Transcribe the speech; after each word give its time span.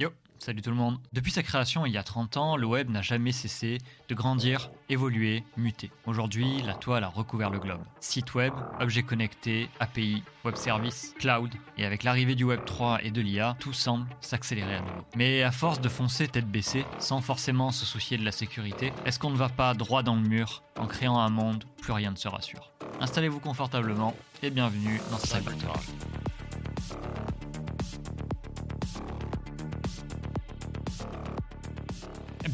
Yo, 0.00 0.08
salut 0.38 0.62
tout 0.62 0.70
le 0.70 0.76
monde. 0.76 0.96
Depuis 1.12 1.30
sa 1.30 1.42
création 1.42 1.84
il 1.84 1.92
y 1.92 1.98
a 1.98 2.02
30 2.02 2.38
ans, 2.38 2.56
le 2.56 2.66
web 2.66 2.88
n'a 2.88 3.02
jamais 3.02 3.32
cessé 3.32 3.76
de 4.08 4.14
grandir, 4.14 4.70
évoluer, 4.88 5.44
muter. 5.58 5.90
Aujourd'hui, 6.06 6.62
la 6.62 6.72
toile 6.72 7.04
a 7.04 7.08
recouvert 7.08 7.50
le 7.50 7.58
globe. 7.58 7.82
Site 8.00 8.32
web, 8.34 8.54
objets 8.80 9.02
connectés, 9.02 9.68
API, 9.78 10.22
web 10.46 10.56
service, 10.56 11.14
cloud, 11.18 11.50
et 11.76 11.84
avec 11.84 12.02
l'arrivée 12.02 12.34
du 12.34 12.44
web 12.44 12.64
3 12.64 13.04
et 13.04 13.10
de 13.10 13.20
l'IA, 13.20 13.58
tout 13.60 13.74
semble 13.74 14.06
s'accélérer 14.22 14.76
à 14.76 14.80
nouveau. 14.80 15.04
Mais 15.16 15.42
à 15.42 15.50
force 15.50 15.82
de 15.82 15.90
foncer 15.90 16.28
tête 16.28 16.50
baissée, 16.50 16.86
sans 16.98 17.20
forcément 17.20 17.72
se 17.72 17.84
soucier 17.84 18.16
de 18.16 18.24
la 18.24 18.32
sécurité, 18.32 18.94
est-ce 19.04 19.18
qu'on 19.18 19.28
ne 19.28 19.36
va 19.36 19.50
pas 19.50 19.74
droit 19.74 20.02
dans 20.02 20.16
le 20.16 20.26
mur 20.26 20.62
en 20.78 20.86
créant 20.86 21.18
un 21.18 21.28
monde 21.28 21.64
où 21.64 21.82
plus 21.82 21.92
rien 21.92 22.10
ne 22.10 22.16
se 22.16 22.28
rassure 22.28 22.72
Installez-vous 23.00 23.40
confortablement 23.40 24.16
et 24.42 24.48
bienvenue 24.48 24.98
dans 25.10 25.18
Cybertalk. 25.18 25.76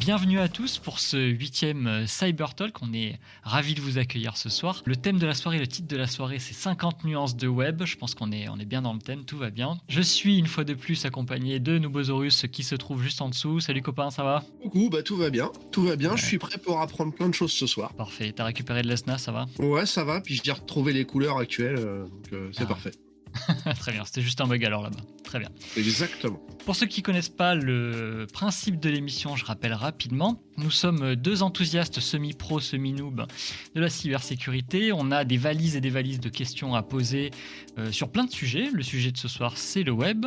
Bienvenue 0.07 0.39
à 0.39 0.47
tous 0.47 0.79
pour 0.79 1.01
ce 1.01 1.17
huitième 1.17 1.89
euh, 1.89 2.07
Cyber 2.07 2.55
Talk. 2.55 2.81
On 2.81 2.93
est 2.93 3.19
ravis 3.43 3.75
de 3.75 3.81
vous 3.81 3.99
accueillir 3.99 4.37
ce 4.37 4.49
soir. 4.49 4.83
Le 4.85 4.95
thème 4.95 5.19
de 5.19 5.27
la 5.27 5.35
soirée, 5.35 5.59
le 5.59 5.67
titre 5.67 5.89
de 5.89 5.97
la 5.97 6.07
soirée, 6.07 6.39
c'est 6.39 6.55
50 6.55 7.03
nuances 7.03 7.37
de 7.37 7.49
web. 7.49 7.83
Je 7.85 7.97
pense 7.97 8.15
qu'on 8.15 8.31
est, 8.31 8.49
on 8.49 8.57
est 8.61 8.65
bien 8.67 8.83
dans 8.83 8.93
le 8.93 9.01
thème, 9.01 9.25
tout 9.25 9.37
va 9.37 9.51
bien. 9.51 9.79
Je 9.89 10.01
suis 10.01 10.39
une 10.39 10.47
fois 10.47 10.63
de 10.63 10.75
plus 10.75 11.05
accompagné 11.07 11.59
de 11.59 11.77
Nubosaurus 11.79 12.47
qui 12.53 12.63
se 12.63 12.77
trouve 12.77 13.03
juste 13.03 13.21
en 13.21 13.31
dessous. 13.31 13.59
Salut 13.59 13.83
copain, 13.83 14.13
ça 14.13 14.23
va? 14.23 14.45
Coucou, 14.63 14.91
bah 14.91 15.03
tout 15.03 15.17
va 15.17 15.29
bien, 15.29 15.51
tout 15.73 15.83
va 15.83 15.97
bien. 15.97 16.15
Je 16.15 16.25
suis 16.25 16.39
prêt 16.39 16.59
pour 16.59 16.81
apprendre 16.81 17.13
plein 17.13 17.29
de 17.29 17.35
choses 17.35 17.51
ce 17.51 17.67
soir. 17.67 17.93
Parfait. 17.95 18.31
T'as 18.31 18.45
récupéré 18.45 18.83
de 18.83 18.87
l'ESNA, 18.89 19.19
ça 19.19 19.33
va? 19.33 19.47
Ouais, 19.59 19.87
ça 19.87 20.05
va. 20.05 20.21
Puis 20.21 20.41
j'ai 20.45 20.53
retrouvé 20.53 20.93
les 20.93 21.05
couleurs 21.05 21.39
actuelles, 21.39 21.79
euh, 21.81 22.05
donc 22.05 22.33
euh, 22.33 22.49
c'est 22.53 22.63
Ah. 22.63 22.67
parfait. 22.67 22.93
Très 23.79 23.93
bien, 23.93 24.05
c'était 24.05 24.23
juste 24.23 24.41
un 24.41 24.47
bug 24.47 24.65
alors 24.65 24.83
là-bas. 24.83 25.01
Très 25.25 25.39
bien. 25.39 25.49
Exactement. 25.77 26.41
Pour 26.65 26.77
ceux 26.77 26.87
qui 26.87 27.03
connaissent 27.03 27.29
pas 27.29 27.55
le 27.55 28.27
principe 28.33 28.81
de 28.81 28.91
l'émission, 28.91 29.37
je 29.37 29.45
rappelle 29.45 29.73
rapidement. 29.73 30.43
Nous 30.57 30.71
sommes 30.71 31.15
deux 31.15 31.43
enthousiastes 31.43 32.01
semi-pro, 32.01 32.61
semi-noob 32.61 33.27
de 33.75 33.81
la 33.81 33.91
cybersécurité. 33.91 34.93
On 34.93 35.11
a 35.11 35.25
des 35.25 35.37
valises 35.37 35.77
et 35.77 35.81
des 35.81 35.91
valises 35.91 36.21
de 36.21 36.29
questions 36.29 36.75
à 36.75 36.83
poser 36.83 37.31
euh, 37.79 37.93
sur 37.93 38.11
plein 38.11 38.25
de 38.25 38.33
sujets. 38.33 38.69
Le 38.73 38.83
sujet 38.83 39.13
de 39.13 39.19
ce 39.19 39.29
soir, 39.29 39.57
c'est 39.57 39.83
le 39.83 39.93
web. 39.93 40.27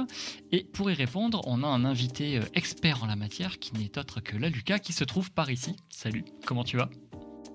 Et 0.52 0.64
pour 0.64 0.92
y 0.92 0.94
répondre, 0.94 1.42
on 1.46 1.64
a 1.64 1.68
un 1.68 1.86
invité 1.86 2.38
euh, 2.38 2.44
expert 2.54 3.04
en 3.04 3.08
la 3.08 3.16
matière 3.16 3.60
qui 3.60 3.74
n'est 3.74 3.98
autre 3.98 4.22
que 4.22 4.38
la 4.38 4.50
Lucas 4.50 4.80
qui 4.80 4.94
se 4.94 5.04
trouve 5.04 5.32
par 5.32 5.50
ici. 5.50 5.76
Salut, 5.90 6.24
comment 6.46 6.64
tu 6.64 6.78
vas? 6.78 6.90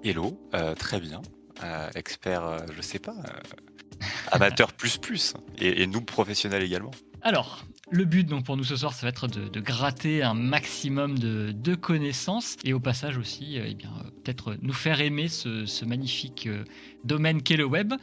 Hello, 0.02 0.38
euh, 0.54 0.74
très 0.74 1.00
bien. 1.00 1.22
Euh, 1.62 1.88
expert, 1.94 2.44
euh, 2.44 2.58
je 2.76 2.82
sais 2.82 2.98
pas. 2.98 3.16
Euh, 4.04 4.28
amateur 4.36 4.72
plus 4.72 4.98
plus. 4.98 5.34
Et, 5.58 5.82
et 5.82 5.86
noob 5.86 6.04
professionnel 6.04 6.62
également. 6.62 6.90
Alors, 7.22 7.64
le 7.90 8.04
but 8.04 8.24
donc 8.24 8.44
pour 8.44 8.56
nous 8.56 8.64
ce 8.64 8.76
soir, 8.76 8.92
ça 8.92 9.02
va 9.06 9.08
être 9.08 9.28
de, 9.28 9.48
de 9.48 9.60
gratter 9.60 10.22
un 10.22 10.34
maximum 10.34 11.18
de, 11.18 11.52
de 11.52 11.74
connaissances 11.74 12.56
et 12.64 12.72
au 12.74 12.80
passage 12.80 13.16
aussi, 13.18 13.58
euh, 13.58 13.64
eh 13.68 13.74
bien, 13.74 13.90
euh, 14.00 14.10
peut-être 14.22 14.56
nous 14.60 14.72
faire 14.72 15.00
aimer 15.00 15.28
ce, 15.28 15.64
ce 15.66 15.84
magnifique 15.84 16.46
euh, 16.46 16.64
domaine 17.04 17.42
qu'est 17.42 17.56
le 17.56 17.64
web, 17.64 17.94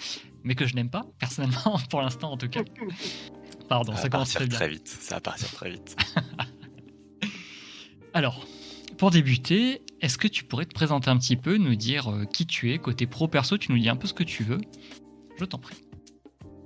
mais 0.44 0.56
que 0.56 0.66
je 0.66 0.76
n'aime 0.76 0.90
pas 0.90 1.06
personnellement 1.20 1.80
pour 1.90 2.02
l'instant 2.02 2.32
en 2.32 2.38
tout 2.38 2.50
cas. 2.50 2.62
Pardon, 3.70 3.92
Ça 3.94 3.98
ça 3.98 4.04
va 4.04 4.10
commence 4.10 4.34
partir 4.34 4.40
très 4.40 4.48
bien. 4.48 4.58
très 4.58 4.70
vite. 4.70 4.88
Ça 4.88 5.16
va 5.16 5.22
partir 5.22 5.52
très 5.52 5.70
vite. 5.72 5.96
Alors, 8.14 8.46
pour 8.98 9.12
débuter, 9.12 9.82
est-ce 10.02 10.18
que 10.18 10.28
tu 10.28 10.44
pourrais 10.44 10.66
te 10.66 10.74
présenter 10.74 11.10
un 11.10 11.18
petit 11.18 11.38
peu, 11.38 11.58
nous 11.58 11.76
dire 11.76 12.12
qui 12.34 12.46
tu 12.46 12.74
es, 12.74 12.78
côté 12.80 13.08
pro 13.08 13.28
perso, 13.28 13.58
tu 13.58 13.72
nous 13.72 13.80
dis 13.80 13.88
un 13.88 13.96
peu 13.96 14.08
ce 14.08 14.14
que 14.14 14.24
tu 14.24 14.44
veux? 14.44 14.60
Je 15.40 15.46
t'en 15.46 15.58
prie. 15.60 15.76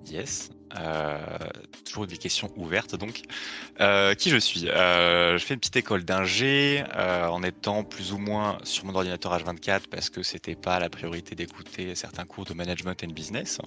Yes. 0.06 0.50
Euh, 0.78 1.17
toujours 1.86 2.08
des 2.08 2.17
questions 2.17 2.52
ouvertes 2.58 2.95
donc. 2.95 3.22
Euh, 3.80 4.14
qui 4.14 4.30
je 4.30 4.38
suis? 4.38 4.67
Euh, 4.70 5.38
Je 5.38 5.45
fais 5.45 5.53
une 5.53 5.59
petite 5.59 5.78
école 5.78 6.03
d'ingé 6.03 6.84
en 6.95 7.42
étant 7.44 7.84
plus 7.84 8.14
ou 8.14 8.17
moins 8.17 8.58
sur 8.64 8.86
mon 8.86 8.95
ordinateur 8.95 9.38
H24 9.38 9.88
parce 9.89 10.09
que 10.09 10.23
c'était 10.23 10.56
pas 10.56 10.80
la 10.80 10.89
priorité 10.89 11.36
d'écouter 11.36 11.95
certains 11.95 12.26
cours 12.26 12.45
de 12.45 12.53
management 12.53 13.04
and 13.04 13.14
business. 13.14 13.60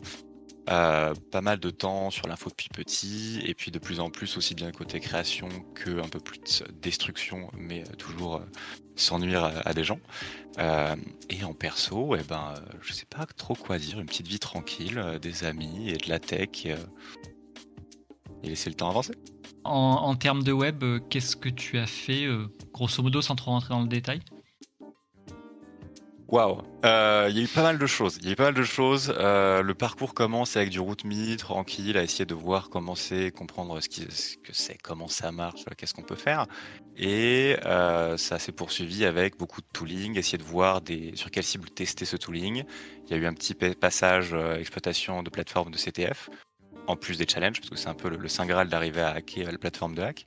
Pas 0.67 1.41
mal 1.41 1.59
de 1.61 1.71
temps 1.71 2.11
sur 2.11 2.29
l'info 2.29 2.51
depuis 2.51 2.69
petit 2.69 3.41
et 3.45 3.55
puis 3.55 3.71
de 3.71 3.79
plus 3.79 4.01
en 4.01 4.11
plus 4.11 4.37
aussi 4.37 4.55
bien 4.55 4.71
côté 4.71 5.01
création 5.01 5.49
que 5.75 5.99
un 5.99 6.09
peu 6.09 6.21
plus 6.21 6.41
de 6.63 6.73
destruction 6.83 7.51
mais 7.57 7.85
toujours 7.97 8.43
sans 8.99 9.19
nuire 9.19 9.51
à, 9.65 9.75
des 9.75 9.85
gens. 9.85 10.01
Euh, 10.59 10.97
et 11.31 11.45
en 11.45 11.55
perso, 11.55 12.17
eh 12.17 12.23
ben, 12.25 12.55
euh, 12.57 12.61
je 12.83 12.93
sais 12.93 13.07
pas 13.07 13.27
trop 13.27 13.55
quoi 13.55 13.79
dire, 13.79 14.01
une 14.01 14.07
petite 14.07 14.27
vie 14.27 14.39
tranquille, 14.39 14.99
euh, 14.99 15.19
des 15.19 15.45
amis 15.45 15.91
et 15.91 15.97
de 15.97 16.09
la 16.09 16.19
tech 16.19 16.67
et, 16.67 16.75
et 18.43 18.49
laisser 18.49 18.71
le 18.71 18.75
temps 18.75 18.91
avancer. 18.91 19.15
En, 19.65 19.73
en 19.73 20.15
termes 20.17 20.43
de 20.43 20.53
web, 20.53 20.85
qu'est-ce 21.11 21.37
que 21.37 21.49
tu 21.49 21.79
as 21.79 21.87
fait, 21.87 22.27
grosso 22.73 23.03
modo, 23.03 23.23
sans 23.23 23.37
trop 23.37 23.53
rentrer 23.53 23.71
dans 23.71 23.83
le 23.83 23.89
détail? 23.89 24.21
Waouh, 26.29 26.61
Euh, 26.85 27.27
il 27.31 27.39
y 27.39 27.41
a 27.41 27.45
eu 27.45 27.49
pas 27.49 27.63
mal 27.63 27.79
de 27.79 27.87
choses. 27.87 28.19
Il 28.21 28.27
y 28.27 28.29
a 28.29 28.33
eu 28.33 28.37
pas 28.37 28.45
mal 28.45 28.55
de 28.55 28.63
choses. 28.63 29.15
Euh, 29.17 29.63
le 29.63 29.75
parcours 29.75 30.13
commence 30.13 30.57
avec 30.59 30.69
du 30.69 30.79
route 30.79 31.05
me, 31.05 31.37
tranquille, 31.37 31.97
à 31.97 32.03
essayer 32.03 32.27
de 32.27 32.35
voir 32.35 32.69
comment 32.69 32.95
c'est, 32.95 33.31
comprendre 33.31 33.81
ce, 33.81 33.89
que 33.89 34.53
c'est, 34.53 34.77
comment 34.77 35.09
ça 35.09 35.33
marche, 35.33 35.65
qu'est-ce 35.79 35.95
qu'on 35.95 36.03
peut 36.03 36.17
faire. 36.17 36.47
Et 36.99 37.57
euh, 37.65 38.19
ça 38.19 38.39
s'est 38.39 38.53
poursuivi 38.53 39.07
avec 39.07 39.39
beaucoup 39.39 39.63
de 39.63 39.67
tooling, 39.73 40.19
essayer 40.19 40.37
de 40.39 40.43
voir 40.45 40.83
sur 41.15 41.31
quelle 41.31 41.45
cible 41.45 41.71
tester 41.71 42.05
ce 42.05 42.17
tooling. 42.17 42.65
Il 43.07 43.11
y 43.11 43.15
a 43.15 43.17
eu 43.17 43.25
un 43.27 43.33
petit 43.33 43.55
pa- 43.55 43.75
passage 43.75 44.35
exploitation 44.59 45.23
de 45.23 45.31
plateforme 45.31 45.71
de 45.71 45.79
CTF, 45.79 46.29
en 46.87 46.97
plus 46.97 47.17
des 47.17 47.27
challenges, 47.27 47.59
parce 47.61 47.71
que 47.71 47.77
c'est 47.77 47.89
un 47.89 47.95
peu 47.95 48.11
le, 48.11 48.19
le 48.19 48.29
saint 48.29 48.45
graal 48.45 48.69
d'arriver 48.69 49.01
à 49.01 49.13
hacker 49.13 49.51
la 49.51 49.57
plateforme 49.59 49.95
de 49.95 50.03
hack. 50.03 50.27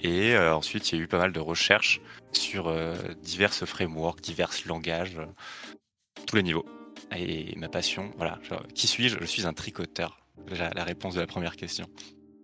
Et 0.00 0.34
euh, 0.34 0.54
ensuite, 0.54 0.90
il 0.90 0.98
y 0.98 1.00
a 1.00 1.04
eu 1.04 1.08
pas 1.08 1.18
mal 1.18 1.32
de 1.32 1.40
recherches 1.40 2.00
sur 2.32 2.68
euh, 2.68 2.94
diverses 3.22 3.64
frameworks, 3.64 4.20
divers 4.20 4.50
langages, 4.66 5.16
euh, 5.18 5.26
tous 6.26 6.36
les 6.36 6.42
niveaux. 6.42 6.66
Et 7.16 7.54
ma 7.56 7.68
passion, 7.68 8.10
voilà, 8.16 8.38
qui 8.74 8.86
suis-je? 8.86 9.18
Je 9.20 9.24
suis 9.26 9.46
un 9.46 9.52
tricoteur. 9.52 10.18
La, 10.48 10.70
la 10.70 10.84
réponse 10.84 11.14
de 11.14 11.20
la 11.20 11.26
première 11.26 11.56
question. 11.56 11.86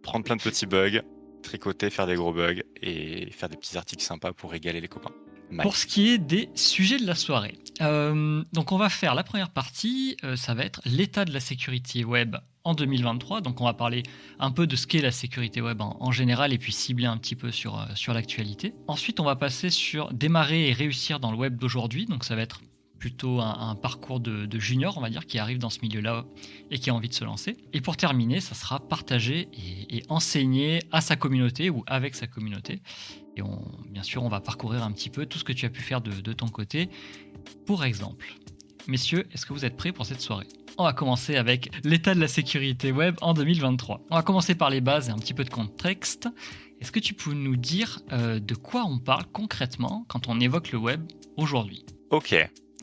Prendre 0.03 0.25
plein 0.25 0.37
de 0.37 0.43
petits 0.43 0.67
bugs, 0.67 1.03
tricoter, 1.43 1.91
faire 1.91 2.07
des 2.07 2.17
gros 2.17 2.33
bugs 2.33 2.63
et 2.81 3.31
faire 3.31 3.49
des 3.49 3.57
petits 3.57 3.77
articles 3.77 4.03
sympas 4.03 4.33
pour 4.33 4.51
régaler 4.51 4.81
les 4.81 4.89
copains. 4.89 5.13
Pour 5.61 5.77
ce 5.77 5.87
qui 5.87 6.09
est 6.09 6.19
des 6.19 6.49
sujets 6.55 6.99
de 6.99 7.07
la 7.07 7.15
soirée, 7.15 7.59
donc 7.79 8.73
on 8.73 8.79
va 8.79 8.89
faire 8.89 9.15
la 9.15 9.23
première 9.23 9.51
partie, 9.51 10.17
ça 10.35 10.55
va 10.55 10.65
être 10.65 10.81
l'état 10.87 11.27
de 11.27 11.33
la 11.33 11.41
sécurité 11.41 12.05
web 12.05 12.37
en 12.65 12.75
2023. 12.75 13.41
Donc 13.41 13.61
on 13.61 13.65
va 13.65 13.75
parler 13.75 14.03
un 14.39 14.51
peu 14.51 14.67
de 14.67 14.77
ce 14.77 14.87
qu'est 14.87 15.01
la 15.01 15.11
sécurité 15.11 15.61
web 15.61 15.81
en, 15.81 16.11
général 16.13 16.53
et 16.53 16.59
puis 16.59 16.73
cibler 16.73 17.07
un 17.07 17.17
petit 17.17 17.37
peu 17.37 17.51
sur, 17.51 17.79
euh, 17.79 17.85
sur 17.95 18.15
l'actualité. 18.15 18.75
Ensuite, 18.87 19.21
on 19.21 19.25
va 19.25 19.37
passer 19.37 19.71
sur 19.71 20.13
démarrer 20.13 20.69
et 20.69 20.73
réussir 20.73 21.21
dans 21.21 21.31
le 21.31 21.37
web 21.37 21.57
d'aujourd'hui. 21.57 22.07
Donc 22.07 22.25
ça 22.25 22.37
va 22.37 22.43
être 22.43 22.61
plutôt 23.03 23.41
un, 23.41 23.75
parcours 23.75 24.21
de, 24.21 24.61
junior, 24.61 24.97
on 24.97 25.01
va 25.01 25.11
dire, 25.11 25.27
qui 25.27 25.41
arrive 25.41 25.59
dans 25.59 25.71
ce 25.71 25.81
milieu-là 25.83 26.25
et 26.71 26.79
qui 26.79 26.89
a 26.89 26.95
envie 26.95 27.09
de 27.09 27.15
se 27.15 27.25
lancer. 27.25 27.57
Et 27.73 27.81
pour 27.81 27.97
terminer, 27.97 28.39
ça 28.39 28.55
sera 28.55 28.79
partager 28.79 29.49
et, 29.91 30.05
enseigner 30.09 30.79
à 30.93 31.01
sa 31.01 31.17
communauté 31.17 31.69
ou 31.69 31.83
avec 31.89 32.15
sa 32.15 32.29
communauté. 32.29 32.81
Et 33.37 33.43
on, 33.43 33.61
bien 33.91 34.05
sûr, 34.05 34.23
on 34.23 34.29
va 34.29 34.41
parcourir 34.41 34.85
un 34.85 34.93
petit 34.93 35.11
peu 35.11 35.27
tout 35.27 35.37
ce 35.37 35.43
que 35.43 35.53
tu 35.53 35.67
as 35.67 35.71
pu 35.71 35.83
faire 35.83 36.01
de 36.01 36.33
ton 36.33 36.47
côté. 36.47 36.91
Pour 37.67 37.85
exemple, 37.85 38.37
messieurs, 38.87 39.27
est-ce 39.33 39.47
que 39.47 39.53
vous 39.53 39.65
êtes 39.65 39.77
prêts 39.77 39.93
pour 39.93 40.07
cette 40.07 40.21
soirée? 40.21 40.47
On 40.79 40.85
va 40.85 40.93
commencer 40.93 41.37
avec 41.37 41.71
l'état 41.85 42.15
de 42.15 42.21
la 42.21 42.29
sécurité 42.29 42.93
web 42.93 43.17
en 43.21 43.35
2023. 43.35 44.01
On 44.11 44.17
va 44.17 44.23
commencer 44.23 44.55
par 44.55 44.71
les 44.71 44.81
bases 44.81 45.09
et 45.09 45.13
un 45.13 45.19
petit 45.19 45.35
peu 45.35 45.45
de 45.45 45.51
contexte. 45.51 46.29
Est-ce 46.81 46.91
que 46.91 47.01
tu 47.01 47.15
peux 47.15 47.33
nous 47.33 47.57
dire 47.57 48.01
euh, 48.13 48.41
de 48.41 48.55
quoi 48.55 48.85
on 48.85 48.99
parle 48.99 49.25
concrètement 49.33 50.05
quand 50.09 50.29
on 50.29 50.41
évoque 50.41 50.73
le 50.73 50.79
web 50.79 51.03
aujourd'hui? 51.37 51.85
Ok. 52.11 52.35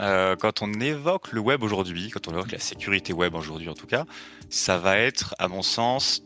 Euh, 0.01 0.35
quand 0.37 0.61
on 0.61 0.71
évoque 0.73 1.33
le 1.33 1.41
web 1.41 1.63
aujourd'hui, 1.63 2.09
quand 2.09 2.27
on 2.27 2.31
évoque 2.31 2.53
la 2.53 2.59
sécurité 2.59 3.11
web 3.11 3.35
aujourd'hui 3.35 3.67
en 3.67 3.73
tout 3.73 3.87
cas, 3.87 4.05
ça 4.49 4.77
va 4.77 4.97
être, 4.97 5.35
à 5.39 5.47
mon 5.49 5.61
sens, 5.61 6.23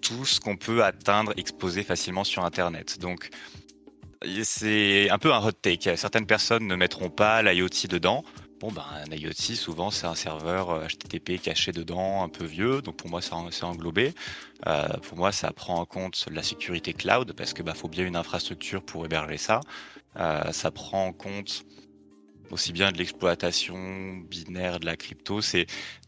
tout 0.00 0.24
ce 0.24 0.40
qu'on 0.40 0.56
peut 0.56 0.82
atteindre, 0.82 1.32
exposer 1.36 1.84
facilement 1.84 2.24
sur 2.24 2.44
Internet. 2.44 2.98
Donc, 2.98 3.30
c'est 4.42 5.10
un 5.10 5.18
peu 5.18 5.32
un 5.32 5.44
hot 5.44 5.52
take. 5.52 5.96
Certaines 5.96 6.26
personnes 6.26 6.66
ne 6.66 6.74
mettront 6.74 7.10
pas 7.10 7.42
l'IoT 7.42 7.86
dedans. 7.88 8.24
Bon, 8.62 8.70
ben, 8.70 8.84
un 8.94 9.12
IoT, 9.12 9.56
souvent, 9.56 9.90
c'est 9.90 10.06
un 10.06 10.14
serveur 10.14 10.70
euh, 10.70 10.86
HTTP 10.86 11.42
caché 11.42 11.72
dedans, 11.72 12.22
un 12.22 12.28
peu 12.28 12.44
vieux. 12.44 12.80
Donc, 12.80 12.96
pour 12.96 13.10
moi, 13.10 13.20
c'est 13.20 13.64
englobé. 13.64 14.14
Euh, 14.68 14.86
pour 14.98 15.18
moi, 15.18 15.32
ça 15.32 15.50
prend 15.50 15.80
en 15.80 15.84
compte 15.84 16.28
la 16.30 16.44
sécurité 16.44 16.92
cloud 16.92 17.32
parce 17.32 17.54
que 17.54 17.64
bah, 17.64 17.74
faut 17.74 17.88
bien 17.88 18.06
une 18.06 18.14
infrastructure 18.14 18.80
pour 18.80 19.04
héberger 19.04 19.36
ça. 19.36 19.58
Euh, 20.16 20.52
ça 20.52 20.70
prend 20.70 21.08
en 21.08 21.12
compte 21.12 21.64
aussi 22.52 22.72
bien 22.72 22.92
de 22.92 22.98
l'exploitation 22.98 24.18
binaire 24.30 24.78
de 24.78 24.86
la 24.86 24.94
crypto. 24.94 25.40
C'est 25.40 25.66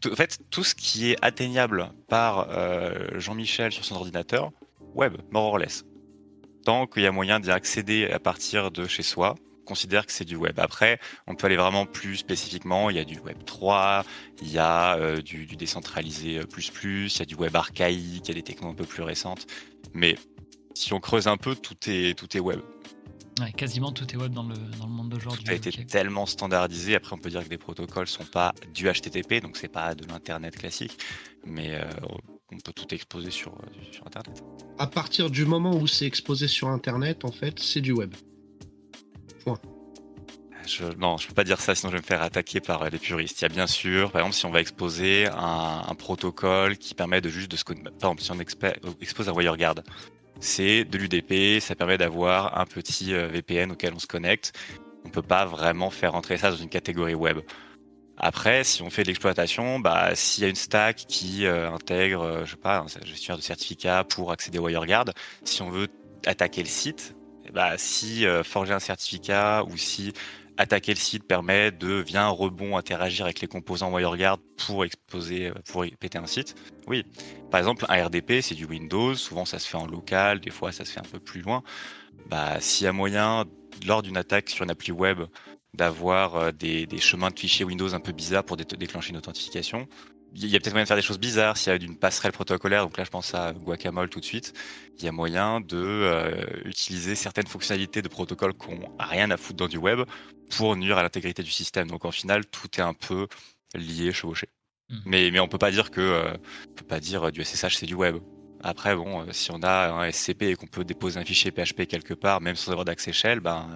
en 0.09 0.15
fait 0.15 0.39
tout 0.49 0.63
ce 0.63 0.75
qui 0.75 1.11
est 1.11 1.17
atteignable 1.21 1.91
par 2.07 2.47
euh, 2.51 3.19
Jean-Michel 3.19 3.73
sur 3.73 3.83
son 3.83 3.95
ordinateur, 3.95 4.51
web, 4.93 5.17
more 5.29 5.43
or 5.43 5.57
less. 5.57 5.83
Tant 6.63 6.87
qu'il 6.87 7.03
y 7.03 7.05
a 7.05 7.11
moyen 7.11 7.41
d'y 7.41 7.51
accéder 7.51 8.09
à 8.09 8.19
partir 8.19 8.71
de 8.71 8.87
chez 8.87 9.03
soi, 9.03 9.35
considère 9.65 10.05
que 10.05 10.11
c'est 10.11 10.25
du 10.25 10.35
web. 10.35 10.59
Après, 10.59 10.99
on 11.27 11.35
peut 11.35 11.47
aller 11.47 11.57
vraiment 11.57 11.85
plus 11.85 12.17
spécifiquement. 12.17 12.89
Il 12.89 12.95
y 12.95 12.99
a 12.99 13.05
du 13.05 13.19
web 13.19 13.43
3, 13.45 14.05
il 14.41 14.51
y 14.51 14.59
a 14.59 14.95
euh, 14.97 15.21
du, 15.21 15.45
du 15.45 15.55
décentralisé 15.55 16.39
euh, 16.39 16.45
plus 16.45 16.69
plus, 16.69 17.15
il 17.15 17.19
y 17.19 17.21
a 17.23 17.25
du 17.25 17.35
web 17.35 17.55
archaïque, 17.55 18.23
il 18.25 18.27
y 18.29 18.31
a 18.31 18.35
des 18.35 18.43
technos 18.43 18.69
un 18.69 18.73
peu 18.73 18.85
plus 18.85 19.03
récentes. 19.03 19.47
Mais 19.93 20.15
si 20.73 20.93
on 20.93 20.99
creuse 20.99 21.27
un 21.27 21.37
peu, 21.37 21.55
tout 21.55 21.75
est, 21.87 22.17
tout 22.17 22.35
est 22.37 22.39
web. 22.39 22.61
Ouais, 23.41 23.51
quasiment 23.51 23.91
tout 23.91 24.05
est 24.13 24.15
web 24.15 24.31
dans 24.31 24.43
le, 24.43 24.55
dans 24.55 24.85
le 24.85 24.91
monde 24.91 25.09
d'aujourd'hui. 25.09 25.45
Ça 25.45 25.51
a 25.51 25.55
été 25.55 25.71
tellement 25.85 26.25
standardisé. 26.25 26.95
Après, 26.95 27.13
on 27.13 27.17
peut 27.17 27.29
dire 27.29 27.43
que 27.43 27.49
des 27.49 27.57
protocoles 27.57 28.07
sont 28.07 28.23
pas 28.23 28.53
du 28.73 28.89
HTTP, 28.89 29.41
donc 29.41 29.57
c'est 29.57 29.67
pas 29.67 29.93
de 29.93 30.05
l'internet 30.05 30.55
classique, 30.55 30.97
mais 31.45 31.75
euh, 31.75 31.83
on 32.51 32.57
peut 32.57 32.71
tout 32.73 32.93
exposer 32.93 33.31
sur, 33.31 33.57
sur 33.91 34.07
internet. 34.07 34.41
À 34.77 34.87
partir 34.87 35.29
du 35.29 35.45
moment 35.45 35.75
où 35.75 35.85
c'est 35.85 36.05
exposé 36.05 36.47
sur 36.47 36.69
internet, 36.69 37.25
en 37.25 37.31
fait, 37.31 37.59
c'est 37.59 37.81
du 37.81 37.91
web. 37.91 38.13
Point. 39.45 39.59
Je, 40.67 40.85
non, 40.97 41.17
je 41.17 41.27
peux 41.27 41.33
pas 41.33 41.43
dire 41.43 41.61
ça, 41.61 41.75
sinon 41.75 41.91
je 41.91 41.97
vais 41.97 42.01
me 42.01 42.05
faire 42.05 42.23
attaquer 42.23 42.59
par 42.59 42.89
les 42.89 42.97
puristes. 42.97 43.39
Il 43.39 43.43
y 43.43 43.45
a 43.45 43.49
bien 43.49 43.67
sûr, 43.67 44.11
par 44.11 44.21
exemple, 44.21 44.35
si 44.35 44.45
on 44.45 44.51
va 44.51 44.61
exposer 44.61 45.27
un, 45.27 45.95
protocole 45.95 46.77
qui 46.77 46.95
permet 46.95 47.21
de 47.21 47.29
juste 47.29 47.51
de 47.51 47.55
se, 47.55 47.63
par 47.63 47.75
exemple, 47.75 48.21
si 48.21 48.31
on 48.31 48.39
expose 48.39 49.29
un 49.29 49.33
WireGuard, 49.33 49.75
c'est 50.39 50.83
de 50.83 50.97
l'UDP, 50.97 51.61
ça 51.61 51.75
permet 51.75 51.97
d'avoir 51.97 52.59
un 52.59 52.65
petit 52.65 53.13
euh, 53.13 53.27
VPN 53.27 53.71
auquel 53.71 53.93
on 53.93 53.99
se 53.99 54.07
connecte. 54.07 54.53
On 55.05 55.09
peut 55.09 55.21
pas 55.21 55.45
vraiment 55.45 55.89
faire 55.89 56.13
rentrer 56.13 56.37
ça 56.37 56.49
dans 56.49 56.57
une 56.57 56.69
catégorie 56.69 57.15
web. 57.15 57.39
Après, 58.17 58.63
si 58.63 58.81
on 58.81 58.89
fait 58.89 59.03
de 59.03 59.07
l'exploitation, 59.07 59.79
bah, 59.79 60.15
s'il 60.15 60.43
y 60.43 60.47
a 60.47 60.49
une 60.49 60.55
stack 60.55 61.05
qui 61.07 61.45
euh, 61.45 61.71
intègre, 61.71 62.21
euh, 62.21 62.45
je 62.45 62.51
sais 62.51 62.57
pas, 62.57 62.79
un 62.79 63.05
gestionnaire 63.05 63.37
de 63.37 63.43
certificats 63.43 64.03
pour 64.03 64.31
accéder 64.31 64.57
au 64.57 64.67
WireGuard, 64.67 65.05
si 65.43 65.61
on 65.61 65.69
veut 65.69 65.87
attaquer 66.25 66.61
le 66.61 66.69
site, 66.69 67.14
bah, 67.55 67.77
si 67.77 68.25
forger 68.43 68.73
un 68.73 68.79
certificat 68.79 69.63
ou 69.63 69.77
si 69.77 70.13
attaquer 70.57 70.93
le 70.93 70.99
site 70.99 71.23
permet 71.23 71.71
de, 71.71 71.95
via 71.95 72.25
un 72.25 72.29
rebond, 72.29 72.77
interagir 72.77 73.25
avec 73.25 73.41
les 73.41 73.47
composants 73.47 73.91
WireGuard 73.91 74.37
pour 74.65 74.85
exposer, 74.85 75.51
pour 75.71 75.85
péter 75.99 76.17
un 76.17 76.27
site. 76.27 76.55
Oui. 76.87 77.03
Par 77.51 77.59
exemple, 77.59 77.85
un 77.89 78.05
RDP, 78.05 78.41
c'est 78.41 78.55
du 78.55 78.65
Windows. 78.65 79.15
Souvent, 79.15 79.45
ça 79.45 79.59
se 79.59 79.67
fait 79.67 79.77
en 79.77 79.87
local. 79.87 80.39
Des 80.39 80.51
fois, 80.51 80.71
ça 80.71 80.85
se 80.85 80.91
fait 80.91 80.99
un 80.99 81.09
peu 81.11 81.19
plus 81.19 81.41
loin. 81.41 81.63
Bah, 82.29 82.59
s'il 82.59 82.85
y 82.85 82.87
a 82.87 82.93
moyen, 82.93 83.45
lors 83.85 84.01
d'une 84.01 84.17
attaque 84.17 84.49
sur 84.49 84.63
une 84.63 84.71
appli 84.71 84.91
web, 84.91 85.21
d'avoir 85.75 86.35
euh, 86.35 86.51
des, 86.51 86.87
chemins 86.99 87.29
de 87.29 87.39
fichiers 87.39 87.65
Windows 87.65 87.93
un 87.93 87.99
peu 87.99 88.11
bizarres 88.11 88.43
pour 88.43 88.57
déclencher 88.57 89.09
une 89.11 89.17
authentification, 89.17 89.87
il 90.35 90.49
y 90.49 90.55
a 90.55 90.59
peut-être 90.59 90.73
moyen 90.73 90.83
de 90.83 90.87
faire 90.87 90.97
des 90.97 91.03
choses 91.03 91.19
bizarres 91.19 91.55
s'il 91.55 91.71
y 91.71 91.75
a 91.75 91.81
une 91.81 91.97
passerelle 91.97 92.33
protocolaire. 92.33 92.83
Donc 92.83 92.97
là, 92.97 93.05
je 93.05 93.09
pense 93.09 93.33
à 93.33 93.53
Guacamole 93.53 94.09
tout 94.09 94.19
de 94.19 94.25
suite. 94.25 94.53
Il 94.97 95.05
y 95.05 95.07
a 95.07 95.11
moyen 95.11 95.61
de 95.61 95.77
euh, 95.77 96.45
utiliser 96.65 97.15
certaines 97.15 97.47
fonctionnalités 97.47 98.01
de 98.01 98.09
protocoles 98.09 98.53
qui 98.53 98.71
n'ont 98.71 98.91
rien 98.99 99.31
à 99.31 99.37
foutre 99.37 99.57
dans 99.57 99.67
du 99.67 99.77
web 99.77 100.01
pour 100.49 100.75
nuire 100.75 100.97
à 100.97 101.03
l'intégrité 101.03 101.41
du 101.41 101.51
système. 101.51 101.89
Donc 101.89 102.03
en 102.03 102.11
final, 102.11 102.45
tout 102.45 102.67
est 102.77 102.81
un 102.81 102.93
peu 102.93 103.27
lié, 103.75 104.11
chevauché. 104.11 104.49
Mmh. 104.89 104.95
Mais, 105.05 105.31
mais 105.31 105.39
on 105.39 105.47
peut 105.47 105.57
pas 105.57 105.71
dire 105.71 105.89
que 105.89 106.01
euh, 106.01 106.33
on 106.69 106.73
peut 106.73 106.85
pas 106.85 106.99
dire 106.99 107.31
du 107.31 107.43
SSH 107.43 107.77
c'est 107.77 107.85
du 107.85 107.95
web. 107.95 108.17
Après, 108.61 108.95
bon, 108.95 109.21
euh, 109.21 109.25
si 109.31 109.51
on 109.51 109.63
a 109.63 109.91
un 109.91 110.11
SCP 110.11 110.43
et 110.43 110.55
qu'on 110.55 110.67
peut 110.67 110.83
déposer 110.83 111.17
un 111.17 111.23
fichier 111.23 111.51
PHP 111.51 111.85
quelque 111.87 112.13
part, 112.13 112.41
même 112.41 112.55
sans 112.55 112.71
avoir 112.71 112.83
d'accès 112.83 113.13
shell, 113.13 113.39
ben, 113.39 113.69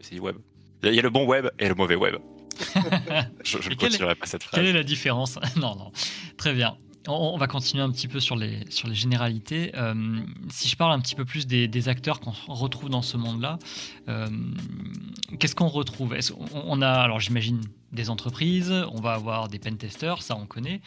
c'est 0.00 0.14
du 0.14 0.20
web. 0.20 0.36
Il 0.84 0.94
y 0.94 0.98
a 0.98 1.02
le 1.02 1.10
bon 1.10 1.26
web 1.26 1.48
et 1.58 1.68
le 1.68 1.74
mauvais 1.74 1.96
web. 1.96 2.16
je, 3.44 3.68
ne 3.68 3.74
continuerai 3.74 4.14
pas 4.14 4.26
cette 4.26 4.42
phrase. 4.42 4.58
Quelle 4.58 4.66
est 4.68 4.72
la 4.72 4.82
différence 4.82 5.38
Non, 5.56 5.76
non. 5.76 5.92
Très 6.36 6.54
bien. 6.54 6.76
On, 7.06 7.36
va 7.36 7.46
continuer 7.46 7.82
un 7.82 7.90
petit 7.90 8.08
peu 8.08 8.18
sur 8.18 8.34
les, 8.34 8.60
sur 8.70 8.88
les 8.88 8.94
généralités. 8.94 9.72
Euh, 9.76 10.20
si 10.48 10.68
je 10.68 10.76
parle 10.76 10.92
un 10.92 11.00
petit 11.00 11.14
peu 11.14 11.26
plus 11.26 11.46
des, 11.46 11.88
acteurs 11.90 12.18
qu'on 12.18 12.32
retrouve 12.48 12.88
dans 12.88 13.02
ce 13.02 13.18
monde-là, 13.18 13.58
euh, 14.08 14.26
qu'est-ce 15.38 15.54
qu'on 15.54 15.68
retrouve? 15.68 16.16
On, 16.54 16.80
a, 16.80 16.88
alors 16.88 17.20
j'imagine, 17.20 17.60
des 17.92 18.08
entreprises, 18.08 18.72
on 18.92 19.02
va 19.02 19.12
avoir 19.12 19.48
des 19.48 19.58
pentesters, 19.58 20.22
ça 20.22 20.34
on 20.34 20.46
connaît. 20.46 20.80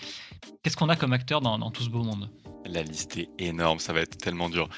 Qu'est-ce 0.63 0.75
qu'on 0.75 0.89
a 0.89 0.95
comme 0.95 1.13
acteurs 1.13 1.41
dans, 1.41 1.59
dans 1.59 1.69
tout 1.69 1.83
ce 1.83 1.89
beau 1.89 2.01
monde? 2.01 2.29
La 2.65 2.83
liste 2.83 3.17
est 3.17 3.29
énorme, 3.39 3.79
ça 3.79 3.93
va 3.93 4.01
être 4.01 4.17
tellement 4.17 4.49
dur. 4.49 4.69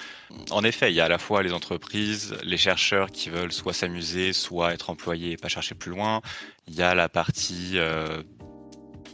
En 0.52 0.64
effet, 0.64 0.92
il 0.92 0.96
y 0.96 1.02
a 1.02 1.06
à 1.06 1.10
la 1.10 1.18
fois 1.18 1.44
les 1.44 1.54
entreprises, 1.54 2.36
les 2.44 2.58
chercheurs 2.58 3.12
qui 3.12 3.30
veulent 3.30 3.52
soit 3.52 3.74
s'amuser, 3.74 4.34
soit 4.34 4.74
être 4.74 4.90
employés 4.90 5.32
et 5.32 5.38
pas 5.38 5.48
chercher 5.48 5.76
plus 5.76 5.92
loin. 5.92 6.22
Il 6.68 6.76
y 6.76 6.82
a 6.82 6.94
la 6.96 7.10
partie 7.10 7.74
euh, 7.76 8.24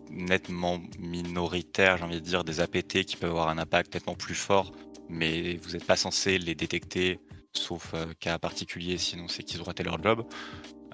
nettement 0.09 0.81
minoritaire, 0.99 1.97
j'ai 1.97 2.03
envie 2.03 2.21
de 2.21 2.25
dire, 2.25 2.43
des 2.43 2.59
APT 2.59 3.05
qui 3.05 3.15
peuvent 3.15 3.31
avoir 3.31 3.49
un 3.49 3.57
impact 3.57 3.93
nettement 3.93 4.15
plus 4.15 4.35
fort, 4.35 4.71
mais 5.09 5.55
vous 5.57 5.71
n'êtes 5.71 5.85
pas 5.85 5.95
censé 5.95 6.37
les 6.37 6.55
détecter, 6.55 7.19
sauf 7.53 7.93
euh, 7.93 8.05
cas 8.19 8.37
particulier, 8.39 8.97
sinon 8.97 9.27
c'est 9.27 9.43
qu'ils 9.43 9.61
ont 9.61 9.65
raté 9.65 9.83
leur 9.83 10.01
job. 10.01 10.25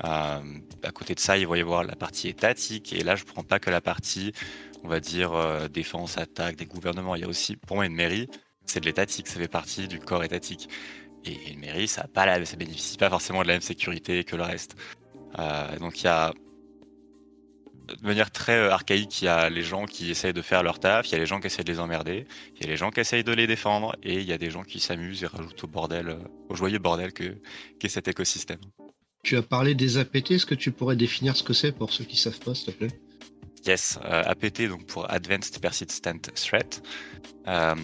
Euh, 0.03 0.39
à 0.83 0.91
côté 0.91 1.15
de 1.15 1.19
ça, 1.19 1.37
il 1.37 1.47
va 1.47 1.57
y 1.57 1.63
la 1.63 1.95
partie 1.95 2.27
étatique, 2.27 2.93
et 2.93 3.03
là 3.03 3.15
je 3.15 3.23
ne 3.23 3.27
prends 3.27 3.43
pas 3.43 3.59
que 3.59 3.69
la 3.69 3.81
partie 3.81 4.33
on 4.83 4.87
va 4.87 4.99
dire, 4.99 5.33
euh, 5.33 5.67
défense, 5.67 6.17
attaque 6.17 6.55
des 6.55 6.65
gouvernements. 6.65 7.15
Il 7.15 7.21
y 7.21 7.25
a 7.25 7.27
aussi, 7.27 7.55
pour 7.55 7.77
moi, 7.77 7.85
une 7.85 7.93
mairie, 7.93 8.27
c'est 8.65 8.79
de 8.79 8.85
l'étatique, 8.85 9.27
ça 9.27 9.39
fait 9.39 9.47
partie 9.47 9.87
du 9.87 9.99
corps 9.99 10.23
étatique. 10.23 10.69
Et 11.25 11.51
une 11.51 11.59
mairie, 11.59 11.87
ça 11.87 12.07
ne 12.07 12.45
ça 12.45 12.55
bénéficie 12.55 12.97
pas 12.97 13.09
forcément 13.09 13.43
de 13.43 13.47
la 13.47 13.53
même 13.53 13.61
sécurité 13.61 14.23
que 14.23 14.35
le 14.35 14.43
reste. 14.43 14.75
Euh, 15.37 15.77
donc 15.77 16.01
il 16.01 16.05
y 16.05 16.07
a, 16.07 16.33
de 17.87 18.07
manière 18.07 18.31
très 18.31 18.69
archaïque, 18.69 19.21
il 19.21 19.25
y 19.25 19.27
a 19.27 19.49
les 19.49 19.61
gens 19.61 19.85
qui 19.85 20.09
essayent 20.09 20.33
de 20.33 20.41
faire 20.41 20.63
leur 20.63 20.79
taf, 20.79 21.07
il 21.07 21.11
y 21.11 21.15
a 21.15 21.19
les 21.19 21.27
gens 21.27 21.39
qui 21.39 21.47
essayent 21.47 21.63
de 21.63 21.71
les 21.71 21.79
emmerder, 21.79 22.25
il 22.55 22.63
y 22.63 22.65
a 22.65 22.69
les 22.69 22.77
gens 22.77 22.89
qui 22.89 23.01
essayent 23.01 23.23
de 23.23 23.33
les 23.33 23.45
défendre, 23.45 23.95
et 24.01 24.15
il 24.15 24.23
y 24.23 24.33
a 24.33 24.37
des 24.37 24.49
gens 24.49 24.63
qui 24.63 24.79
s'amusent 24.79 25.23
et 25.23 25.27
rajoutent 25.27 25.63
au 25.63 25.67
bordel, 25.67 26.17
au 26.49 26.55
joyeux 26.55 26.79
bordel 26.79 27.13
que 27.13 27.37
qu'est 27.79 27.89
cet 27.89 28.07
écosystème. 28.07 28.59
Tu 29.23 29.37
as 29.37 29.43
parlé 29.43 29.75
des 29.75 29.97
APT, 29.97 30.31
est-ce 30.31 30.45
que 30.45 30.55
tu 30.55 30.71
pourrais 30.71 30.95
définir 30.95 31.35
ce 31.35 31.43
que 31.43 31.53
c'est 31.53 31.71
pour 31.71 31.93
ceux 31.93 32.03
qui 32.03 32.17
savent 32.17 32.39
pas, 32.39 32.55
s'il 32.55 32.73
te 32.73 32.77
plaît? 32.77 32.99
Yes, 33.65 33.99
euh, 34.05 34.23
APT, 34.25 34.67
donc 34.67 34.87
pour 34.87 35.09
Advanced 35.11 35.59
Persistent 35.61 36.33
Threat, 36.33 36.81
euh, 37.47 37.75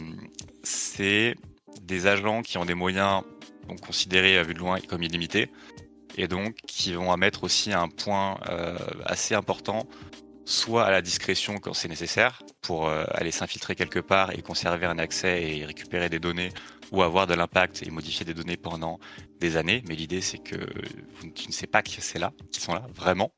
c'est 0.63 1.36
des 1.84 2.07
agents 2.07 2.42
qui 2.42 2.57
ont 2.57 2.66
des 2.66 2.74
moyens 2.74 3.22
considérés 3.86 4.38
à 4.38 4.44
vue 4.44 4.56
de 4.56 4.60
loin 4.60 4.80
comme 4.80 5.04
illimités, 5.04 5.51
et 6.18 6.28
donc 6.28 6.56
qui 6.68 6.94
vont 6.94 7.16
mettre 7.16 7.44
aussi 7.44 7.72
un 7.72 7.90
point 7.90 8.40
euh, 8.50 8.75
assez 9.06 9.36
important, 9.36 9.88
soit 10.45 10.86
à 10.86 10.90
la 10.90 11.04
discrétion 11.04 11.57
quand 11.57 11.74
c'est 11.74 11.90
nécessaire, 11.90 12.42
pour 12.62 12.90
aller 12.90 13.31
s'infiltrer 13.31 13.75
quelque 13.75 14.00
part 14.00 14.31
et 14.31 14.42
conserver 14.42 14.88
un 14.88 14.98
accès 14.98 15.44
et 15.44 15.66
récupérer 15.66 16.10
des 16.10 16.19
données, 16.19 16.50
ou 16.92 17.01
avoir 17.01 17.28
de 17.28 17.34
l'impact 17.34 17.84
et 17.86 17.89
modifier 17.89 18.25
des 18.25 18.34
données 18.34 18.57
pendant 18.57 19.00
des 19.39 19.57
années. 19.57 19.84
Mais 19.88 19.95
l'idée, 19.95 20.22
c'est 20.22 20.38
que 20.38 20.57
tu 21.36 21.48
ne 21.48 21.54
sais 21.54 21.68
pas 21.68 21.81
qui 21.81 22.00
c'est 22.01 22.19
là, 22.19 22.31
qui 22.51 22.62
sont 22.62 22.74
là, 22.74 22.86
vraiment. 22.95 23.31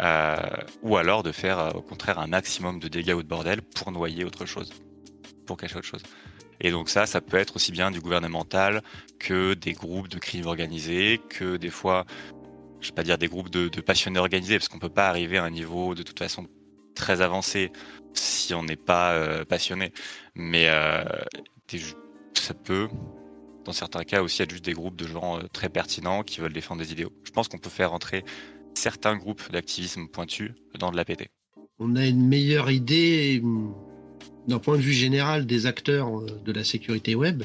Euh, 0.00 0.36
ou 0.82 0.96
alors 0.96 1.22
de 1.22 1.32
faire 1.32 1.58
euh, 1.58 1.70
au 1.70 1.82
contraire 1.82 2.18
un 2.18 2.26
maximum 2.26 2.78
de 2.78 2.88
dégâts 2.88 3.14
ou 3.14 3.22
de 3.22 3.28
bordel 3.28 3.62
pour 3.62 3.90
noyer 3.90 4.24
autre 4.24 4.46
chose, 4.46 4.70
pour 5.46 5.56
cacher 5.56 5.76
autre 5.76 5.86
chose. 5.86 6.02
Et 6.60 6.70
donc 6.70 6.88
ça, 6.88 7.06
ça 7.06 7.20
peut 7.20 7.36
être 7.36 7.56
aussi 7.56 7.72
bien 7.72 7.90
du 7.90 8.00
gouvernemental 8.00 8.82
que 9.18 9.54
des 9.54 9.72
groupes 9.72 10.08
de 10.08 10.18
crimes 10.18 10.46
organisés, 10.46 11.20
que 11.30 11.56
des 11.56 11.70
fois, 11.70 12.04
je 12.80 12.88
vais 12.88 12.94
pas 12.94 13.02
dire 13.02 13.18
des 13.18 13.28
groupes 13.28 13.50
de, 13.50 13.68
passionnés 13.80 14.18
organisés, 14.18 14.58
parce 14.58 14.68
qu'on 14.68 14.78
peut 14.78 14.88
pas 14.88 15.08
arriver 15.08 15.38
à 15.38 15.44
un 15.44 15.50
niveau 15.50 15.94
de 15.94 16.02
toute 16.02 16.18
façon 16.18 16.46
très 16.94 17.20
avancé 17.20 17.72
si 18.12 18.54
on 18.54 18.64
n'est 18.64 18.76
pas 18.76 19.12
euh, 19.12 19.44
passionné. 19.44 19.92
Mais 20.34 20.68
ça 22.40 22.54
peut, 22.54 22.88
dans 23.64 23.72
certains 23.72 24.04
cas 24.04 24.22
aussi, 24.22 24.42
être 24.42 24.50
juste 24.50 24.64
des 24.64 24.72
groupes 24.72 24.96
de 24.96 25.06
gens 25.06 25.40
très 25.52 25.68
pertinents 25.68 26.22
qui 26.22 26.40
veulent 26.40 26.52
défendre 26.52 26.82
des 26.82 26.92
idéaux. 26.92 27.12
Je 27.24 27.30
pense 27.30 27.48
qu'on 27.48 27.58
peut 27.58 27.70
faire 27.70 27.92
entrer 27.92 28.24
certains 28.74 29.16
groupes 29.16 29.50
d'activisme 29.50 30.08
pointus 30.08 30.52
dans 30.78 30.90
de 30.90 30.96
l'APT. 30.96 31.28
On 31.78 31.96
a 31.96 32.06
une 32.06 32.26
meilleure 32.26 32.70
idée 32.70 33.40
hum, 33.42 33.74
d'un 34.46 34.58
point 34.58 34.76
de 34.76 34.82
vue 34.82 34.92
général 34.92 35.46
des 35.46 35.66
acteurs 35.66 36.18
euh, 36.18 36.26
de 36.44 36.52
la 36.52 36.64
sécurité 36.64 37.14
web. 37.14 37.42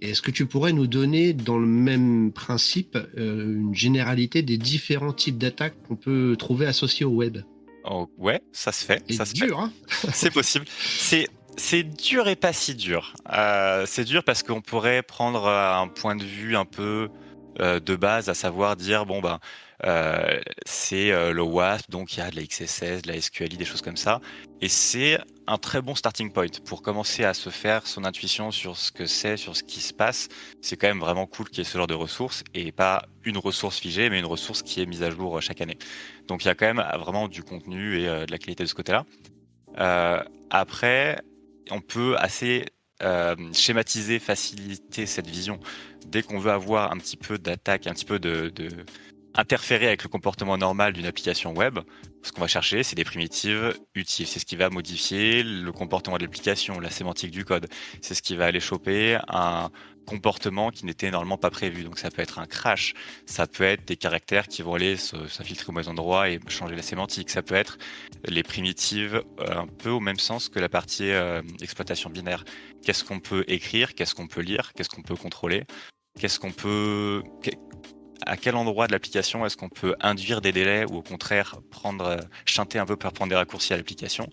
Est-ce 0.00 0.22
que 0.22 0.30
tu 0.30 0.46
pourrais 0.46 0.72
nous 0.72 0.86
donner, 0.86 1.34
dans 1.34 1.58
le 1.58 1.66
même 1.66 2.32
principe, 2.32 2.96
euh, 3.18 3.60
une 3.60 3.74
généralité 3.74 4.42
des 4.42 4.56
différents 4.56 5.12
types 5.12 5.36
d'attaques 5.36 5.74
qu'on 5.86 5.96
peut 5.96 6.36
trouver 6.38 6.66
associés 6.66 7.04
au 7.04 7.10
web? 7.10 7.38
Oh, 7.84 8.08
Ouais, 8.16 8.40
ça 8.52 8.72
se 8.72 8.84
fait. 8.84 9.02
C'est 9.10 9.34
dur, 9.34 9.60
hein 9.60 9.72
C'est 10.12 10.32
possible. 10.32 10.64
C'est 10.78 11.28
c'est 11.60 11.84
dur 11.84 12.28
et 12.28 12.36
pas 12.36 12.52
si 12.52 12.74
dur. 12.74 13.14
Euh, 13.32 13.84
c'est 13.86 14.04
dur 14.04 14.24
parce 14.24 14.42
qu'on 14.42 14.60
pourrait 14.60 15.02
prendre 15.02 15.46
un 15.48 15.88
point 15.88 16.16
de 16.16 16.24
vue 16.24 16.56
un 16.56 16.64
peu 16.64 17.08
de 17.58 17.96
base, 17.96 18.30
à 18.30 18.34
savoir 18.34 18.74
dire 18.76 19.04
bon 19.04 19.20
ben 19.20 19.38
euh, 19.84 20.40
c'est 20.66 21.10
euh, 21.10 21.32
le 21.32 21.42
WASP, 21.42 21.90
donc 21.90 22.14
il 22.14 22.18
y 22.18 22.22
a 22.22 22.30
de 22.30 22.36
la 22.36 22.42
XSS, 22.42 23.02
de 23.02 23.12
la 23.12 23.20
SQLI, 23.20 23.56
des 23.56 23.64
choses 23.64 23.80
comme 23.80 23.96
ça. 23.96 24.20
Et 24.60 24.68
c'est 24.68 25.18
un 25.46 25.56
très 25.56 25.80
bon 25.80 25.94
starting 25.94 26.32
point 26.32 26.46
pour 26.66 26.82
commencer 26.82 27.24
à 27.24 27.34
se 27.34 27.50
faire 27.50 27.86
son 27.86 28.04
intuition 28.04 28.50
sur 28.50 28.76
ce 28.76 28.92
que 28.92 29.06
c'est, 29.06 29.36
sur 29.36 29.56
ce 29.56 29.62
qui 29.62 29.80
se 29.80 29.94
passe. 29.94 30.28
C'est 30.60 30.76
quand 30.76 30.88
même 30.88 31.00
vraiment 31.00 31.26
cool 31.26 31.48
qu'il 31.48 31.58
y 31.58 31.60
ait 31.62 31.70
ce 31.70 31.78
genre 31.78 31.86
de 31.86 31.94
ressources 31.94 32.44
et 32.52 32.72
pas 32.72 33.06
une 33.24 33.38
ressource 33.38 33.78
figée, 33.78 34.10
mais 34.10 34.18
une 34.18 34.26
ressource 34.26 34.62
qui 34.62 34.82
est 34.82 34.86
mise 34.86 35.02
à 35.02 35.10
jour 35.10 35.40
chaque 35.40 35.60
année. 35.60 35.78
Donc 36.28 36.44
il 36.44 36.48
y 36.48 36.50
a 36.50 36.54
quand 36.54 36.66
même 36.66 36.84
vraiment 36.98 37.28
du 37.28 37.42
contenu 37.42 38.00
et 38.00 38.08
euh, 38.08 38.26
de 38.26 38.32
la 38.32 38.38
qualité 38.38 38.64
de 38.64 38.68
ce 38.68 38.74
côté-là. 38.74 39.06
après, 40.50 41.16
on 41.70 41.80
peut 41.80 42.16
assez 42.18 42.66
schématiser, 43.52 44.18
faciliter 44.18 45.06
cette 45.06 45.26
vision. 45.26 45.58
Dès 46.06 46.22
qu'on 46.22 46.38
veut 46.38 46.50
avoir 46.50 46.92
un 46.92 46.98
petit 46.98 47.16
peu 47.16 47.38
d'attaque, 47.38 47.86
un 47.86 47.92
petit 47.92 48.04
peu 48.04 48.18
de 48.18 48.52
interférer 49.34 49.86
avec 49.86 50.02
le 50.02 50.08
comportement 50.08 50.58
normal 50.58 50.92
d'une 50.92 51.06
application 51.06 51.54
web, 51.54 51.78
ce 52.22 52.32
qu'on 52.32 52.40
va 52.40 52.48
chercher, 52.48 52.82
c'est 52.82 52.96
des 52.96 53.04
primitives 53.04 53.74
utiles. 53.94 54.26
C'est 54.26 54.40
ce 54.40 54.44
qui 54.44 54.56
va 54.56 54.70
modifier 54.70 55.42
le 55.42 55.72
comportement 55.72 56.18
de 56.18 56.24
l'application, 56.24 56.80
la 56.80 56.90
sémantique 56.90 57.30
du 57.30 57.44
code. 57.44 57.68
C'est 58.02 58.14
ce 58.14 58.22
qui 58.22 58.36
va 58.36 58.46
aller 58.46 58.60
choper 58.60 59.18
un 59.28 59.70
comportement 60.06 60.70
qui 60.70 60.86
n'était 60.86 61.10
normalement 61.10 61.38
pas 61.38 61.50
prévu. 61.50 61.84
Donc 61.84 61.98
ça 61.98 62.10
peut 62.10 62.22
être 62.22 62.38
un 62.38 62.46
crash, 62.46 62.94
ça 63.26 63.46
peut 63.46 63.64
être 63.64 63.86
des 63.86 63.96
caractères 63.96 64.48
qui 64.48 64.62
vont 64.62 64.74
aller 64.74 64.96
s'infiltrer 64.96 65.66
au 65.68 65.72
mauvais 65.72 65.88
endroit 65.88 66.28
et 66.28 66.40
changer 66.48 66.76
la 66.76 66.82
sémantique. 66.82 67.30
Ça 67.30 67.42
peut 67.42 67.54
être 67.54 67.78
les 68.26 68.42
primitives 68.42 69.22
euh, 69.40 69.60
un 69.60 69.66
peu 69.66 69.90
au 69.90 70.00
même 70.00 70.18
sens 70.18 70.48
que 70.48 70.58
la 70.58 70.68
partie 70.68 71.10
euh, 71.10 71.42
exploitation 71.60 72.10
binaire. 72.10 72.44
Qu'est-ce 72.84 73.04
qu'on 73.04 73.20
peut 73.20 73.44
écrire, 73.48 73.94
qu'est-ce 73.94 74.14
qu'on 74.14 74.26
peut 74.26 74.42
lire, 74.42 74.72
qu'est-ce 74.74 74.88
qu'on 74.88 75.02
peut 75.02 75.16
contrôler, 75.16 75.64
qu'est-ce 76.18 76.38
qu'on 76.40 76.52
peut 76.52 77.22
à 78.26 78.36
quel 78.36 78.56
endroit 78.56 78.86
de 78.86 78.92
l'application 78.92 79.46
est-ce 79.46 79.56
qu'on 79.56 79.68
peut 79.68 79.94
induire 80.00 80.40
des 80.40 80.52
délais 80.52 80.84
ou 80.84 80.96
au 80.96 81.02
contraire 81.02 81.56
prendre, 81.70 82.04
euh, 82.04 82.18
chanter 82.44 82.78
un 82.78 82.86
peu 82.86 82.96
pour 82.96 83.12
prendre 83.12 83.30
des 83.30 83.36
raccourcis 83.36 83.72
à 83.72 83.76
l'application 83.76 84.28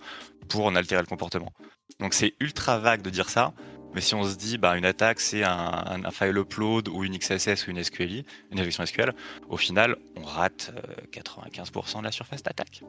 pour 0.50 0.66
en 0.66 0.76
altérer 0.76 1.02
le 1.02 1.08
comportement? 1.08 1.54
Donc 2.00 2.14
c'est 2.14 2.34
ultra 2.40 2.80
vague 2.80 3.02
de 3.02 3.10
dire 3.10 3.30
ça, 3.30 3.54
mais 3.98 4.02
si 4.02 4.14
on 4.14 4.24
se 4.24 4.36
dit 4.36 4.60
bah, 4.60 4.78
une 4.78 4.86
attaque 4.86 5.20
c'est 5.20 5.44
un, 5.44 6.04
un, 6.06 6.12
file 6.12 6.38
upload 6.38 6.88
ou 6.88 7.04
une 7.04 7.18
XSS 7.18 7.66
ou 7.68 7.72
une 7.72 7.84
SQLI, 7.84 8.26
une 8.52 8.60
injection 8.60 8.86
SQL, 8.86 9.12
au 9.50 9.58
final 9.58 9.98
on 10.16 10.22
rate 10.22 10.72
95% 11.12 11.98
euh, 11.98 12.00
de 12.00 12.04
la 12.04 12.12
surface 12.12 12.44
d'attaque, 12.44 12.84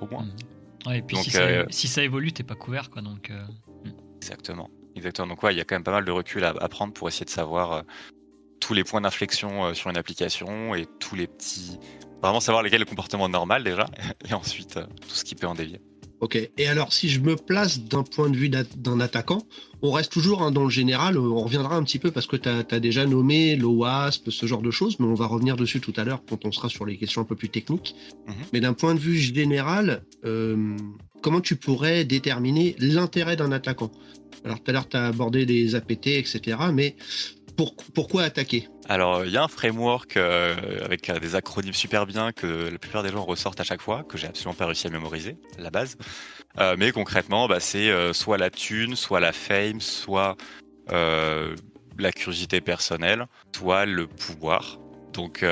au 0.00 0.06
moins. 0.06 0.24
Mmh. 0.86 0.92
et 0.92 1.02
puis 1.02 1.16
si, 1.16 1.30
ça, 1.32 1.40
euh, 1.40 1.66
si, 1.70 1.88
ça, 1.88 2.04
évolue, 2.04 2.32
t'es 2.32 2.44
pas 2.44 2.54
couvert 2.54 2.90
quoi 2.90 3.02
donc. 3.02 3.30
Mmh. 3.30 3.90
Exactement. 4.18 4.70
Exactement. 4.94 5.26
Donc 5.26 5.42
ouais, 5.42 5.52
il 5.52 5.58
y 5.58 5.60
a 5.60 5.64
quand 5.64 5.74
même 5.74 5.82
pas 5.82 5.90
mal 5.90 6.04
de 6.04 6.12
recul 6.12 6.44
à, 6.44 6.50
à 6.50 6.68
prendre 6.68 6.92
pour 6.92 7.08
essayer 7.08 7.24
de 7.24 7.30
savoir 7.30 7.82
tous 8.62 8.74
les 8.74 8.84
points 8.84 9.00
d'inflexion 9.00 9.64
euh, 9.64 9.74
sur 9.74 9.90
une 9.90 9.96
application 9.96 10.74
et 10.74 10.86
tous 11.00 11.16
les 11.16 11.26
petits. 11.26 11.78
Vraiment 12.22 12.40
savoir 12.40 12.62
lesquels 12.62 12.80
est 12.80 12.84
le 12.84 12.88
comportement 12.88 13.28
normal 13.28 13.64
déjà, 13.64 13.86
et 14.28 14.32
ensuite 14.32 14.76
euh, 14.76 14.86
tout 15.00 15.14
ce 15.14 15.24
qui 15.24 15.34
peut 15.34 15.48
en 15.48 15.54
dévier. 15.54 15.80
Ok, 16.22 16.36
et 16.36 16.68
alors 16.68 16.92
si 16.92 17.08
je 17.08 17.18
me 17.18 17.34
place 17.34 17.80
d'un 17.80 18.04
point 18.04 18.30
de 18.30 18.36
vue 18.36 18.48
d'un 18.48 19.00
attaquant, 19.00 19.42
on 19.82 19.90
reste 19.90 20.12
toujours 20.12 20.42
hein, 20.42 20.52
dans 20.52 20.62
le 20.62 20.70
général, 20.70 21.18
on 21.18 21.42
reviendra 21.42 21.74
un 21.74 21.82
petit 21.82 21.98
peu 21.98 22.12
parce 22.12 22.28
que 22.28 22.36
tu 22.36 22.48
as, 22.48 22.78
déjà 22.78 23.06
nommé 23.06 23.56
l'OWASP, 23.56 24.30
ce 24.30 24.46
genre 24.46 24.62
de 24.62 24.70
choses, 24.70 25.00
mais 25.00 25.06
on 25.06 25.14
va 25.14 25.26
revenir 25.26 25.56
dessus 25.56 25.80
tout 25.80 25.92
à 25.96 26.04
l'heure 26.04 26.22
quand 26.28 26.44
on 26.44 26.52
sera 26.52 26.68
sur 26.68 26.86
les 26.86 26.96
questions 26.96 27.22
un 27.22 27.24
peu 27.24 27.34
plus 27.34 27.48
techniques. 27.48 27.96
Mhm. 28.28 28.34
Mais 28.52 28.60
d'un 28.60 28.72
point 28.72 28.94
de 28.94 29.00
vue 29.00 29.18
général, 29.18 30.04
euh, 30.24 30.76
comment 31.22 31.40
tu 31.40 31.56
pourrais 31.56 32.04
déterminer 32.04 32.76
l'intérêt 32.78 33.34
d'un 33.34 33.50
attaquant? 33.50 33.90
Alors 34.44 34.62
tout 34.62 34.70
à 34.70 34.74
l'heure 34.74 34.88
tu 34.88 34.96
as 34.96 35.06
abordé 35.06 35.44
les 35.44 35.74
APT, 35.74 36.06
etc., 36.06 36.56
mais 36.72 36.94
pourquoi 37.56 38.22
attaquer 38.22 38.68
Alors, 38.88 39.24
il 39.24 39.32
y 39.32 39.36
a 39.36 39.44
un 39.44 39.48
framework 39.48 40.16
euh, 40.16 40.84
avec 40.84 41.08
euh, 41.08 41.18
des 41.18 41.34
acronymes 41.34 41.72
super 41.72 42.06
bien 42.06 42.32
que 42.32 42.46
la 42.70 42.78
plupart 42.78 43.02
des 43.02 43.10
gens 43.10 43.24
ressortent 43.24 43.60
à 43.60 43.64
chaque 43.64 43.80
fois, 43.80 44.04
que 44.04 44.18
j'ai 44.18 44.26
absolument 44.26 44.54
pas 44.54 44.66
réussi 44.66 44.86
à 44.86 44.90
mémoriser, 44.90 45.36
la 45.58 45.70
base. 45.70 45.96
Euh, 46.58 46.76
mais 46.78 46.92
concrètement, 46.92 47.48
bah, 47.48 47.60
c'est 47.60 47.90
soit 48.12 48.38
la 48.38 48.50
thune, 48.50 48.96
soit 48.96 49.20
la 49.20 49.32
fame, 49.32 49.80
soit 49.80 50.36
la 50.88 52.12
curiosité 52.12 52.60
personnelle, 52.60 53.26
soit 53.54 53.86
le 53.86 54.06
pouvoir. 54.06 54.78
Donc, 55.12 55.44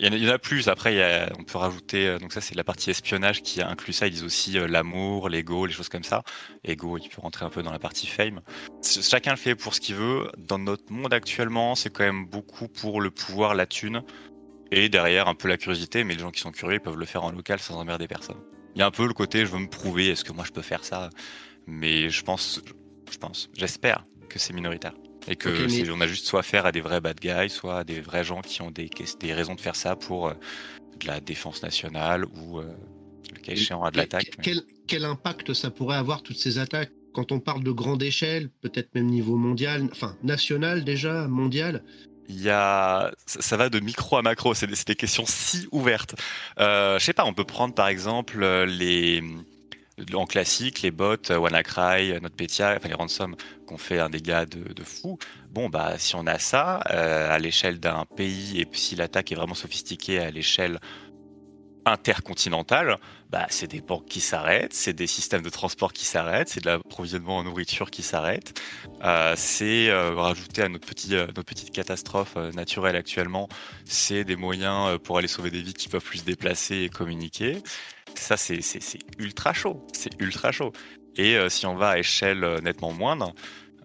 il 0.00 0.24
y, 0.24 0.30
en 0.30 0.32
a 0.32 0.38
plus. 0.38 0.68
Après, 0.68 1.28
on 1.38 1.42
peut 1.42 1.58
rajouter. 1.58 2.06
Euh, 2.06 2.18
donc 2.18 2.32
ça, 2.32 2.40
c'est 2.40 2.54
la 2.54 2.64
partie 2.64 2.90
espionnage 2.90 3.42
qui 3.42 3.60
inclut 3.60 3.92
ça. 3.92 4.06
Ils 4.06 4.12
disent 4.12 4.24
aussi 4.24 4.58
euh, 4.58 4.68
l'amour, 4.68 5.28
l'ego, 5.28 5.66
les 5.66 5.72
choses 5.72 5.88
comme 5.88 6.04
ça. 6.04 6.22
Ego, 6.64 6.98
il 6.98 7.08
peut 7.08 7.20
rentrer 7.20 7.44
un 7.44 7.50
peu 7.50 7.62
dans 7.62 7.72
la 7.72 7.80
partie 7.80 8.06
fame. 8.06 8.40
Chacun 8.82 9.32
le 9.32 9.36
fait 9.36 9.56
pour 9.56 9.74
ce 9.74 9.80
qu'il 9.80 9.96
veut. 9.96 10.30
Dans 10.38 10.58
notre 10.58 10.92
monde 10.92 11.12
actuellement, 11.12 11.74
c'est 11.74 11.90
quand 11.90 12.04
même 12.04 12.26
beaucoup 12.26 12.68
pour 12.68 13.00
le 13.00 13.10
pouvoir, 13.10 13.54
la 13.54 13.66
thune, 13.66 14.02
et 14.70 14.88
derrière 14.88 15.26
un 15.26 15.34
peu 15.34 15.48
la 15.48 15.56
curiosité. 15.56 16.04
Mais 16.04 16.14
les 16.14 16.20
gens 16.20 16.30
qui 16.30 16.40
sont 16.40 16.52
curieux 16.52 16.78
peuvent 16.78 16.98
le 16.98 17.06
faire 17.06 17.24
en 17.24 17.32
local 17.32 17.58
sans 17.58 17.76
emmerder 17.76 18.06
personne. 18.06 18.38
Il 18.76 18.78
y 18.78 18.82
a 18.82 18.86
un 18.86 18.92
peu 18.92 19.06
le 19.06 19.14
côté, 19.14 19.40
je 19.40 19.50
veux 19.50 19.58
me 19.58 19.68
prouver, 19.68 20.08
est-ce 20.10 20.22
que 20.22 20.32
moi 20.32 20.44
je 20.46 20.52
peux 20.52 20.62
faire 20.62 20.84
ça? 20.84 21.10
Mais 21.66 22.08
je 22.08 22.22
pense, 22.22 22.62
je 23.10 23.18
pense, 23.18 23.50
j'espère 23.54 24.04
que 24.28 24.38
c'est 24.38 24.52
minoritaire. 24.52 24.92
Et 25.28 25.36
que 25.36 25.90
on 25.92 26.00
a 26.00 26.06
juste 26.06 26.26
soit 26.26 26.40
affaire 26.40 26.66
à 26.66 26.72
des 26.72 26.80
vrais 26.80 27.00
bad 27.00 27.20
guys, 27.20 27.50
soit 27.50 27.80
à 27.80 27.84
des 27.84 28.00
vrais 28.00 28.24
gens 28.24 28.40
qui 28.40 28.62
ont 28.62 28.70
des, 28.70 28.88
des 29.20 29.34
raisons 29.34 29.54
de 29.54 29.60
faire 29.60 29.76
ça 29.76 29.94
pour 29.94 30.28
euh, 30.28 30.34
de 31.00 31.06
la 31.06 31.20
défense 31.20 31.62
nationale 31.62 32.24
ou 32.24 32.58
euh, 32.58 32.64
le 33.34 33.40
cas 33.40 33.52
échéant 33.52 33.84
à 33.84 33.90
de 33.90 33.98
l'attaque. 33.98 34.38
Quel, 34.42 34.62
quel, 34.86 35.04
impact 35.04 35.52
ça 35.52 35.70
pourrait 35.70 35.98
avoir 35.98 36.22
toutes 36.22 36.38
ces 36.38 36.58
attaques? 36.58 36.92
Quand 37.12 37.30
on 37.32 37.40
parle 37.40 37.62
de 37.62 37.70
grande 37.70 38.02
échelle, 38.02 38.48
peut-être 38.62 38.94
même 38.94 39.06
niveau 39.06 39.36
mondial, 39.36 39.88
enfin 39.92 40.16
national 40.22 40.84
déjà, 40.84 41.28
mondial 41.28 41.82
il 42.28 42.42
y 42.42 42.50
a, 42.50 43.10
ça 43.24 43.56
va 43.56 43.70
de 43.70 43.80
micro 43.80 44.18
à 44.18 44.22
macro. 44.22 44.52
C'est 44.52 44.66
des, 44.66 44.76
des, 44.86 44.94
questions 44.94 45.24
si 45.26 45.66
ouvertes. 45.72 46.14
Euh, 46.60 46.98
je 46.98 47.04
sais 47.04 47.14
pas, 47.14 47.24
on 47.24 47.32
peut 47.32 47.44
prendre 47.44 47.74
par 47.74 47.88
exemple 47.88 48.44
les, 48.64 49.22
en 50.14 50.26
classique, 50.26 50.82
les 50.82 50.90
bots, 50.90 51.16
euh, 51.30 51.38
WannaCry, 51.38 52.12
euh, 52.12 52.20
NotPetya, 52.20 52.74
enfin 52.76 52.88
les 52.88 52.94
ransoms, 52.94 53.36
qu'on 53.66 53.78
fait 53.78 53.98
un 53.98 54.10
dégât 54.10 54.46
de, 54.46 54.82
fou. 54.82 55.18
Bon, 55.50 55.68
bah, 55.68 55.98
si 55.98 56.14
on 56.16 56.26
a 56.26 56.38
ça 56.38 56.80
euh, 56.90 57.30
à 57.30 57.38
l'échelle 57.38 57.80
d'un 57.80 58.04
pays 58.16 58.60
et 58.60 58.68
si 58.72 58.96
l'attaque 58.96 59.32
est 59.32 59.34
vraiment 59.34 59.54
sophistiquée 59.54 60.18
à 60.20 60.30
l'échelle 60.30 60.78
intercontinentale, 61.84 62.98
bah, 63.30 63.46
c'est 63.48 63.66
des 63.66 63.80
banques 63.80 64.06
qui 64.06 64.20
s'arrêtent, 64.20 64.74
c'est 64.74 64.92
des 64.92 65.06
systèmes 65.06 65.42
de 65.42 65.48
transport 65.48 65.92
qui 65.92 66.04
s'arrêtent, 66.04 66.48
c'est 66.48 66.60
de 66.60 66.66
l'approvisionnement 66.66 67.38
en 67.38 67.44
nourriture 67.44 67.90
qui 67.90 68.02
s'arrête. 68.02 68.60
Euh, 69.04 69.34
c'est 69.36 69.88
euh, 69.88 70.14
rajouter 70.14 70.62
à 70.62 70.68
notre, 70.68 70.86
petit, 70.86 71.10
notre 71.10 71.42
petite 71.42 71.70
catastrophe 71.70 72.36
naturelle 72.54 72.96
actuellement, 72.96 73.48
c'est 73.84 74.24
des 74.24 74.36
moyens 74.36 74.98
pour 75.02 75.18
aller 75.18 75.28
sauver 75.28 75.50
des 75.50 75.62
vies 75.62 75.74
qui 75.74 75.88
peuvent 75.88 76.04
plus 76.04 76.18
se 76.18 76.24
déplacer 76.24 76.76
et 76.76 76.88
communiquer 76.88 77.62
ça 78.18 78.36
c'est 78.36 78.60
ultra 79.18 79.52
chaud, 79.52 79.86
c'est 79.92 80.12
ultra 80.20 80.52
chaud. 80.52 80.72
Et 81.16 81.36
euh, 81.36 81.48
si 81.48 81.66
on 81.66 81.74
va 81.74 81.90
à 81.90 81.98
échelle 81.98 82.44
euh, 82.44 82.60
nettement 82.60 82.92
moindre, 82.92 83.34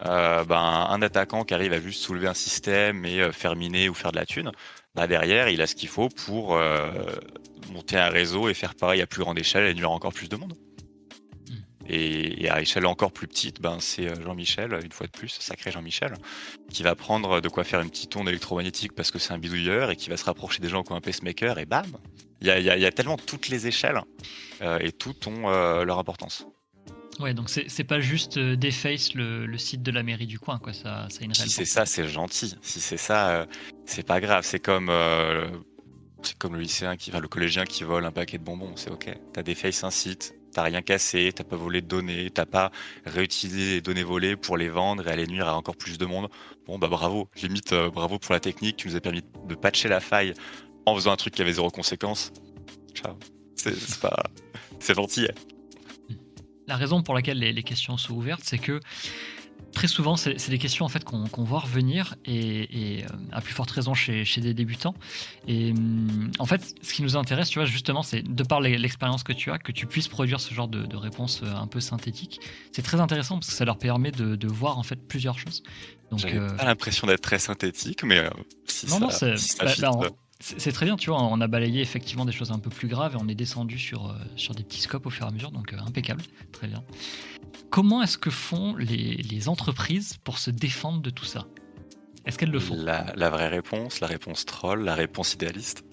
euh, 0.05 0.43
ben, 0.43 0.57
un 0.89 1.01
attaquant 1.01 1.43
qui 1.43 1.53
arrive 1.53 1.73
à 1.73 1.79
juste 1.79 2.01
soulever 2.01 2.27
un 2.27 2.33
système 2.33 3.05
et 3.05 3.31
faire 3.31 3.55
miner 3.55 3.89
ou 3.89 3.93
faire 3.93 4.11
de 4.11 4.17
la 4.17 4.25
thune, 4.25 4.51
bah 4.95 5.07
derrière 5.07 5.49
il 5.49 5.61
a 5.61 5.67
ce 5.67 5.75
qu'il 5.75 5.89
faut 5.89 6.09
pour 6.09 6.59
monter 7.71 7.97
un 7.97 8.09
réseau 8.09 8.49
et 8.49 8.53
faire 8.53 8.75
pareil 8.75 9.01
à 9.01 9.07
plus 9.07 9.21
grande 9.21 9.39
échelle 9.39 9.65
et 9.65 9.73
nuire 9.73 9.91
encore 9.91 10.13
plus 10.13 10.29
de 10.29 10.35
monde. 10.35 10.53
Et, 11.93 12.50
à 12.50 12.62
échelle 12.62 12.85
encore 12.85 13.12
plus 13.12 13.27
petite, 13.27 13.62
ben, 13.62 13.77
c'est 13.79 14.09
euh, 14.09 14.21
Jean-Michel, 14.21 14.79
une 14.83 14.91
fois 14.91 15.07
de 15.07 15.12
plus, 15.12 15.29
sacré 15.29 15.71
Jean-Michel, 15.71 16.13
qui 16.69 16.83
va 16.83 16.95
prendre 16.95 17.41
de 17.41 17.50
quoi 17.50 17.63
faire 17.63 17.81
une 17.81 17.89
petite 17.89 18.15
onde 18.15 18.27
électromagnétique 18.27 18.93
parce 18.93 19.12
que 19.12 19.19
c'est 19.19 19.33
un 19.33 19.38
bidouilleur 19.38 19.91
et 19.91 19.95
qui 19.95 20.09
va 20.09 20.17
se 20.17 20.25
rapprocher 20.25 20.59
des 20.59 20.69
gens 20.69 20.83
qui 20.83 20.91
ont 20.91 20.95
un 20.95 21.01
pacemaker 21.01 21.59
et 21.59 21.65
bam 21.65 21.85
Il 22.41 22.47
y 22.47 22.51
a, 22.51 22.59
y 22.59 22.85
a, 22.85 22.91
tellement 22.91 23.17
toutes 23.17 23.50
les 23.50 23.67
échelles 23.67 24.01
euh, 24.62 24.79
et 24.79 24.91
toutes 24.91 25.27
ont 25.27 25.50
euh, 25.50 25.83
leur 25.83 26.00
importance. 26.00 26.47
Ouais, 27.19 27.35
donc 27.35 27.47
c'est 27.50 27.83
pas 27.83 28.00
juste 28.00 28.39
déface 28.39 29.13
le, 29.13 29.45
le, 29.45 29.57
site 29.59 29.83
de 29.83 29.91
la 29.91 30.01
mairie 30.01 30.25
du 30.25 30.39
coin, 30.39 30.57
quoi. 30.57 30.73
Ça, 30.73 31.05
ça 31.09 31.19
a 31.21 31.23
une 31.23 31.35
Si 31.35 31.47
c'est 31.47 31.63
ça, 31.63 31.85
c'est 31.85 32.07
gentil. 32.07 32.55
Si 32.63 32.79
c'est 32.79 32.97
ça, 32.97 33.45
c'est 33.85 34.01
pas 34.01 34.19
grave. 34.19 34.43
C'est 34.43 34.59
comme 34.59 34.89
c'est 36.23 36.38
comme 36.38 36.55
le 36.55 36.62
lycéen 36.62 36.95
qui, 36.95 37.12
va 37.12 37.19
le 37.19 37.27
collégien 37.27 37.65
qui 37.65 37.83
vole 37.83 38.05
un 38.05 38.12
paquet 38.12 38.38
de 38.38 38.43
bonbons. 38.43 38.73
C'est 38.75 38.89
ok. 38.89 39.13
T'as 39.33 39.43
déface 39.43 39.83
un 39.83 39.91
site, 39.91 40.33
t'as 40.53 40.63
rien 40.63 40.81
cassé, 40.81 41.31
t'as 41.36 41.43
pas 41.43 41.55
volé 41.55 41.81
de 41.81 41.88
données, 41.88 42.29
t'as 42.29 42.45
pas 42.45 42.72
réutilisé 43.05 43.75
les 43.75 43.81
données 43.81 44.03
volées 44.03 44.36
pour 44.36 44.57
les 44.57 44.69
vendre 44.69 45.07
et 45.07 45.12
aller 45.12 45.27
nuire 45.27 45.48
à 45.48 45.57
encore 45.57 45.75
plus 45.75 45.98
de 45.98 46.05
monde. 46.05 46.29
Bon 46.65 46.77
bah 46.77 46.88
bravo, 46.88 47.29
limite 47.41 47.74
euh, 47.74 47.89
bravo 47.89 48.19
pour 48.19 48.33
la 48.33 48.39
technique 48.39 48.77
qui 48.77 48.88
nous 48.88 48.95
a 48.95 49.01
permis 49.01 49.24
de 49.48 49.55
patcher 49.55 49.89
la 49.89 50.00
faille 50.00 50.33
en 50.86 50.95
faisant 50.95 51.12
un 51.12 51.17
truc 51.17 51.33
qui 51.33 51.41
avait 51.41 51.53
zéro 51.53 51.69
conséquence. 51.69 52.31
Ciao. 52.93 53.17
C'est 53.55 54.00
pas, 54.00 54.24
c'est 54.79 54.95
gentil. 54.95 55.25
Hein. 55.25 56.15
La 56.67 56.77
raison 56.77 57.03
pour 57.03 57.13
laquelle 57.13 57.39
les 57.39 57.63
questions 57.63 57.98
sont 57.98 58.13
ouvertes, 58.13 58.41
c'est 58.43 58.57
que 58.57 58.79
très 59.73 59.87
souvent, 59.87 60.15
c'est 60.15 60.49
des 60.49 60.57
questions 60.57 60.85
en 60.85 60.89
fait 60.89 61.03
qu'on 61.03 61.43
voit 61.43 61.59
revenir 61.59 62.15
et, 62.25 63.03
euh, 63.03 63.07
à 63.31 63.41
plus 63.41 63.53
forte 63.53 63.71
raison 63.71 63.93
chez, 63.93 64.23
des 64.37 64.53
débutants. 64.53 64.95
Et 65.47 65.71
hum, 65.71 66.31
en 66.39 66.45
fait, 66.45 66.75
ce 66.81 66.93
qui 66.93 67.01
nous 67.01 67.17
intéresse, 67.17 67.49
tu 67.49 67.59
vois, 67.59 67.65
justement, 67.65 68.03
c'est 68.03 68.21
de 68.21 68.43
par 68.43 68.61
l'expérience 68.61 69.23
que 69.23 69.33
tu 69.33 69.51
as, 69.51 69.57
que 69.57 69.71
tu 69.71 69.85
puisses 69.85 70.07
produire 70.07 70.39
ce 70.39 70.53
genre 70.53 70.67
de, 70.67 70.95
réponse 70.95 71.41
euh, 71.43 71.53
un 71.53 71.67
peu 71.67 71.79
synthétique. 71.79 72.39
C'est 72.71 72.83
très 72.83 72.99
intéressant 72.99 73.35
parce 73.35 73.47
que 73.47 73.53
ça 73.53 73.65
leur 73.65 73.77
permet 73.77 74.11
de, 74.11 74.47
voir 74.47 74.77
en 74.77 74.83
fait 74.83 74.95
plusieurs 75.07 75.39
choses. 75.39 75.63
Donc, 76.11 76.25
euh, 76.25 76.55
pas 76.55 76.65
l'impression 76.65 77.07
d'être 77.07 77.21
très 77.21 77.39
synthétique, 77.39 78.03
mais 78.03 78.29
si 78.67 78.85
non, 78.85 79.09
ça, 79.09 79.27
non, 79.27 79.37
si 79.37 79.57
bah, 79.57 79.73
bah, 79.79 80.09
c'est 80.43 80.73
très 80.73 80.85
bien, 80.85 80.97
tu 80.97 81.09
vois, 81.09 81.23
on 81.23 81.39
a 81.39 81.47
balayé 81.47 81.81
effectivement 81.81 82.25
des 82.25 82.33
choses 82.33 82.51
un 82.51 82.59
peu 82.59 82.69
plus 82.69 82.89
graves 82.89 83.13
et 83.13 83.17
on 83.19 83.29
est 83.29 83.35
descendu 83.35 83.79
sur, 83.79 84.09
euh, 84.09 84.13
sur 84.35 84.53
des 84.53 84.63
petits 84.63 84.81
scopes 84.81 85.05
au 85.05 85.09
fur 85.09 85.25
et 85.25 85.29
à 85.29 85.31
mesure, 85.31 85.51
donc 85.51 85.71
euh, 85.71 85.77
impeccable, 85.88 86.21
très 86.51 86.67
bien. 86.67 86.83
Comment 87.69 88.03
est-ce 88.03 88.17
que 88.17 88.29
font 88.29 88.75
les, 88.75 89.47
entreprises 89.47 90.17
pour 90.23 90.39
se 90.39 90.51
défendre 90.51 91.01
de 91.01 91.09
tout 91.09 91.25
ça? 91.25 91.47
Est-ce 92.25 92.38
qu'elles 92.38 92.51
le 92.51 92.59
font? 92.59 92.75
La, 92.75 93.29
vraie 93.29 93.47
réponse, 93.47 94.01
la 94.01 94.07
réponse 94.07 94.45
troll, 94.45 94.83
la 94.83 94.95
réponse 94.95 95.33
idéaliste 95.33 95.83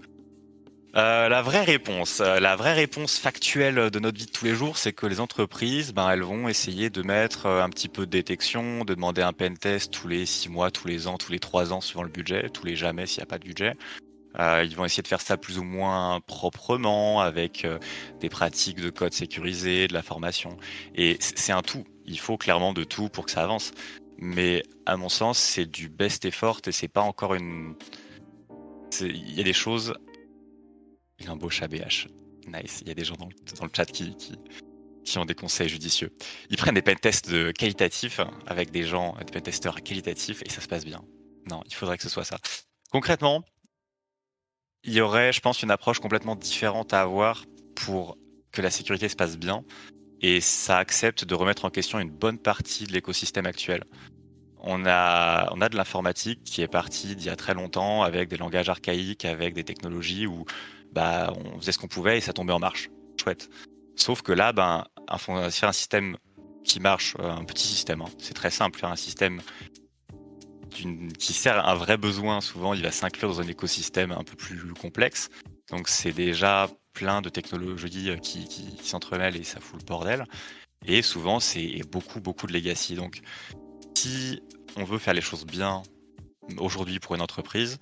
euh, 0.96 1.28
la 1.28 1.40
vraie 1.40 1.62
réponse, 1.62 2.18
la 2.18 2.56
vraie 2.56 2.72
réponse 2.72 3.16
factuelle 3.16 3.90
de 3.90 4.00
notre 4.00 4.18
vie 4.18 4.26
de 4.26 4.30
tous 4.32 4.44
les 4.44 4.56
jours, 4.56 4.76
c'est 4.76 4.92
que 4.92 5.06
les 5.06 5.20
entreprises, 5.20 5.92
ben, 5.92 6.10
elles 6.10 6.24
vont 6.24 6.48
essayer 6.48 6.90
de 6.90 7.02
mettre 7.02 7.46
un 7.46 7.68
petit 7.68 7.88
peu 7.88 8.06
de 8.06 8.10
détection, 8.10 8.84
de 8.84 8.94
demander 8.94 9.22
un 9.22 9.32
pen 9.32 9.56
test 9.56 9.92
tous 9.92 10.08
les 10.08 10.26
six 10.26 10.48
mois, 10.48 10.72
tous 10.72 10.88
les 10.88 11.06
ans, 11.06 11.16
tous 11.16 11.30
les 11.30 11.38
trois 11.38 11.72
ans, 11.72 11.80
suivant 11.80 12.02
le 12.02 12.08
budget, 12.08 12.50
tous 12.50 12.66
les 12.66 12.74
jamais 12.74 13.06
s'il 13.06 13.20
n'y 13.20 13.22
a 13.22 13.26
pas 13.26 13.38
de 13.38 13.44
budget. 13.44 13.76
Euh, 14.38 14.64
ils 14.64 14.76
vont 14.76 14.84
essayer 14.84 15.02
de 15.02 15.08
faire 15.08 15.20
ça 15.20 15.36
plus 15.36 15.58
ou 15.58 15.64
moins 15.64 16.20
proprement, 16.20 17.20
avec 17.20 17.64
euh, 17.64 17.78
des 18.20 18.28
pratiques 18.28 18.80
de 18.80 18.90
code 18.90 19.12
sécurisé, 19.12 19.88
de 19.88 19.92
la 19.92 20.02
formation. 20.02 20.56
Et 20.94 21.16
c'est 21.20 21.52
un 21.52 21.62
tout. 21.62 21.84
Il 22.06 22.18
faut 22.18 22.36
clairement 22.36 22.72
de 22.72 22.84
tout 22.84 23.08
pour 23.08 23.26
que 23.26 23.30
ça 23.30 23.42
avance. 23.42 23.72
Mais 24.18 24.62
à 24.86 24.96
mon 24.96 25.08
sens, 25.08 25.38
c'est 25.38 25.66
du 25.66 25.88
best 25.88 26.24
effort 26.24 26.60
et 26.66 26.72
c'est 26.72 26.88
pas 26.88 27.02
encore 27.02 27.34
une. 27.34 27.74
Il 29.00 29.34
y 29.34 29.40
a 29.40 29.44
des 29.44 29.52
choses. 29.52 29.94
Il 31.18 31.28
a 31.28 31.32
un. 31.32 31.38
Nice. 31.38 32.78
Il 32.82 32.88
y 32.88 32.90
a 32.90 32.94
des 32.94 33.04
gens 33.04 33.14
dans 33.14 33.28
le, 33.28 33.70
chat 33.74 33.86
qui, 33.86 34.16
qui, 35.04 35.18
ont 35.18 35.24
des 35.24 35.34
conseils 35.34 35.68
judicieux. 35.68 36.10
Ils 36.48 36.56
prennent 36.56 36.74
des 36.74 36.82
pentests 36.82 37.52
qualitatifs 37.52 38.20
avec 38.46 38.70
des 38.70 38.84
gens, 38.84 39.14
des 39.18 39.32
pentesters 39.32 39.82
qualitatifs 39.82 40.42
et 40.44 40.50
ça 40.50 40.60
se 40.60 40.68
passe 40.68 40.84
bien. 40.84 41.02
Non, 41.48 41.62
il 41.66 41.74
faudrait 41.74 41.96
que 41.96 42.02
ce 42.02 42.08
soit 42.08 42.24
ça. 42.24 42.38
Concrètement, 42.90 43.44
il 44.84 44.92
y 44.94 45.00
aurait, 45.00 45.32
je 45.32 45.40
pense, 45.40 45.62
une 45.62 45.70
approche 45.70 45.98
complètement 45.98 46.36
différente 46.36 46.92
à 46.92 47.02
avoir 47.02 47.44
pour 47.74 48.16
que 48.52 48.62
la 48.62 48.70
sécurité 48.70 49.08
se 49.08 49.16
passe 49.16 49.38
bien 49.38 49.64
et 50.20 50.40
ça 50.40 50.78
accepte 50.78 51.24
de 51.24 51.34
remettre 51.34 51.64
en 51.64 51.70
question 51.70 51.98
une 51.98 52.10
bonne 52.10 52.38
partie 52.38 52.84
de 52.84 52.92
l'écosystème 52.92 53.46
actuel. 53.46 53.84
On 54.62 54.84
a, 54.84 55.50
on 55.52 55.60
a 55.62 55.68
de 55.68 55.76
l'informatique 55.76 56.44
qui 56.44 56.60
est 56.60 56.68
partie 56.68 57.16
d'il 57.16 57.26
y 57.26 57.30
a 57.30 57.36
très 57.36 57.54
longtemps 57.54 58.02
avec 58.02 58.28
des 58.28 58.36
langages 58.36 58.68
archaïques, 58.68 59.24
avec 59.24 59.54
des 59.54 59.64
technologies 59.64 60.26
où 60.26 60.44
bah, 60.92 61.32
on 61.36 61.58
faisait 61.58 61.72
ce 61.72 61.78
qu'on 61.78 61.88
pouvait 61.88 62.18
et 62.18 62.20
ça 62.20 62.32
tombait 62.32 62.52
en 62.52 62.58
marche. 62.58 62.90
Chouette. 63.18 63.48
Sauf 63.96 64.22
que 64.22 64.32
là, 64.32 64.52
ben, 64.52 64.84
faire 65.50 65.68
un 65.68 65.72
système 65.72 66.16
qui 66.64 66.80
marche, 66.80 67.16
euh, 67.20 67.30
un 67.30 67.44
petit 67.44 67.66
système, 67.66 68.02
hein. 68.02 68.08
c'est 68.18 68.34
très 68.34 68.50
simple, 68.50 68.78
faire 68.78 68.90
un 68.90 68.96
système 68.96 69.40
qui 70.70 71.32
sert 71.32 71.58
à 71.58 71.72
un 71.72 71.74
vrai 71.74 71.96
besoin, 71.96 72.40
souvent 72.40 72.74
il 72.74 72.82
va 72.82 72.90
s'inclure 72.90 73.28
dans 73.28 73.40
un 73.40 73.48
écosystème 73.48 74.12
un 74.12 74.24
peu 74.24 74.36
plus 74.36 74.72
complexe. 74.74 75.28
Donc 75.70 75.88
c'est 75.88 76.12
déjà 76.12 76.68
plein 76.92 77.22
de 77.22 77.28
technologies 77.28 78.10
euh, 78.10 78.16
qui, 78.16 78.46
qui, 78.46 78.76
s'entremêlent 78.82 79.36
et 79.36 79.44
ça 79.44 79.60
fout 79.60 79.80
le 79.80 79.86
bordel. 79.86 80.24
Et 80.86 81.02
souvent 81.02 81.40
c'est 81.40 81.82
beaucoup 81.90 82.20
beaucoup 82.20 82.46
de 82.46 82.52
legacy. 82.52 82.94
Donc 82.94 83.20
si 83.96 84.42
on 84.76 84.84
veut 84.84 84.98
faire 84.98 85.14
les 85.14 85.20
choses 85.20 85.44
bien 85.44 85.82
aujourd'hui 86.58 86.98
pour 86.98 87.14
une 87.14 87.20
entreprise, 87.20 87.78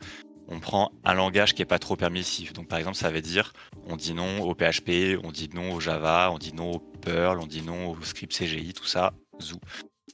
on 0.48 0.60
prend 0.60 0.90
un 1.04 1.14
langage 1.14 1.54
qui 1.54 1.62
est 1.62 1.66
pas 1.66 1.78
trop 1.78 1.96
permissif. 1.96 2.52
Donc 2.52 2.68
par 2.68 2.78
exemple, 2.78 2.96
ça 2.96 3.10
veut 3.10 3.20
dire 3.20 3.52
on 3.86 3.96
dit 3.96 4.14
non 4.14 4.40
au 4.42 4.54
PHP, 4.54 5.20
on 5.22 5.30
dit 5.30 5.48
non 5.52 5.72
au 5.72 5.80
Java, 5.80 6.30
on 6.32 6.38
dit 6.38 6.54
non 6.54 6.72
au 6.72 6.78
Perl, 6.78 7.38
on 7.38 7.46
dit 7.46 7.62
non 7.62 7.90
au 7.90 8.02
script 8.02 8.32
CGI, 8.32 8.72
tout 8.72 8.86
ça, 8.86 9.12
zou. 9.40 9.60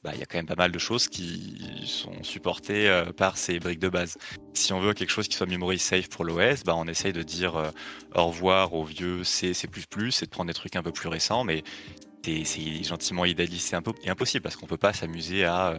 Bah, 0.05 0.15
y 0.15 0.23
a 0.23 0.27
quand 0.27 0.37
même 0.37 0.47
pas 0.47 0.55
mal 0.55 0.71
de 0.71 0.79
choses 0.79 1.09
qui 1.09 1.83
sont 1.87 2.23
supportées 2.23 2.91
euh, 2.91 3.11
par 3.11 3.39
ces 3.39 3.59
briques 3.59 3.79
de 3.79 3.89
base. 3.89 4.19
Si 4.53 4.75
on 4.75 4.81
veut 4.81 4.93
quelque 4.93 5.09
chose 5.09 5.29
qui 5.29 5.35
soit 5.35 5.47
memory 5.47 5.79
safe 5.79 6.11
pour 6.11 6.27
l'OS, 6.27 6.63
bah, 6.63 6.75
on 6.77 6.87
essaye 6.87 7.15
de 7.15 7.23
dire 7.23 7.57
euh, 7.57 7.71
au 8.15 8.27
revoir 8.27 8.75
au 8.75 8.85
vieux 8.85 9.25
C, 9.25 9.55
C++ 9.55 9.67
et 9.67 10.25
de 10.27 10.31
prendre 10.31 10.49
des 10.49 10.55
trucs 10.55 10.77
un 10.77 10.83
peu 10.83 10.93
plus 10.93 11.09
récents, 11.09 11.43
mais 11.45 11.65
c'est 12.23 12.85
gentiment 12.85 13.25
idéalisé 13.25 13.79
et 14.03 14.11
impossible 14.11 14.43
parce 14.43 14.57
qu'on 14.57 14.67
peut 14.67 14.77
pas 14.77 14.93
s'amuser 14.93 15.45
à, 15.45 15.69
euh, 15.69 15.79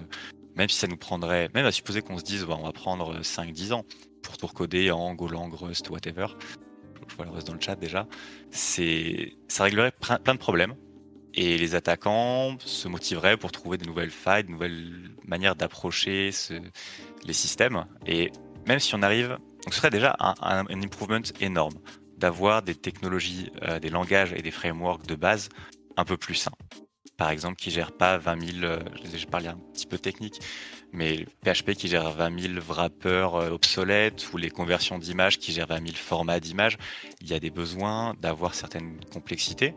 même 0.55 0.69
si 0.69 0.77
ça 0.77 0.87
nous 0.87 0.97
prendrait, 0.97 1.49
même 1.53 1.67
à 1.67 1.71
supposer 1.71 2.01
qu'on 2.01 2.17
se 2.17 2.23
dise, 2.23 2.45
bah, 2.45 2.57
on 2.59 2.63
va 2.63 2.71
prendre 2.71 3.21
5-10 3.21 3.73
ans 3.73 3.85
pour 4.23 4.37
tout 4.37 4.47
recoder 4.47 4.89
en 4.89 5.13
Golang, 5.13 5.53
Rust, 5.53 5.91
whatever. 5.91 6.27
Je 7.07 7.15
vois 7.15 7.25
le 7.25 7.31
Rust 7.31 7.45
dans 7.45 7.53
le 7.53 7.61
chat 7.61 7.75
déjà. 7.75 8.07
C'est, 8.49 9.33
ça 9.49 9.65
réglerait 9.65 9.91
plein 9.91 10.33
de 10.33 10.39
problèmes 10.39 10.73
et 11.35 11.57
les 11.57 11.75
attaquants 11.75 12.57
se 12.59 12.87
motiveraient 12.87 13.37
pour 13.37 13.51
trouver 13.51 13.77
de 13.77 13.85
nouvelles 13.85 14.09
failles, 14.09 14.45
de 14.45 14.51
nouvelles 14.51 15.11
manières 15.25 15.55
d'approcher 15.55 16.31
les 17.25 17.33
systèmes. 17.33 17.85
Et 18.07 18.31
même 18.67 18.79
si 18.79 18.95
on 18.95 19.01
arrive, 19.01 19.37
ce 19.69 19.75
serait 19.75 19.89
déjà 19.89 20.15
un, 20.19 20.65
improvement 20.69 21.19
énorme 21.41 21.75
d'avoir 22.17 22.61
des 22.61 22.75
technologies, 22.75 23.51
euh, 23.63 23.79
des 23.79 23.89
langages 23.89 24.33
et 24.33 24.41
des 24.41 24.51
frameworks 24.51 25.05
de 25.05 25.15
base 25.15 25.49
un 25.97 26.05
peu 26.05 26.15
plus 26.15 26.35
sains. 26.35 26.51
Par 27.17 27.29
exemple, 27.29 27.55
qui 27.55 27.71
gèrent 27.71 27.91
pas 27.91 28.17
20 28.17 28.59
000, 28.59 28.65
euh, 28.65 28.79
je 29.13 29.25
parlé 29.25 29.47
un 29.47 29.57
petit 29.73 29.85
peu 29.85 29.97
technique, 29.97 30.39
mais 30.91 31.25
PHP 31.43 31.73
qui 31.73 31.87
gère 31.87 32.11
20 32.11 32.39
000 32.39 32.53
wrappers 32.65 33.35
euh, 33.35 33.49
obsolètes 33.51 34.31
ou 34.33 34.37
les 34.37 34.49
conversions 34.49 34.97
d'images 34.97 35.37
qui 35.37 35.51
gèrent 35.51 35.67
20 35.67 35.87
000 35.87 35.95
formats 35.95 36.39
d'images, 36.39 36.77
il 37.21 37.29
y 37.29 37.33
a 37.33 37.39
des 37.39 37.51
besoins 37.51 38.13
d'avoir 38.19 38.53
certaines 38.53 38.99
complexités. 39.11 39.73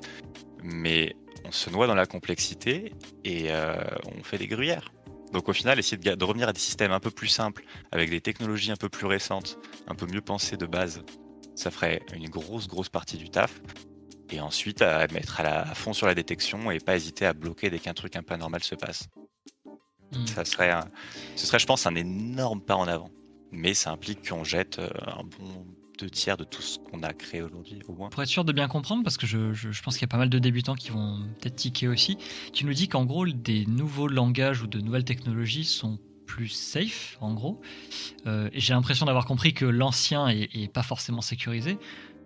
Mais 0.62 1.14
on 1.44 1.52
se 1.52 1.70
noie 1.70 1.86
dans 1.86 1.94
la 1.94 2.06
complexité 2.06 2.92
et 3.24 3.46
euh, 3.50 3.76
on 4.18 4.22
fait 4.22 4.38
des 4.38 4.46
gruyères. 4.46 4.92
Donc 5.32 5.48
au 5.48 5.52
final, 5.52 5.78
essayer 5.78 5.96
de, 5.98 6.24
revenir 6.24 6.48
à 6.48 6.52
des 6.52 6.60
systèmes 6.60 6.92
un 6.92 7.00
peu 7.00 7.10
plus 7.10 7.28
simples, 7.28 7.64
avec 7.92 8.10
des 8.10 8.20
technologies 8.20 8.70
un 8.70 8.76
peu 8.76 8.88
plus 8.88 9.06
récentes, 9.06 9.58
un 9.86 9.94
peu 9.94 10.06
mieux 10.06 10.22
pensées 10.22 10.56
de 10.56 10.66
base, 10.66 11.02
ça 11.54 11.70
ferait 11.70 12.00
une 12.14 12.28
grosse, 12.28 12.68
grosse 12.68 12.88
partie 12.88 13.16
du 13.16 13.30
taf. 13.30 13.60
Et 14.30 14.40
ensuite, 14.40 14.82
à 14.82 15.06
mettre 15.08 15.40
à, 15.40 15.74
fond 15.74 15.92
sur 15.92 16.06
la 16.06 16.14
détection 16.14 16.70
et 16.70 16.80
pas 16.80 16.96
hésiter 16.96 17.24
à 17.24 17.32
bloquer 17.32 17.70
dès 17.70 17.78
qu'un 17.78 17.94
truc 17.94 18.14
un 18.16 18.22
peu 18.22 18.34
anormal 18.34 18.62
se 18.62 18.74
passe. 18.74 19.08
Hmm. 20.12 20.26
Ça 20.26 20.44
serait, 20.44 20.72
ce 21.34 21.46
serait, 21.46 21.58
je 21.58 21.66
pense, 21.66 21.86
un 21.86 21.94
énorme 21.94 22.60
pas 22.60 22.76
en 22.76 22.86
avant. 22.86 23.10
Mais 23.50 23.72
ça 23.72 23.90
implique 23.90 24.28
qu'on 24.28 24.44
jette 24.44 24.78
euh, 24.78 24.90
un 25.06 25.24
bon 25.24 25.66
deux 25.98 26.10
tiers 26.10 26.36
de 26.36 26.44
tout 26.44 26.62
ce 26.62 26.78
qu'on 26.78 27.02
a 27.02 27.12
créé 27.12 27.42
aujourd'hui, 27.42 27.80
au 27.88 27.92
moins. 27.92 28.08
Pour 28.08 28.22
être 28.22 28.28
sûr 28.28 28.44
de 28.44 28.52
bien 28.52 28.68
comprendre, 28.68 29.02
parce 29.02 29.16
que 29.16 29.26
je, 29.26 29.82
pense 29.82 29.94
qu'il 29.94 30.02
y 30.02 30.04
a 30.04 30.08
pas 30.08 30.18
mal 30.18 30.30
de 30.30 30.38
débutants 30.38 30.74
qui 30.74 30.90
vont 30.90 31.20
peut-être 31.40 31.56
tiquer 31.56 31.88
aussi, 31.88 32.16
tu 32.52 32.64
nous 32.64 32.72
dis 32.72 32.88
qu'en 32.88 33.04
gros, 33.04 33.26
des 33.26 33.66
nouveaux 33.66 34.08
langages 34.08 34.62
ou 34.62 34.66
de 34.66 34.80
nouvelles 34.80 35.04
technologies 35.04 35.64
sont 35.64 35.98
plus 36.26 36.48
safe, 36.48 37.16
en 37.20 37.34
gros. 37.34 37.60
Euh, 38.26 38.50
j'ai 38.52 38.74
l'impression 38.74 39.06
d'avoir 39.06 39.26
compris 39.26 39.54
que 39.54 39.64
l'ancien 39.64 40.28
est, 40.28 40.72
pas 40.72 40.82
forcément 40.82 41.22
sécurisé. 41.22 41.78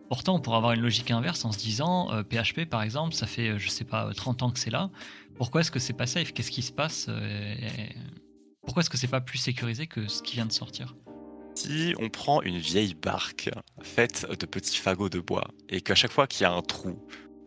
Pourtant, 0.08 0.34
on 0.34 0.40
pourrait 0.40 0.58
avoir 0.58 0.72
une 0.72 0.82
logique 0.82 1.10
inverse 1.10 1.44
en 1.44 1.52
se 1.52 1.58
disant, 1.58 2.08
PHP 2.24 2.58
euh, 2.58 2.66
par 2.66 2.82
exemple, 2.82 3.14
ça 3.14 3.26
fait, 3.26 3.58
je 3.58 3.68
sais 3.70 3.84
pas, 3.84 4.12
30 4.12 4.42
ans 4.42 4.50
que 4.50 4.58
c'est 4.58 4.70
là. 4.70 4.90
Pourquoi 5.36 5.62
est-ce 5.62 5.70
que 5.70 5.78
c'est 5.78 5.94
pas 5.94 6.06
safe? 6.06 6.32
Qu'est-ce 6.32 6.50
qui 6.50 6.62
se 6.62 6.72
passe 6.72 7.06
euh, 7.08 7.54
Pourquoi 8.64 8.82
est-ce 8.82 8.90
que 8.90 8.98
c'est 8.98 9.08
pas 9.08 9.20
plus 9.20 9.38
sécurisé 9.38 9.86
que 9.86 10.06
ce 10.08 10.22
qui 10.22 10.34
vient 10.34 10.46
de 10.46 10.52
sortir? 10.52 10.94
Si 11.54 11.94
on 11.98 12.08
prend 12.08 12.42
une 12.42 12.58
vieille 12.58 12.94
barque 12.94 13.50
faite 13.82 14.26
de 14.28 14.46
petits 14.46 14.78
fagots 14.78 15.08
de 15.08 15.20
bois 15.20 15.48
et 15.68 15.80
qu'à 15.80 15.94
chaque 15.94 16.12
fois 16.12 16.26
qu'il 16.26 16.42
y 16.42 16.46
a 16.46 16.52
un 16.52 16.62
trou, 16.62 16.98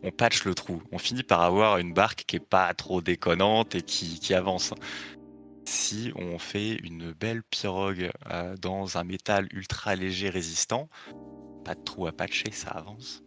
on 0.02 0.10
patche 0.10 0.44
le 0.44 0.54
trou, 0.54 0.82
on 0.92 0.98
finit 0.98 1.22
par 1.22 1.42
avoir 1.42 1.78
une 1.78 1.92
barque 1.92 2.24
qui 2.26 2.36
est 2.36 2.40
pas 2.40 2.72
trop 2.74 3.00
déconnante 3.00 3.74
et 3.74 3.82
qui, 3.82 4.34
avance. 4.34 4.72
Si 5.64 6.12
on 6.14 6.38
fait 6.38 6.74
une 6.84 7.12
belle 7.12 7.42
pirogue 7.42 8.10
euh, 8.30 8.54
dans 8.56 8.98
un 8.98 9.04
métal 9.04 9.48
ultra 9.52 9.96
léger 9.96 10.30
résistant, 10.30 10.88
pas 11.64 11.74
de 11.74 11.82
trou 11.82 12.06
à 12.06 12.12
patcher, 12.12 12.52
ça 12.52 12.70
avance. 12.70 13.22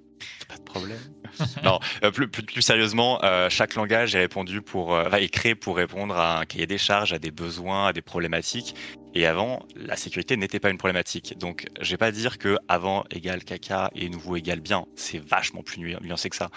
Pas 0.48 0.58
de 0.58 0.64
problème. 0.64 1.00
non, 1.64 1.80
euh, 2.04 2.12
plus, 2.12 2.30
plus, 2.30 2.62
sérieusement, 2.62 3.24
euh, 3.24 3.50
chaque 3.50 3.76
langage 3.76 4.16
est 4.16 4.20
répondu 4.20 4.62
pour, 4.62 4.98
est 4.98 5.30
créé 5.30 5.56
pour 5.56 5.76
répondre 5.76 6.16
à 6.16 6.40
un 6.40 6.46
cahier 6.46 6.68
des 6.68 6.78
charges, 6.78 7.14
à 7.14 7.20
des 7.20 7.32
besoins, 7.32 7.88
à 7.88 7.94
des 7.94 8.02
problématiques. 8.02 8.76
Et 9.16 9.26
avant, 9.26 9.66
la 9.76 9.96
sécurité 9.96 10.38
n'était 10.38 10.60
pas 10.60 10.70
une 10.70 10.78
problématique. 10.78 11.38
Donc, 11.38 11.68
je 11.82 11.90
vais 11.92 11.98
pas 11.98 12.12
dire 12.12 12.38
que 12.38 12.58
avant 12.68 13.06
égale 13.10 13.44
caca 13.44 13.90
et 13.96 14.08
nouveau 14.10 14.36
égale 14.36 14.60
bien. 14.60 14.86
C'est 14.96 15.20
vachement 15.20 15.64
plus 15.64 15.80
nuancé 15.80 16.30
que 16.30 16.36
ça. 16.36 16.50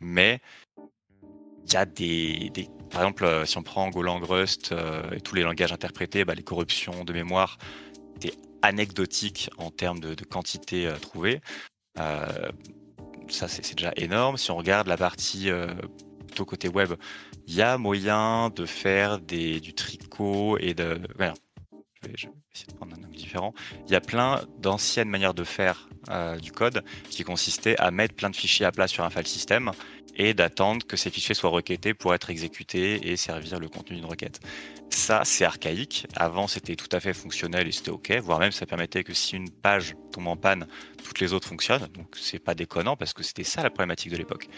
Mais 0.00 0.40
il 1.66 1.72
y 1.72 1.76
a 1.76 1.86
des, 1.86 2.50
par 2.90 3.02
exemple, 3.02 3.24
euh, 3.24 3.46
si 3.46 3.56
on 3.58 3.62
prend 3.62 3.88
Golang, 3.88 4.22
Rust 4.22 4.72
euh, 4.72 5.08
et 5.12 5.20
tous 5.20 5.36
les 5.36 5.42
langages 5.42 5.72
interprétés, 5.72 6.24
bah, 6.24 6.34
les 6.34 6.42
corruptions 6.42 7.04
de 7.04 7.12
mémoire, 7.12 7.58
c'est 8.20 8.32
anecdotique 8.62 9.48
en 9.56 9.70
termes 9.70 10.00
de, 10.00 10.14
quantité 10.24 10.86
euh, 10.86 10.96
trouvée. 10.96 11.40
ça, 11.96 13.46
c'est 13.46 13.74
déjà 13.76 13.92
énorme. 13.96 14.36
Si 14.36 14.50
on 14.50 14.56
regarde 14.56 14.88
la 14.88 14.96
partie 14.96 15.48
plutôt 16.26 16.44
côté 16.44 16.68
web, 16.68 16.94
il 17.46 17.54
y 17.54 17.62
a 17.62 17.78
moyen 17.78 18.50
de 18.50 18.66
faire 18.66 19.20
du 19.20 19.74
tricot 19.74 20.58
et 20.58 20.74
de 20.74 21.00
je 22.02 22.26
vais, 22.26 22.32
essayer 22.54 22.66
de 22.72 22.76
prendre 22.76 22.94
un 22.94 23.04
angle 23.04 23.16
différent. 23.16 23.54
Il 23.86 23.92
y 23.92 23.96
a 23.96 24.00
plein 24.00 24.42
d'anciennes 24.58 25.08
manières 25.08 25.34
de 25.34 25.44
faire 25.44 25.88
euh, 26.08 26.38
du 26.38 26.52
code 26.52 26.82
qui 27.10 27.24
consistaient 27.24 27.76
à 27.78 27.90
mettre 27.90 28.14
plein 28.14 28.30
de 28.30 28.36
fichiers 28.36 28.66
à 28.66 28.72
plat 28.72 28.88
sur 28.88 29.04
un 29.04 29.10
file 29.10 29.26
system 29.26 29.72
et 30.16 30.34
d'attendre 30.34 30.86
que 30.86 30.96
ces 30.96 31.10
fichiers 31.10 31.34
soient 31.34 31.50
requêtés 31.50 31.94
pour 31.94 32.14
être 32.14 32.30
exécutés 32.30 33.10
et 33.10 33.16
servir 33.16 33.60
le 33.60 33.68
contenu 33.68 33.96
d'une 33.96 34.06
requête. 34.06 34.40
Ça, 34.90 35.22
c'est 35.24 35.44
archaïque. 35.44 36.06
Avant, 36.16 36.48
c'était 36.48 36.74
tout 36.74 36.88
à 36.92 37.00
fait 37.00 37.12
fonctionnel 37.12 37.68
et 37.68 37.72
c'était 37.72 37.90
OK, 37.90 38.10
voire 38.22 38.40
même 38.40 38.52
ça 38.52 38.66
permettait 38.66 39.04
que 39.04 39.14
si 39.14 39.36
une 39.36 39.50
page 39.50 39.94
tombe 40.12 40.26
en 40.26 40.36
panne, 40.36 40.66
toutes 41.04 41.20
les 41.20 41.32
autres 41.32 41.46
fonctionnent. 41.46 41.86
Donc, 41.94 42.16
c'est 42.16 42.38
pas 42.40 42.54
déconnant 42.54 42.96
parce 42.96 43.12
que 43.12 43.22
c'était 43.22 43.44
ça 43.44 43.62
la 43.62 43.70
problématique 43.70 44.10
de 44.10 44.16
l'époque. 44.16 44.48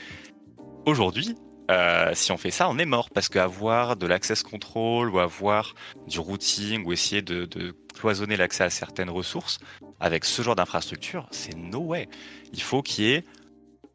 Aujourd'hui, 0.86 1.36
euh, 1.70 2.10
si 2.14 2.32
on 2.32 2.36
fait 2.36 2.50
ça, 2.50 2.68
on 2.68 2.78
est 2.78 2.86
mort 2.86 3.10
parce 3.10 3.28
qu'avoir 3.28 3.96
de 3.96 4.06
l'access 4.06 4.42
control 4.42 5.10
ou 5.10 5.18
avoir 5.18 5.74
du 6.06 6.18
routing 6.18 6.84
ou 6.84 6.92
essayer 6.92 7.22
de, 7.22 7.74
cloisonner 7.94 8.36
l'accès 8.36 8.64
à 8.64 8.70
certaines 8.70 9.10
ressources 9.10 9.58
avec 10.00 10.24
ce 10.24 10.42
genre 10.42 10.56
d'infrastructure, 10.56 11.26
c'est 11.30 11.56
no 11.56 11.80
way. 11.80 12.08
Il 12.52 12.62
faut 12.62 12.82
qu'il 12.82 13.04
y 13.04 13.12
ait 13.12 13.24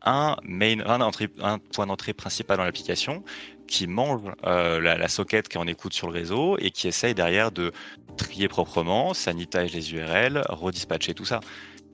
un 0.03 0.37
main, 0.43 0.79
un, 0.79 1.59
point 1.73 1.87
d'entrée 1.87 2.13
principal 2.13 2.57
dans 2.57 2.63
l'application 2.63 3.23
qui 3.67 3.87
mange 3.87 4.21
euh, 4.45 4.79
la, 4.79 5.07
socket 5.07 5.49
qui 5.49 5.57
en 5.57 5.67
écoute 5.67 5.93
sur 5.93 6.07
le 6.07 6.13
réseau 6.13 6.57
et 6.59 6.71
qui 6.71 6.87
essaye 6.87 7.13
derrière 7.13 7.51
de 7.51 7.73
trier 8.15 8.47
proprement, 8.47 9.13
sanitize 9.13 9.73
les 9.73 9.93
URL, 9.93 10.43
redispatcher 10.47 11.13
tout 11.13 11.25
ça. 11.25 11.41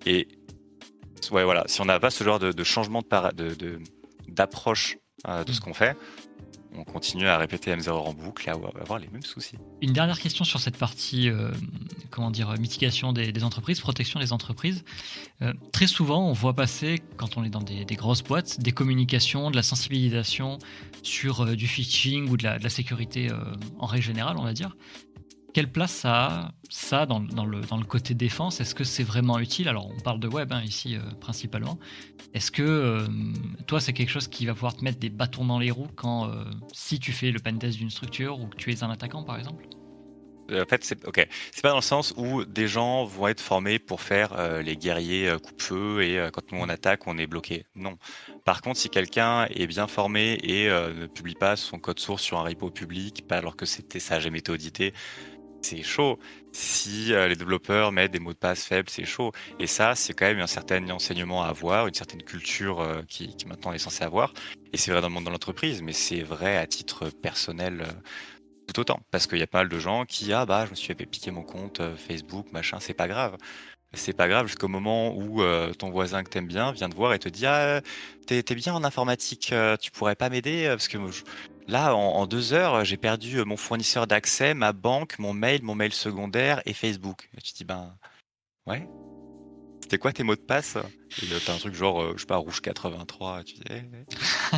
Et 0.05 0.27
ouais, 1.31 1.43
voilà, 1.43 1.63
si 1.67 1.81
on 1.81 1.85
n'a 1.85 1.99
pas 1.99 2.11
ce 2.11 2.23
genre 2.23 2.39
de, 2.39 2.63
changement 2.63 3.01
d'approche 4.27 4.97
de 5.25 5.51
ce 5.51 5.59
mm. 5.59 5.63
qu'on 5.63 5.73
fait, 5.73 5.97
on 6.75 6.83
continue 6.83 7.27
à 7.27 7.37
répéter 7.37 7.71
M0 7.75 7.89
en 7.89 8.13
boucle 8.13 8.47
et 8.47 8.51
à 8.51 8.53
avoir 8.53 8.99
les 8.99 9.07
mêmes 9.07 9.23
soucis. 9.23 9.57
Une 9.81 9.93
dernière 9.93 10.19
question 10.19 10.43
sur 10.43 10.59
cette 10.59 10.77
partie, 10.77 11.29
euh, 11.29 11.51
comment 12.09 12.31
dire, 12.31 12.53
mitigation 12.59 13.13
des, 13.13 13.43
entreprises, 13.43 13.79
protection 13.79 14.19
des 14.19 14.33
entreprises. 14.33 14.83
Euh, 15.41 15.53
très 15.71 15.87
souvent, 15.87 16.27
on 16.27 16.33
voit 16.33 16.53
passer, 16.53 17.01
quand 17.17 17.37
on 17.37 17.43
est 17.43 17.49
dans 17.49 17.61
des, 17.61 17.85
grosses 17.95 18.23
boîtes, 18.23 18.59
des 18.59 18.71
communications, 18.71 19.51
de 19.51 19.55
la 19.55 19.63
sensibilisation 19.63 20.57
sur 21.03 21.41
euh, 21.41 21.55
du 21.55 21.67
phishing 21.67 22.29
ou 22.29 22.37
de 22.37 22.43
la 22.43 22.69
sécurité 22.69 23.29
en 23.79 23.85
règle 23.85 24.03
générale, 24.03 24.37
on 24.37 24.43
va 24.43 24.53
dire 24.53 24.75
quelle 25.53 25.71
place 25.71 25.91
ça 25.91 26.51
a, 26.91 27.05
dans, 27.05 27.19
le, 27.19 27.85
côté 27.85 28.13
défense? 28.13 28.59
Est-ce 28.59 28.75
que 28.75 28.83
c'est 28.83 29.03
vraiment 29.03 29.39
utile? 29.39 29.69
Alors, 29.69 29.89
on 29.95 29.99
parle 29.99 30.19
de 30.19 30.27
web 30.27 30.51
hein, 30.51 30.61
ici 30.63 30.95
euh, 30.95 30.99
principalement. 31.21 31.77
Est-ce 32.33 32.51
que 32.51 32.63
euh, 32.63 33.07
toi, 33.67 33.79
c'est 33.79 33.93
quelque 33.93 34.09
chose 34.09 34.27
qui 34.27 34.45
va 34.45 34.53
pouvoir 34.53 34.75
te 34.75 34.83
mettre 34.83 34.99
des 34.99 35.09
bâtons 35.09 35.45
dans 35.45 35.59
les 35.59 35.71
roues 35.71 35.89
quand, 35.95 36.27
euh, 36.27 36.43
si 36.73 36.99
tu 36.99 37.11
fais 37.11 37.31
le 37.31 37.39
pentest 37.39 37.77
d'une 37.77 37.91
structure 37.91 38.39
ou 38.39 38.47
que 38.47 38.57
tu 38.57 38.71
es 38.71 38.83
un 38.83 38.89
attaquant, 38.89 39.23
par 39.23 39.37
exemple? 39.37 39.65
En 40.51 40.65
fait, 40.65 40.83
c'est 40.83 41.07
ok. 41.07 41.25
C'est 41.51 41.61
pas 41.61 41.69
dans 41.69 41.77
le 41.77 41.81
sens 41.81 42.13
où 42.17 42.43
des 42.43 42.67
gens 42.67 43.05
vont 43.05 43.29
être 43.29 43.39
formés 43.39 43.79
pour 43.79 44.01
faire 44.01 44.61
les 44.61 44.75
guerriers 44.75 45.33
coupe-feu 45.41 46.03
et 46.03 46.29
quand 46.33 46.51
nous 46.51 46.59
on 46.59 46.67
attaque, 46.67 47.07
on 47.07 47.17
est 47.17 47.27
bloqué. 47.27 47.65
Non. 47.75 47.97
Par 48.43 48.61
contre, 48.61 48.77
si 48.77 48.89
quelqu'un 48.89 49.45
est 49.45 49.67
bien 49.67 49.87
formé 49.87 50.37
et 50.43 50.67
ne 50.67 51.05
publie 51.07 51.35
pas 51.35 51.55
son 51.55 51.79
code 51.79 51.97
source 51.97 52.21
sur 52.21 52.39
un 52.39 52.43
repo 52.43 52.69
public, 52.69 53.25
pas 53.25 53.37
alors 53.37 53.55
que 53.55 53.65
c'était 53.65 54.01
ça 54.01 54.19
jamais 54.19 54.39
été 54.39 54.51
audité, 54.51 54.93
c'est 55.65 55.83
chaud. 55.83 56.19
Si 56.51 57.13
euh, 57.13 57.27
les 57.27 57.35
développeurs 57.35 57.91
mettent 57.91 58.11
des 58.11 58.19
mots 58.19 58.33
de 58.33 58.37
passe 58.37 58.65
faibles, 58.65 58.89
c'est 58.89 59.05
chaud. 59.05 59.31
Et 59.59 59.67
ça, 59.67 59.95
c'est 59.95 60.13
quand 60.13 60.25
même 60.25 60.39
un 60.39 60.47
certain 60.47 60.87
enseignement 60.89 61.43
à 61.43 61.47
avoir, 61.47 61.87
une 61.87 61.93
certaine 61.93 62.21
culture 62.21 62.79
euh, 62.81 63.01
qui, 63.07 63.35
maintenant 63.47 63.73
est 63.73 63.79
censée 63.79 64.03
avoir. 64.03 64.33
Et 64.71 64.77
c'est 64.77 64.91
vrai 64.91 65.01
dans 65.01 65.07
le 65.07 65.13
monde 65.13 65.25
de 65.25 65.29
l'entreprise, 65.29 65.81
mais 65.81 65.93
c'est 65.93 66.21
vrai 66.21 66.57
à 66.57 66.67
titre 66.67 67.09
personnel 67.09 67.81
euh, 67.81 67.91
tout 68.67 68.79
autant. 68.79 68.99
Parce 69.11 69.27
qu'il 69.27 69.39
y 69.39 69.43
a 69.43 69.47
pas 69.47 69.59
mal 69.59 69.69
de 69.69 69.79
gens 69.79 70.05
qui, 70.05 70.33
ah 70.33 70.45
bah, 70.45 70.65
je 70.65 70.71
me 70.71 70.75
suis 70.75 70.93
fait 70.93 71.05
piquer 71.05 71.31
mon 71.31 71.43
compte 71.43 71.81
Facebook, 71.97 72.51
machin, 72.51 72.77
c'est 72.79 72.93
pas 72.93 73.07
grave. 73.07 73.37
C'est 73.95 74.13
pas 74.13 74.27
grave 74.27 74.47
jusqu'au 74.47 74.67
moment 74.67 75.15
où 75.15 75.43
ton 75.77 75.91
voisin 75.91 76.23
que 76.23 76.29
t'aimes 76.29 76.47
bien 76.47 76.71
vient 76.71 76.89
te 76.89 76.95
voir 76.95 77.13
et 77.13 77.19
te 77.19 77.29
dit 77.29 77.45
Ah, 77.45 77.79
t'es 78.25 78.41
bien 78.55 78.73
en 78.73 78.83
informatique, 78.83 79.53
tu 79.79 79.91
pourrais 79.91 80.15
pas 80.15 80.29
m'aider 80.29 80.65
Parce 80.67 80.87
que 80.87 80.97
Là, 81.67 81.95
en, 81.95 82.25
deux 82.27 82.53
heures, 82.53 82.83
j'ai 82.83 82.97
perdu 82.97 83.39
euh, 83.39 83.45
mon 83.45 83.57
fournisseur 83.57 84.05
d'accès, 84.07 84.53
ma 84.53 84.73
banque, 84.73 85.17
mon 85.19 85.33
mail, 85.33 85.61
mon 85.63 85.75
mail 85.75 85.93
secondaire 85.93 86.61
et 86.65 86.73
Facebook. 86.73 87.29
Et 87.37 87.41
tu 87.41 87.53
te 87.53 87.57
dis, 87.57 87.63
ben, 87.63 87.95
ouais. 88.67 88.87
C'était 89.81 89.97
quoi 89.97 90.11
tes 90.11 90.23
mots 90.23 90.35
de 90.35 90.41
passe? 90.41 90.77
Et 91.21 91.25
t'as 91.45 91.53
un 91.53 91.57
truc 91.57 91.73
genre, 91.73 92.01
euh, 92.01 92.13
je 92.15 92.21
sais 92.21 92.25
pas, 92.25 92.37
rouge 92.37 92.61
83. 92.61 93.43
Tu 93.43 93.55
dis, 93.55 93.61
eh, 93.69 93.81
eh. 94.53 94.57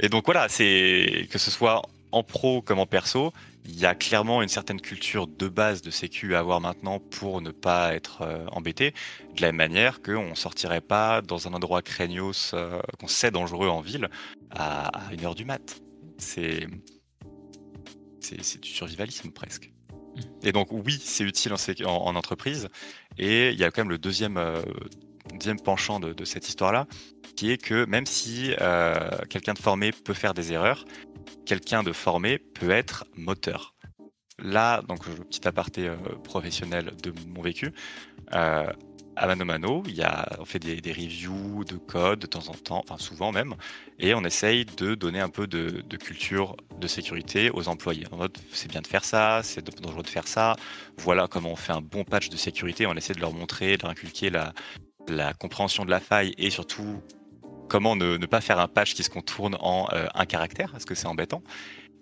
et 0.00 0.08
donc 0.08 0.24
voilà, 0.24 0.48
c'est 0.48 1.28
que 1.30 1.38
ce 1.38 1.50
soit 1.50 1.82
en 2.10 2.22
pro 2.22 2.62
comme 2.62 2.78
en 2.78 2.86
perso, 2.86 3.32
il 3.64 3.78
y 3.78 3.86
a 3.86 3.94
clairement 3.94 4.42
une 4.42 4.48
certaine 4.48 4.80
culture 4.80 5.26
de 5.26 5.48
base 5.48 5.82
de 5.82 5.90
sécu 5.90 6.34
à 6.34 6.40
avoir 6.40 6.60
maintenant 6.60 6.98
pour 6.98 7.40
ne 7.40 7.50
pas 7.50 7.94
être 7.94 8.22
euh, 8.22 8.44
embêté. 8.50 8.92
De 9.36 9.40
la 9.40 9.48
même 9.48 9.56
manière 9.56 10.02
qu'on 10.02 10.30
ne 10.30 10.34
sortirait 10.34 10.80
pas 10.80 11.22
dans 11.22 11.46
un 11.46 11.54
endroit 11.54 11.80
craignos 11.80 12.54
qu'on 12.98 13.08
sait 13.08 13.30
dangereux 13.30 13.68
en 13.68 13.80
ville 13.80 14.08
à, 14.50 14.88
à 14.88 15.12
une 15.14 15.24
heure 15.24 15.34
du 15.34 15.44
mat 15.44 15.80
c'est 16.18 16.66
c'est 18.20 18.60
du 18.60 18.70
survivalisme 18.70 19.30
presque. 19.30 19.72
Mm. 20.16 20.20
Et 20.44 20.52
donc 20.52 20.68
oui, 20.70 21.00
c'est 21.02 21.24
utile 21.24 21.52
en, 21.52 21.90
en, 21.90 22.16
entreprise. 22.16 22.68
Et 23.18 23.50
il 23.50 23.58
y 23.58 23.64
a 23.64 23.70
quand 23.70 23.82
même 23.82 23.90
le 23.90 23.98
deuxième, 23.98 24.36
euh, 24.36 24.62
deuxième 25.34 25.60
penchant 25.60 26.00
de, 26.00 26.24
cette 26.24 26.48
histoire-là, 26.48 26.86
qui 27.36 27.50
est 27.50 27.58
que 27.58 27.84
même 27.86 28.06
si 28.06 28.54
euh, 28.60 29.10
quelqu'un 29.28 29.54
de 29.54 29.58
formé 29.58 29.92
peut 29.92 30.14
faire 30.14 30.34
des 30.34 30.52
erreurs, 30.52 30.84
quelqu'un 31.46 31.82
de 31.82 31.92
formé 31.92 32.38
peut 32.38 32.70
être 32.70 33.04
moteur. 33.16 33.74
Là, 34.38 34.82
donc 34.82 35.04
petit 35.04 35.46
aparté 35.46 35.88
euh, 35.88 35.96
professionnel 36.24 36.92
de 37.02 37.12
mon 37.28 37.42
vécu, 37.42 37.72
à 39.16 39.26
Mano 39.26 39.44
Mano, 39.44 39.82
il 39.86 39.94
y 39.94 40.02
a, 40.02 40.26
on 40.38 40.44
fait 40.44 40.58
des, 40.58 40.92
reviews 40.92 41.64
de 41.64 41.76
code 41.76 42.20
de 42.20 42.26
temps 42.26 42.48
en 42.48 42.54
temps, 42.54 42.80
enfin 42.80 42.98
souvent 42.98 43.32
même, 43.32 43.54
et 43.98 44.14
on 44.14 44.24
essaye 44.24 44.64
de 44.64 44.94
donner 44.94 45.20
un 45.20 45.28
peu 45.28 45.46
de, 45.46 45.82
culture 45.96 46.56
de 46.78 46.86
sécurité 46.86 47.50
aux 47.52 47.68
employés. 47.68 48.04
En 48.10 48.16
mode, 48.16 48.36
c'est 48.52 48.70
bien 48.70 48.80
de 48.80 48.86
faire 48.86 49.04
ça, 49.04 49.40
c'est 49.42 49.64
dangereux 49.80 50.02
de 50.02 50.08
faire 50.08 50.26
ça, 50.26 50.56
voilà 50.98 51.28
comment 51.28 51.50
on 51.50 51.56
fait 51.56 51.72
un 51.72 51.82
bon 51.82 52.04
patch 52.04 52.28
de 52.28 52.36
sécurité, 52.36 52.86
on 52.86 52.94
essaie 52.94 53.14
de 53.14 53.20
leur 53.20 53.32
montrer, 53.32 53.76
de 53.76 53.82
leur 53.82 53.90
inculquer 53.90 54.30
la, 54.30 54.52
compréhension 55.34 55.84
de 55.84 55.90
la 55.90 56.00
faille 56.00 56.32
et 56.38 56.50
surtout 56.50 57.02
comment 57.68 57.96
ne, 57.96 58.16
ne, 58.16 58.26
pas 58.26 58.40
faire 58.40 58.60
un 58.60 58.68
patch 58.68 58.94
qui 58.94 59.02
se 59.02 59.10
contourne 59.10 59.56
en 59.60 59.88
euh, 59.92 60.06
un 60.14 60.26
caractère, 60.26 60.70
parce 60.72 60.84
que 60.84 60.94
c'est 60.94 61.06
embêtant. 61.06 61.42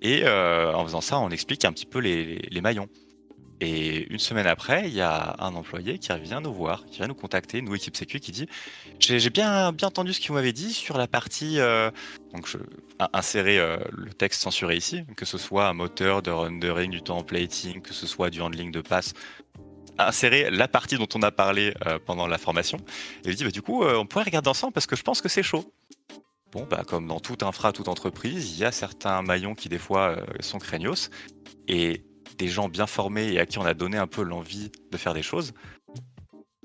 Et 0.03 0.23
euh, 0.25 0.73
en 0.75 0.85
faisant 0.85 1.01
ça, 1.01 1.18
on 1.18 1.31
explique 1.31 1.64
un 1.64 1.73
petit 1.73 1.87
peu 1.87 1.99
les, 1.99 2.37
les 2.51 2.61
maillons. 2.61 2.88
Et 3.61 4.11
une 4.11 4.18
semaine 4.18 4.46
après, 4.46 4.88
il 4.88 4.94
y 4.94 5.03
a 5.03 5.37
un 5.38 5.55
employé 5.55 5.99
qui 5.99 6.09
vient 6.20 6.40
nous 6.40 6.53
voir, 6.53 6.87
qui 6.87 6.99
vient 6.99 7.09
nous 7.09 7.14
contacter, 7.14 7.61
nous 7.61 7.75
équipe 7.75 7.94
sécu, 7.94 8.18
qui 8.18 8.33
dit 8.33 8.49
j'ai 8.99 9.31
bien 9.31 9.73
bien 9.73 9.88
entendu 9.88 10.14
ce 10.14 10.20
qu'il 10.20 10.33
m'avait 10.33 10.55
dit 10.55 10.73
sur 10.73 10.96
la 10.96 11.07
partie 11.07 11.61
euh, 11.61 11.90
donc 12.33 12.46
je 12.46 12.57
insérer 13.12 13.59
euh, 13.59 13.77
le 13.92 14.12
texte 14.14 14.40
censuré 14.42 14.77
ici, 14.77 15.05
que 15.14 15.27
ce 15.27 15.37
soit 15.37 15.68
un 15.68 15.75
moteur 15.75 16.23
de 16.23 16.31
rendering, 16.31 16.90
du 16.90 17.03
templating, 17.03 17.83
que 17.83 17.92
ce 17.92 18.07
soit 18.07 18.31
du 18.31 18.40
handling 18.40 18.73
de 18.73 18.81
passe, 18.81 19.12
insérer 19.99 20.51
la 20.51 20.66
partie 20.66 20.96
dont 20.96 21.09
on 21.14 21.23
a 21.23 21.31
parlé 21.31 21.75
euh, 21.87 21.99
pendant 21.99 22.27
la 22.27 22.38
formation. 22.38 22.79
Et 23.27 23.29
il 23.29 23.35
dit 23.35 23.44
bah, 23.44 23.51
du 23.51 23.61
coup 23.61 23.85
on 23.85 24.07
pourrait 24.07 24.25
regarder 24.25 24.49
ensemble 24.49 24.73
parce 24.73 24.87
que 24.87 24.96
je 24.96 25.03
pense 25.03 25.20
que 25.20 25.29
c'est 25.29 25.42
chaud. 25.42 25.70
Bon, 26.53 26.66
bah, 26.68 26.83
comme 26.85 27.07
dans 27.07 27.20
toute 27.20 27.42
infra, 27.44 27.73
toute 27.73 27.88
entreprise, 27.88 28.53
il 28.53 28.59
y 28.59 28.64
a 28.64 28.73
certains 28.73 29.23
maillons 29.23 29.55
qui 29.55 29.68
des 29.68 29.79
fois 29.79 30.16
sont 30.40 30.59
craignos. 30.59 31.11
Et 31.68 32.03
des 32.40 32.48
gens 32.48 32.68
bien 32.70 32.87
formés 32.87 33.33
et 33.33 33.38
à 33.38 33.46
qui 33.46 33.59
on 33.59 33.64
a 33.64 33.74
donné 33.74 33.98
un 33.98 34.07
peu 34.07 34.22
l'envie 34.22 34.72
de 34.90 34.96
faire 34.96 35.12
des 35.12 35.22
choses, 35.22 35.53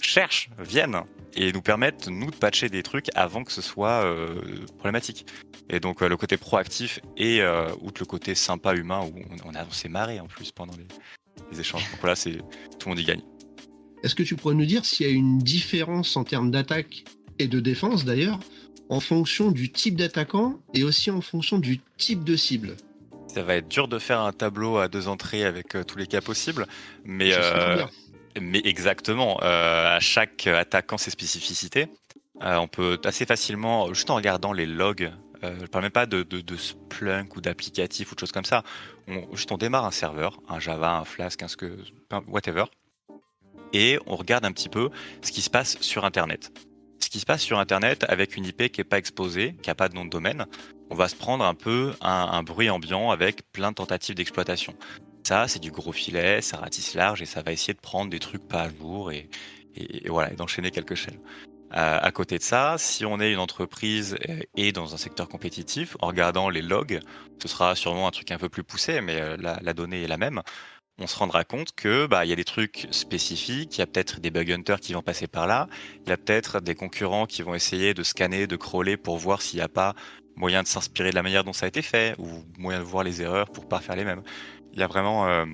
cherchent, 0.01 0.49
viennent 0.57 1.01
et 1.35 1.51
nous 1.51 1.61
permettent, 1.61 2.07
nous, 2.07 2.31
de 2.31 2.35
patcher 2.35 2.69
des 2.69 2.81
trucs 2.81 3.07
avant 3.13 3.43
que 3.43 3.51
ce 3.51 3.61
soit 3.61 4.03
euh, 4.05 4.41
problématique. 4.77 5.25
Et 5.69 5.81
donc, 5.81 5.99
le 5.99 6.15
côté 6.15 6.37
proactif 6.37 7.01
et, 7.17 7.41
euh, 7.41 7.67
outre 7.81 8.01
le 8.01 8.05
côté 8.05 8.35
sympa 8.35 8.73
humain, 8.73 9.01
où 9.01 9.19
on, 9.45 9.53
a, 9.53 9.65
on 9.65 9.71
s'est 9.71 9.89
marré 9.89 10.19
en 10.21 10.27
plus 10.27 10.51
pendant 10.51 10.73
les, 10.77 11.59
échanges. 11.59 11.83
Donc 11.91 11.99
voilà, 11.99 12.15
c'est, 12.15 12.37
tout 12.79 12.87
le 12.87 12.89
monde 12.91 12.99
y 12.99 13.03
gagne. 13.03 13.21
Est-ce 14.03 14.15
que 14.15 14.23
tu 14.23 14.35
pourrais 14.35 14.55
nous 14.55 14.65
dire 14.65 14.85
s'il 14.85 15.05
y 15.05 15.09
a 15.09 15.13
une 15.13 15.39
différence 15.39 16.15
en 16.15 16.23
termes 16.23 16.51
d'attaque 16.51 17.03
et 17.37 17.47
de 17.47 17.59
défense 17.59 18.05
d'ailleurs, 18.05 18.39
en 18.87 19.01
fonction 19.01 19.51
du 19.51 19.71
type 19.71 19.97
d'attaquant 19.97 20.59
et 20.73 20.83
aussi 20.83 21.11
en 21.11 21.21
fonction 21.21 21.59
du 21.59 21.81
type 21.97 22.23
de 22.23 22.37
cible? 22.37 22.77
Ça 23.35 23.43
va 23.43 23.55
être 23.55 23.67
dur 23.67 23.89
de 23.89 23.99
faire 23.99 24.21
un 24.21 24.31
tableau 24.31 24.77
à 24.77 24.87
deux 24.87 25.09
entrées 25.09 25.43
avec 25.43 25.75
euh, 25.75 25.83
tous 25.83 25.97
les 25.97 26.07
cas 26.07 26.21
possibles, 26.21 26.67
mais 27.03 27.31
euh, 27.33 27.83
mais 28.39 28.61
exactement. 28.63 29.39
Euh, 29.43 29.97
à 29.97 29.99
chaque 29.99 30.47
attaquant 30.47 30.97
ses 30.97 31.11
spécificités. 31.11 31.87
on 32.39 32.67
peut 32.69 32.97
assez 33.03 33.25
facilement, 33.25 33.93
juste 33.93 34.09
en 34.09 34.15
regardant 34.15 34.53
les 34.53 34.65
logs, 34.65 35.11
je 35.43 35.65
parle 35.67 35.83
même 35.83 35.91
pas 35.91 36.05
de, 36.05 36.23
de, 36.23 36.57
Splunk 36.57 37.35
ou 37.35 37.41
d'applicatifs 37.41 38.11
ou 38.11 38.15
de 38.15 38.19
choses 38.19 38.31
comme 38.31 38.45
ça. 38.45 38.63
On, 39.07 39.35
juste 39.35 39.51
on 39.51 39.57
démarre 39.57 39.85
un 39.85 39.91
serveur, 39.91 40.39
un 40.49 40.59
Java, 40.59 40.95
un 40.95 41.05
Flask, 41.05 41.43
un 41.43 42.23
whatever, 42.27 42.65
et 43.73 43.99
on 44.07 44.15
regarde 44.15 44.45
un 44.45 44.51
petit 44.51 44.69
peu 44.69 44.89
ce 45.21 45.31
qui 45.31 45.41
se 45.41 45.49
passe 45.49 45.77
sur 45.81 46.03
Internet 46.05 46.51
se 47.19 47.25
passe 47.25 47.41
sur 47.41 47.59
Internet 47.59 48.05
avec 48.07 48.35
une 48.35 48.45
IP 48.45 48.71
qui 48.71 48.79
n'est 48.79 48.85
pas 48.85 48.97
exposée, 48.97 49.55
qui 49.61 49.69
n'a 49.69 49.75
pas 49.75 49.89
de 49.89 49.95
nom 49.95 50.05
de 50.05 50.09
domaine, 50.09 50.45
on 50.89 50.95
va 50.95 51.07
se 51.07 51.15
prendre 51.15 51.43
un 51.43 51.55
peu 51.55 51.93
un, 52.01 52.43
bruit 52.43 52.69
ambiant 52.69 53.11
avec 53.11 53.51
plein 53.51 53.71
de 53.71 53.75
tentatives 53.75 54.15
d'exploitation. 54.15 54.75
Ça, 55.23 55.47
c'est 55.47 55.59
du 55.59 55.71
gros 55.71 55.91
filet, 55.91 56.41
ça 56.41 56.57
ratisse 56.57 56.93
large 56.93 57.21
et 57.21 57.25
ça 57.25 57.41
va 57.41 57.51
essayer 57.51 57.73
de 57.73 57.79
prendre 57.79 58.11
des 58.11 58.19
trucs 58.19 58.47
pas 58.47 58.63
à 58.63 58.69
jour 58.69 59.11
et, 59.11 59.29
voilà, 60.07 60.29
d'enchaîner 60.31 60.71
quelques 60.71 60.95
chaînes. 60.95 61.19
Euh, 61.75 61.99
à 62.01 62.11
côté 62.11 62.37
de 62.37 62.43
ça, 62.43 62.75
si 62.77 63.05
on 63.05 63.19
est 63.19 63.33
une 63.33 63.39
entreprise 63.39 64.15
et 64.55 64.71
dans 64.71 64.93
un 64.93 64.97
secteur 64.97 65.27
compétitif, 65.27 65.97
en 65.99 66.07
regardant 66.07 66.49
les 66.49 66.61
logs, 66.61 66.99
ce 67.41 67.47
sera 67.47 67.75
sûrement 67.75 68.07
un 68.07 68.11
truc 68.11 68.31
un 68.31 68.37
peu 68.37 68.47
plus 68.47 68.63
poussé, 68.63 69.01
mais 69.01 69.19
euh, 69.19 69.35
la 69.37 69.73
donnée 69.73 70.03
est 70.03 70.07
la 70.07 70.17
même 70.17 70.41
on 70.97 71.07
se 71.07 71.17
rendra 71.17 71.43
compte 71.43 71.73
que 71.75 72.07
bah 72.07 72.25
il 72.25 72.29
y 72.29 72.33
a 72.33 72.35
des 72.35 72.45
trucs 72.45 72.87
spécifiques, 72.91 73.77
il 73.77 73.79
y 73.79 73.81
a 73.81 73.87
peut-être 73.87 74.19
des 74.19 74.31
bug 74.31 74.51
hunters 74.51 74.79
qui 74.79 74.93
vont 74.93 75.01
passer 75.01 75.27
par 75.27 75.47
là, 75.47 75.67
il 76.05 76.09
y 76.09 76.11
a 76.11 76.17
peut-être 76.17 76.61
des 76.61 76.75
concurrents 76.75 77.25
qui 77.25 77.41
vont 77.41 77.53
essayer 77.53 77.93
de 77.93 78.03
scanner, 78.03 78.47
de 78.47 78.55
crawler 78.55 78.97
pour 78.97 79.17
voir 79.17 79.41
s'il 79.41 79.57
n'y 79.57 79.63
a 79.63 79.69
pas 79.69 79.93
moyen 80.35 80.63
de 80.63 80.67
s'inspirer 80.67 81.09
de 81.11 81.15
la 81.15 81.23
manière 81.23 81.43
dont 81.43 81.53
ça 81.53 81.65
a 81.65 81.69
été 81.69 81.81
fait 81.81 82.15
ou 82.19 82.27
moyen 82.57 82.79
de 82.79 82.85
voir 82.85 83.03
les 83.03 83.21
erreurs 83.21 83.49
pour 83.49 83.67
pas 83.67 83.79
faire 83.79 83.95
les 83.95 84.05
mêmes. 84.05 84.23
Il 84.73 84.79
y 84.79 84.83
a 84.83 84.87
vraiment, 84.87 85.27
euh, 85.27 85.45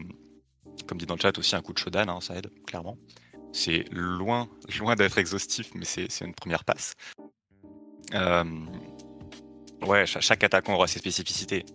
comme 0.88 0.98
dit 0.98 1.06
dans 1.06 1.16
le 1.16 1.22
chat 1.22 1.38
aussi, 1.38 1.56
un 1.56 1.62
coup 1.62 1.74
de 1.74 1.78
shodan, 1.78 2.10
hein, 2.10 2.22
ça 2.22 2.36
aide 2.36 2.52
clairement. 2.66 2.98
C'est 3.54 3.86
loin, 3.92 4.50
loin 4.80 4.96
d'être 4.96 5.18
exhaustif, 5.18 5.72
mais 5.76 5.86
c'est 5.86 6.08
une 6.22 6.34
première 6.34 6.64
passe. 6.64 6.94
Euh, 8.14 8.44
Ouais, 9.82 10.06
chaque 10.06 10.44
attaquant 10.44 10.76
aura 10.76 10.88
ses 10.88 11.00
spécificités. 11.00 11.66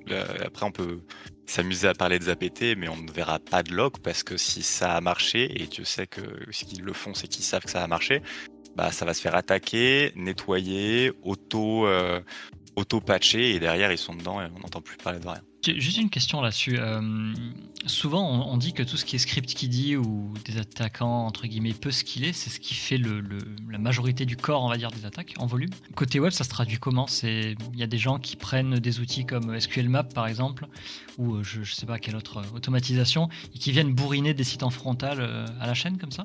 après, 0.45 0.65
on 0.65 0.71
peut 0.71 1.01
s'amuser 1.47 1.89
à 1.89 1.95
parler 1.95 2.19
des 2.19 2.29
APT, 2.29 2.77
mais 2.77 2.89
on 2.89 2.97
ne 2.97 3.11
verra 3.11 3.39
pas 3.39 3.63
de 3.63 3.73
log 3.73 3.99
parce 4.03 4.23
que 4.23 4.37
si 4.37 4.63
ça 4.63 4.95
a 4.95 5.01
marché, 5.01 5.63
et 5.63 5.67
tu 5.67 5.85
sais 5.85 6.07
que 6.07 6.21
s'ils 6.51 6.83
le 6.83 6.93
font, 6.93 7.15
c'est 7.15 7.29
qu'ils 7.29 7.45
savent 7.45 7.65
que 7.65 7.71
ça 7.71 7.83
a 7.83 7.87
marché, 7.87 8.23
bah 8.77 8.93
ça 8.93 9.05
va 9.05 9.15
se 9.15 9.21
faire 9.21 9.35
attaquer, 9.35 10.13
nettoyer, 10.15 11.13
auto, 11.23 11.87
euh, 11.87 12.21
auto-patcher, 12.77 13.55
et 13.55 13.59
derrière 13.59 13.91
ils 13.91 13.99
sont 13.99 14.15
dedans 14.15 14.41
et 14.41 14.47
on 14.55 14.61
n'entend 14.61 14.81
plus 14.81 14.97
parler 14.97 15.19
de 15.19 15.27
rien. 15.27 15.43
Juste 15.75 15.99
une 15.99 16.11
question 16.11 16.41
là-dessus. 16.41 16.77
Euh, 16.79 17.33
souvent, 17.87 18.47
on, 18.49 18.57
dit 18.57 18.73
que 18.73 18.83
tout 18.83 18.97
ce 18.97 19.05
qui 19.05 19.17
est 19.17 19.19
script 19.19 19.65
dit 19.65 19.97
ou 19.97 20.33
des 20.45 20.59
attaquants 20.59 21.27
entre 21.27 21.47
guillemets 21.47 21.73
peu 21.73 21.91
skillés, 21.91 22.33
c'est 22.33 22.51
ce 22.51 22.61
qui 22.61 22.75
fait 22.75 22.99
la 22.99 23.79
majorité 23.79 24.25
du 24.25 24.37
corps, 24.37 24.63
on 24.63 24.69
va 24.69 24.77
dire, 24.77 24.91
des 24.91 25.05
attaques 25.05 25.35
en 25.39 25.47
volume. 25.47 25.71
Côté 25.95 26.21
web, 26.21 26.33
ça 26.33 26.45
se 26.45 26.49
traduit 26.49 26.79
comment? 26.79 27.07
Il 27.23 27.57
y 27.75 27.83
a 27.83 27.87
des 27.87 27.99
gens 27.99 28.19
qui 28.19 28.37
prennent 28.37 28.79
des 28.79 29.01
outils 29.01 29.25
comme 29.25 29.59
SQL 29.59 29.89
Map 29.89 30.05
par 30.05 30.27
exemple, 30.27 30.67
ou 31.19 31.37
euh, 31.37 31.43
je, 31.43 31.61
ne 31.61 31.65
sais 31.65 31.87
pas 31.87 31.99
quelle 31.99 32.17
autre 32.17 32.43
automatisation, 32.55 33.29
et 33.55 33.59
qui 33.59 33.73
viennent 33.73 33.95
bourriner 33.95 34.35
des 34.35 34.45
sites 34.45 34.63
en 34.63 34.71
frontal 34.71 35.19
euh, 35.21 35.47
à 35.61 35.67
la 35.67 35.75
chaîne 35.75 35.99
comme 35.99 36.13
ça? 36.13 36.25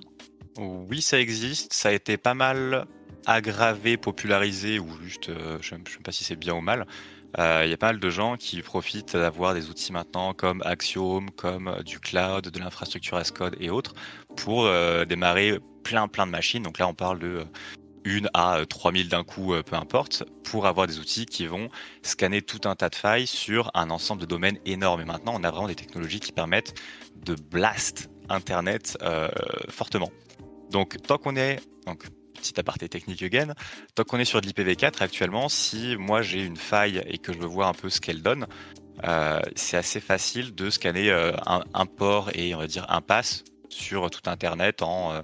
Oui, 0.57 1.01
ça 1.01 1.19
existe. 1.19 1.73
Ça 1.73 1.89
a 1.89 1.91
été 1.93 2.17
pas 2.17 2.33
mal 2.33 2.85
aggravé, 3.25 3.97
popularisé, 3.97 4.79
ou 4.79 4.87
juste, 5.03 5.31
je 5.61 5.75
ne 5.75 5.79
sais 5.85 5.99
pas 6.03 6.11
si 6.11 6.23
c'est 6.23 6.35
bien 6.35 6.53
ou 6.53 6.61
mal, 6.61 6.85
il 7.37 7.41
euh, 7.41 7.65
y 7.65 7.73
a 7.73 7.77
pas 7.77 7.87
mal 7.87 7.99
de 7.99 8.09
gens 8.09 8.35
qui 8.35 8.61
profitent 8.61 9.15
d'avoir 9.15 9.53
des 9.53 9.69
outils 9.69 9.93
maintenant 9.93 10.33
comme 10.33 10.61
Axiom, 10.65 11.31
comme 11.31 11.69
euh, 11.69 11.81
du 11.81 11.99
cloud, 11.99 12.49
de 12.49 12.59
l'infrastructure 12.59 13.15
as 13.15 13.31
code 13.31 13.55
et 13.59 13.69
autres 13.69 13.93
pour 14.35 14.65
euh, 14.65 15.05
démarrer 15.05 15.59
plein 15.83 16.09
plein 16.09 16.25
de 16.25 16.31
machines. 16.31 16.63
Donc 16.63 16.77
là, 16.77 16.87
on 16.87 16.93
parle 16.93 17.19
de 17.19 17.45
une 18.03 18.29
à 18.33 18.63
3000 18.67 19.09
d'un 19.09 19.23
coup, 19.23 19.53
peu 19.63 19.75
importe, 19.75 20.23
pour 20.43 20.65
avoir 20.65 20.87
des 20.87 20.97
outils 20.97 21.27
qui 21.27 21.45
vont 21.45 21.69
scanner 22.01 22.41
tout 22.41 22.67
un 22.67 22.75
tas 22.75 22.89
de 22.89 22.95
failles 22.95 23.27
sur 23.27 23.69
un 23.75 23.91
ensemble 23.91 24.21
de 24.21 24.25
domaines 24.25 24.57
énormes. 24.65 25.01
Et 25.01 25.05
maintenant, 25.05 25.33
on 25.35 25.43
a 25.43 25.51
vraiment 25.51 25.67
des 25.67 25.75
technologies 25.75 26.19
qui 26.19 26.31
permettent 26.31 26.73
de 27.23 27.35
blast 27.35 28.09
Internet 28.27 28.97
fortement. 29.69 30.09
Donc, 30.71 30.97
tant 31.03 31.19
qu'on 31.19 31.35
est, 31.35 31.59
donc 31.85 32.05
petit 32.41 32.59
aparté 32.59 32.89
technique 32.89 33.21
again, 33.23 33.53
tant 33.95 34.03
qu'on 34.03 34.19
est 34.19 34.25
sur 34.25 34.41
de 34.41 34.47
l'IPv4 34.47 35.01
actuellement, 35.01 35.47
si 35.47 35.95
moi 35.97 36.21
j'ai 36.21 36.43
une 36.43 36.57
faille 36.57 37.01
et 37.05 37.17
que 37.17 37.31
je 37.33 37.37
veux 37.37 37.47
voir 37.47 37.69
un 37.69 37.73
peu 37.73 37.89
ce 37.89 38.01
qu'elle 38.01 38.21
donne, 38.21 38.47
euh, 39.03 39.39
c'est 39.55 39.77
assez 39.77 39.99
facile 39.99 40.53
de 40.53 40.69
scanner 40.69 41.09
euh, 41.09 41.31
un, 41.45 41.85
port 41.85 42.29
et 42.33 42.53
on 42.53 42.59
va 42.59 42.67
dire 42.67 42.85
un 42.89 43.01
pass 43.01 43.43
sur 43.69 44.09
tout 44.09 44.29
Internet 44.29 44.81
en 44.81 45.11
20 45.11 45.23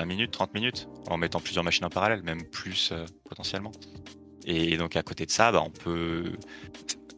euh, 0.00 0.06
minutes, 0.06 0.32
30 0.32 0.54
minutes, 0.54 0.88
en 1.08 1.16
mettant 1.16 1.40
plusieurs 1.40 1.64
machines 1.64 1.84
en 1.84 1.90
parallèle, 1.90 2.22
même 2.22 2.44
plus 2.44 2.92
potentiellement. 3.28 3.72
Et 4.44 4.76
donc 4.76 4.96
à 4.96 5.02
côté 5.02 5.26
de 5.26 5.30
ça, 5.30 5.50
bah, 5.50 5.62
on 5.64 5.70
peut... 5.70 6.32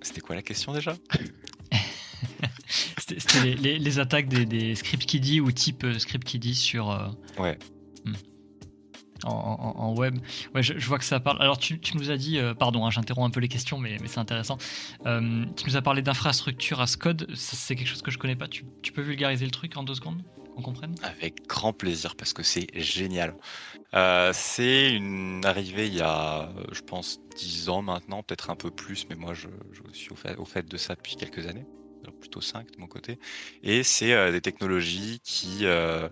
C'était 0.01 0.21
quoi 0.21 0.37
la 0.37 0.43
question 0.43 0.73
déjà? 0.73 0.95
C'était 2.69 3.55
les, 3.55 3.99
attaques 3.99 4.29
des, 4.29 4.45
des 4.45 4.75
script 4.75 5.07
kiddie 5.07 5.41
ou 5.41 5.51
type 5.51 5.87
script 5.99 6.25
kiddie 6.25 6.55
sur... 6.55 7.17
Ouais 7.39 7.59
en, 9.25 9.95
web. 9.97 10.19
Je, 10.55 10.87
vois 10.87 10.99
que 10.99 11.05
ça 11.05 11.21
parle. 11.21 11.41
Alors, 11.41 11.59
tu, 11.59 11.81
nous 11.95 12.11
as 12.11 12.17
dit, 12.17 12.39
euh, 12.39 12.55
pardon, 12.55 12.87
hein, 12.87 12.91
j'interromps 12.91 13.29
un 13.29 13.31
peu 13.31 13.41
les 13.41 13.49
questions, 13.49 13.79
mais, 13.79 13.97
c'est 14.07 14.19
intéressant. 14.19 14.59
Euh, 15.07 15.45
tu 15.57 15.67
nous 15.67 15.77
as 15.77 15.83
parlé 15.83 16.03
d'infrastructure 16.03 16.81
as 16.81 16.97
code. 16.97 17.29
C'est 17.35 17.77
quelque 17.77 17.89
chose 17.89 18.03
que 18.03 18.11
je 18.11 18.19
connais 18.19 18.37
pas. 18.37 18.49
Tu, 18.49 18.65
peux 18.93 19.03
vulgariser 19.03 19.45
le 19.45 19.51
truc 19.51 19.77
en 19.77 19.83
deux 19.83 19.95
secondes 19.95 20.23
qu'on 20.57 20.63
comprenne? 20.63 20.95
Avec 21.03 21.47
grand 21.47 21.73
plaisir, 21.73 22.17
parce 22.17 22.33
que 22.33 22.43
c'est 22.43 22.67
génial. 22.75 23.35
Euh, 23.95 24.33
c'est 24.35 24.93
une 24.93 25.45
arrivée 25.45 25.87
il 25.87 25.95
y 25.95 26.01
a, 26.01 26.51
je 26.73 26.81
pense, 26.81 27.21
10 27.37 27.69
ans 27.69 27.83
maintenant, 27.83 28.23
peut-être 28.23 28.51
un 28.51 28.57
peu 28.57 28.71
plus, 28.71 29.07
mais 29.09 29.17
moi, 29.17 29.35
je, 29.35 29.49
suis 29.93 30.11
au 30.11 30.45
fait 30.45 30.69
de 30.69 30.77
ça 30.77 30.95
depuis 30.95 31.17
quelques 31.17 31.47
années 31.47 31.67
plutôt 32.13 32.41
5 32.41 32.73
de 32.73 32.81
mon 32.81 32.87
côté. 32.87 33.19
Et 33.63 33.83
c'est 33.83 34.13
euh, 34.13 34.33
des 34.33 34.41
technologies 34.41 35.21
qui, 35.23 35.61
euh, 35.63 36.09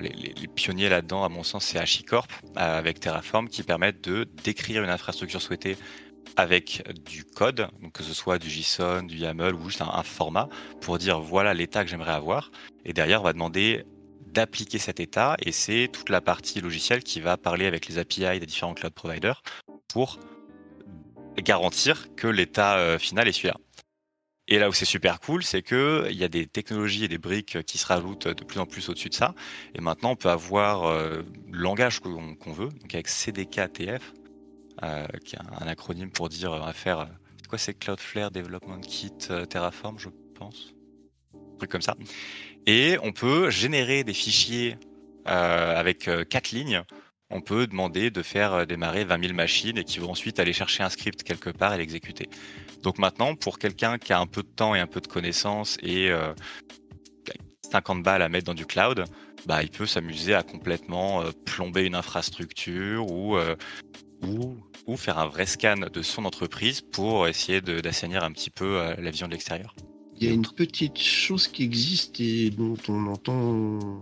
les, 0.00 0.48
pionniers 0.48 0.88
là-dedans, 0.88 1.24
à 1.24 1.28
mon 1.28 1.42
sens, 1.42 1.66
c'est 1.66 1.78
HashiCorp 1.78 2.28
euh, 2.56 2.78
avec 2.78 3.00
Terraform 3.00 3.48
qui 3.48 3.62
permettent 3.62 4.02
de 4.02 4.26
décrire 4.44 4.82
une 4.82 4.90
infrastructure 4.90 5.42
souhaitée 5.42 5.76
avec 6.36 6.82
du 7.04 7.24
code, 7.24 7.68
que 7.92 8.02
ce 8.02 8.14
soit 8.14 8.38
du 8.38 8.50
JSON, 8.50 9.02
du 9.02 9.16
YAML 9.18 9.54
ou 9.54 9.68
juste 9.68 9.82
un, 9.82 10.02
format 10.02 10.48
pour 10.80 10.98
dire 10.98 11.20
voilà 11.20 11.54
l'état 11.54 11.84
que 11.84 11.90
j'aimerais 11.90 12.12
avoir. 12.12 12.50
Et 12.84 12.92
derrière, 12.92 13.20
on 13.20 13.24
va 13.24 13.32
demander 13.32 13.84
d'appliquer 14.26 14.78
cet 14.78 14.98
état 14.98 15.36
et 15.40 15.52
c'est 15.52 15.88
toute 15.92 16.08
la 16.08 16.20
partie 16.20 16.60
logicielle 16.60 17.04
qui 17.04 17.20
va 17.20 17.36
parler 17.36 17.66
avec 17.66 17.86
les 17.86 17.98
API 17.98 18.40
des 18.40 18.46
différents 18.46 18.74
cloud 18.74 18.92
providers 18.92 19.42
pour 19.86 20.18
garantir 21.36 22.08
que 22.16 22.26
l'état 22.26 22.98
final 22.98 23.28
est 23.28 23.32
celui-là. 23.32 23.58
Et 24.46 24.58
là 24.58 24.68
où 24.68 24.72
c'est 24.72 24.84
super 24.84 25.20
cool, 25.20 25.42
c'est 25.42 25.62
que 25.62 26.06
il 26.10 26.16
y 26.16 26.24
a 26.24 26.28
des 26.28 26.46
technologies 26.46 27.04
et 27.04 27.08
des 27.08 27.18
briques 27.18 27.62
qui 27.62 27.78
se 27.78 27.86
rajoutent 27.86 28.28
de 28.28 28.44
plus 28.44 28.60
en 28.60 28.66
plus 28.66 28.88
au-dessus 28.90 29.08
de 29.08 29.14
ça. 29.14 29.34
Et 29.74 29.80
maintenant, 29.80 30.10
on 30.10 30.16
peut 30.16 30.28
avoir 30.28 30.84
euh, 30.84 31.22
le 31.50 31.58
langage 31.58 32.00
qu'on 32.00 32.52
veut, 32.52 32.68
donc 32.68 32.94
avec 32.94 33.08
CDKTF, 33.08 34.12
euh, 34.82 35.06
qui 35.24 35.36
est 35.36 35.38
un, 35.38 35.66
acronyme 35.66 36.10
pour 36.10 36.28
dire 36.28 36.52
on 36.52 36.60
va 36.60 36.74
faire. 36.74 37.08
Quoi 37.48 37.56
C'est 37.58 37.74
Cloudflare 37.74 38.30
Development 38.30 38.80
Kit 38.80 39.12
euh, 39.30 39.46
Terraform, 39.46 39.98
je 39.98 40.10
pense, 40.34 40.74
un 41.34 41.56
truc 41.56 41.70
comme 41.70 41.82
ça. 41.82 41.96
Et 42.66 42.98
on 43.02 43.12
peut 43.12 43.48
générer 43.48 44.04
des 44.04 44.14
fichiers 44.14 44.76
avec 45.26 46.10
quatre 46.28 46.50
lignes 46.50 46.82
on 47.30 47.40
peut 47.40 47.66
demander 47.66 48.10
de 48.10 48.22
faire 48.22 48.66
démarrer 48.66 49.04
20 49.04 49.22
000 49.22 49.34
machines 49.34 49.78
et 49.78 49.84
qui 49.84 49.98
vont 49.98 50.10
ensuite 50.10 50.38
aller 50.38 50.52
chercher 50.52 50.82
un 50.82 50.90
script 50.90 51.22
quelque 51.22 51.50
part 51.50 51.72
et 51.74 51.78
l'exécuter. 51.78 52.28
Donc 52.84 52.98
maintenant, 52.98 53.34
pour 53.34 53.58
quelqu'un 53.58 53.96
qui 53.96 54.12
a 54.12 54.20
un 54.20 54.26
peu 54.26 54.42
de 54.42 54.48
temps 54.48 54.74
et 54.74 54.78
un 54.78 54.86
peu 54.86 55.00
de 55.00 55.06
connaissances 55.06 55.78
et 55.82 56.14
50 57.72 57.98
euh, 57.98 58.02
balles 58.02 58.20
à 58.20 58.28
mettre 58.28 58.44
dans 58.44 58.54
du 58.54 58.66
cloud, 58.66 59.04
bah, 59.46 59.62
il 59.62 59.70
peut 59.70 59.86
s'amuser 59.86 60.34
à 60.34 60.42
complètement 60.42 61.22
euh, 61.22 61.30
plomber 61.46 61.86
une 61.86 61.94
infrastructure 61.94 63.06
euh, 63.10 63.56
ou, 64.22 64.58
ou, 64.86 64.96
faire 64.98 65.18
un 65.18 65.26
vrai 65.26 65.46
scan 65.46 65.86
de 65.90 66.02
son 66.02 66.26
entreprise 66.26 66.82
pour 66.82 67.26
essayer 67.26 67.62
d'assainir 67.62 68.22
un 68.22 68.32
petit 68.32 68.50
peu 68.50 68.78
la 68.98 69.10
vision 69.10 69.28
de 69.28 69.32
l'extérieur. 69.32 69.74
Il 70.16 70.28
y 70.28 70.30
a 70.30 70.34
une 70.34 70.46
petite 70.46 70.98
chose 70.98 71.48
qui 71.48 71.62
existe 71.62 72.20
et 72.20 72.50
dont 72.50 72.76
on 72.88 73.06
entend 73.06 74.00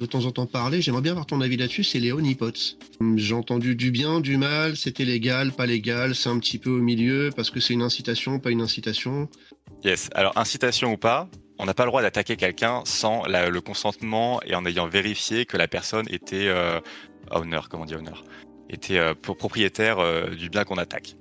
de 0.00 0.06
temps 0.06 0.24
en 0.24 0.32
temps 0.32 0.46
parler. 0.46 0.80
J'aimerais 0.80 1.02
bien 1.02 1.12
avoir 1.12 1.26
ton 1.26 1.40
avis 1.40 1.58
là-dessus, 1.58 1.84
c'est 1.84 2.00
les 2.00 2.10
honeypots. 2.10 2.76
J'ai 3.16 3.34
entendu 3.34 3.76
du 3.76 3.90
bien, 3.90 4.20
du 4.20 4.38
mal, 4.38 4.76
c'était 4.76 5.04
légal, 5.04 5.52
pas 5.52 5.66
légal, 5.66 6.14
c'est 6.14 6.30
un 6.30 6.38
petit 6.38 6.58
peu 6.58 6.70
au 6.70 6.80
milieu 6.80 7.30
parce 7.36 7.50
que 7.50 7.60
c'est 7.60 7.74
une 7.74 7.82
incitation, 7.82 8.40
pas 8.40 8.50
une 8.50 8.62
incitation. 8.62 9.28
Yes, 9.84 10.08
alors 10.14 10.36
incitation 10.36 10.92
ou 10.92 10.96
pas, 10.96 11.28
on 11.58 11.66
n'a 11.66 11.74
pas 11.74 11.84
le 11.84 11.90
droit 11.90 12.00
d'attaquer 12.00 12.36
quelqu'un 12.36 12.82
sans 12.86 13.24
le 13.26 13.60
consentement 13.60 14.40
et 14.44 14.54
en 14.54 14.64
ayant 14.64 14.88
vérifié 14.88 15.44
que 15.44 15.58
la 15.58 15.68
personne 15.68 16.06
était 16.10 16.48
euh, 16.48 16.80
owner, 17.30 17.60
comment 17.68 17.82
on 17.82 17.86
dit 17.86 17.94
owner, 17.94 18.16
était 18.70 18.98
euh, 18.98 19.14
propriétaire 19.14 19.98
euh, 19.98 20.30
du 20.30 20.48
bien 20.48 20.64
qu'on 20.64 20.78
attaque. 20.78 21.16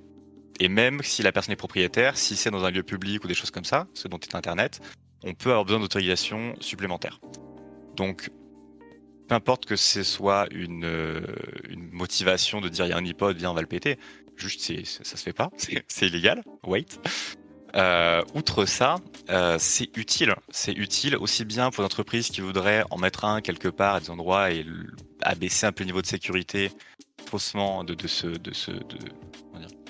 Et 0.62 0.70
même 0.70 1.02
si 1.04 1.22
la 1.22 1.34
personne 1.34 1.54
est 1.54 1.58
propriétaire, 1.58 2.18
si 2.18 2.38
c'est 2.38 2.52
dans 2.52 2.64
un 2.64 2.72
lieu 2.72 2.84
public 2.84 3.24
ou 3.26 3.28
des 3.28 3.34
choses 3.34 3.52
comme 3.52 3.66
ça, 3.66 3.88
ce 3.94 4.08
dont 4.08 4.20
est 4.20 4.36
Internet, 4.36 4.80
on 5.24 5.34
peut 5.34 5.50
avoir 5.50 5.66
besoin 5.66 5.80
d'autorisation 5.82 6.56
supplémentaire. 6.62 7.20
Donc 7.96 8.30
peu 9.30 9.36
importe 9.36 9.66
que 9.66 9.76
ce 9.76 10.04
soit 10.04 10.48
une, 10.52 10.84
euh, 10.84 11.22
une 11.70 11.90
motivation 11.92 12.62
de 12.62 12.68
dire 12.68 12.86
il 12.86 12.90
y 12.90 12.94
a 12.94 12.98
un 12.98 13.06
iPod, 13.06 13.38
viens, 13.38 13.52
on 13.52 13.54
va 13.54 13.62
le 13.62 13.68
péter. 13.68 13.98
Juste, 14.36 14.62
ça 14.86 15.04
se 15.04 15.24
fait 15.24 15.34
pas, 15.34 15.52
c'est 15.88 16.08
illégal. 16.08 16.44
Wait. 16.64 17.00
Euh, 17.76 18.24
outre 18.34 18.66
ça, 18.66 18.96
euh, 19.30 19.58
c'est 19.60 19.96
utile. 19.96 20.34
C'est 20.50 20.74
utile 20.74 21.16
aussi 21.18 21.46
bien 21.46 21.70
pour 21.70 21.84
l'entreprise 21.84 22.30
qui 22.30 22.42
voudrait 22.42 22.84
en 22.90 22.98
mettre 22.98 23.26
un 23.26 23.42
quelque 23.42 23.68
part 23.68 23.96
à 23.96 24.00
des 24.00 24.10
endroits 24.10 24.52
et 24.52 24.66
abaisser 25.22 25.68
un 25.68 25.72
peu 25.72 25.84
le 25.84 25.88
niveau 25.88 26.02
de 26.02 26.08
sécurité 26.08 26.72
faussement 27.30 27.84
de 27.84 27.96
ce, 28.08 28.26
de 28.26 28.52
ce, 28.54 28.72
de, 28.72 28.98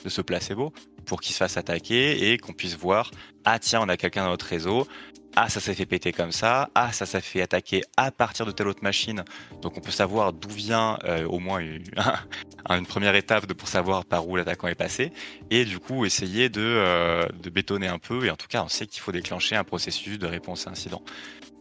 de 0.03 0.09
ce 0.09 0.21
placebo 0.21 0.73
pour 1.09 1.19
qu'il 1.19 1.33
se 1.33 1.39
fasse 1.39 1.57
attaquer 1.57 2.31
et 2.31 2.37
qu'on 2.37 2.53
puisse 2.53 2.77
voir 2.77 3.11
ah 3.43 3.59
tiens 3.59 3.81
on 3.81 3.89
a 3.89 3.97
quelqu'un 3.97 4.23
dans 4.23 4.29
notre 4.29 4.45
réseau 4.45 4.87
ah 5.35 5.47
ça 5.47 5.59
s'est 5.59 5.75
fait 5.75 5.85
péter 5.85 6.11
comme 6.11 6.31
ça, 6.31 6.69
ah 6.75 6.91
ça 6.91 7.05
s'est 7.05 7.21
fait 7.21 7.41
attaquer 7.41 7.83
à 7.97 8.11
partir 8.11 8.45
de 8.45 8.51
telle 8.51 8.67
autre 8.67 8.83
machine. 8.83 9.23
Donc 9.61 9.77
on 9.77 9.79
peut 9.79 9.91
savoir 9.91 10.33
d'où 10.33 10.49
vient 10.49 10.97
euh, 11.03 11.25
au 11.27 11.39
moins 11.39 11.59
une, 12.69 12.85
première 12.85 13.15
étape 13.15 13.45
de, 13.45 13.53
pour 13.53 13.67
savoir 13.67 14.05
par 14.05 14.27
où 14.27 14.35
l'attaquant 14.35 14.67
est 14.67 14.75
passé 14.75 15.11
et 15.51 15.65
du 15.65 15.79
coup 15.79 16.05
essayer 16.05 16.49
de, 16.49 16.61
euh, 16.61 17.27
de 17.41 17.49
bétonner 17.49 17.87
un 17.87 17.99
peu 17.99 18.25
et 18.25 18.31
en 18.31 18.35
tout 18.35 18.47
cas 18.47 18.63
on 18.63 18.67
sait 18.67 18.87
qu'il 18.87 19.01
faut 19.01 19.11
déclencher 19.11 19.55
un 19.55 19.63
processus 19.63 20.17
de 20.17 20.27
réponse 20.27 20.67
à 20.67 20.71
incident. 20.71 21.03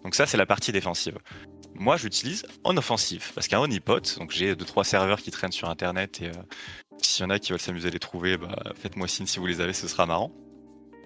Donc 0.02 0.14
ça 0.14 0.26
c'est 0.26 0.38
la 0.38 0.46
partie 0.46 0.72
défensive. 0.72 1.18
Moi 1.74 1.96
j'utilise 1.96 2.46
en 2.64 2.76
offensive 2.76 3.32
parce 3.34 3.48
qu'un 3.48 3.60
honeypot, 3.60 4.18
donc 4.18 4.32
j'ai 4.32 4.56
deux 4.56 4.64
trois 4.64 4.84
serveurs 4.84 5.20
qui 5.20 5.30
traînent 5.30 5.52
sur 5.52 5.68
internet 5.68 6.20
et 6.22 6.28
euh, 6.28 6.32
s'il 7.02 7.24
y 7.24 7.26
en 7.26 7.30
a 7.30 7.38
qui 7.38 7.52
veulent 7.52 7.60
s'amuser 7.60 7.88
à 7.88 7.90
les 7.90 7.98
trouver, 7.98 8.36
bah, 8.36 8.56
faites-moi 8.74 9.08
signe 9.08 9.26
si 9.26 9.38
vous 9.38 9.46
les 9.46 9.60
avez, 9.60 9.72
ce 9.72 9.88
sera 9.88 10.06
marrant. 10.06 10.32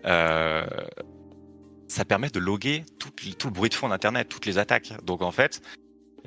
Euh, 0.05 0.67
ça 1.89 2.05
permet 2.05 2.31
de 2.31 2.39
loguer 2.39 2.85
tout, 2.99 3.11
le 3.19 3.51
bruit 3.51 3.71
de 3.71 3.75
fond 3.75 3.89
d'Internet, 3.89 4.29
toutes 4.29 4.47
les 4.47 4.59
attaques. 4.59 4.93
Donc 5.05 5.23
en 5.23 5.31
fait, 5.31 5.61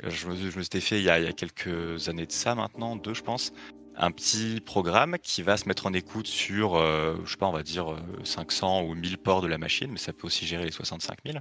je 0.03 0.27
me, 0.27 0.35
suis 0.35 0.81
fait 0.81 0.99
il 0.99 1.05
y, 1.05 1.09
a, 1.09 1.33
quelques 1.33 2.07
années 2.09 2.25
de 2.25 2.31
ça 2.31 2.55
maintenant, 2.55 2.95
deux 2.95 3.13
je 3.13 3.23
pense, 3.23 3.51
un 3.95 4.11
petit 4.11 4.61
programme 4.61 5.17
qui 5.21 5.41
va 5.41 5.57
se 5.57 5.67
mettre 5.67 5.87
en 5.87 5.93
écoute 5.93 6.27
sur, 6.27 6.75
euh, 6.75 7.15
je 7.25 7.31
sais 7.31 7.37
pas, 7.37 7.47
on 7.47 7.53
va 7.53 7.63
dire 7.63 7.95
500 8.23 8.83
ou 8.83 8.93
1000 8.93 9.17
ports 9.17 9.41
de 9.41 9.47
la 9.47 9.57
machine, 9.57 9.89
mais 9.91 9.97
ça 9.97 10.13
peut 10.13 10.27
aussi 10.27 10.45
gérer 10.45 10.65
les 10.65 10.71
65 10.71 11.19
000. 11.25 11.39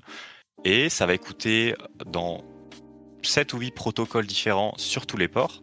Et 0.65 0.89
ça 0.89 1.05
va 1.05 1.15
écouter 1.15 1.75
dans 2.07 2.43
7 3.23 3.53
ou 3.55 3.59
8 3.59 3.73
protocoles 3.73 4.27
différents 4.27 4.75
sur 4.77 5.07
tous 5.07 5.17
les 5.17 5.29
ports, 5.29 5.63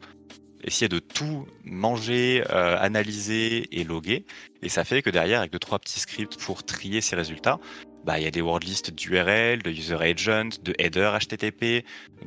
essayer 0.63 0.89
de 0.89 0.99
tout 0.99 1.45
manger, 1.63 2.43
euh, 2.49 2.77
analyser 2.79 3.67
et 3.79 3.83
loguer. 3.83 4.25
Et 4.61 4.69
ça 4.69 4.83
fait 4.83 5.01
que 5.01 5.09
derrière, 5.09 5.39
avec 5.39 5.51
deux 5.51 5.59
trois 5.59 5.79
petits 5.79 5.99
scripts 5.99 6.37
pour 6.37 6.63
trier 6.63 7.01
ces 7.01 7.15
résultats, 7.15 7.59
bah 8.03 8.19
il 8.19 8.23
y 8.23 8.27
a 8.27 8.31
des 8.31 8.41
word 8.41 8.59
lists 8.59 8.91
d'URL, 8.91 9.61
de 9.61 9.69
user 9.69 9.95
agent, 9.95 10.49
de 10.63 10.73
header 10.79 11.17
HTTP, 11.19 11.85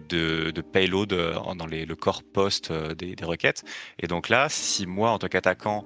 de, 0.09 0.51
de 0.51 0.61
payload 0.61 1.13
euh, 1.13 1.35
dans 1.55 1.67
le 1.67 1.95
corps 1.95 2.23
post 2.23 2.71
euh, 2.71 2.95
des, 2.95 3.17
des, 3.17 3.25
requêtes. 3.25 3.65
Et 3.99 4.07
donc 4.07 4.29
là, 4.29 4.49
si 4.49 4.87
moi 4.87 5.11
en 5.11 5.19
tant 5.19 5.29
qu'attaquant, 5.29 5.85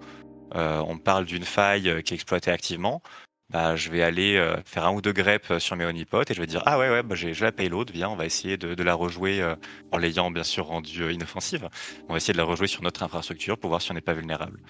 on 0.55 0.97
parle 0.97 1.27
d'une 1.27 1.45
faille 1.45 2.03
qui 2.03 2.15
est 2.15 2.17
exploitée 2.17 2.51
activement, 2.51 3.03
bah, 3.51 3.77
je 3.77 3.91
vais 3.91 4.03
aller 4.03 4.37
euh, 4.37 4.57
faire 4.67 4.85
un 4.85 4.93
ou 4.93 5.01
deux 5.01 5.13
greps 5.13 5.51
euh, 5.51 5.59
sur 5.59 5.75
mes 5.75 5.87
honeypots 5.87 6.25
et 6.29 6.35
je 6.35 6.41
vais 6.41 6.47
dire 6.47 6.63
ah 6.67 6.79
ouais 6.79 6.91
ouais 6.91 7.03
bah, 7.03 7.15
j'ai 7.15 7.33
la 7.33 7.51
payload 7.51 7.91
viens 7.91 8.11
on 8.11 8.17
va 8.17 8.27
essayer 8.27 8.59
de, 8.59 8.83
la 8.83 8.93
rejouer 8.93 9.41
euh, 9.41 9.55
en 9.91 9.97
l'ayant 9.97 10.31
bien 10.31 10.43
sûr 10.43 10.67
rendue 10.67 11.13
inoffensive. 11.13 11.69
On 12.09 12.13
va 12.13 12.19
essayer 12.19 12.35
de 12.35 12.39
la 12.39 12.45
rejouer 12.45 12.67
sur 12.67 12.83
notre 12.83 13.03
infrastructure 13.03 13.57
pour 13.57 13.71
voir 13.71 13.81
si 13.81 13.91
on 13.91 13.95
n'est 13.95 14.03
pas 14.03 14.13
vulnérable. 14.13 14.61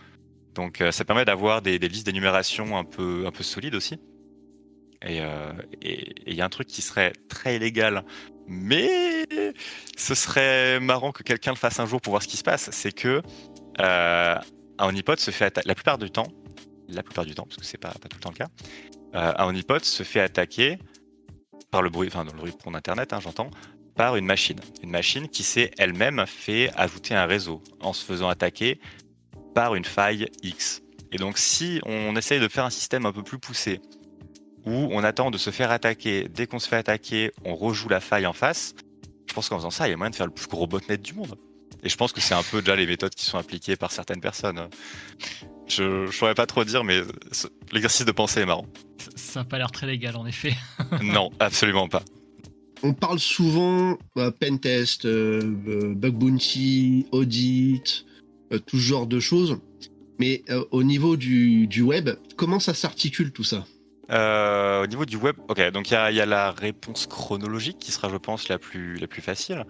Donc 0.55 0.83
ça 0.91 1.05
permet 1.05 1.25
d'avoir 1.25 1.63
des, 1.63 1.79
listes 1.79 2.07
d'énumération 2.07 2.77
un 2.77 2.85
peu 2.85 3.27
un 3.27 3.43
solides 3.43 3.77
aussi. 3.77 4.01
Et 5.07 5.21
il 5.81 6.35
y 6.35 6.41
a 6.41 6.45
un 6.45 6.49
truc 6.49 6.67
qui 6.67 6.83
serait 6.83 7.13
très 7.29 7.57
illégal 7.57 8.05
mais 8.49 8.89
ce 9.97 10.15
serait 10.17 10.81
marrant 10.81 11.13
que 11.13 11.23
quelqu'un 11.23 11.53
le 11.53 11.57
fasse 11.57 11.79
un 11.79 11.87
jour 11.87 12.01
pour 12.01 12.13
voir 12.13 12.23
ce 12.23 12.29
qui 12.29 12.37
se 12.37 12.43
passe. 12.43 12.71
C'est 12.73 12.93
que 12.93 13.23
un 13.79 14.41
honeypot 14.79 15.17
se 15.17 15.31
fait 15.31 15.61
la 15.65 15.75
plupart 15.75 15.99
du 15.99 16.11
temps 16.11 16.27
la 16.89 17.03
plupart 17.03 17.25
du 17.25 17.35
temps, 17.35 17.45
parce 17.45 17.57
que 17.57 17.65
c'est 17.65 17.79
pas, 17.79 17.91
pas 17.91 18.09
tout 18.09 18.17
le 18.17 18.23
temps 18.23 18.31
le 18.31 18.37
cas, 18.37 18.49
euh, 19.15 19.33
un 19.37 19.47
honeypot 19.47 19.81
se 19.81 20.03
fait 20.03 20.21
attaquer 20.21 20.79
par 21.71 21.83
le 21.83 21.91
bruit, 21.91 22.09
enfin 22.09 22.25
dans 22.25 22.33
le 22.33 22.39
bruit 22.39 22.53
pour 22.53 22.75
internet, 22.75 23.13
hein, 23.13 23.21
j'entends, 23.21 23.51
par 23.95 24.17
une 24.17 24.27
machine. 24.27 24.59
Une 24.83 24.91
machine 24.91 25.29
qui 25.29 25.43
s'est 25.43 25.71
elle-même 25.79 26.25
fait 26.27 26.71
ajouter 26.77 27.15
un 27.15 27.27
réseau 27.27 27.63
en 27.81 27.93
se 27.93 28.05
faisant 28.05 28.29
attaquer 28.29 28.81
par 29.55 29.75
une 29.75 29.85
faille 29.85 30.29
X. 30.43 30.83
Et 31.13 31.17
donc 31.17 31.39
si 31.39 31.81
on 31.85 32.15
essaye 32.17 32.41
de 32.41 32.49
faire 32.49 32.65
un 32.65 32.71
système 32.71 33.07
un 33.07 33.13
peu 33.13 33.23
plus 33.23 33.39
poussé, 33.39 33.81
où 34.67 34.89
on 34.93 35.03
attend 35.03 35.31
de 35.31 35.39
se 35.39 35.51
faire 35.51 35.71
attaquer, 35.71 36.29
dès 36.29 36.47
qu'on 36.47 36.59
se 36.59 36.69
fait 36.69 36.77
attaquer, 36.77 37.33
on 37.45 37.55
rejoue 37.55 37.89
la 37.89 38.01
faille 38.01 38.27
en 38.27 38.33
face, 38.33 38.75
je 39.27 39.35
pense 39.35 39.49
qu'en 39.49 39.57
faisant 39.57 39.71
ça, 39.71 39.89
il 39.89 39.91
y 39.91 39.95
a 39.95 39.97
moyen 39.97 40.11
de 40.11 40.17
faire 40.17 40.27
le 40.27 40.33
plus 40.33 40.47
gros 40.47 40.67
botnet 40.67 40.99
du 40.99 41.15
monde. 41.15 41.37
Et 41.83 41.89
je 41.89 41.97
pense 41.97 42.13
que 42.13 42.21
c'est 42.21 42.35
un 42.35 42.43
peu 42.43 42.61
déjà 42.61 42.77
les 42.77 42.87
méthodes 42.87 43.15
qui 43.15 43.25
sont 43.25 43.39
appliquées 43.39 43.77
par 43.77 43.93
certaines 43.93 44.21
personnes. 44.21 44.69
Je 45.69 46.07
ne 46.07 46.11
saurais 46.11 46.35
pas 46.35 46.47
trop 46.47 46.65
dire, 46.65 46.85
mais 46.85 47.01
l'exercice 47.73 48.05
de 48.05 48.13
pensée 48.13 48.41
est 48.41 48.47
marrant. 48.47 48.67
Ça 49.17 49.41
n'a 49.41 49.45
pas 49.45 49.59
l'air 49.59 49.71
très 49.71 49.87
légal, 49.87 50.17
en 50.17 50.27
effet. 50.27 50.55
non, 51.03 51.31
absolument 51.39 51.89
pas. 51.89 52.03
On 52.83 52.95
parle 52.95 53.19
souvent 53.19 53.99
euh, 54.17 54.31
pentest, 54.31 55.05
euh, 55.05 55.41
euh, 55.67 55.95
bug 55.95 56.15
bounty, 56.15 57.07
audit, 57.11 58.07
tout 58.67 58.79
ce 58.79 58.83
genre 58.83 59.07
de 59.07 59.21
choses. 59.21 59.59
Mais 60.19 60.43
au 60.73 60.83
niveau 60.83 61.17
du, 61.17 61.69
web, 61.83 62.11
comment 62.37 62.59
ça 62.59 62.75
s'articule 62.75 63.31
tout 63.31 63.45
ça? 63.45 63.65
Au 64.11 64.87
niveau 64.87 65.05
du 65.05 65.17
web, 65.17 65.37
ok, 65.49 65.71
donc 65.71 65.91
il 65.91 65.95
y, 65.95 66.21
a, 66.21 66.27
la 66.27 66.51
réponse 66.51 67.07
chronologique 67.07 67.79
qui 67.79 67.93
sera, 67.93 68.09
je 68.09 68.17
pense, 68.17 68.49
la 68.49 68.59
plus, 68.59 68.97
la 68.97 69.07
plus 69.07 69.23
facile. 69.23 69.65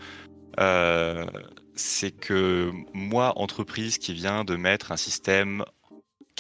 c'est 1.74 2.12
que 2.12 2.70
moi, 2.94 3.34
entreprise 3.36 3.98
qui 3.98 4.14
vient 4.14 4.44
de 4.44 4.56
mettre 4.56 4.90
un 4.92 4.96
système 4.96 5.64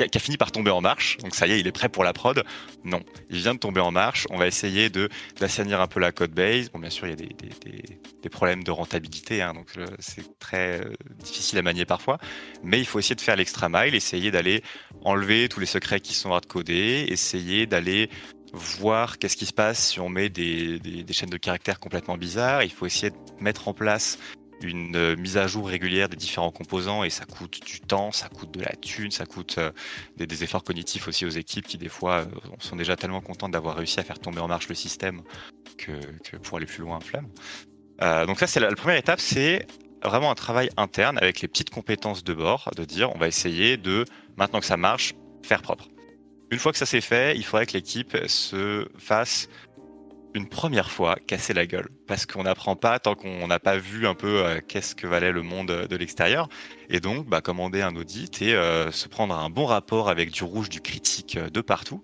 qui 0.06 0.18
a, 0.18 0.20
fini 0.20 0.36
par 0.36 0.52
tomber 0.52 0.70
en 0.70 0.80
marche. 0.80 1.16
Donc 1.18 1.34
ça 1.34 1.46
y 1.46 1.52
est, 1.52 1.60
il 1.60 1.66
est 1.66 1.72
prêt 1.72 1.88
pour 1.88 2.04
la 2.04 2.12
prod. 2.12 2.44
Non, 2.84 3.02
il 3.30 3.38
vient 3.38 3.54
de 3.54 3.58
tomber 3.58 3.80
en 3.80 3.90
marche. 3.90 4.26
On 4.30 4.36
va 4.36 4.46
essayer 4.46 4.90
d'assainir 5.38 5.80
un 5.80 5.86
peu 5.86 6.00
la 6.00 6.12
code 6.12 6.32
base. 6.32 6.70
Bon, 6.70 6.78
bien 6.78 6.90
sûr, 6.90 7.06
il 7.06 7.10
y 7.10 7.12
a 7.12 7.16
des, 8.22 8.28
problèmes 8.28 8.62
de 8.62 8.70
rentabilité, 8.70 9.40
hein, 9.40 9.54
donc 9.54 9.68
euh, 9.78 9.86
c'est 10.00 10.38
très 10.38 10.82
euh, 10.82 10.92
difficile 11.24 11.58
à 11.58 11.62
manier 11.62 11.86
parfois. 11.86 12.18
Mais 12.62 12.78
il 12.78 12.84
faut 12.84 12.98
essayer 12.98 13.16
de 13.16 13.22
faire 13.22 13.36
l'extra 13.36 13.70
mile, 13.70 13.94
essayer 13.94 14.30
d'aller 14.30 14.62
enlever 15.02 15.48
tous 15.48 15.60
les 15.60 15.66
secrets 15.66 16.00
qui 16.00 16.12
sont 16.12 16.32
hard-codés, 16.32 17.06
essayer 17.08 17.66
d'aller 17.66 18.10
voir 18.52 19.18
qu'est-ce 19.18 19.36
qui 19.36 19.46
se 19.46 19.52
passe 19.52 19.88
si 19.88 20.00
on 20.00 20.08
met 20.08 20.28
des, 20.28 20.80
chaînes 21.10 21.30
de 21.30 21.36
caractères 21.36 21.80
complètement 21.80 22.16
bizarres. 22.16 22.62
Il 22.62 22.70
faut 22.70 22.86
essayer 22.86 23.10
de 23.10 23.16
mettre 23.40 23.68
en 23.68 23.74
place 23.74 24.18
une 24.62 24.96
euh, 24.96 25.16
mise 25.16 25.36
à 25.36 25.46
jour 25.46 25.68
régulière 25.68 26.08
des 26.08 26.16
différents 26.16 26.50
composants 26.50 27.04
et 27.04 27.10
ça 27.10 27.24
coûte 27.24 27.60
du 27.64 27.80
temps, 27.80 28.12
ça 28.12 28.28
coûte 28.28 28.50
de 28.52 28.60
la 28.60 28.74
thune, 28.76 29.10
ça 29.10 29.26
coûte 29.26 29.56
euh, 29.58 29.70
des, 30.16 30.44
efforts 30.44 30.64
cognitifs 30.64 31.08
aussi 31.08 31.24
aux 31.26 31.30
équipes 31.30 31.66
qui 31.66 31.78
des 31.78 31.88
fois 31.88 32.20
euh, 32.20 32.26
sont 32.58 32.76
déjà 32.76 32.96
tellement 32.96 33.20
contentes 33.20 33.52
d'avoir 33.52 33.76
réussi 33.76 34.00
à 34.00 34.02
faire 34.02 34.18
tomber 34.18 34.40
en 34.40 34.48
marche 34.48 34.68
le 34.68 34.74
système 34.74 35.22
que, 35.76 36.36
pour 36.38 36.56
aller 36.56 36.66
plus 36.66 36.82
loin, 36.82 36.98
flemme. 37.00 37.28
donc 38.26 38.38
ça 38.38 38.46
c'est 38.46 38.60
la, 38.60 38.74
première 38.74 38.96
étape, 38.96 39.20
c'est 39.20 39.66
vraiment 40.02 40.30
un 40.30 40.34
travail 40.34 40.70
interne 40.76 41.18
avec 41.18 41.40
les 41.40 41.48
petites 41.48 41.70
compétences 41.70 42.24
de 42.24 42.34
bord, 42.34 42.70
de 42.76 42.84
dire 42.84 43.14
on 43.14 43.18
va 43.18 43.28
essayer 43.28 43.76
de, 43.76 44.04
maintenant 44.36 44.60
que 44.60 44.66
ça 44.66 44.76
marche, 44.76 45.14
faire 45.42 45.62
propre. 45.62 45.88
Une 46.50 46.58
fois 46.58 46.72
que 46.72 46.78
ça 46.78 46.86
s'est 46.86 47.02
fait, 47.02 47.36
il 47.36 47.44
faudrait 47.44 47.66
que 47.66 47.74
l'équipe 47.74 48.16
se 48.26 48.88
fasse 48.96 49.48
une 50.34 50.48
première 50.48 50.90
fois 50.90 51.16
casser 51.26 51.54
la 51.54 51.66
gueule. 51.66 51.88
Parce 52.06 52.26
qu'on 52.26 52.42
n'apprend 52.42 52.76
pas 52.76 52.98
tant 52.98 53.14
qu'on 53.14 53.46
n'a 53.46 53.58
pas 53.58 53.76
vu 53.78 54.06
un 54.06 54.14
peu 54.14 54.44
euh, 54.44 54.60
qu'est-ce 54.66 54.94
que 54.94 55.06
valait 55.06 55.32
le 55.32 55.42
monde 55.42 55.68
de 55.68 55.96
l'extérieur. 55.96 56.48
Et 56.90 57.00
donc 57.00 57.26
bah, 57.26 57.40
commander 57.40 57.82
un 57.82 57.94
audit 57.96 58.42
et 58.42 58.54
euh, 58.54 58.90
se 58.90 59.08
prendre 59.08 59.34
un 59.34 59.50
bon 59.50 59.66
rapport 59.66 60.08
avec 60.08 60.30
du 60.30 60.44
rouge 60.44 60.68
du 60.68 60.80
critique 60.80 61.36
euh, 61.36 61.50
de 61.50 61.60
partout 61.60 62.02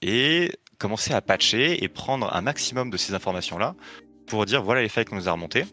et 0.00 0.52
commencer 0.78 1.12
à 1.12 1.20
patcher 1.20 1.84
et 1.84 1.88
prendre 1.88 2.34
un 2.34 2.40
maximum 2.40 2.88
de 2.88 2.96
ces 2.96 3.12
informations 3.12 3.58
là 3.58 3.74
pour 4.26 4.46
dire 4.46 4.62
voilà 4.62 4.80
les 4.80 4.88
failles 4.88 5.04
qu'on 5.04 5.16
nous 5.16 5.28
a 5.28 5.32
remontées. 5.32 5.66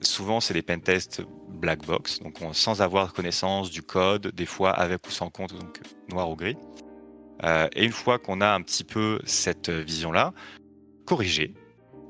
Souvent 0.00 0.40
c'est 0.40 0.54
des 0.54 0.62
pentests 0.62 1.20
black 1.50 1.84
box 1.84 2.20
donc 2.20 2.38
sans 2.52 2.80
avoir 2.80 3.12
connaissance 3.12 3.70
du 3.70 3.82
code 3.82 4.28
des 4.28 4.46
fois 4.46 4.70
avec 4.70 5.06
ou 5.06 5.10
sans 5.10 5.28
compte 5.28 5.52
donc 5.52 5.78
noir 6.08 6.30
ou 6.30 6.36
gris 6.36 6.56
euh, 7.44 7.68
et 7.74 7.84
une 7.84 7.92
fois 7.92 8.18
qu'on 8.18 8.40
a 8.40 8.52
un 8.54 8.62
petit 8.62 8.84
peu 8.84 9.20
cette 9.24 9.70
vision-là, 9.70 10.32
corriger, 11.04 11.54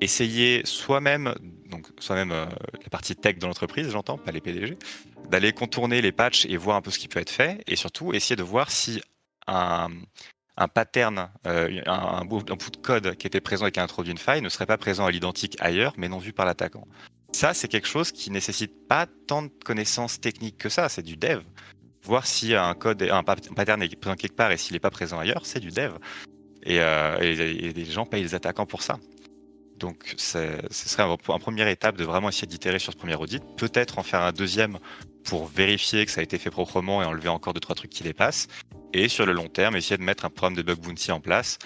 essayer 0.01 0.62
soi-même, 0.64 1.35
donc 1.66 1.87
soi-même 1.99 2.33
euh, 2.33 2.47
la 2.83 2.90
partie 2.90 3.16
tech 3.16 3.38
de 3.38 3.47
l'entreprise, 3.47 3.90
j'entends, 3.90 4.18
pas 4.18 4.31
les 4.31 4.40
PDG, 4.40 4.79
d'aller 5.31 5.53
contourner 5.53 6.01
les 6.01 6.12
patchs 6.12 6.47
et 6.47 6.57
voir 6.57 6.77
un 6.77 6.83
peu 6.83 6.90
ce 6.90 6.99
qui 6.99 7.09
peut 7.09 7.20
être 7.20 7.31
fait, 7.31 7.62
et 7.66 7.77
surtout 7.77 8.12
essayer 8.12 8.37
de 8.37 8.42
voir 8.42 8.70
si 8.70 9.01
un, 9.47 9.88
un 10.57 10.68
pattern, 10.68 11.31
euh, 11.47 11.81
un, 11.87 12.25
bout, 12.25 12.42
de 12.42 12.77
code 12.77 13.16
qui 13.16 13.27
était 13.27 13.40
présent 13.40 13.66
et 13.66 13.73
qui 13.73 13.81
a 13.81 13.83
introduit 13.83 14.12
une 14.12 14.18
faille 14.18 14.42
ne 14.42 14.49
serait 14.49 14.66
pas 14.66 14.79
présent 14.79 15.07
à 15.07 15.11
l'identique 15.11 15.57
ailleurs, 15.61 15.94
mais 15.97 16.09
non 16.09 16.18
vu 16.18 16.33
par 16.33 16.47
l'attaquant. 16.47 16.87
Ça, 17.33 17.53
c'est 17.53 17.66
quelque 17.66 17.88
chose 17.88 18.12
qui 18.12 18.31
nécessite 18.31 18.87
pas 18.87 19.07
tant 19.27 19.42
de 19.42 19.51
connaissances 19.64 20.20
techniques 20.20 20.57
que 20.57 20.68
ça, 20.68 20.88
c'est 20.88 21.03
du 21.03 21.16
dev 21.16 21.42
voir 22.05 22.27
si 22.27 22.55
un 22.55 22.75
code, 22.75 23.03
un 23.03 23.23
pattern 23.23 23.83
est 23.83 23.97
présent 23.97 24.17
quelque 24.17 24.37
part 24.37 24.53
et 24.53 24.57
s'il 24.57 24.75
n'est 24.75 24.81
pas 24.81 24.90
présent 24.90 25.19
ailleurs, 25.19 25.45
c'est 25.45 25.61
du 25.61 25.71
dev. 25.71 25.93
Et, 26.64 26.81
euh, 26.81 27.19
les 27.19 27.85
gens 27.85 28.07
payent 28.07 28.23
les 28.23 28.35
attaquants 28.35 28.67
pour 28.67 28.83
ça. 28.83 28.99
Donc, 29.79 30.14
ce 30.17 30.49
serait 30.71 31.03
un, 31.03 31.17
première 31.17 31.69
étape 31.69 31.97
de 31.97 32.05
vraiment 32.05 32.29
essayer 32.29 32.47
d'itérer 32.47 32.79
sur 32.79 32.93
ce 32.93 32.99
premier 32.99 33.17
audit. 33.17 33.43
Peut-être 33.57 33.99
en 33.99 34.03
faire 34.03 34.23
un 34.23 34.33
deuxième 34.33 34.79
pour 35.25 35.47
vérifier 35.47 36.07
que 36.07 36.12
ça 36.12 36.21
a 36.21 36.25
été 36.25 36.38
fait 36.38 36.51
proprement 36.51 37.03
et 37.03 37.05
enlever 37.05 37.29
encore 37.29 37.55
deux 37.55 37.61
trois 37.61 37.75
trucs 37.75 37.90
qui 37.90 38.03
dépassent. 38.03 38.47
Et 38.93 39.09
sur 39.09 39.27
le 39.27 39.33
long 39.33 39.49
terme, 39.49 39.75
essayer 39.77 39.97
de 39.97 40.03
mettre 40.03 40.25
un 40.25 40.31
programme 40.31 40.55
de 40.55 40.62
bug 40.62 40.79
bounty 40.79 41.11
en 41.11 41.21
place 41.21 41.59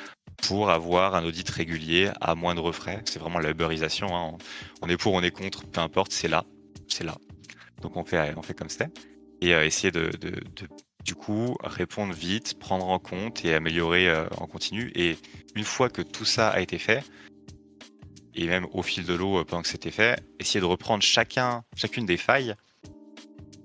pour 0.43 0.71
avoir 0.71 1.15
un 1.15 1.25
audit 1.25 1.49
régulier 1.51 2.11
à 2.21 2.35
moindre 2.35 2.73
frais. 2.73 3.03
C'est 3.05 3.19
vraiment 3.19 3.41
la 3.41 3.51
uberisation. 3.51 4.17
Hein. 4.17 4.39
On 4.81 4.89
est 4.89 4.97
pour, 4.97 5.13
on 5.13 5.23
est 5.23 5.31
contre, 5.31 5.67
peu 5.67 5.81
importe, 5.81 6.13
c'est 6.13 6.29
là, 6.29 6.45
c'est 6.89 7.05
là. 7.05 7.17
Donc 7.83 7.97
on 7.97 8.05
fait, 8.05 8.35
on 8.37 8.43
fait 8.43 8.55
comme 8.55 8.69
c'était 8.69 8.89
et 9.41 9.55
euh, 9.55 9.65
essayer 9.65 9.91
de, 9.91 10.11
du 11.05 11.15
coup 11.15 11.57
répondre 11.63 12.13
vite, 12.13 12.59
prendre 12.59 12.89
en 12.89 12.99
compte 12.99 13.45
et 13.45 13.55
améliorer 13.55 14.09
euh, 14.09 14.27
en 14.39 14.47
continu. 14.47 14.93
Et 14.95 15.17
une 15.55 15.65
fois 15.65 15.89
que 15.89 16.03
tout 16.03 16.25
ça 16.25 16.49
a 16.49 16.61
été 16.61 16.79
fait, 16.79 17.05
et 18.35 18.47
même 18.47 18.67
au 18.73 18.83
fil 18.83 19.05
de 19.05 19.15
l'eau 19.15 19.39
euh, 19.39 19.45
pendant 19.45 19.63
que 19.63 19.69
c'était 19.69 19.91
fait, 19.91 20.21
essayer 20.39 20.61
de 20.61 20.67
reprendre 20.67 21.03
chacun, 21.03 21.65
chacune 21.77 22.07
des 22.07 22.17
failles 22.17 22.55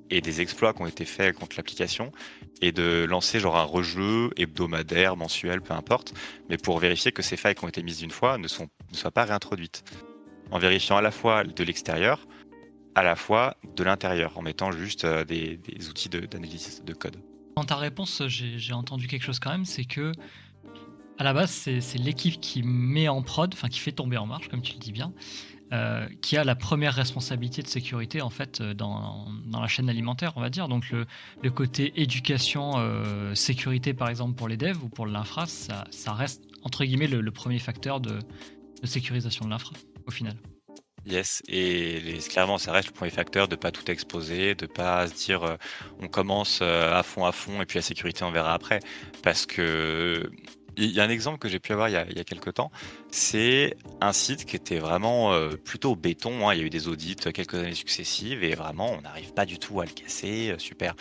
et 0.10 0.22
des 0.22 0.42
exploits 0.42 0.74
qui 0.74 0.82
ont 0.82 0.88
été 0.88 1.06
faits 1.06 1.36
contre 1.36 1.58
l'application 1.58 2.12
et 2.62 2.72
de 2.72 3.06
lancer 3.10 3.40
genre 3.40 3.58
un 3.58 3.64
rejeu 3.64 4.30
hebdomadaire, 4.38 5.18
mensuel, 5.18 5.62
peu 5.62 5.74
importe, 5.74 6.14
mais 6.50 6.58
pour 6.58 6.80
vérifier 6.80 7.12
que 7.12 7.22
ces 7.22 7.36
failles 7.36 7.56
qui 7.56 7.66
ont 7.66 7.68
été 7.68 7.84
mises 7.84 8.02
une 8.02 8.12
fois 8.12 8.38
ne, 8.38 8.48
sont, 8.48 8.70
ne 8.92 8.96
soient 8.96 9.12
pas 9.12 9.26
réintroduites. 9.26 9.84
En 10.52 10.60
vérifiant 10.60 10.98
à 10.98 11.02
la 11.02 11.12
fois 11.12 11.44
de 11.44 11.64
l'extérieur, 11.64 12.26
à 12.96 13.04
la 13.04 13.16
fois 13.16 13.58
de 13.76 13.84
l'intérieur, 13.84 14.38
en 14.38 14.42
mettant 14.42 14.72
juste 14.72 15.06
euh, 15.06 15.24
des, 15.24 15.60
outils 15.90 16.10
d'analyse 16.10 16.84
de, 16.86 16.94
code. 16.94 17.18
Dans 17.56 17.64
ta 17.64 17.76
réponse, 17.76 18.24
j'ai 18.28 18.74
entendu 18.74 19.08
quelque 19.08 19.24
chose 19.24 19.40
quand 19.40 19.52
même, 19.52 19.66
c'est 19.66 19.86
que 19.86 20.12
à 21.20 21.24
la 21.24 21.34
base, 21.34 21.52
c'est 21.52 21.98
l'équipe 22.00 22.42
qui 22.42 22.64
met 22.64 23.08
en 23.08 23.22
prod, 23.22 23.54
enfin 23.54 23.70
qui 23.70 23.80
fait 23.80 23.92
tomber 23.92 24.18
en 24.18 24.26
marche, 24.26 24.50
comme 24.50 24.64
tu 24.64 24.74
le 24.74 24.80
dis 24.80 24.92
bien, 24.92 25.14
euh, 25.72 26.08
qui 26.24 26.38
a 26.38 26.44
la 26.44 26.56
première 26.56 26.96
responsabilité 26.96 27.62
de 27.62 27.68
sécurité 27.68 28.24
en 28.24 28.32
fait 28.32 28.62
euh, 28.62 28.74
dans, 28.74 29.28
la 29.52 29.68
chaîne 29.68 29.90
alimentaire, 29.90 30.34
on 30.36 30.42
va 30.42 30.50
dire. 30.50 30.68
Donc 30.68 30.92
le, 30.92 31.52
côté 31.52 32.02
éducation, 32.02 32.74
sécurité 33.36 33.94
par 33.94 34.10
exemple 34.10 34.34
pour 34.34 34.48
les 34.48 34.58
devs 34.58 34.84
ou 34.84 34.90
pour 34.90 35.06
l'infra, 35.06 35.46
ça, 35.46 35.86
reste 36.08 36.44
entre 36.64 36.84
guillemets 36.84 37.08
le, 37.08 37.32
premier 37.32 37.60
facteur 37.60 38.02
de 38.02 38.20
sécurisation 38.84 39.46
de 39.46 39.52
l'infra 39.52 39.74
au 40.08 40.12
final. 40.12 40.36
Yes, 41.06 41.44
et 41.50 42.00
les, 42.00 42.20
clairement, 42.20 42.58
ça 42.58 42.72
reste 42.72 42.88
le 42.88 42.94
premier 42.94 43.12
facteur 43.12 43.50
de 43.50 43.58
pas 43.58 43.72
tout 43.72 43.90
exposer, 43.92 44.56
de 44.56 44.66
pas 44.66 45.08
se 45.08 45.14
dire 45.14 45.44
euh, 45.44 45.56
on 46.00 46.08
commence 46.08 46.60
euh, 46.62 46.94
à 46.94 47.04
fond 47.04 47.26
à 47.26 47.34
fond 47.34 47.62
et 47.62 47.66
puis 47.66 47.78
la 47.78 47.82
sécurité 47.82 48.24
on 48.24 48.32
verra 48.32 48.54
après, 48.54 48.80
parce 49.22 49.46
que 49.46 50.30
il 50.78 50.92
y 50.92 51.02
a 51.02 51.04
un 51.04 51.10
exemple 51.10 51.40
que 51.40 51.50
j'ai 51.50 51.60
pu 51.60 51.74
avoir 51.74 51.90
il 51.90 51.92
y 51.92 51.98
a, 51.98 52.06
il 52.10 52.24
quelques 52.24 52.54
temps, 52.54 52.72
c'est 53.12 53.76
un 54.00 54.14
site 54.14 54.46
qui 54.46 54.56
était 54.56 54.80
vraiment 54.80 55.34
euh, 55.34 55.50
plutôt 55.50 55.96
béton. 55.96 56.48
Hein. 56.48 56.54
Il 56.54 56.62
y 56.62 56.64
a 56.64 56.66
eu 56.66 56.70
des 56.70 56.88
audits 56.88 57.16
quelques 57.16 57.56
années 57.56 57.76
successives 57.76 58.44
et 58.44 58.56
vraiment 58.56 58.92
on 58.94 59.02
n'arrive 59.02 59.34
pas 59.34 59.46
du 59.46 59.60
tout 59.60 59.82
à 59.82 59.86
le 59.86 59.92
casser. 59.92 60.56
super. 60.58 60.96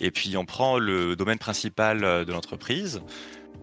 Et 0.00 0.10
puis 0.10 0.36
on 0.36 0.44
prend 0.44 0.78
le 0.78 1.16
domaine 1.16 1.38
principal 1.38 2.00
de 2.00 2.30
l'entreprise, 2.30 3.00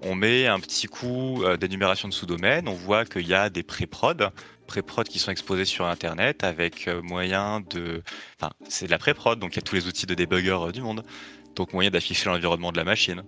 on 0.01 0.15
met 0.15 0.47
un 0.47 0.59
petit 0.59 0.87
coup 0.87 1.43
d'énumération 1.59 2.07
de 2.07 2.13
sous-domaines, 2.13 2.67
on 2.67 2.73
voit 2.73 3.05
qu'il 3.05 3.27
y 3.27 3.35
a 3.35 3.51
des 3.51 3.61
pré-prod, 3.61 4.31
pré-prod 4.65 5.07
qui 5.07 5.19
sont 5.19 5.31
exposés 5.31 5.65
sur 5.65 5.85
Internet 5.85 6.43
avec 6.43 6.87
euh, 6.87 7.01
moyen 7.01 7.61
de... 7.69 8.01
Enfin, 8.39 8.51
c'est 8.67 8.85
de 8.85 8.91
la 8.91 8.97
pré-prod, 8.97 9.39
donc 9.39 9.53
il 9.53 9.55
y 9.57 9.59
a 9.59 9.61
tous 9.61 9.75
les 9.75 9.87
outils 9.87 10.05
de 10.05 10.13
débugger 10.13 10.57
euh, 10.59 10.71
du 10.71 10.81
monde. 10.81 11.03
Donc 11.55 11.73
moyen 11.73 11.89
d'afficher 11.89 12.29
l'environnement 12.29 12.71
de 12.71 12.77
la 12.77 12.83
machine. 12.83 13.23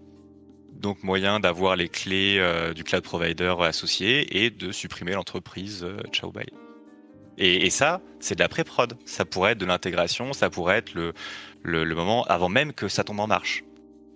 Donc 0.72 1.04
moyen 1.04 1.40
d'avoir 1.40 1.76
les 1.76 1.90
clés 1.90 2.38
euh, 2.40 2.74
du 2.74 2.84
cloud 2.84 3.04
provider 3.04 3.54
associées 3.62 4.44
et 4.44 4.50
de 4.50 4.72
supprimer 4.72 5.14
l'entreprise 5.14 5.86
ciao 6.12 6.32
bye. 6.32 6.48
Et, 7.38 7.70
ça, 7.70 8.02
c'est 8.22 8.36
de 8.36 8.40
la 8.42 8.48
pré-prod. 8.48 8.98
Ça 9.06 9.26
pourrait 9.26 9.52
être 9.52 9.58
de 9.58 9.66
l'intégration, 9.66 10.32
ça 10.32 10.50
pourrait 10.50 10.78
être 10.78 10.94
le, 10.94 11.14
le, 11.64 11.84
le 11.84 11.96
moment 11.96 12.24
avant 12.24 12.48
même 12.48 12.72
que 12.72 12.88
ça 12.88 13.04
tombe 13.04 13.20
en 13.20 13.28
marche. 13.28 13.64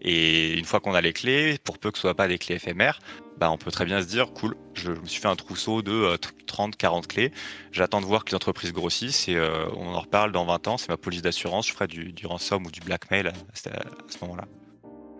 Et 0.02 0.58
une 0.58 0.66
fois 0.66 0.80
qu'on 0.80 0.94
a 0.94 1.02
les 1.02 1.14
clés, 1.14 1.58
pour 1.64 1.78
peu 1.78 1.92
que 1.92 1.98
ce 1.98 2.04
soit 2.04 2.16
pas 2.16 2.28
des 2.28 2.38
clés 2.38 2.56
éphémères, 2.56 3.00
bah 3.40 3.50
on 3.52 3.58
peut 3.58 3.72
très 3.72 3.86
bien 3.86 4.02
se 4.02 4.08
dire 4.08 4.34
cool, 4.34 4.56
je 4.74 4.92
me 4.92 5.06
suis 5.06 5.22
fait 5.22 5.28
un 5.28 5.36
trousseau 5.36 5.82
de 5.82 5.92
euh, 5.92 6.18
30, 6.46 6.76
40 6.76 7.08
clés. 7.08 7.32
J'attends 7.72 8.02
de 8.02 8.06
voir 8.06 8.26
que 8.26 8.32
les 8.32 8.36
entreprises 8.36 8.74
grossissent 8.74 9.28
et 9.30 9.36
euh, 9.36 9.68
on 9.78 9.94
en 9.94 10.00
reparle 10.02 10.32
dans 10.32 10.46
20 10.46 10.68
ans. 10.68 10.78
C'est 10.78 10.90
ma 10.90 10.98
police 10.98 11.22
d'assurance. 11.22 11.68
Je 11.68 11.74
ferai 11.74 11.88
du, 11.88 12.12
du 12.12 12.26
ransom 12.26 12.66
ou 12.66 12.72
du 12.72 12.82
blackmail 12.82 13.28
à, 13.28 13.30
à- 13.32 13.78
à 13.78 13.84
ce 14.10 14.18
moment-là. 14.22 14.46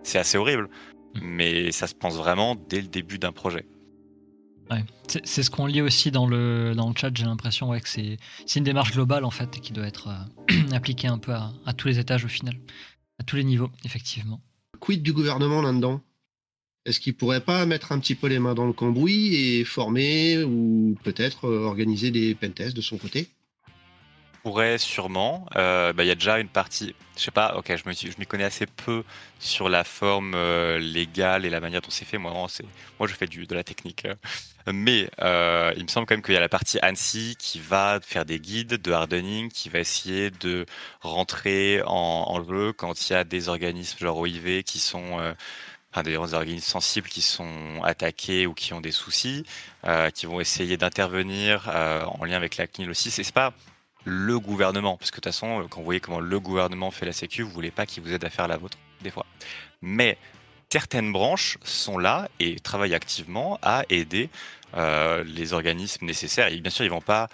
C'est 0.02 0.18
assez 0.18 0.36
horrible, 0.38 0.68
mais 1.22 1.72
ça 1.72 1.86
se 1.86 1.94
pense 1.94 2.16
vraiment 2.16 2.56
dès 2.68 2.80
le 2.80 2.88
début 2.88 3.18
d'un 3.18 3.32
projet. 3.32 3.66
Ouais. 4.70 4.84
C'est 5.08 5.26
c'est 5.26 5.42
ce 5.42 5.50
qu'on 5.50 5.66
lit 5.66 5.80
aussi 5.82 6.10
dans 6.12 6.26
le, 6.28 6.74
dans 6.76 6.88
le 6.88 6.94
chat, 6.96 7.10
j'ai 7.12 7.24
l'impression 7.24 7.70
ouais, 7.70 7.80
que 7.80 7.88
c'est 7.88 8.18
c'est 8.46 8.60
une 8.60 8.64
démarche 8.64 8.92
globale 8.92 9.24
en 9.24 9.30
fait 9.30 9.56
et 9.56 9.60
qui 9.60 9.72
doit 9.72 9.86
être 9.86 10.08
euh, 10.08 10.54
appliquée 10.72 11.08
un 11.08 11.18
peu 11.18 11.32
à, 11.32 11.52
à 11.66 11.72
tous 11.72 11.88
les 11.88 11.98
étages 11.98 12.24
au 12.24 12.28
final, 12.28 12.54
à 13.18 13.24
tous 13.24 13.34
les 13.36 13.42
niveaux, 13.44 13.70
effectivement. 13.84 14.40
Quid 14.78 15.02
du 15.02 15.12
gouvernement 15.12 15.60
là-dedans? 15.60 16.00
Est-ce 16.90 16.98
qu'il 16.98 17.14
pourrait 17.14 17.40
pas 17.40 17.66
mettre 17.66 17.92
un 17.92 18.00
petit 18.00 18.16
peu 18.16 18.26
les 18.26 18.40
mains 18.40 18.54
dans 18.54 18.66
le 18.66 18.72
cambouis 18.72 19.36
et 19.36 19.64
former 19.64 20.42
ou 20.42 20.98
peut-être 21.04 21.46
euh, 21.46 21.64
organiser 21.64 22.10
des 22.10 22.34
pentests 22.34 22.74
de 22.74 22.80
son 22.80 22.98
côté? 22.98 23.28
Pourrait 24.42 24.76
sûrement. 24.76 25.46
Euh, 25.54 25.92
bah, 25.92 26.02
Il 26.02 26.08
y 26.08 26.10
a 26.10 26.16
déjà 26.16 26.40
une 26.40 26.48
partie, 26.48 26.96
je 27.16 27.22
sais 27.22 27.30
pas, 27.30 27.54
ok, 27.56 27.72
je 27.76 28.18
m'y 28.18 28.26
connais 28.26 28.42
assez 28.42 28.66
peu 28.66 29.04
sur 29.38 29.68
la 29.68 29.84
forme 29.84 30.32
euh, 30.34 30.80
légale 30.80 31.46
et 31.46 31.50
la 31.50 31.60
manière 31.60 31.80
dont 31.80 31.90
c'est 31.90 32.04
fait. 32.04 32.18
Moi, 32.18 32.32
moi, 32.32 32.48
je 33.06 33.14
fais 33.14 33.28
du 33.28 33.46
de 33.46 33.54
la 33.54 33.62
technique, 33.62 34.08
mais 34.66 35.08
il 35.76 35.82
me 35.84 35.88
semble 35.88 36.08
quand 36.08 36.14
même 36.14 36.22
qu'il 36.22 36.34
y 36.34 36.38
a 36.38 36.40
la 36.40 36.48
partie 36.48 36.80
ANSI 36.82 37.36
qui 37.38 37.60
va 37.60 38.00
faire 38.02 38.24
des 38.24 38.40
guides 38.40 38.82
de 38.82 38.90
hardening, 38.90 39.48
qui 39.48 39.68
va 39.68 39.78
essayer 39.78 40.32
de 40.32 40.66
rentrer 41.02 41.82
en, 41.86 42.24
en 42.26 42.42
jeu 42.42 42.72
quand 42.72 43.08
il 43.08 43.12
y 43.12 43.16
a 43.16 43.22
des 43.22 43.48
organismes 43.48 43.98
genre 44.00 44.18
OIV 44.18 44.64
qui 44.64 44.80
sont 44.80 45.20
Enfin, 45.92 46.02
des 46.04 46.16
organismes 46.16 46.66
sensibles 46.66 47.08
qui 47.08 47.22
sont 47.22 47.82
attaqués 47.82 48.46
ou 48.46 48.54
qui 48.54 48.72
ont 48.72 48.80
des 48.80 48.92
soucis, 48.92 49.44
euh, 49.84 50.10
qui 50.10 50.26
vont 50.26 50.40
essayer 50.40 50.76
d'intervenir 50.76 51.68
euh, 51.68 52.04
en 52.04 52.24
lien 52.24 52.36
avec 52.36 52.56
la 52.58 52.68
CNIL 52.68 52.90
aussi. 52.90 53.10
C'est 53.10 53.32
pas 53.32 53.52
le 54.04 54.38
gouvernement, 54.38 54.96
parce 54.96 55.10
que 55.10 55.16
de 55.16 55.22
toute 55.22 55.32
façon, 55.32 55.66
quand 55.68 55.80
vous 55.80 55.84
voyez 55.84 56.00
comment 56.00 56.20
le 56.20 56.40
gouvernement 56.40 56.90
fait 56.90 57.06
la 57.06 57.12
sécu, 57.12 57.42
vous 57.42 57.50
voulez 57.50 57.72
pas 57.72 57.86
qu'il 57.86 58.02
vous 58.02 58.12
aide 58.12 58.24
à 58.24 58.30
faire 58.30 58.46
la 58.46 58.56
vôtre, 58.56 58.78
des 59.02 59.10
fois. 59.10 59.26
Mais 59.82 60.16
certaines 60.72 61.12
branches 61.12 61.58
sont 61.64 61.98
là 61.98 62.28
et 62.38 62.60
travaillent 62.60 62.94
activement 62.94 63.58
à 63.62 63.82
aider 63.90 64.30
euh, 64.76 65.24
les 65.24 65.52
organismes 65.52 66.06
nécessaires. 66.06 66.48
Et 66.48 66.60
bien 66.60 66.70
sûr, 66.70 66.84
ils 66.84 66.90
vont 66.90 67.00
pas. 67.00 67.28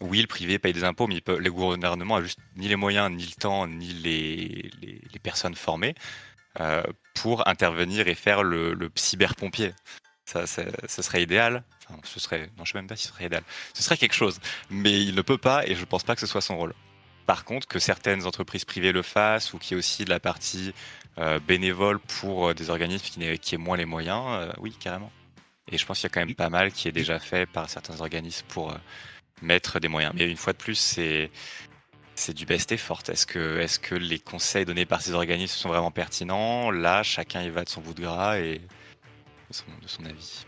Oui, 0.00 0.22
le 0.22 0.26
privé 0.26 0.58
paye 0.58 0.72
des 0.72 0.84
impôts, 0.84 1.06
mais 1.06 1.20
le 1.26 1.52
gouvernement 1.52 2.16
a 2.16 2.22
juste 2.22 2.38
ni 2.56 2.68
les 2.68 2.76
moyens, 2.76 3.10
ni 3.10 3.24
le 3.24 3.34
temps, 3.38 3.66
ni 3.66 3.88
les, 3.88 4.70
les, 4.80 5.18
personnes 5.22 5.54
formées 5.54 5.94
euh, 6.58 6.82
pour 7.14 7.46
intervenir 7.48 8.08
et 8.08 8.14
faire 8.14 8.42
le, 8.42 8.90
cyberpompier. 8.94 9.72
Ça, 10.24 10.46
ça 10.46 11.02
serait 11.02 11.22
idéal. 11.22 11.64
Enfin, 11.88 12.00
ce 12.04 12.20
serait, 12.20 12.50
non, 12.56 12.64
je 12.64 12.72
sais 12.72 12.78
même 12.78 12.86
pas 12.86 12.96
si 12.96 13.08
ce 13.08 13.12
serait 13.12 13.26
idéal. 13.26 13.42
Ce 13.74 13.82
serait 13.82 13.96
quelque 13.96 14.14
chose, 14.14 14.38
mais 14.70 15.02
il 15.02 15.14
ne 15.14 15.22
peut 15.22 15.38
pas 15.38 15.66
et 15.66 15.74
je 15.74 15.84
pense 15.84 16.04
pas 16.04 16.14
que 16.14 16.20
ce 16.20 16.26
soit 16.26 16.40
son 16.40 16.56
rôle. 16.56 16.74
Par 17.26 17.44
contre, 17.44 17.68
que 17.68 17.78
certaines 17.78 18.26
entreprises 18.26 18.64
privées 18.64 18.92
le 18.92 19.02
fassent 19.02 19.52
ou 19.52 19.58
qu'il 19.58 19.72
y 19.72 19.74
ait 19.74 19.78
aussi 19.78 20.04
de 20.04 20.10
la 20.10 20.20
partie 20.20 20.72
euh, 21.18 21.38
bénévole 21.38 21.98
pour 21.98 22.48
euh, 22.48 22.54
des 22.54 22.70
organismes 22.70 23.04
qui 23.04 23.18
n'aient 23.18 23.38
qui 23.38 23.54
aient 23.54 23.58
moins 23.58 23.76
les 23.76 23.84
moyens, 23.84 24.24
euh, 24.26 24.52
oui, 24.58 24.74
carrément. 24.78 25.12
Et 25.70 25.78
je 25.78 25.86
pense 25.86 25.98
qu'il 25.98 26.08
y 26.08 26.10
a 26.10 26.14
quand 26.14 26.26
même 26.26 26.34
pas 26.34 26.50
mal 26.50 26.72
qui 26.72 26.88
est 26.88 26.92
déjà 26.92 27.18
fait 27.18 27.46
par 27.46 27.68
certains 27.68 28.00
organismes 28.00 28.46
pour 28.48 28.74
mettre 29.42 29.78
des 29.78 29.88
moyens. 29.88 30.12
Mais 30.16 30.28
une 30.28 30.36
fois 30.36 30.52
de 30.52 30.58
plus, 30.58 30.74
c'est 30.74 31.30
c'est 32.20 32.34
du 32.34 32.46
best 32.46 32.72
effort. 32.72 33.02
Est-ce 33.08 33.26
que, 33.26 33.94
les 33.94 34.18
conseils 34.18 34.64
donnés 34.64 34.86
par 34.86 35.02
ces 35.02 35.12
organismes 35.12 35.56
sont 35.56 35.68
vraiment 35.68 35.90
pertinents? 35.90 36.70
Là, 36.70 37.02
chacun 37.02 37.42
y 37.42 37.50
va 37.50 37.64
de 37.64 37.68
son 37.68 37.80
bout 37.80 37.94
de 37.94 38.02
gras 38.02 38.38
et 38.38 38.58
de 38.58 39.88
son, 39.88 40.04
avis. 40.04 40.46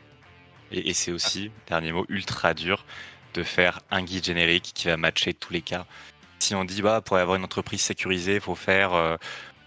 Et, 0.71 0.91
et 0.91 0.95
c'est 0.95 1.13
aussi, 1.13 1.51
dernier 1.67 1.93
mot, 1.93 2.07
ultra 2.09 2.55
dur 2.55 2.85
de 3.35 3.43
faire 3.43 3.81
un 3.91 4.03
guide 4.03 4.25
générique 4.25 4.73
qui 4.75 4.89
va 4.89 4.97
matcher 4.97 5.35
tous 5.35 5.53
les 5.53 5.63
cas. 5.63 5.87
Si 6.39 6.55
on 6.55 6.65
dit, 6.65 6.83
bah, 6.83 7.01
pour 7.01 7.17
avoir 7.17 7.37
une 7.37 7.45
entreprise 7.45 7.81
sécurisée, 7.81 8.35
il 8.35 8.41
faut 8.41 8.55
faire 8.55 8.95
euh, 8.95 9.17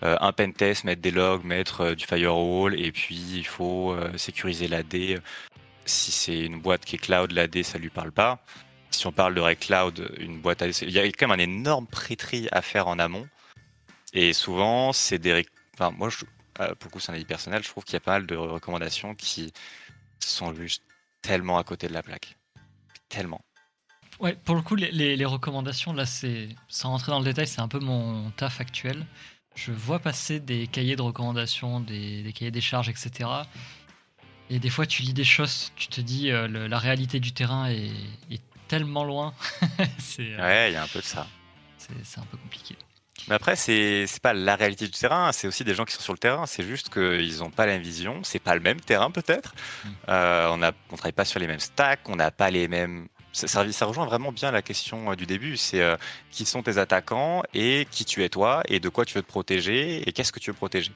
euh, 0.03 0.17
un 0.19 0.33
pentest, 0.33 0.83
mettre 0.83 1.01
des 1.01 1.11
logs, 1.11 1.43
mettre 1.43 1.81
euh, 1.81 1.95
du 1.95 2.05
firewall, 2.05 2.79
et 2.79 2.91
puis 2.91 3.15
il 3.15 3.45
faut 3.45 3.91
euh, 3.91 4.15
sécuriser 4.17 4.67
l'AD. 4.67 5.21
Si 5.85 6.11
c'est 6.11 6.39
une 6.41 6.59
boîte 6.59 6.85
qui 6.85 6.95
est 6.95 6.99
cloud, 6.99 7.31
l'AD, 7.31 7.63
ça 7.63 7.77
lui 7.77 7.89
parle 7.89 8.11
pas. 8.11 8.39
Si 8.95 9.05
on 9.07 9.11
parle 9.11 9.35
de 9.35 9.41
Red 9.41 9.59
Cloud, 9.59 10.09
une 10.19 10.39
boîte 10.39 10.63
il 10.81 10.89
y 10.89 10.99
a 10.99 11.05
quand 11.07 11.27
même 11.27 11.39
un 11.39 11.43
énorme 11.43 11.85
pré-tri 11.85 12.47
à 12.51 12.61
faire 12.61 12.87
en 12.87 12.97
amont. 12.97 13.27
Et 14.13 14.31
souvent, 14.33 14.93
c'est 14.93 15.19
des. 15.19 15.45
Enfin, 15.73 15.91
moi, 15.91 16.09
euh, 16.61 16.73
pour 16.75 16.89
le 16.89 16.89
coup, 16.91 16.99
c'est 16.99 17.11
un 17.11 17.15
avis 17.15 17.25
personnel, 17.25 17.61
je 17.63 17.69
trouve 17.69 17.83
qu'il 17.83 17.93
y 17.93 17.97
a 17.97 18.01
pas 18.01 18.13
mal 18.13 18.25
de 18.25 18.35
recommandations 18.35 19.13
qui 19.13 19.51
sont 20.19 20.55
juste 20.55 20.83
tellement 21.21 21.57
à 21.57 21.63
côté 21.63 21.87
de 21.87 21.93
la 21.93 22.01
plaque. 22.01 22.37
Tellement. 23.09 23.41
Ouais, 24.21 24.33
pour 24.45 24.55
le 24.55 24.61
coup, 24.61 24.75
les, 24.75 25.25
recommandations, 25.25 25.91
là, 25.91 26.05
c'est 26.05 26.47
sans 26.69 26.91
rentrer 26.91 27.11
dans 27.11 27.19
le 27.19 27.25
détail, 27.25 27.47
c'est 27.47 27.59
un 27.59 27.67
peu 27.67 27.79
mon 27.79 28.31
taf 28.31 28.61
actuel. 28.61 29.05
Je 29.55 29.73
vois 29.73 29.99
passer 29.99 30.39
des 30.39 30.67
cahiers 30.67 30.95
de 30.95 31.01
recommandations, 31.01 31.81
des, 31.81 32.31
cahiers 32.33 32.51
des 32.51 32.61
charges, 32.61 32.87
etc. 32.87 33.29
Et 34.49 34.59
des 34.59 34.69
fois, 34.69 34.85
tu 34.85 35.01
lis 35.01 35.13
des 35.13 35.25
choses, 35.25 35.73
tu 35.75 35.87
te 35.87 35.99
dis, 35.99 36.31
euh, 36.31 36.47
la 36.47 36.79
réalité 36.79 37.19
du 37.19 37.33
terrain 37.33 37.69
est 37.69 38.41
tellement 38.67 39.03
loin. 39.03 39.33
c'est 39.99 40.33
euh, 40.33 40.41
Ouais, 40.41 40.71
il 40.71 40.73
y 40.73 40.77
a 40.77 40.83
un 40.83 40.87
peu 40.87 40.99
de 40.99 41.05
ça. 41.05 41.27
c'est- 41.77 42.19
un 42.19 42.25
peu 42.25 42.37
compliqué. 42.37 42.75
Mais 43.27 43.35
après, 43.35 43.55
c'est 43.55 44.05
c'est 44.07 44.21
pas 44.21 44.33
la 44.33 44.55
réalité 44.55 44.85
du 44.85 44.91
terrain, 44.91 45.31
c'est 45.31 45.47
aussi 45.47 45.63
des 45.63 45.73
gens 45.73 45.83
qui 45.85 45.93
sont 45.93 46.01
sur 46.01 46.13
le 46.13 46.19
terrain. 46.19 46.45
C'est 46.45 46.63
juste 46.63 46.89
qu'ils 46.93 47.39
n'ont 47.39 47.49
pas 47.49 47.65
la 47.65 47.73
même 47.73 47.81
vision, 47.81 48.21
c'est 48.23 48.37
pas 48.39 48.53
le 48.53 48.61
même 48.61 48.79
terrain 48.79 49.09
peut-être. 49.09 49.55
Mm. 49.83 49.89
Euh, 50.09 50.49
on 50.51 50.61
a, 50.61 50.71
on 50.91 50.95
travaille 50.95 51.11
pas 51.13 51.25
sur 51.25 51.39
les 51.39 51.47
mêmes 51.47 51.59
stacks, 51.59 52.01
on 52.07 52.15
n'a 52.17 52.29
pas 52.31 52.51
les 52.51 52.67
mêmes. 52.67 53.07
Ça, 53.33 53.47
ça, 53.47 53.69
ça 53.71 53.85
rejoint 53.87 54.05
vraiment 54.05 54.31
bien 54.31 54.51
la 54.51 54.61
question 54.61 55.11
euh, 55.11 55.15
du 55.15 55.25
début. 55.25 55.57
C'est 55.57 55.81
euh, 55.81 55.95
qui 56.29 56.45
sont 56.45 56.61
tes 56.61 56.77
attaquants 56.77 57.41
et 57.53 57.87
qui 57.89 58.05
tu 58.05 58.23
es 58.23 58.29
toi 58.29 58.61
et 58.67 58.79
de 58.79 58.89
quoi 58.89 59.05
tu 59.05 59.15
veux 59.15 59.23
te 59.23 59.27
protéger 59.27 60.07
et 60.07 60.11
qu'est-ce 60.11 60.31
que 60.31 60.39
tu 60.39 60.51
veux 60.51 60.55
protéger. 60.55 60.91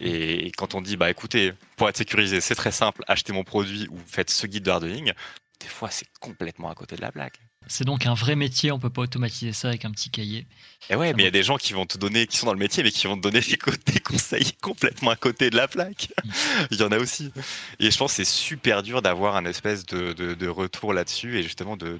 Et 0.00 0.52
quand 0.56 0.74
on 0.74 0.80
dit 0.80 0.96
bah 0.96 1.10
écoutez, 1.10 1.52
pour 1.76 1.88
être 1.88 1.96
sécurisé, 1.98 2.40
c'est 2.40 2.54
très 2.54 2.72
simple, 2.72 3.02
achetez 3.08 3.32
mon 3.32 3.44
produit 3.44 3.88
ou 3.90 3.98
faites 4.06 4.30
ce 4.30 4.46
guide 4.46 4.62
de 4.64 4.70
hardening. 4.70 5.12
Des 5.60 5.66
fois, 5.68 5.90
c'est 5.90 6.06
complètement 6.20 6.70
à 6.70 6.74
côté 6.74 6.94
de 6.96 7.00
la 7.00 7.10
blague. 7.10 7.34
C'est 7.66 7.84
donc 7.84 8.06
un 8.06 8.14
vrai 8.14 8.36
métier, 8.36 8.70
on 8.72 8.78
peut 8.78 8.88
pas 8.90 9.02
automatiser 9.02 9.52
ça 9.52 9.68
avec 9.68 9.84
un 9.84 9.90
petit 9.90 10.08
cahier. 10.10 10.46
Et 10.88 10.94
ouais, 10.94 11.08
Ça 11.08 11.14
mais 11.16 11.22
il 11.22 11.26
y 11.26 11.28
a 11.28 11.32
des 11.32 11.42
gens 11.42 11.56
qui 11.56 11.72
vont 11.72 11.84
te 11.84 11.98
donner, 11.98 12.26
qui 12.26 12.36
sont 12.36 12.46
dans 12.46 12.52
le 12.52 12.58
métier, 12.58 12.82
mais 12.82 12.90
qui 12.92 13.06
vont 13.08 13.16
te 13.16 13.20
donner 13.22 13.40
des, 13.40 13.56
co- 13.58 13.72
des 13.86 14.00
conseils 14.00 14.52
complètement 14.62 15.10
à 15.10 15.16
côté 15.16 15.50
de 15.50 15.56
la 15.56 15.66
plaque. 15.68 16.08
Mm. 16.24 16.30
Il 16.70 16.80
y 16.80 16.82
en 16.84 16.92
a 16.92 16.98
aussi. 16.98 17.32
Et 17.80 17.90
je 17.90 17.98
pense 17.98 18.12
que 18.12 18.16
c'est 18.16 18.24
super 18.24 18.82
dur 18.82 19.02
d'avoir 19.02 19.36
un 19.36 19.44
espèce 19.44 19.84
de, 19.84 20.12
de, 20.12 20.34
de 20.34 20.48
retour 20.48 20.92
là-dessus 20.94 21.38
et 21.38 21.42
justement 21.42 21.76
de, 21.76 21.98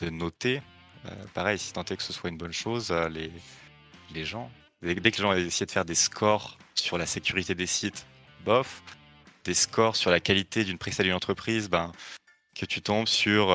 de, 0.00 0.10
noter. 0.10 0.62
Euh, 1.04 1.10
pareil, 1.34 1.58
si 1.58 1.72
tant 1.72 1.84
est 1.84 1.96
que 1.96 2.02
ce 2.02 2.12
soit 2.12 2.30
une 2.30 2.38
bonne 2.38 2.52
chose, 2.52 2.88
euh, 2.90 3.08
les, 3.08 3.30
les 4.14 4.24
gens, 4.24 4.50
dès, 4.82 4.94
dès 4.94 5.10
que 5.10 5.18
les 5.18 5.22
gens 5.22 5.32
essaient 5.34 5.66
de 5.66 5.70
faire 5.70 5.84
des 5.84 5.94
scores 5.94 6.58
sur 6.74 6.98
la 6.98 7.06
sécurité 7.06 7.54
des 7.54 7.66
sites, 7.66 8.06
bof, 8.44 8.82
des 9.44 9.54
scores 9.54 9.94
sur 9.96 10.10
la 10.10 10.18
qualité 10.20 10.64
d'une 10.64 10.78
prestation 10.78 11.04
d'une 11.10 11.14
entreprise, 11.16 11.68
ben, 11.68 11.92
que 12.58 12.64
tu 12.64 12.80
tombes 12.80 13.06
sur 13.06 13.48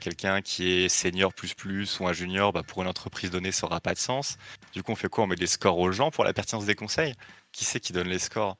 quelqu'un 0.00 0.42
qui 0.42 0.70
est 0.70 0.88
senior 0.88 1.32
plus 1.32 1.54
plus 1.54 2.00
ou 2.00 2.08
un 2.08 2.12
junior, 2.12 2.52
bah, 2.52 2.62
pour 2.62 2.82
une 2.82 2.88
entreprise 2.88 3.30
donnée, 3.30 3.52
ça 3.52 3.66
n'aura 3.66 3.80
pas 3.80 3.94
de 3.94 3.98
sens. 3.98 4.36
Du 4.72 4.82
coup, 4.82 4.92
on 4.92 4.96
fait 4.96 5.08
quoi? 5.08 5.24
On 5.24 5.26
met 5.28 5.36
des 5.36 5.46
scores 5.46 5.78
aux 5.78 5.92
gens 5.92 6.10
pour 6.10 6.24
la 6.24 6.32
pertinence 6.32 6.66
des 6.66 6.74
conseils? 6.74 7.14
Qui 7.52 7.64
c'est 7.64 7.78
qui 7.78 7.92
donne 7.92 8.08
les 8.08 8.18
scores? 8.18 8.56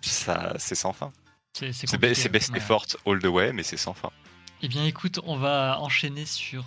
Ça, 0.00 0.54
c'est 0.58 0.74
sans 0.74 0.92
fin. 0.92 1.12
C'est 1.52 1.98
best 1.98 2.54
effort 2.56 2.86
all 3.04 3.18
the 3.18 3.26
way, 3.26 3.52
mais 3.52 3.62
c'est 3.62 3.76
sans 3.76 3.94
fin. 3.94 4.10
Eh 4.62 4.68
bien, 4.68 4.84
écoute, 4.86 5.20
on 5.24 5.36
va 5.36 5.78
enchaîner 5.80 6.24
sur. 6.24 6.64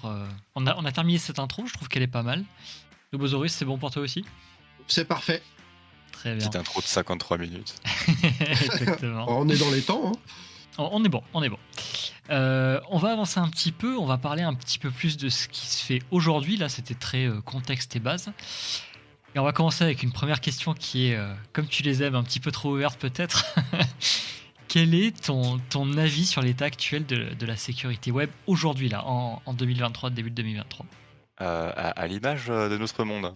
On, 0.56 0.68
a, 0.68 0.76
on 0.78 0.86
a 0.86 0.92
terminé 0.92 1.18
cette 1.18 1.40
intro, 1.40 1.66
je 1.66 1.74
trouve 1.74 1.88
qu'elle 1.88 2.04
est 2.04 2.08
pas 2.08 2.24
mal. 2.24 2.46
Lobosaurus, 3.12 3.52
c'est 3.52 3.66
bon 3.66 3.78
pour 3.78 3.92
toi 3.92 4.02
aussi? 4.02 4.24
C'est 4.88 5.06
parfait. 5.06 5.42
Très 6.12 6.36
bien. 6.36 6.40
Petite 6.40 6.56
intro 6.56 6.82
de 6.82 6.86
53 6.86 7.38
minutes. 7.38 7.76
Exactement. 8.40 9.26
on 9.28 9.50
est 9.50 9.58
dans 9.58 9.72
les 9.72 9.82
temps. 9.82 10.12
Hein. 10.14 10.20
On 10.92 11.04
est 11.04 11.10
bon, 11.10 11.24
on 11.34 11.44
est 11.44 11.50
bon. 11.50 11.60
Euh, 12.30 12.80
on 12.90 12.98
va 12.98 13.12
avancer 13.12 13.40
un 13.40 13.50
petit 13.50 13.72
peu, 13.72 13.98
on 13.98 14.06
va 14.06 14.18
parler 14.18 14.42
un 14.42 14.54
petit 14.54 14.80
peu 14.80 14.90
plus 14.90 15.18
de 15.18 15.30
ce 15.30 15.48
qui 15.48 15.66
se 15.66 15.86
fait 15.86 16.02
aujourd'hui. 16.12 16.58
Là, 16.58 16.70
c'était 16.70 16.94
très 16.94 17.26
euh, 17.26 17.42
contexte 17.42 17.96
et 17.96 18.00
base. 18.00 18.32
Et 19.36 19.40
on 19.40 19.44
va 19.44 19.52
commencer 19.52 19.84
avec 19.84 20.04
une 20.04 20.12
première 20.12 20.42
question 20.42 20.74
qui 20.74 21.08
est, 21.08 21.16
euh, 21.16 21.34
comme 21.54 21.68
tu 21.68 21.84
les 21.84 22.04
aimes, 22.04 22.16
un 22.16 22.24
petit 22.24 22.40
peu 22.40 22.52
trop 22.52 22.74
ouverte 22.74 23.00
peut-être. 23.00 23.46
Quel 24.68 24.94
est 24.94 25.26
ton, 25.26 25.60
avis 25.98 26.26
sur 26.26 26.42
l'état 26.42 26.66
actuel 26.66 27.06
de, 27.06 27.46
la 27.46 27.58
sécurité 27.58 28.10
web 28.10 28.30
aujourd'hui, 28.48 28.88
là, 28.88 29.06
en, 29.06 29.42
en 29.46 29.54
2023, 29.54 30.12
début 30.12 30.32
2023 30.32 30.86
À, 31.40 32.08
l'image 32.08 32.48
de 32.48 32.78
notre 32.78 33.04
monde 33.04 33.34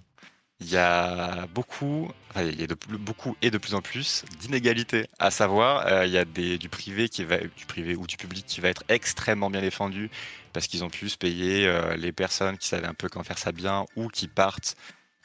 il 0.61 0.69
y 0.69 0.77
a 0.77 1.47
beaucoup, 1.47 2.09
il 2.37 2.59
y 2.59 2.63
a 2.63 2.67
de, 2.67 2.77
beaucoup 2.97 3.35
et 3.41 3.51
de 3.51 3.57
plus 3.57 3.75
en 3.75 3.81
plus 3.81 4.23
d'inégalités. 4.39 5.07
À 5.19 5.31
savoir, 5.31 6.05
il 6.05 6.11
y 6.11 6.17
a 6.17 6.25
du 6.25 6.69
privé 6.69 7.09
qui 7.09 7.23
va, 7.23 7.37
du 7.37 7.65
privé 7.67 7.95
ou 7.95 8.07
du 8.07 8.17
public 8.17 8.45
qui 8.45 8.61
va 8.61 8.69
être 8.69 8.83
extrêmement 8.87 9.49
bien 9.49 9.61
défendu 9.61 10.09
parce 10.53 10.67
qu'ils 10.67 10.83
ont 10.83 10.89
pu 10.89 11.09
se 11.09 11.17
payer 11.17 11.69
les 11.97 12.13
personnes 12.13 12.57
qui 12.57 12.67
savaient 12.67 12.87
un 12.87 12.93
peu 12.93 13.09
comment 13.09 13.25
faire 13.25 13.37
ça 13.37 13.51
bien 13.51 13.85
ou 13.97 14.07
qui 14.07 14.27
partent 14.27 14.75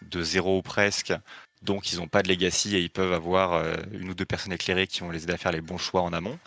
de 0.03 0.23
zéro 0.23 0.59
ou 0.59 0.63
presque. 0.63 1.13
Donc 1.63 1.93
ils 1.93 1.99
n'ont 1.99 2.09
pas 2.09 2.23
de 2.23 2.29
legacy 2.29 2.75
et 2.75 2.81
ils 2.81 2.91
peuvent 2.91 3.13
avoir 3.13 3.63
une 3.93 4.11
ou 4.11 4.15
deux 4.15 4.25
personnes 4.25 4.53
éclairées 4.53 4.89
qui 4.89 5.01
vont 5.01 5.11
les 5.11 5.23
aider 5.23 5.35
à 5.35 5.39
faire 5.39 5.53
les 5.53 5.61
bons 5.61 5.79
choix 5.79 6.03
en 6.03 6.13
amont. 6.13 6.39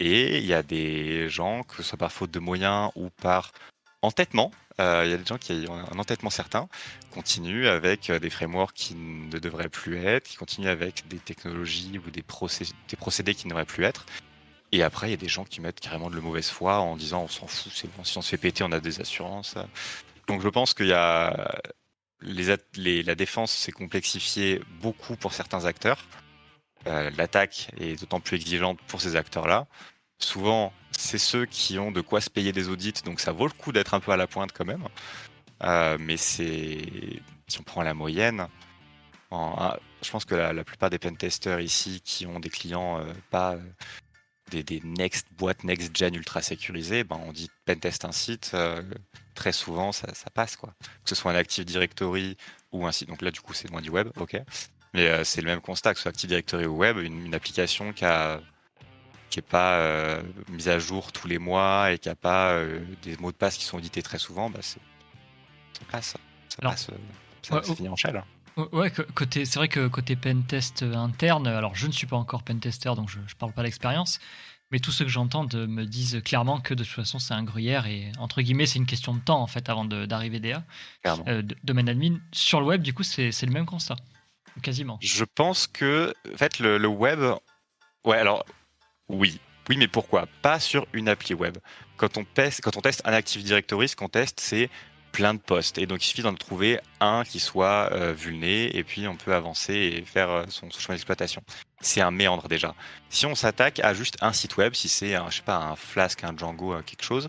Et 0.00 0.38
il 0.38 0.46
y 0.46 0.54
a 0.54 0.62
des 0.62 1.28
gens, 1.28 1.62
que 1.62 1.76
ce 1.76 1.82
soit 1.82 1.98
par 1.98 2.12
faute 2.12 2.30
de 2.30 2.38
moyens 2.38 2.90
ou 2.94 3.10
par 3.10 3.52
entêtement, 4.02 4.52
euh, 4.80 5.02
il 5.04 5.10
y 5.10 5.14
a 5.14 5.16
des 5.16 5.24
gens 5.24 5.38
qui 5.38 5.66
ont 5.68 5.74
un 5.74 5.98
entêtement 5.98 6.30
certain, 6.30 6.68
continuent 7.12 7.66
avec 7.66 8.10
euh, 8.10 8.18
des 8.18 8.30
frameworks 8.30 8.74
qui 8.74 8.94
ne 8.94 9.38
devraient 9.38 9.68
plus 9.68 9.98
être, 10.04 10.28
qui 10.28 10.36
continuent 10.36 10.68
avec 10.68 11.06
des 11.08 11.18
technologies 11.18 12.00
ou 12.04 12.10
des, 12.10 12.22
procédés 12.22 13.34
qui 13.34 13.46
ne 13.46 13.50
devraient 13.50 13.64
plus 13.64 13.84
être. 13.84 14.06
Et 14.70 14.82
après, 14.82 15.08
il 15.08 15.10
y 15.10 15.14
a 15.14 15.18
des 15.18 15.28
gens 15.28 15.44
qui 15.44 15.60
mettent 15.60 15.80
carrément 15.80 16.10
de 16.10 16.16
la 16.16 16.20
mauvaise 16.20 16.48
foi 16.48 16.78
en 16.78 16.96
disant 16.96 17.22
on 17.22 17.28
s'en 17.28 17.46
fout, 17.46 17.72
si 17.72 17.88
on 18.18 18.22
se 18.22 18.28
fait 18.28 18.36
péter, 18.36 18.62
on 18.64 18.72
a 18.72 18.80
des 18.80 19.00
assurances. 19.00 19.54
Donc 20.26 20.42
je 20.42 20.48
pense 20.48 20.74
qu'il 20.74 20.88
y 20.88 20.92
a 20.92 21.58
la 22.20 23.14
défense 23.14 23.52
s'est 23.52 23.72
complexifiée 23.72 24.60
beaucoup 24.80 25.16
pour 25.16 25.32
certains 25.32 25.64
acteurs. 25.64 26.04
Euh, 26.86 27.10
l'attaque 27.16 27.70
est 27.78 28.00
d'autant 28.00 28.20
plus 28.20 28.36
exigeante 28.36 28.78
pour 28.86 29.00
ces 29.00 29.16
acteurs-là. 29.16 29.66
Souvent, 30.18 30.72
c'est 30.98 31.18
ceux 31.18 31.46
qui 31.46 31.78
ont 31.78 31.92
de 31.92 32.00
quoi 32.00 32.20
se 32.20 32.28
payer 32.28 32.52
des 32.52 32.68
audits, 32.68 33.02
donc 33.04 33.20
ça 33.20 33.32
vaut 33.32 33.46
le 33.46 33.52
coup 33.52 33.70
d'être 33.72 33.94
un 33.94 34.00
peu 34.00 34.10
à 34.10 34.16
la 34.16 34.26
pointe 34.26 34.52
quand 34.52 34.64
même. 34.64 34.84
Euh, 35.62 35.96
mais 36.00 36.16
c'est 36.16 37.22
si 37.46 37.60
on 37.60 37.62
prend 37.62 37.82
la 37.82 37.94
moyenne, 37.94 38.48
je 39.30 40.10
pense 40.10 40.24
que 40.24 40.34
la, 40.34 40.64
plupart 40.64 40.90
des 40.90 40.98
pentesters 40.98 41.60
ici 41.60 42.00
qui 42.04 42.26
ont 42.26 42.40
des 42.40 42.50
clients 42.50 42.98
euh, 42.98 43.12
pas 43.30 43.54
euh, 43.54 44.62
des, 44.62 44.80
next 44.84 45.26
boîtes 45.36 45.64
next 45.64 45.96
gen 45.96 46.14
ultra 46.14 46.42
sécurisées, 46.42 47.04
ben 47.04 47.20
on 47.26 47.32
dit 47.32 47.50
pentest 47.64 48.04
un 48.04 48.12
site, 48.12 48.56
très 49.34 49.52
souvent 49.52 49.92
ça, 49.92 50.08
passe 50.34 50.56
quoi. 50.56 50.74
Que 50.80 51.10
ce 51.10 51.14
soit 51.14 51.30
un 51.32 51.36
Active 51.36 51.64
Directory 51.64 52.36
ou 52.72 52.86
un 52.86 52.92
site, 52.92 53.08
donc 53.08 53.22
là 53.22 53.30
du 53.30 53.40
coup 53.40 53.54
c'est 53.54 53.70
loin 53.70 53.82
du 53.82 53.90
web, 53.90 54.08
ok. 54.18 54.40
Mais 54.94 55.24
c'est 55.24 55.42
le 55.42 55.46
même 55.46 55.60
constat 55.60 55.92
que 55.92 55.98
ce 55.98 56.02
soit 56.04 56.10
Active 56.10 56.28
Directory 56.28 56.66
ou 56.66 56.76
web, 56.76 56.98
une 56.98 57.34
application 57.34 57.92
qui 57.92 58.04
a 58.04 58.40
qui 59.30 59.38
n'est 59.38 59.42
pas 59.42 59.78
euh, 59.78 60.22
mise 60.48 60.68
à 60.68 60.78
jour 60.78 61.12
tous 61.12 61.28
les 61.28 61.38
mois 61.38 61.92
et 61.92 61.98
qui 61.98 62.08
n'a 62.08 62.14
pas 62.14 62.52
euh, 62.52 62.80
des 63.02 63.16
mots 63.18 63.32
de 63.32 63.36
passe 63.36 63.56
qui 63.56 63.64
sont 63.64 63.78
édités 63.78 64.02
très 64.02 64.18
souvent, 64.18 64.50
bah 64.50 64.60
ça 64.62 64.78
passe. 65.90 66.16
Ça 66.48 66.62
passe. 66.62 66.90
Euh, 66.90 66.96
ça, 67.42 67.62
finit 67.74 67.88
en 67.88 67.96
shell. 67.96 68.22
Ouais, 68.72 68.90
côté, 69.14 69.44
c'est 69.44 69.58
vrai 69.58 69.68
que 69.68 69.86
côté 69.86 70.16
pentest 70.16 70.82
interne, 70.82 71.46
alors 71.46 71.76
je 71.76 71.86
ne 71.86 71.92
suis 71.92 72.08
pas 72.08 72.16
encore 72.16 72.42
pentester, 72.42 72.92
donc 72.96 73.08
je 73.08 73.20
ne 73.20 73.24
parle 73.38 73.52
pas 73.52 73.62
d'expérience, 73.62 74.18
mais 74.72 74.80
tous 74.80 74.90
ceux 74.90 75.04
que 75.04 75.10
j'entends 75.10 75.44
me 75.44 75.84
disent 75.84 76.20
clairement 76.24 76.60
que 76.60 76.74
de 76.74 76.82
toute 76.82 76.92
façon 76.92 77.20
c'est 77.20 77.34
un 77.34 77.44
gruyère 77.44 77.86
et 77.86 78.10
entre 78.18 78.42
guillemets 78.42 78.66
c'est 78.66 78.78
une 78.78 78.86
question 78.86 79.14
de 79.14 79.20
temps 79.20 79.40
en 79.40 79.46
fait 79.46 79.68
avant 79.68 79.84
d'arriver 79.84 80.40
DA. 80.40 80.64
Euh, 81.28 81.42
domaine 81.62 81.88
admin. 81.88 82.18
Sur 82.32 82.60
le 82.60 82.66
web, 82.66 82.82
du 82.82 82.92
coup, 82.92 83.04
c'est 83.04 83.30
le 83.42 83.52
même 83.52 83.66
constat, 83.66 83.96
quasiment. 84.62 84.98
Je 85.00 85.24
pense 85.24 85.68
que 85.68 86.12
en 86.34 86.36
fait 86.36 86.58
le, 86.58 86.78
le 86.78 86.88
web, 86.88 87.20
ouais, 88.04 88.18
alors 88.18 88.44
oui. 89.08 89.40
Oui, 89.68 89.76
mais 89.76 89.88
pourquoi? 89.88 90.26
Pas 90.40 90.60
sur 90.60 90.86
une 90.94 91.08
appli 91.08 91.34
web. 91.34 91.58
Quand 91.98 92.16
on, 92.16 92.24
teste, 92.24 93.02
un 93.04 93.12
Active 93.12 93.42
Directory, 93.42 93.88
ce 93.88 93.96
qu'on 93.96 94.08
teste, 94.08 94.40
c'est 94.40 94.70
plein 95.12 95.34
de 95.34 95.40
postes. 95.40 95.78
Et 95.78 95.86
donc, 95.86 96.02
il 96.02 96.08
suffit 96.08 96.22
d'en 96.22 96.34
trouver 96.34 96.80
un 97.00 97.24
qui 97.24 97.38
soit 97.38 97.90
euh, 97.92 98.12
vulné, 98.12 98.74
et 98.76 98.84
puis 98.84 99.06
on 99.08 99.16
peut 99.16 99.34
avancer 99.34 99.74
et 99.74 100.02
faire 100.02 100.30
euh, 100.30 100.44
son, 100.48 100.70
chemin 100.70 100.94
d'exploitation. 100.94 101.42
C'est 101.80 102.00
un 102.00 102.10
méandre 102.10 102.48
déjà. 102.48 102.74
Si 103.10 103.26
on 103.26 103.34
s'attaque 103.34 103.80
à 103.80 103.92
juste 103.92 104.16
un 104.22 104.32
site 104.32 104.56
web, 104.56 104.74
si 104.74 104.88
c'est, 104.88 105.14
un 105.14 105.28
Flask, 105.76 106.24
un 106.24 106.36
Django, 106.36 106.74
quelque 106.86 107.04
chose, 107.04 107.28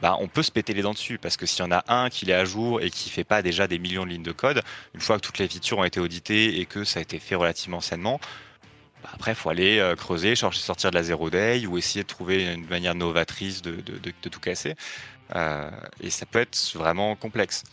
bah, 0.00 0.16
on 0.20 0.28
peut 0.28 0.42
se 0.42 0.50
péter 0.50 0.74
les 0.74 0.82
dents 0.82 0.92
dessus 0.92 1.18
parce 1.18 1.36
que 1.36 1.46
s'il 1.46 1.64
y 1.64 1.68
en 1.68 1.72
a 1.72 1.84
un 1.88 2.10
qui 2.10 2.28
est 2.30 2.34
à 2.34 2.44
jour 2.44 2.80
et 2.82 2.90
qui 2.90 3.10
fait 3.10 3.24
pas 3.24 3.42
déjà 3.42 3.66
des 3.66 3.78
millions 3.78 4.04
de 4.04 4.10
lignes 4.10 4.22
de 4.22 4.32
code, 4.32 4.62
une 4.94 5.00
fois 5.00 5.16
que 5.16 5.22
toutes 5.22 5.38
les 5.38 5.48
features 5.48 5.78
ont 5.78 5.84
été 5.84 6.00
auditées 6.00 6.60
et 6.60 6.66
que 6.66 6.84
ça 6.84 6.98
a 6.98 7.02
été 7.02 7.18
fait 7.18 7.36
relativement 7.36 7.80
sainement, 7.80 8.20
bah, 9.04 9.10
après, 9.12 9.32
il 9.32 9.34
faut 9.34 9.50
aller 9.50 9.78
euh, 9.80 9.96
creuser, 9.96 10.34
sortir 10.34 10.90
de 10.90 10.94
la 10.94 11.02
zéro 11.02 11.28
day 11.28 11.66
ou 11.66 11.76
essayer 11.76 12.02
de 12.02 12.08
trouver 12.08 12.54
une 12.54 12.66
manière 12.66 12.94
novatrice 12.94 13.60
de, 13.60 13.76
tout 14.22 14.40
casser. 14.40 14.76
Euh, 15.36 15.70
et 16.00 16.08
ça 16.08 16.24
peut 16.24 16.40
être 16.40 16.56
vraiment 16.74 17.14
complexe. 17.14 17.64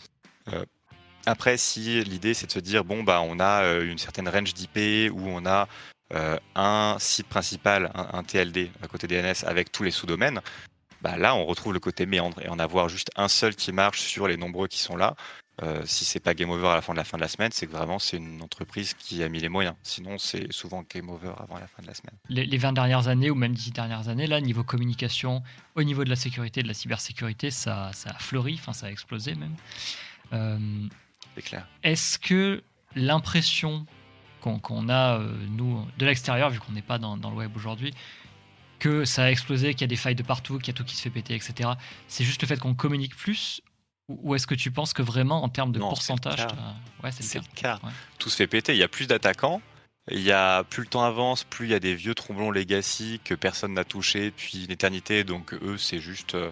Euh, 0.52 0.66
après, 1.24 1.56
si 1.56 2.04
l'idée 2.04 2.34
c'est 2.34 2.48
de 2.48 2.52
se 2.52 2.58
dire 2.58 2.84
bon 2.84 3.02
bah 3.02 3.22
on 3.24 3.40
a 3.40 3.64
une 3.80 3.96
certaine 3.96 4.28
range 4.28 4.52
d'IP 4.52 5.10
où 5.12 5.28
on 5.28 5.46
a 5.46 5.68
un 6.56 6.96
site 6.98 7.28
principal, 7.28 7.90
un, 7.94 8.22
TLD 8.24 8.70
à 8.82 8.88
côté 8.88 9.06
DNS 9.06 9.46
avec 9.46 9.72
tous 9.72 9.84
les 9.84 9.92
sous-domaines, 9.92 10.40
bah 11.00 11.16
là 11.16 11.34
on 11.36 11.46
retrouve 11.46 11.72
le 11.72 11.80
côté 11.80 12.06
méandre 12.06 12.42
et 12.42 12.48
en 12.48 12.58
avoir 12.58 12.88
juste 12.88 13.10
un 13.16 13.28
seul 13.28 13.54
qui 13.54 13.72
marche 13.72 14.00
sur 14.00 14.26
les 14.26 14.36
nombreux 14.36 14.66
qui 14.66 14.80
sont 14.80 14.96
là, 14.96 15.14
euh, 15.62 15.82
si 15.84 16.06
c'est 16.06 16.18
pas 16.18 16.32
game 16.32 16.50
over 16.50 16.68
à 16.68 16.74
la 16.76 16.80
fin 16.80 16.94
de 16.94 16.98
la 16.98 17.04
fin 17.04 17.18
de 17.18 17.22
la 17.22 17.28
semaine, 17.28 17.50
c'est 17.52 17.66
que 17.66 17.72
vraiment 17.72 17.98
c'est 17.98 18.16
une 18.16 18.40
entreprise 18.40 18.94
qui 18.94 19.22
a 19.22 19.28
mis 19.28 19.38
les 19.38 19.50
moyens. 19.50 19.74
Sinon, 19.82 20.16
c'est 20.16 20.50
souvent 20.50 20.82
game 20.90 21.10
over 21.10 21.32
avant 21.38 21.58
la 21.58 21.66
fin 21.66 21.82
de 21.82 21.86
la 21.86 21.94
semaine. 21.94 22.16
Les, 22.30 22.56
20 22.56 22.72
dernières 22.72 23.08
années 23.08 23.30
ou 23.30 23.34
même 23.34 23.52
10 23.52 23.72
dernières 23.72 24.08
années, 24.08 24.26
là, 24.26 24.40
niveau 24.40 24.64
communication, 24.64 25.42
au 25.74 25.82
niveau 25.82 26.04
de 26.04 26.10
la 26.10 26.16
sécurité, 26.16 26.62
de 26.62 26.68
la 26.68 26.74
cybersécurité, 26.74 27.50
ça, 27.50 27.90
ça 27.92 28.10
a 28.10 28.18
fleuri, 28.18 28.54
enfin 28.54 28.72
ça 28.72 28.86
a 28.86 28.90
explosé 28.90 29.34
même. 29.34 29.54
Euh, 30.32 30.58
c'est 31.34 31.42
clair. 31.42 31.68
Est-ce 31.82 32.18
que 32.18 32.62
l'impression 32.94 33.86
qu'on 34.40 34.88
a, 34.88 35.20
euh, 35.20 35.36
nous, 35.50 35.86
de 35.98 36.06
l'extérieur, 36.06 36.50
vu 36.50 36.60
qu'on 36.60 36.72
n'est 36.72 36.82
pas 36.82 36.98
dans, 36.98 37.16
dans, 37.16 37.30
le 37.30 37.36
web 37.36 37.52
aujourd'hui, 37.54 37.92
que 38.78 39.04
ça 39.04 39.24
a 39.24 39.30
explosé, 39.30 39.74
qu'il 39.74 39.82
y 39.82 39.84
a 39.84 39.88
des 39.88 39.96
failles 39.96 40.16
de 40.16 40.22
partout, 40.24 40.58
qu'il 40.58 40.68
y 40.68 40.70
a 40.70 40.74
tout 40.74 40.84
qui 40.84 40.96
se 40.96 41.02
fait 41.02 41.10
péter, 41.10 41.34
etc., 41.34 41.70
c'est 42.08 42.24
juste 42.24 42.42
le 42.42 42.48
fait 42.48 42.58
qu'on 42.58 42.74
communique 42.74 43.14
plus 43.14 43.62
ou 44.08 44.34
est-ce 44.34 44.46
que 44.46 44.54
tu 44.54 44.70
penses 44.70 44.92
que 44.92 45.02
vraiment, 45.02 45.42
en 45.42 45.48
termes 45.48 45.72
de 45.72 45.78
pourcentage, 45.78 46.46
c'est 47.10 47.38
le 47.38 47.54
cas, 47.54 47.80
Tout 48.18 48.30
se 48.30 48.36
fait 48.36 48.46
péter. 48.46 48.74
Il 48.74 48.78
y 48.78 48.82
a 48.82 48.88
plus 48.88 49.06
d'attaquants. 49.06 49.60
Il 50.10 50.20
y 50.20 50.32
a 50.32 50.64
plus 50.64 50.82
le 50.82 50.88
temps 50.88 51.04
avance, 51.04 51.44
plus 51.44 51.66
il 51.66 51.70
y 51.70 51.74
a 51.74 51.78
des 51.78 51.94
vieux 51.94 52.14
tromblons 52.14 52.50
legacy 52.50 53.20
que 53.24 53.34
personne 53.34 53.74
n'a 53.74 53.84
touché 53.84 54.26
depuis 54.30 54.64
une 54.64 54.72
éternité. 54.72 55.22
Donc 55.22 55.54
eux, 55.54 55.78
c'est 55.78 56.00
juste, 56.00 56.34
euh, 56.34 56.50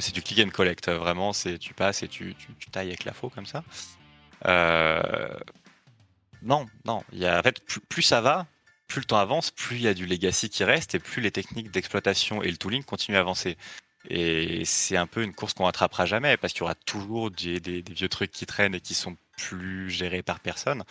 c'est 0.00 0.12
du 0.12 0.20
click 0.20 0.44
and 0.44 0.50
collect. 0.50 0.88
Vraiment, 0.88 1.32
c'est 1.32 1.58
tu 1.58 1.74
passes 1.74 2.02
et 2.02 2.08
tu, 2.08 2.34
tu, 2.34 2.70
tailles 2.70 2.88
avec 2.88 3.04
la 3.04 3.12
faux 3.12 3.30
comme 3.30 3.46
ça. 3.46 3.62
Euh, 4.46 5.00
non, 6.42 6.66
non. 6.84 7.04
Il 7.12 7.20
y 7.20 7.26
a, 7.26 7.38
en 7.38 7.42
fait, 7.42 7.64
plus, 7.88 8.02
ça 8.02 8.20
va, 8.20 8.46
plus 8.88 9.00
le 9.00 9.06
temps 9.06 9.18
avance, 9.18 9.52
plus 9.52 9.76
il 9.76 9.82
y 9.82 9.88
a 9.88 9.94
du 9.94 10.06
legacy 10.06 10.50
qui 10.50 10.64
reste 10.64 10.96
et 10.96 10.98
plus 10.98 11.22
les 11.22 11.30
techniques 11.30 11.70
d'exploitation 11.70 12.42
et 12.42 12.50
le 12.50 12.56
tooling 12.56 12.82
continuent 12.82 13.16
à 13.16 13.20
avancer. 13.20 13.56
Et 14.08 14.64
c'est 14.64 14.96
un 14.96 15.06
peu 15.06 15.22
une 15.22 15.32
course 15.32 15.54
qu'on 15.54 15.64
rattrapera 15.64 16.06
jamais 16.06 16.36
parce 16.36 16.52
qu'il 16.52 16.60
y 16.60 16.64
aura 16.64 16.74
toujours 16.74 17.30
des, 17.30 17.84
vieux 17.90 18.08
trucs 18.08 18.32
qui 18.32 18.46
traînent 18.46 18.74
et 18.74 18.80
qui 18.80 18.94
sont 18.94 19.16
plus 19.36 19.90
gérés 19.90 20.22
par 20.22 20.40
personne. 20.40 20.84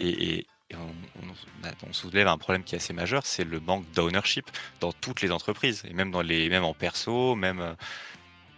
Et, 0.00 0.46
on, 0.72 1.92
soulève 1.92 2.28
un 2.28 2.38
problème 2.38 2.62
qui 2.62 2.76
est 2.76 2.78
assez 2.78 2.92
majeur, 2.92 3.26
c'est 3.26 3.42
le 3.42 3.58
manque 3.58 3.90
d'ownership 3.90 4.48
dans 4.78 4.92
toutes 4.92 5.20
les 5.20 5.32
entreprises 5.32 5.82
et 5.88 5.92
même 5.92 6.12
dans 6.12 6.22
les, 6.22 6.48
même 6.48 6.62
en 6.62 6.74
perso, 6.74 7.34
même 7.34 7.74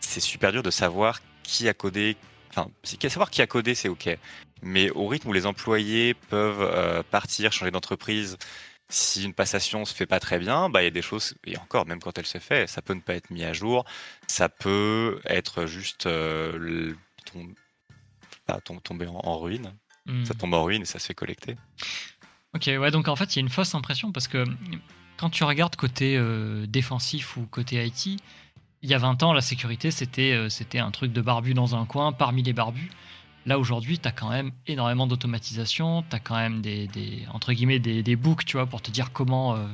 c'est 0.00 0.20
super 0.20 0.52
dur 0.52 0.62
de 0.62 0.70
savoir 0.70 1.20
qui 1.42 1.68
a 1.68 1.74
codé. 1.74 2.16
Enfin, 2.50 2.68
savoir 2.84 3.30
qui 3.30 3.40
a 3.40 3.46
codé, 3.46 3.74
c'est 3.74 3.88
ok, 3.88 4.18
mais 4.62 4.90
au 4.90 5.06
rythme 5.06 5.28
où 5.28 5.32
les 5.32 5.46
employés 5.46 6.14
peuvent 6.14 6.60
euh, 6.62 7.02
partir, 7.02 7.52
changer 7.52 7.70
d'entreprise 7.70 8.36
Si 8.92 9.24
une 9.24 9.32
passation 9.32 9.86
se 9.86 9.94
fait 9.94 10.04
pas 10.04 10.20
très 10.20 10.38
bien, 10.38 10.68
bah 10.68 10.82
il 10.82 10.84
y 10.84 10.88
a 10.88 10.90
des 10.90 11.00
choses 11.00 11.34
et 11.46 11.56
encore 11.56 11.86
même 11.86 11.98
quand 11.98 12.18
elle 12.18 12.26
se 12.26 12.36
fait, 12.36 12.66
ça 12.66 12.82
peut 12.82 12.92
ne 12.92 13.00
pas 13.00 13.14
être 13.14 13.30
mis 13.30 13.42
à 13.42 13.54
jour, 13.54 13.86
ça 14.26 14.50
peut 14.50 15.18
être 15.24 15.64
juste 15.64 16.04
euh, 16.04 16.92
tomber 18.84 19.06
en, 19.06 19.38
ruine. 19.38 19.72
Hmm. 20.04 20.26
Ça 20.26 20.34
tombe 20.34 20.52
en 20.52 20.62
ruine 20.62 20.82
et 20.82 20.84
ça 20.84 20.98
se 20.98 21.06
fait 21.06 21.14
collecter. 21.14 21.56
Ok, 22.54 22.66
ouais, 22.66 22.90
donc 22.90 23.08
en 23.08 23.16
fait 23.16 23.34
il 23.34 23.36
y 23.36 23.38
a 23.38 23.44
une 23.44 23.48
fausse 23.48 23.74
impression 23.74 24.12
parce 24.12 24.28
que 24.28 24.44
quand 25.16 25.30
tu 25.30 25.44
regardes 25.44 25.74
côté 25.76 26.18
euh, 26.18 26.66
défensif 26.66 27.38
ou 27.38 27.46
côté 27.46 27.82
IT, 27.82 28.20
il 28.82 28.90
y 28.90 28.92
a 28.92 28.98
20 28.98 29.22
ans 29.22 29.32
la 29.32 29.40
sécurité 29.40 29.90
c'était 29.90 30.32
euh, 30.32 30.50
c'était 30.50 30.80
un 30.80 30.90
truc 30.90 31.14
de 31.14 31.22
barbu 31.22 31.54
dans 31.54 31.76
un 31.76 31.86
coin 31.86 32.12
parmi 32.12 32.42
les 32.42 32.52
barbus. 32.52 32.90
Là 33.46 33.58
aujourd'hui, 33.58 33.98
tu 33.98 34.08
as 34.08 34.12
quand 34.12 34.30
même 34.30 34.52
énormément 34.66 35.06
d'automatisation, 35.06 36.04
tu 36.08 36.16
as 36.16 36.20
quand 36.20 36.36
même 36.36 36.60
des, 36.62 36.88
entre 37.32 37.52
guillemets 37.52 37.78
des, 37.78 38.02
des, 38.02 38.16
books, 38.16 38.44
tu 38.44 38.56
vois, 38.56 38.66
pour 38.66 38.82
te 38.82 38.90
dire 38.90 39.12
comment 39.12 39.56
euh, 39.56 39.66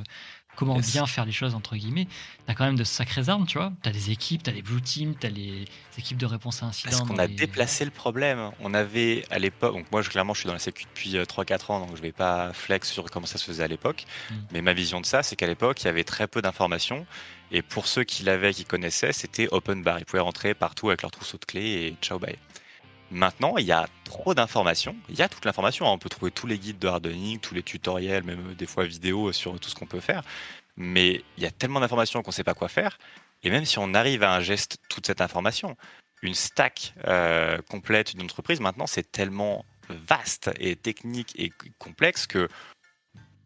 comment 0.59 0.77
bien 0.79 1.05
faire 1.05 1.25
les 1.25 1.31
choses 1.31 1.55
entre 1.55 1.75
guillemets. 1.75 2.05
Tu 2.05 2.51
as 2.51 2.55
quand 2.55 2.65
même 2.65 2.75
de 2.75 2.83
sacrées 2.83 3.29
armes, 3.29 3.45
tu 3.45 3.57
vois. 3.57 3.71
Tu 3.81 3.89
as 3.89 3.91
des 3.91 4.11
équipes, 4.11 4.43
tu 4.43 4.49
as 4.49 4.53
les 4.53 4.61
blue 4.61 4.81
teams, 4.81 5.15
tu 5.17 5.25
as 5.25 5.29
les 5.29 5.65
équipes 5.97 6.17
de 6.17 6.25
réponse 6.25 6.61
à 6.63 6.65
incidents. 6.65 6.97
Parce 6.97 7.09
qu'on 7.09 7.17
a 7.17 7.27
déplacé 7.27 7.85
le 7.85 7.91
problème. 7.91 8.51
On 8.59 8.73
avait 8.73 9.23
à 9.29 9.39
l'époque, 9.39 9.73
donc 9.73 9.91
moi 9.91 10.01
je, 10.01 10.09
clairement 10.09 10.33
je 10.33 10.41
suis 10.41 10.47
dans 10.47 10.53
la 10.53 10.59
sécu 10.59 10.83
depuis 10.83 11.15
3-4 11.15 11.17
euh, 11.17 11.73
ans, 11.73 11.79
donc 11.85 11.95
je 11.95 12.01
vais 12.01 12.11
pas 12.11 12.51
flex 12.53 12.91
sur 12.91 13.09
comment 13.09 13.25
ça 13.25 13.37
se 13.37 13.45
faisait 13.45 13.63
à 13.63 13.67
l'époque. 13.67 14.05
Hmm. 14.29 14.35
Mais 14.51 14.61
ma 14.61 14.73
vision 14.73 14.99
de 14.99 15.05
ça, 15.05 15.23
c'est 15.23 15.35
qu'à 15.35 15.47
l'époque, 15.47 15.81
il 15.81 15.85
y 15.85 15.89
avait 15.89 16.03
très 16.03 16.27
peu 16.27 16.41
d'informations. 16.41 17.05
Et 17.51 17.61
pour 17.61 17.87
ceux 17.87 18.03
qui 18.03 18.23
l'avaient, 18.23 18.53
qui 18.53 18.65
connaissaient, 18.65 19.13
c'était 19.13 19.47
open 19.51 19.81
bar. 19.81 19.99
Ils 19.99 20.05
pouvaient 20.05 20.21
rentrer 20.21 20.53
partout 20.53 20.89
avec 20.89 21.01
leur 21.01 21.11
trousseau 21.11 21.37
de 21.37 21.45
clés 21.45 21.87
et 21.87 21.95
ciao 22.01 22.19
bye. 22.19 22.37
Maintenant, 23.11 23.57
il 23.57 23.65
y 23.65 23.71
a 23.71 23.87
trop 24.03 24.33
d'informations. 24.33 24.95
Il 25.09 25.17
y 25.17 25.21
a 25.21 25.29
toute 25.29 25.45
l'information. 25.45 25.87
Hein. 25.87 25.91
On 25.91 25.97
peut 25.97 26.09
trouver 26.09 26.31
tous 26.31 26.47
les 26.47 26.59
guides 26.59 26.79
de 26.79 26.87
hardening, 26.87 27.39
tous 27.39 27.55
les 27.55 27.63
tutoriels, 27.63 28.23
même 28.23 28.51
euh, 28.51 28.55
des 28.55 28.67
fois 28.67 28.85
vidéos 28.85 29.31
sur 29.31 29.59
tout 29.59 29.69
ce 29.69 29.75
qu'on 29.75 29.87
peut 29.87 29.99
faire. 29.99 30.23
Mais 30.77 31.23
il 31.37 31.43
y 31.43 31.45
a 31.45 31.51
tellement 31.51 31.79
d'informations 31.79 32.21
qu'on 32.21 32.29
ne 32.29 32.35
sait 32.35 32.43
pas 32.43 32.53
quoi 32.53 32.67
faire. 32.67 32.97
Et 33.43 33.49
même 33.49 33.65
si 33.65 33.79
on 33.79 33.93
arrive 33.93 34.23
à 34.23 34.33
ingester 34.33 34.77
toute 34.89 35.07
cette 35.07 35.21
information, 35.21 35.75
une 36.21 36.33
stack 36.33 36.93
euh, 37.07 37.59
complète 37.69 38.15
d'une 38.15 38.23
entreprise, 38.23 38.59
maintenant, 38.59 38.87
c'est 38.87 39.11
tellement 39.11 39.65
vaste 39.89 40.51
et 40.59 40.75
technique 40.75 41.33
et 41.37 41.51
complexe 41.79 42.27
que 42.27 42.47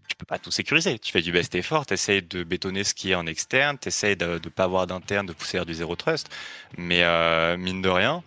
tu 0.07 0.15
peux 0.17 0.25
pas 0.25 0.39
tout 0.39 0.51
sécuriser. 0.51 0.99
Tu 0.99 1.11
fais 1.11 1.21
du 1.21 1.31
best 1.31 1.55
effort, 1.55 1.85
tu 1.85 1.93
essaies 1.93 2.21
de 2.21 2.43
bétonner 2.43 2.83
ce 2.83 2.93
qui 2.93 3.11
est 3.11 3.15
en 3.15 3.25
externe, 3.25 3.77
tu 3.79 3.87
essaies 3.87 4.15
de 4.15 4.39
ne 4.43 4.49
pas 4.49 4.65
avoir 4.65 4.87
d'interne, 4.87 5.25
de 5.25 5.33
pousser 5.33 5.57
vers 5.57 5.65
du 5.65 5.73
zéro 5.73 5.95
trust. 5.95 6.29
Mais 6.77 7.03
euh, 7.03 7.55
mine 7.57 7.81
de 7.81 7.89
rien, 7.89 8.23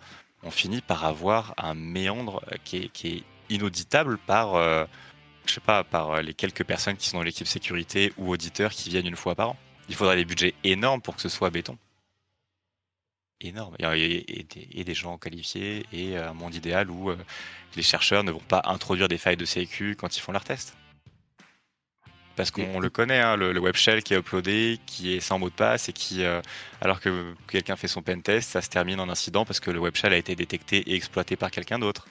on 0.47 0.51
finit 0.51 0.81
par 0.81 1.03
avoir 1.03 1.53
un 1.57 1.73
méandre 1.73 2.41
euh, 2.51 2.55
qui 2.63 2.91
est, 3.03 3.23
inauditable 3.49 4.17
par, 4.17 4.55
euh, 4.55 4.85
je 5.45 5.53
sais 5.53 5.61
pas, 5.61 5.83
par 5.83 6.11
euh, 6.11 6.21
les 6.21 6.33
quelques 6.33 6.63
personnes 6.63 6.97
qui 6.97 7.07
sont 7.07 7.17
dans 7.17 7.23
l'équipe 7.23 7.47
sécurité 7.47 8.13
ou 8.17 8.29
auditeurs 8.29 8.71
qui 8.71 8.89
viennent 8.89 9.07
une 9.07 9.15
fois 9.15 9.35
par 9.35 9.51
an. 9.51 9.57
Il 9.89 9.95
faudrait 9.95 10.15
des 10.15 10.25
budgets 10.25 10.53
énormes 10.63 11.01
pour 11.01 11.15
que 11.15 11.21
ce 11.21 11.29
soit 11.29 11.49
béton. 11.49 11.77
Énorme. 13.39 13.75
Et, 13.79 14.83
des, 14.83 14.93
gens 14.93 15.17
qualifiés 15.17 15.85
et 15.93 16.17
un 16.17 16.33
monde 16.33 16.55
idéal 16.55 16.89
où 16.89 17.11
les 17.75 17.83
chercheurs 17.83 18.23
ne 18.23 18.31
vont 18.31 18.39
pas 18.39 18.63
introduire 18.65 19.07
des 19.07 19.19
failles 19.19 19.37
de 19.37 19.45
sécu 19.45 19.95
quand 19.95 20.17
ils 20.17 20.21
font 20.21 20.31
leurs 20.31 20.43
tests. 20.43 20.75
Parce 22.37 22.51
qu'on 22.51 22.79
le 22.79 22.89
connaît, 22.91 23.19
hein, 23.19 23.35
le, 23.35 23.59
web 23.59 23.75
shell 23.75 24.03
qui 24.03 24.13
est 24.13 24.17
uploadé, 24.17 24.79
qui 24.85 25.15
est 25.15 25.19
sans 25.19 25.39
mot 25.39 25.49
de 25.49 25.55
passe 25.55 25.89
et 25.89 25.93
qui, 25.93 26.23
euh, 26.23 26.39
alors 26.81 27.01
que 27.01 27.33
quelqu'un 27.47 27.75
fait 27.75 27.87
son 27.87 28.03
pen 28.03 28.21
test, 28.21 28.51
ça 28.51 28.61
se 28.61 28.69
termine 28.69 28.99
en 28.99 29.09
incident 29.09 29.43
parce 29.43 29.59
que 29.59 29.71
le 29.71 29.79
web 29.79 29.95
shell 29.95 30.13
a 30.13 30.17
été 30.17 30.35
détecté 30.35 30.77
et 30.87 30.95
exploité 30.95 31.35
par 31.35 31.49
quelqu'un 31.49 31.79
d'autre. 31.79 32.07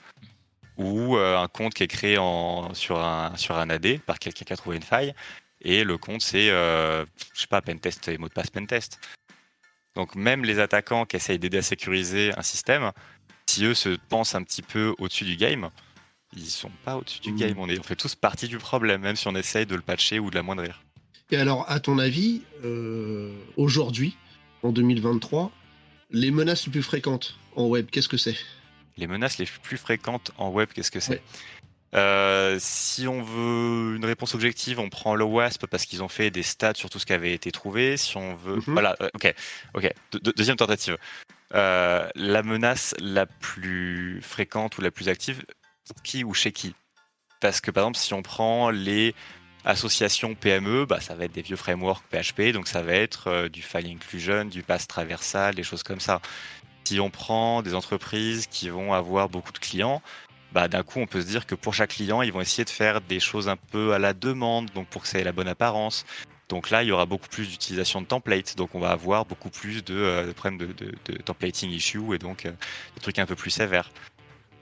Ou 0.75 1.15
euh, 1.15 1.37
un 1.37 1.47
compte 1.47 1.73
qui 1.73 1.83
est 1.83 1.87
créé 1.87 2.17
en, 2.17 2.73
sur, 2.73 2.99
un, 2.99 3.37
sur 3.37 3.57
un 3.57 3.69
AD 3.69 3.99
par 4.01 4.19
quelqu'un 4.19 4.43
qui 4.43 4.51
a 4.51 4.57
trouvé 4.57 4.75
une 4.75 4.83
faille 4.83 5.13
et 5.61 5.85
le 5.85 5.97
compte 5.97 6.21
c'est, 6.21 6.49
euh, 6.49 7.05
je 7.33 7.41
sais 7.41 7.47
pas, 7.47 7.61
pentest 7.61 8.09
et 8.09 8.17
mot 8.17 8.27
de 8.27 8.33
passe 8.33 8.49
pentest. 8.49 8.99
Donc 9.95 10.13
même 10.15 10.43
les 10.43 10.59
attaquants 10.59 11.05
qui 11.05 11.15
essayent 11.15 11.39
d'aider 11.39 11.59
à 11.59 11.63
sécuriser 11.63 12.37
un 12.37 12.43
système, 12.43 12.91
si 13.49 13.63
eux 13.63 13.73
se 13.73 13.97
pensent 14.09 14.35
un 14.35 14.43
petit 14.43 14.61
peu 14.61 14.93
au-dessus 14.99 15.23
du 15.23 15.37
game, 15.37 15.69
ils 16.37 16.49
sont 16.49 16.71
pas 16.85 16.97
au-dessus 16.97 17.19
du 17.19 17.33
game. 17.33 17.55
On, 17.57 17.67
est, 17.67 17.79
on 17.79 17.83
fait 17.83 17.95
tous 17.95 18.15
partie 18.15 18.47
du 18.47 18.57
problème, 18.57 19.01
même 19.01 19.15
si 19.15 19.27
on 19.27 19.35
essaye 19.35 19.65
de 19.65 19.75
le 19.75 19.81
patcher 19.81 20.19
ou 20.19 20.29
de 20.29 20.35
l'amoindrir. 20.35 20.83
Et 21.31 21.37
alors, 21.37 21.69
à 21.69 21.79
ton 21.79 21.99
avis, 21.99 22.41
euh, 22.63 23.33
aujourd'hui, 23.57 24.15
en 24.63 24.71
2023, 24.71 25.51
les 26.11 26.31
menaces 26.31 26.65
les 26.65 26.71
plus 26.71 26.83
fréquentes 26.83 27.37
en 27.55 27.65
web, 27.65 27.87
qu'est-ce 27.91 28.07
que 28.07 28.17
c'est? 28.17 28.37
Les 28.97 29.07
menaces 29.07 29.37
les 29.37 29.45
plus 29.45 29.77
fréquentes 29.77 30.31
en 30.37 30.49
web, 30.49 30.69
qu'est-ce 30.73 30.91
que 30.91 31.01
c'est? 31.01 31.21
Euh, 31.95 32.57
si 32.59 33.07
on 33.07 33.21
veut 33.21 33.95
une 33.95 34.05
réponse 34.05 34.35
objective, 34.35 34.79
on 34.79 34.89
prend 34.89 35.15
le 35.15 35.23
WASP 35.23 35.67
parce 35.67 35.85
qu'ils 35.85 36.03
ont 36.03 36.07
fait 36.07 36.29
des 36.31 36.43
stats 36.43 36.75
sur 36.75 36.89
tout 36.89 36.99
ce 36.99 37.05
qui 37.05 37.13
avait 37.13 37.33
été 37.33 37.51
trouvé. 37.51 37.97
Si 37.97 38.17
on 38.17 38.35
veut, 38.35 38.55
mhm. 38.55 38.63
voilà, 38.67 38.95
euh, 39.01 39.09
ok, 39.13 39.33
ok. 39.73 39.93
deuxième 40.35 40.57
tentative. 40.57 40.97
la 41.51 42.43
menace 42.43 42.93
la 42.99 43.25
plus 43.25 44.21
fréquente 44.21 44.77
ou 44.77 44.81
la 44.81 44.91
plus 44.91 45.09
active, 45.09 45.43
qui 46.03 46.23
ou 46.23 46.33
chez 46.33 46.51
qui 46.51 46.75
Parce 47.41 47.61
que 47.61 47.71
par 47.71 47.83
exemple, 47.83 47.97
si 47.97 48.13
on 48.13 48.21
prend 48.21 48.69
les 48.69 49.15
associations 49.65 50.33
PME, 50.35 50.85
bah, 50.85 51.01
ça 51.01 51.15
va 51.15 51.25
être 51.25 51.33
des 51.33 51.41
vieux 51.41 51.55
frameworks 51.55 52.03
PHP, 52.09 52.53
donc 52.53 52.67
ça 52.67 52.81
va 52.81 52.93
être 52.93 53.27
euh, 53.27 53.49
du 53.49 53.61
file 53.61 53.87
inclusion, 53.87 54.45
du 54.45 54.63
pass 54.63 54.87
traversal, 54.87 55.55
des 55.55 55.63
choses 55.63 55.83
comme 55.83 55.99
ça. 55.99 56.21
Si 56.85 56.99
on 57.01 57.09
prend 57.09 57.61
des 57.61 57.73
entreprises 57.73 58.47
qui 58.47 58.69
vont 58.69 58.93
avoir 58.93 59.27
beaucoup 59.27 59.51
de 59.51 59.57
clients, 59.59 60.01
bah, 60.53 60.69
d'un 60.69 60.83
coup, 60.83 60.99
on 60.99 61.07
peut 61.07 61.21
se 61.21 61.27
dire 61.27 61.45
que 61.45 61.55
pour 61.55 61.73
chaque 61.73 61.91
client, 61.91 62.21
ils 62.21 62.31
vont 62.31 62.39
essayer 62.39 62.63
de 62.63 62.69
faire 62.69 63.01
des 63.01 63.19
choses 63.19 63.49
un 63.49 63.57
peu 63.57 63.93
à 63.93 63.99
la 63.99 64.13
demande, 64.13 64.71
donc 64.73 64.87
pour 64.87 65.01
que 65.01 65.07
ça 65.09 65.19
ait 65.19 65.23
la 65.23 65.33
bonne 65.33 65.49
apparence. 65.49 66.05
Donc 66.47 66.69
là, 66.69 66.81
il 66.81 66.87
y 66.87 66.91
aura 66.93 67.05
beaucoup 67.05 67.27
plus 67.27 67.49
d'utilisation 67.49 68.01
de 68.01 68.05
templates, 68.05 68.55
donc 68.55 68.73
on 68.73 68.79
va 68.79 68.91
avoir 68.91 69.25
beaucoup 69.25 69.49
plus 69.49 69.83
de, 69.83 69.95
euh, 69.95 70.33
problèmes 70.33 70.57
de, 70.57 71.17
templating 71.17 71.69
issue 71.71 72.15
et 72.15 72.17
donc 72.17 72.45
euh, 72.45 72.51
des 72.95 73.01
trucs 73.01 73.19
un 73.19 73.25
peu 73.25 73.35
plus 73.35 73.51
sévères 73.51 73.91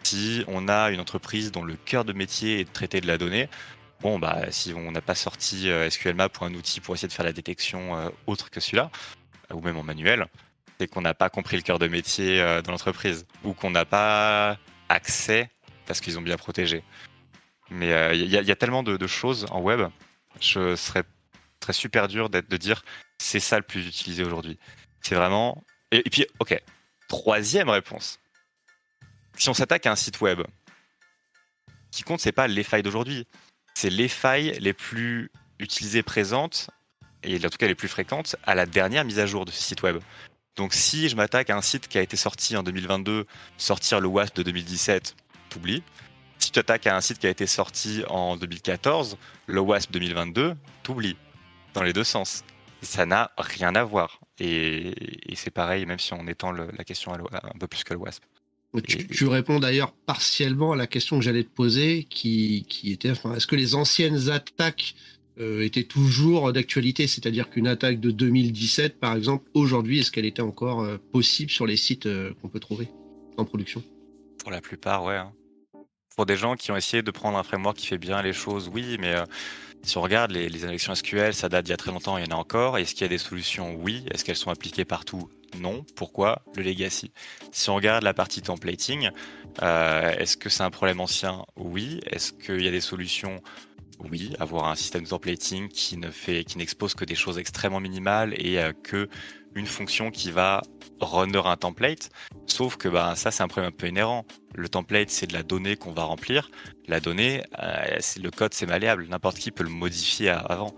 si 0.05 0.43
on 0.47 0.67
a 0.67 0.91
une 0.91 0.99
entreprise 0.99 1.51
dont 1.51 1.63
le 1.63 1.75
cœur 1.75 2.05
de 2.05 2.13
métier 2.13 2.59
est 2.59 2.65
de 2.65 2.69
traiter 2.69 3.01
de 3.01 3.07
la 3.07 3.17
donnée, 3.17 3.49
bon, 4.01 4.19
bah, 4.19 4.51
si 4.51 4.71
on 4.73 4.91
n'a 4.91 5.01
pas 5.01 5.15
sorti 5.15 5.69
euh, 5.69 5.89
SQLMap 5.89 6.31
pour 6.31 6.45
un 6.45 6.53
outil 6.53 6.79
pour 6.79 6.93
essayer 6.93 7.07
de 7.07 7.13
faire 7.13 7.25
la 7.25 7.33
détection 7.33 7.97
euh, 7.97 8.09
autre 8.27 8.51
que 8.51 8.59
celui-là, 8.59 8.91
ou 9.51 9.61
même 9.61 9.77
en 9.77 9.83
manuel, 9.83 10.27
c'est 10.79 10.87
qu'on 10.87 11.01
n'a 11.01 11.15
pas 11.15 11.29
compris 11.29 11.57
le 11.57 11.63
cœur 11.63 11.79
de 11.79 11.87
métier 11.87 12.39
euh, 12.39 12.61
de 12.61 12.69
l'entreprise, 12.69 13.25
ou 13.43 13.53
qu'on 13.53 13.71
n'a 13.71 13.85
pas 13.85 14.59
accès 14.89 15.49
parce 15.87 16.01
qu'ils 16.01 16.19
ont 16.19 16.21
bien 16.21 16.37
protégé. 16.37 16.83
Mais 17.71 18.15
il 18.15 18.29
y, 18.29 18.51
a 18.51 18.55
tellement 18.55 18.83
de, 18.83 19.07
choses 19.07 19.47
en 19.49 19.59
web, 19.59 19.81
je 20.39 20.75
serais 20.75 21.03
très 21.59 21.73
super 21.73 22.07
dur 22.07 22.29
de 22.29 22.57
dire 22.57 22.83
c'est 23.17 23.39
ça 23.39 23.57
le 23.57 23.63
plus 23.63 23.87
utilisé 23.87 24.23
aujourd'hui. 24.23 24.59
C'est 25.01 25.15
vraiment. 25.15 25.63
et 25.91 26.03
puis, 26.03 26.27
ok, 26.39 26.61
troisième 27.07 27.69
réponse 27.69 28.19
si 29.37 29.49
on 29.49 29.53
s'attaque 29.53 29.85
à 29.85 29.91
un 29.91 29.95
site 29.95 30.21
web, 30.21 30.41
ce 31.91 31.97
qui 31.97 32.03
compte, 32.03 32.19
c'est 32.19 32.31
pas 32.31 32.47
les 32.47 32.63
failles 32.63 32.83
d'aujourd'hui, 32.83 33.27
c'est 33.73 33.89
les 33.89 34.07
failles 34.07 34.57
les 34.59 34.73
plus 34.73 35.31
utilisées 35.59 36.03
présentes 36.03 36.69
et 37.23 37.37
en 37.37 37.49
tout 37.49 37.57
cas 37.57 37.67
les 37.67 37.75
plus 37.75 37.87
fréquentes 37.87 38.35
à 38.43 38.55
la 38.55 38.65
dernière 38.65 39.05
mise 39.05 39.19
à 39.19 39.25
jour 39.25 39.45
de 39.45 39.51
ce 39.51 39.61
site 39.61 39.81
web. 39.83 39.99
Donc 40.55 40.73
si 40.73 41.09
je 41.09 41.15
m'attaque 41.15 41.49
à 41.49 41.57
un 41.57 41.61
site 41.61 41.87
qui 41.87 41.97
a 41.97 42.01
été 42.01 42.15
sorti 42.15 42.55
en 42.55 42.63
2022, 42.63 43.25
sortir 43.57 43.99
le 43.99 44.07
WASP 44.07 44.37
de 44.37 44.43
2017, 44.43 45.15
t'oublies. 45.49 45.83
Si 46.37 46.47
tu 46.47 46.53
t'attaques 46.53 46.87
à 46.87 46.95
un 46.95 47.01
site 47.01 47.19
qui 47.19 47.27
a 47.27 47.29
été 47.29 47.47
sorti 47.47 48.03
en 48.09 48.37
2014, 48.37 49.17
le 49.47 49.59
WASP 49.59 49.91
2022, 49.91 50.55
t'oublies. 50.83 51.17
Dans 51.73 51.83
les 51.83 51.91
deux 51.91 52.03
sens. 52.05 52.43
ça 52.81 53.05
n'a 53.05 53.31
rien 53.37 53.75
à 53.75 53.83
voir. 53.83 54.19
Et, 54.39 54.93
c'est 55.35 55.51
pareil, 55.51 55.85
même 55.85 55.99
si 55.99 56.13
on 56.13 56.25
étend 56.27 56.51
la 56.51 56.83
question 56.85 57.13
un 57.13 57.59
peu 57.59 57.67
plus 57.67 57.83
que 57.83 57.93
le 57.93 57.99
WASP. 57.99 58.23
Tu, 58.81 59.27
réponds 59.27 59.59
d'ailleurs 59.59 59.93
partiellement 60.05 60.73
à 60.73 60.75
la 60.75 60.87
question 60.87 61.17
que 61.17 61.23
j'allais 61.23 61.43
te 61.43 61.49
poser, 61.49 62.05
qui, 62.09 62.65
était 62.85 63.09
est-ce 63.09 63.47
que 63.47 63.55
les 63.55 63.75
anciennes 63.75 64.29
attaques 64.29 64.95
euh, 65.39 65.63
étaient 65.63 65.83
toujours 65.83 66.51
d'actualité? 66.51 67.07
C'est-à-dire 67.07 67.49
qu'une 67.49 67.67
attaque 67.67 67.99
de 67.99 68.11
2017, 68.11 68.99
par 68.99 69.15
exemple, 69.15 69.49
aujourd'hui, 69.53 69.99
est-ce 69.99 70.11
qu'elle 70.11 70.25
était 70.25 70.41
encore 70.41 70.81
euh, 70.81 70.97
possible 71.11 71.51
sur 71.51 71.65
les 71.65 71.77
sites 71.77 72.05
euh, 72.05 72.33
qu'on 72.41 72.49
peut 72.49 72.59
trouver 72.59 72.87
en 73.37 73.45
production? 73.45 73.83
Pour 74.39 74.51
la 74.51 74.61
plupart, 74.61 75.03
ouais. 75.03 75.17
Hein. 75.17 75.31
Pour 76.15 76.25
des 76.25 76.37
gens 76.37 76.55
qui 76.55 76.71
ont 76.71 76.77
essayé 76.77 77.03
de 77.03 77.11
prendre 77.11 77.37
un 77.37 77.43
framework 77.43 77.77
qui 77.77 77.87
fait 77.87 77.97
bien 77.97 78.21
les 78.21 78.33
choses, 78.33 78.69
oui, 78.73 78.97
mais 78.99 79.15
si 79.83 79.97
on 79.97 80.01
regarde 80.01 80.31
les, 80.31 80.47
les 80.47 80.77
SQL, 80.77 81.33
ça 81.33 81.49
date 81.49 81.65
d'il 81.65 81.71
y 81.71 81.73
a 81.73 81.77
très 81.77 81.91
longtemps, 81.91 82.17
il 82.17 82.25
y 82.25 82.27
en 82.27 82.35
a 82.35 82.39
encore. 82.39 82.77
Est-ce 82.77 82.93
qu'il 82.93 83.01
y 83.01 83.05
a 83.05 83.09
des 83.09 83.17
solutions? 83.17 83.75
Oui. 83.75 84.03
Est-ce 84.11 84.23
qu'elles 84.23 84.35
sont 84.35 84.49
appliquées 84.49 84.85
partout? 84.85 85.29
Non. 85.59 85.85
Pourquoi 85.95 86.43
le 86.55 86.63
legacy? 86.63 87.11
Si 87.51 87.69
on 87.69 87.75
regarde 87.75 88.03
la 88.03 88.13
partie 88.13 88.41
templating, 88.41 89.09
euh, 89.61 90.11
est-ce 90.17 90.37
que 90.37 90.49
c'est 90.49 90.63
un 90.63 90.71
problème 90.71 90.99
ancien? 90.99 91.45
Oui. 91.57 91.99
Est-ce 92.05 92.33
qu'il 92.33 92.63
y 92.63 92.67
a 92.67 92.71
des 92.71 92.81
solutions? 92.81 93.41
Oui, 93.99 94.33
avoir 94.39 94.67
un 94.67 94.75
système 94.75 95.07
templating 95.07 95.69
qui 95.69 95.95
ne 95.97 96.11
fait, 96.11 96.43
qui 96.43 96.57
n'expose 96.57 96.95
que 96.95 97.05
des 97.05 97.15
choses 97.15 97.37
extrêmement 97.37 97.79
minimales 97.79 98.33
et 98.37 98.59
euh, 98.59 98.73
que 98.73 99.07
une 99.55 99.67
fonction 99.67 100.11
qui 100.11 100.31
va 100.31 100.61
render 100.99 101.41
un 101.45 101.55
template. 101.55 102.09
Sauf 102.45 102.75
que 102.75 102.89
bah, 102.89 103.15
ça, 103.15 103.31
c'est 103.31 103.41
un 103.41 103.47
problème 103.47 103.69
un 103.73 103.75
peu 103.75 103.87
inhérent. 103.87 104.25
Le 104.53 104.67
template, 104.69 105.09
c'est 105.09 105.27
de 105.27 105.33
la 105.33 105.43
donnée 105.43 105.77
qu'on 105.77 105.93
va 105.93 106.03
remplir. 106.03 106.49
La 106.87 106.99
donnée, 106.99 107.41
euh, 107.63 107.99
le 108.21 108.31
code, 108.31 108.53
c'est 108.53 108.65
malléable. 108.65 109.07
N'importe 109.09 109.37
qui 109.37 109.51
peut 109.51 109.63
le 109.63 109.69
modifier 109.69 110.29
avant, 110.29 110.75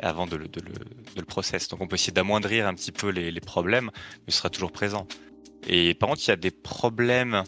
avant 0.00 0.26
de 0.26 0.36
le, 0.36 0.48
de, 0.48 0.60
le, 0.60 0.72
de 0.72 1.20
le 1.20 1.24
process. 1.24 1.68
Donc 1.68 1.80
on 1.80 1.86
peut 1.86 1.94
essayer 1.94 2.12
d'amoindrir 2.12 2.66
un 2.66 2.74
petit 2.74 2.92
peu 2.92 3.08
les, 3.08 3.30
les 3.30 3.40
problèmes, 3.40 3.90
mais 4.26 4.32
ce 4.32 4.38
sera 4.38 4.50
toujours 4.50 4.72
présent. 4.72 5.06
Et 5.66 5.94
par 5.94 6.08
contre, 6.08 6.22
il 6.24 6.28
y 6.28 6.32
a 6.32 6.36
des 6.36 6.50
problèmes 6.50 7.44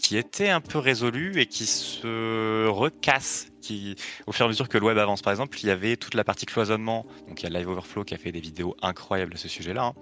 qui 0.00 0.16
étaient 0.16 0.48
un 0.48 0.60
peu 0.60 0.78
résolus 0.78 1.40
et 1.40 1.46
qui 1.46 1.66
se 1.66 2.66
recassent 2.66 3.48
qui, 3.60 3.96
au 4.26 4.32
fur 4.32 4.44
et 4.44 4.46
à 4.46 4.48
mesure 4.48 4.68
que 4.68 4.78
le 4.78 4.84
web 4.84 4.98
avance. 4.98 5.22
Par 5.22 5.32
exemple, 5.32 5.58
il 5.62 5.66
y 5.66 5.70
avait 5.70 5.96
toute 5.96 6.14
la 6.14 6.24
partie 6.24 6.46
cloisonnement. 6.46 7.06
Donc 7.28 7.42
il 7.42 7.44
y 7.44 7.46
a 7.54 7.58
Live 7.58 7.68
Overflow 7.68 8.04
qui 8.04 8.14
a 8.14 8.18
fait 8.18 8.32
des 8.32 8.40
vidéos 8.40 8.76
incroyables 8.82 9.34
à 9.34 9.36
ce 9.36 9.48
sujet-là. 9.48 9.86
Hein. 9.86 9.94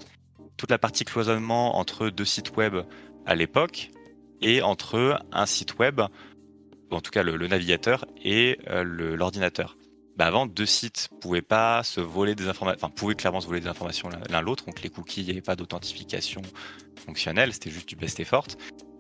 Toute 0.57 0.71
la 0.71 0.79
partie 0.79 1.05
cloisonnement 1.05 1.79
entre 1.79 2.09
deux 2.09 2.25
sites 2.25 2.57
web 2.57 2.77
à 3.27 3.35
l'époque 3.35 3.91
et 4.41 4.63
entre 4.63 5.21
un 5.31 5.47
site 5.47 5.79
web, 5.79 6.01
en 6.91 7.01
tout 7.01 7.11
cas 7.11 7.23
le, 7.23 7.47
navigateur 7.47 8.05
et 8.23 8.59
euh, 8.69 8.85
l'ordinateur. 8.85 9.77
Bah 10.17 10.27
avant, 10.27 10.47
deux 10.47 10.67
sites 10.67 11.09
pouvaient 11.21 11.43
pas 11.43 11.83
se 11.83 12.01
voler 12.01 12.35
des 12.35 12.49
informations, 12.49 12.91
pouvaient 12.91 13.15
clairement 13.15 13.41
se 13.41 13.47
voler 13.47 13.61
des 13.61 13.69
informations 13.69 14.11
l'un 14.29 14.41
l'autre. 14.43 14.67
Donc 14.67 14.83
les 14.83 14.91
cookies, 14.91 15.23
il 15.23 15.27
n'y 15.27 15.31
avait 15.31 15.41
pas 15.41 15.57
d'authentification 15.57 16.43
fonctionnelle, 17.05 17.53
c'était 17.53 17.71
juste 17.71 17.89
du 17.89 17.97
best 17.97 18.21
effort. 18.21 18.47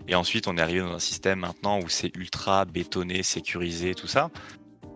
Et 0.08 0.14
ensuite, 0.14 0.48
on 0.48 0.56
est 0.56 0.60
arrivé 0.60 0.80
dans 0.80 0.92
un 0.92 0.98
système 0.98 1.40
maintenant 1.40 1.78
où 1.80 1.88
c'est 1.88 2.16
ultra 2.16 2.64
bétonné, 2.64 3.22
sécurisé, 3.22 3.94
tout 3.94 4.06
ça. 4.06 4.30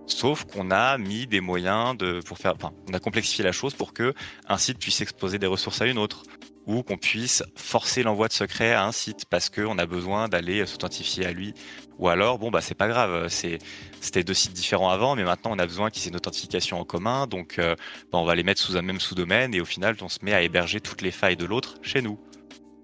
Sauf 0.06 0.44
qu'on 0.44 0.70
a 0.70 0.98
mis 0.98 1.26
des 1.26 1.40
moyens 1.40 1.96
de, 1.96 2.20
pour 2.20 2.38
faire, 2.38 2.54
enfin, 2.54 2.72
on 2.88 2.94
a 2.94 2.98
complexifié 2.98 3.44
la 3.44 3.52
chose 3.52 3.74
pour 3.74 3.92
que 3.92 4.14
un 4.48 4.56
site 4.56 4.78
puisse 4.78 5.00
exposer 5.00 5.38
des 5.38 5.46
ressources 5.46 5.80
à 5.82 5.86
une 5.86 5.98
autre, 5.98 6.22
ou 6.66 6.82
qu'on 6.82 6.96
puisse 6.96 7.42
forcer 7.54 8.02
l'envoi 8.02 8.28
de 8.28 8.32
secrets 8.32 8.72
à 8.72 8.84
un 8.84 8.92
site 8.92 9.24
parce 9.30 9.48
qu'on 9.48 9.78
a 9.78 9.86
besoin 9.86 10.28
d'aller 10.28 10.66
s'authentifier 10.66 11.24
à 11.26 11.32
lui. 11.32 11.54
Ou 11.98 12.08
alors, 12.08 12.38
bon, 12.38 12.50
bah, 12.50 12.60
c'est 12.60 12.74
pas 12.74 12.88
grave, 12.88 13.28
c'est, 13.28 13.58
c'était 14.00 14.24
deux 14.24 14.34
sites 14.34 14.52
différents 14.52 14.90
avant, 14.90 15.16
mais 15.16 15.24
maintenant 15.24 15.52
on 15.52 15.58
a 15.58 15.66
besoin 15.66 15.90
qu'ils 15.90 16.04
aient 16.04 16.10
une 16.10 16.16
authentification 16.16 16.78
en 16.78 16.84
commun, 16.84 17.26
donc, 17.26 17.58
euh, 17.58 17.74
bah, 18.12 18.18
on 18.18 18.24
va 18.24 18.34
les 18.34 18.42
mettre 18.42 18.60
sous 18.60 18.76
un 18.76 18.82
même 18.82 19.00
sous-domaine 19.00 19.54
et 19.54 19.60
au 19.60 19.64
final, 19.64 19.96
on 20.02 20.08
se 20.08 20.18
met 20.22 20.34
à 20.34 20.42
héberger 20.42 20.80
toutes 20.80 21.02
les 21.02 21.10
failles 21.10 21.36
de 21.36 21.46
l'autre 21.46 21.76
chez 21.82 22.02
nous. 22.02 22.18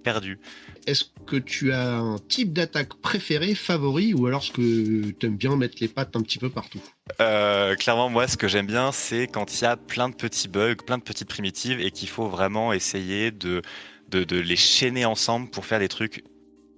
Perdu. 0.02 0.38
Est-ce 0.86 1.04
que 1.26 1.36
tu 1.36 1.72
as 1.72 1.98
un 1.98 2.18
type 2.18 2.52
d'attaque 2.52 2.94
préféré, 2.94 3.54
favori, 3.54 4.14
ou 4.14 4.26
alors 4.26 4.42
ce 4.42 4.52
que 4.52 5.10
tu 5.10 5.26
aimes 5.26 5.36
bien 5.36 5.56
mettre 5.56 5.76
les 5.80 5.88
pattes 5.88 6.16
un 6.16 6.22
petit 6.22 6.38
peu 6.38 6.50
partout? 6.50 6.80
Euh, 7.20 7.74
Clairement, 7.76 8.08
moi, 8.08 8.26
ce 8.26 8.36
que 8.36 8.48
j'aime 8.48 8.66
bien, 8.66 8.92
c'est 8.92 9.26
quand 9.26 9.60
il 9.60 9.64
y 9.64 9.66
a 9.66 9.76
plein 9.76 10.08
de 10.08 10.14
petits 10.14 10.48
bugs, 10.48 10.76
plein 10.86 10.98
de 10.98 11.02
petites 11.02 11.28
primitives, 11.28 11.80
et 11.80 11.90
qu'il 11.90 12.08
faut 12.08 12.28
vraiment 12.28 12.72
essayer 12.72 13.30
de, 13.30 13.62
de, 14.08 14.38
les 14.38 14.56
chaîner 14.56 15.04
ensemble 15.04 15.50
pour 15.50 15.64
faire 15.66 15.78
des 15.78 15.88
trucs 15.88 16.24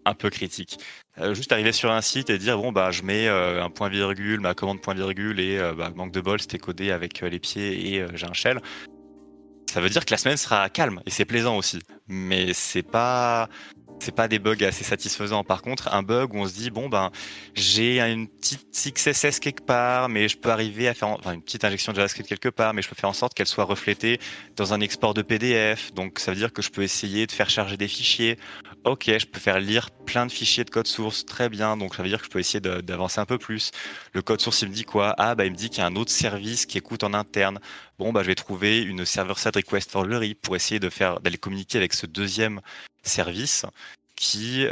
un 0.05 0.15
peu 0.15 0.29
critiques. 0.29 0.79
Euh, 1.19 1.33
juste 1.33 1.51
arriver 1.53 1.73
sur 1.73 1.91
un 1.91 2.03
site 2.03 2.29
et 2.29 2.37
dire 2.37 2.59
bon 2.59 2.73
bah 2.73 2.91
je 2.91 3.05
mets 3.05 3.27
euh, 3.27 3.65
un 3.65 3.71
point 3.71 3.89
virgule, 3.89 4.41
ma 4.41 4.53
commande 4.53 4.83
point 4.83 4.93
virgule 4.93 5.41
et 5.41 5.59
bah, 5.75 5.91
manque 5.95 6.13
de 6.13 6.21
bol 6.21 6.39
c'était 6.39 6.59
codé 6.59 6.91
avec 6.91 7.23
les 7.23 7.39
pieds 7.39 7.95
et 7.95 8.07
j'ai 8.13 8.27
un 8.27 8.35
shell 8.35 8.61
ça 9.75 9.81
veut 9.81 9.91
dire 9.91 10.05
que 10.05 10.13
la 10.13 10.19
semaine 10.19 10.37
sera 10.37 10.69
calme 10.71 11.01
et 11.05 11.11
c'est 11.11 11.25
plaisant 11.25 11.57
aussi. 11.57 11.81
Mais 12.07 12.53
c'est 12.53 12.85
pas 12.85 13.49
c'est 13.99 14.15
pas 14.15 14.29
des 14.29 14.39
bugs 14.39 14.63
assez 14.63 14.85
satisfaisants. 14.85 15.43
Par 15.43 15.63
contre, 15.63 15.93
un 15.93 16.03
bug 16.03 16.33
où 16.33 16.39
on 16.39 16.47
se 16.47 16.55
dit 16.55 16.71
bon 16.71 16.89
ben 16.89 17.11
j'ai 17.55 18.01
une 18.01 18.29
petite 18.29 18.69
XSS 18.73 19.41
quelque 19.41 19.65
part, 19.65 20.09
mais 20.09 20.29
je 20.29 20.37
peux 20.37 20.51
arriver 20.51 20.87
à 20.87 20.95
faire 20.95 21.09
enfin, 21.09 21.33
une 21.33 21.43
petite 21.43 21.65
injection 21.65 21.91
de 21.91 21.97
JavaScript 21.97 22.29
quelque 22.29 22.51
part, 22.51 22.73
mais 22.73 22.83
je 22.83 22.89
peux 22.89 22.95
faire 22.95 23.11
en 23.11 23.15
sorte 23.15 23.35
qu'elle 23.35 23.49
soit 23.49 23.65
reflétée 23.65 24.21
dans 24.55 24.73
un 24.75 24.81
export 24.81 25.13
de 25.13 25.23
PDF. 25.23 25.93
Donc 25.93 26.21
ça 26.21 26.31
veut 26.31 26.37
dire 26.37 26.53
que 26.53 26.63
je 26.63 26.71
peux 26.71 26.83
essayer 26.83 27.27
de 27.27 27.33
faire 27.33 27.51
charger 27.51 27.77
des 27.77 27.89
fichiers. 27.89 28.39
Ok, 28.85 29.07
je 29.07 29.27
peux 29.27 29.41
faire 29.41 29.59
lire 29.59 29.91
plein 29.91 30.27
de 30.27 30.31
fichiers 30.31 30.65
de 30.65 30.71
code 30.71 30.87
source, 30.87 31.25
très 31.25 31.49
bien. 31.49 31.77
Donc 31.77 31.97
ça 31.97 32.03
veut 32.05 32.09
dire 32.09 32.19
que 32.21 32.27
je 32.27 32.31
peux 32.31 32.39
essayer 32.39 32.61
d'avancer 32.61 33.19
un 33.19 33.27
peu 33.27 33.39
plus. 33.39 33.73
Le 34.13 34.23
code 34.23 34.41
source 34.41 34.63
il 34.63 34.69
me 34.69 34.75
dit 34.75 34.85
quoi? 34.85 35.15
Ah 35.19 35.35
bah 35.35 35.47
il 35.47 35.51
me 35.51 35.57
dit 35.57 35.69
qu'il 35.69 35.79
y 35.79 35.83
a 35.83 35.87
un 35.87 35.97
autre 35.97 36.13
service 36.13 36.65
qui 36.67 36.79
écoute 36.79 37.03
en 37.03 37.13
interne. 37.13 37.59
Bon 37.99 38.13
bah 38.13 38.23
je 38.23 38.27
vais 38.29 38.35
trouver 38.35 38.83
une 38.83 39.05
server-side 39.05 39.55
request 39.55 39.91
for 39.91 40.05
Lurie 40.05 40.35
pour 40.35 40.57
essayer 40.57 40.81
de 40.81 40.91
faire 40.91 41.21
d'aller 41.21 41.39
communiquer 41.39 41.79
avec 41.79 41.95
ce 41.95 42.07
deuxième 42.07 42.61
service 43.05 43.67
qui 44.17 44.67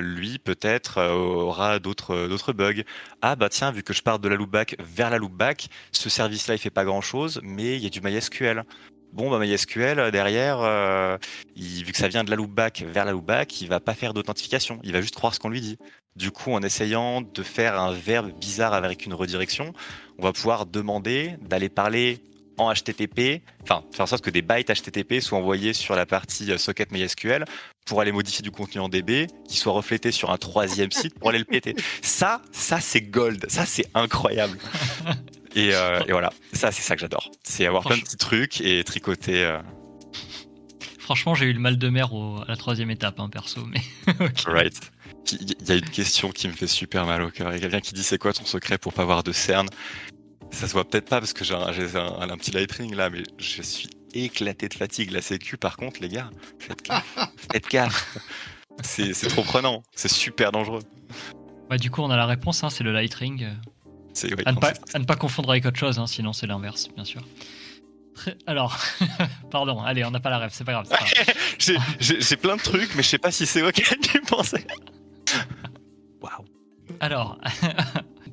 lui 0.00 0.38
peut-être 0.38 1.00
aura 1.00 1.78
d'autres 1.78 2.26
d'autres 2.28 2.52
bugs. 2.52 2.82
Ah 3.22 3.36
bah 3.36 3.48
tiens, 3.48 3.70
vu 3.70 3.82
que 3.82 3.92
je 3.92 4.02
pars 4.02 4.18
de 4.18 4.28
la 4.28 4.36
loopback 4.36 4.76
vers 4.80 5.10
la 5.10 5.18
loopback, 5.18 5.68
ce 5.92 6.08
service-là 6.08 6.54
il 6.54 6.58
fait 6.58 6.70
pas 6.70 6.84
grand-chose, 6.84 7.40
mais 7.44 7.76
il 7.76 7.82
y 7.82 7.86
a 7.86 7.90
du 7.90 8.00
MySQL. 8.00 8.64
Bon 9.12 9.30
bah 9.30 9.38
MySQL 9.38 10.10
derrière, 10.10 10.58
vu 11.56 11.92
que 11.92 11.98
ça 11.98 12.08
vient 12.08 12.24
de 12.24 12.30
la 12.30 12.36
loopback 12.36 12.82
vers 12.82 13.04
la 13.04 13.12
loopback, 13.12 13.60
il 13.60 13.68
va 13.68 13.78
pas 13.78 13.94
faire 13.94 14.12
d'authentification, 14.12 14.80
il 14.82 14.92
va 14.92 15.00
juste 15.00 15.14
croire 15.14 15.34
ce 15.34 15.38
qu'on 15.38 15.50
lui 15.50 15.60
dit. 15.60 15.78
Du 16.16 16.30
coup, 16.30 16.52
en 16.52 16.62
essayant 16.62 17.20
de 17.20 17.42
faire 17.42 17.78
un 17.78 17.92
verbe 17.92 18.32
bizarre 18.38 18.72
avec 18.72 19.04
une 19.06 19.14
redirection, 19.14 19.72
on 20.18 20.22
va 20.22 20.32
pouvoir 20.32 20.66
demander 20.66 21.36
d'aller 21.42 21.68
parler 21.68 22.20
en 22.58 22.72
HTTP, 22.72 23.42
enfin 23.62 23.82
faire 23.92 24.04
en 24.04 24.06
sorte 24.06 24.24
que 24.24 24.30
des 24.30 24.42
bytes 24.42 24.70
HTTP 24.70 25.20
soient 25.20 25.38
envoyés 25.38 25.72
sur 25.72 25.94
la 25.94 26.06
partie 26.06 26.52
euh, 26.52 26.58
socket 26.58 26.90
MySQL 26.90 27.44
pour 27.86 28.00
aller 28.00 28.12
modifier 28.12 28.42
du 28.42 28.50
contenu 28.50 28.80
en 28.80 28.88
DB, 28.88 29.28
qui 29.48 29.56
soit 29.56 29.72
reflété 29.72 30.10
sur 30.10 30.30
un 30.30 30.38
troisième 30.38 30.90
site 30.90 31.18
pour 31.18 31.30
aller 31.30 31.38
le 31.38 31.44
péter. 31.44 31.74
Ça, 32.02 32.42
ça 32.52 32.80
c'est 32.80 33.02
gold, 33.02 33.46
ça 33.48 33.64
c'est 33.66 33.86
incroyable. 33.94 34.58
Et, 35.54 35.74
euh, 35.74 36.00
et, 36.06 36.12
voilà, 36.12 36.34
ça 36.52 36.70
c'est 36.70 36.82
ça 36.82 36.96
que 36.96 37.00
j'adore. 37.00 37.30
C'est 37.42 37.64
avoir 37.64 37.82
plein 37.82 37.96
de 37.96 38.02
petits 38.02 38.18
trucs 38.18 38.60
et 38.60 38.84
tricoter. 38.84 39.42
Euh. 39.42 39.58
Franchement, 40.98 41.34
j'ai 41.34 41.46
eu 41.46 41.54
le 41.54 41.60
mal 41.60 41.78
de 41.78 41.88
mer 41.88 42.10
à 42.12 42.44
la 42.46 42.56
troisième 42.56 42.90
étape, 42.90 43.18
hein, 43.20 43.30
perso. 43.30 43.64
Mais 43.64 43.80
right. 44.46 44.78
Il 45.32 45.66
y 45.66 45.72
a 45.72 45.76
une 45.76 45.88
question 45.88 46.30
qui 46.30 46.46
me 46.48 46.52
fait 46.52 46.66
super 46.66 47.06
mal 47.06 47.22
au 47.22 47.30
cœur. 47.30 47.48
Il 47.52 47.54
y 47.54 47.56
a 47.56 47.60
quelqu'un 47.60 47.80
qui 47.80 47.94
dit 47.94 48.02
c'est 48.02 48.18
quoi 48.18 48.34
ton 48.34 48.44
secret 48.44 48.76
pour 48.76 48.92
pas 48.92 49.00
avoir 49.00 49.22
de 49.22 49.32
cernes 49.32 49.70
ça 50.56 50.66
se 50.68 50.72
voit 50.72 50.88
peut-être 50.88 51.08
pas 51.08 51.20
parce 51.20 51.32
que 51.32 51.44
j'ai 51.44 51.54
un, 51.54 51.60
un, 51.60 52.36
petit 52.36 52.50
lightning 52.50 52.94
là, 52.94 53.10
mais 53.10 53.22
je 53.38 53.62
suis 53.62 53.90
éclaté 54.14 54.68
de 54.68 54.74
fatigue. 54.74 55.10
La 55.10 55.20
sécu, 55.20 55.56
par 55.58 55.76
contre, 55.76 56.00
les 56.00 56.08
gars, 56.08 56.30
faites 56.58 56.82
gaffe. 56.82 57.18
faites 57.52 57.68
gaffe. 57.68 58.18
C'est, 58.82 59.12
trop 59.28 59.42
prenant. 59.42 59.82
C'est 59.94 60.10
super 60.10 60.52
dangereux. 60.52 60.82
Bah, 61.68 61.76
du 61.76 61.90
coup, 61.90 62.02
on 62.02 62.10
a 62.10 62.16
la 62.16 62.26
réponse, 62.26 62.64
hein, 62.64 62.70
c'est 62.70 62.84
le 62.84 62.92
lightning. 62.92 63.46
C'est, 64.14 64.32
à, 64.46 64.52
ne 64.52 65.04
pas, 65.04 65.16
confondre 65.16 65.50
avec 65.50 65.66
autre 65.66 65.78
chose, 65.78 65.98
hein, 65.98 66.06
sinon 66.06 66.32
c'est 66.32 66.46
l'inverse, 66.46 66.88
bien 66.94 67.04
sûr. 67.04 67.20
Alors, 68.46 68.78
pardon, 69.50 69.82
allez, 69.82 70.04
on 70.04 70.10
n'a 70.10 70.20
pas 70.20 70.30
la 70.30 70.38
rêve, 70.38 70.50
c'est 70.54 70.64
pas 70.64 70.72
grave. 70.72 70.88
j'ai, 72.00 72.36
plein 72.36 72.56
de 72.56 72.62
trucs, 72.62 72.94
mais 72.94 73.02
je 73.02 73.08
sais 73.08 73.18
pas 73.18 73.30
si 73.30 73.44
c'est 73.44 73.62
auquel 73.62 73.98
tu 74.00 74.20
pensais. 74.22 74.66
Waouh. 76.22 76.44
Alors, 77.00 77.38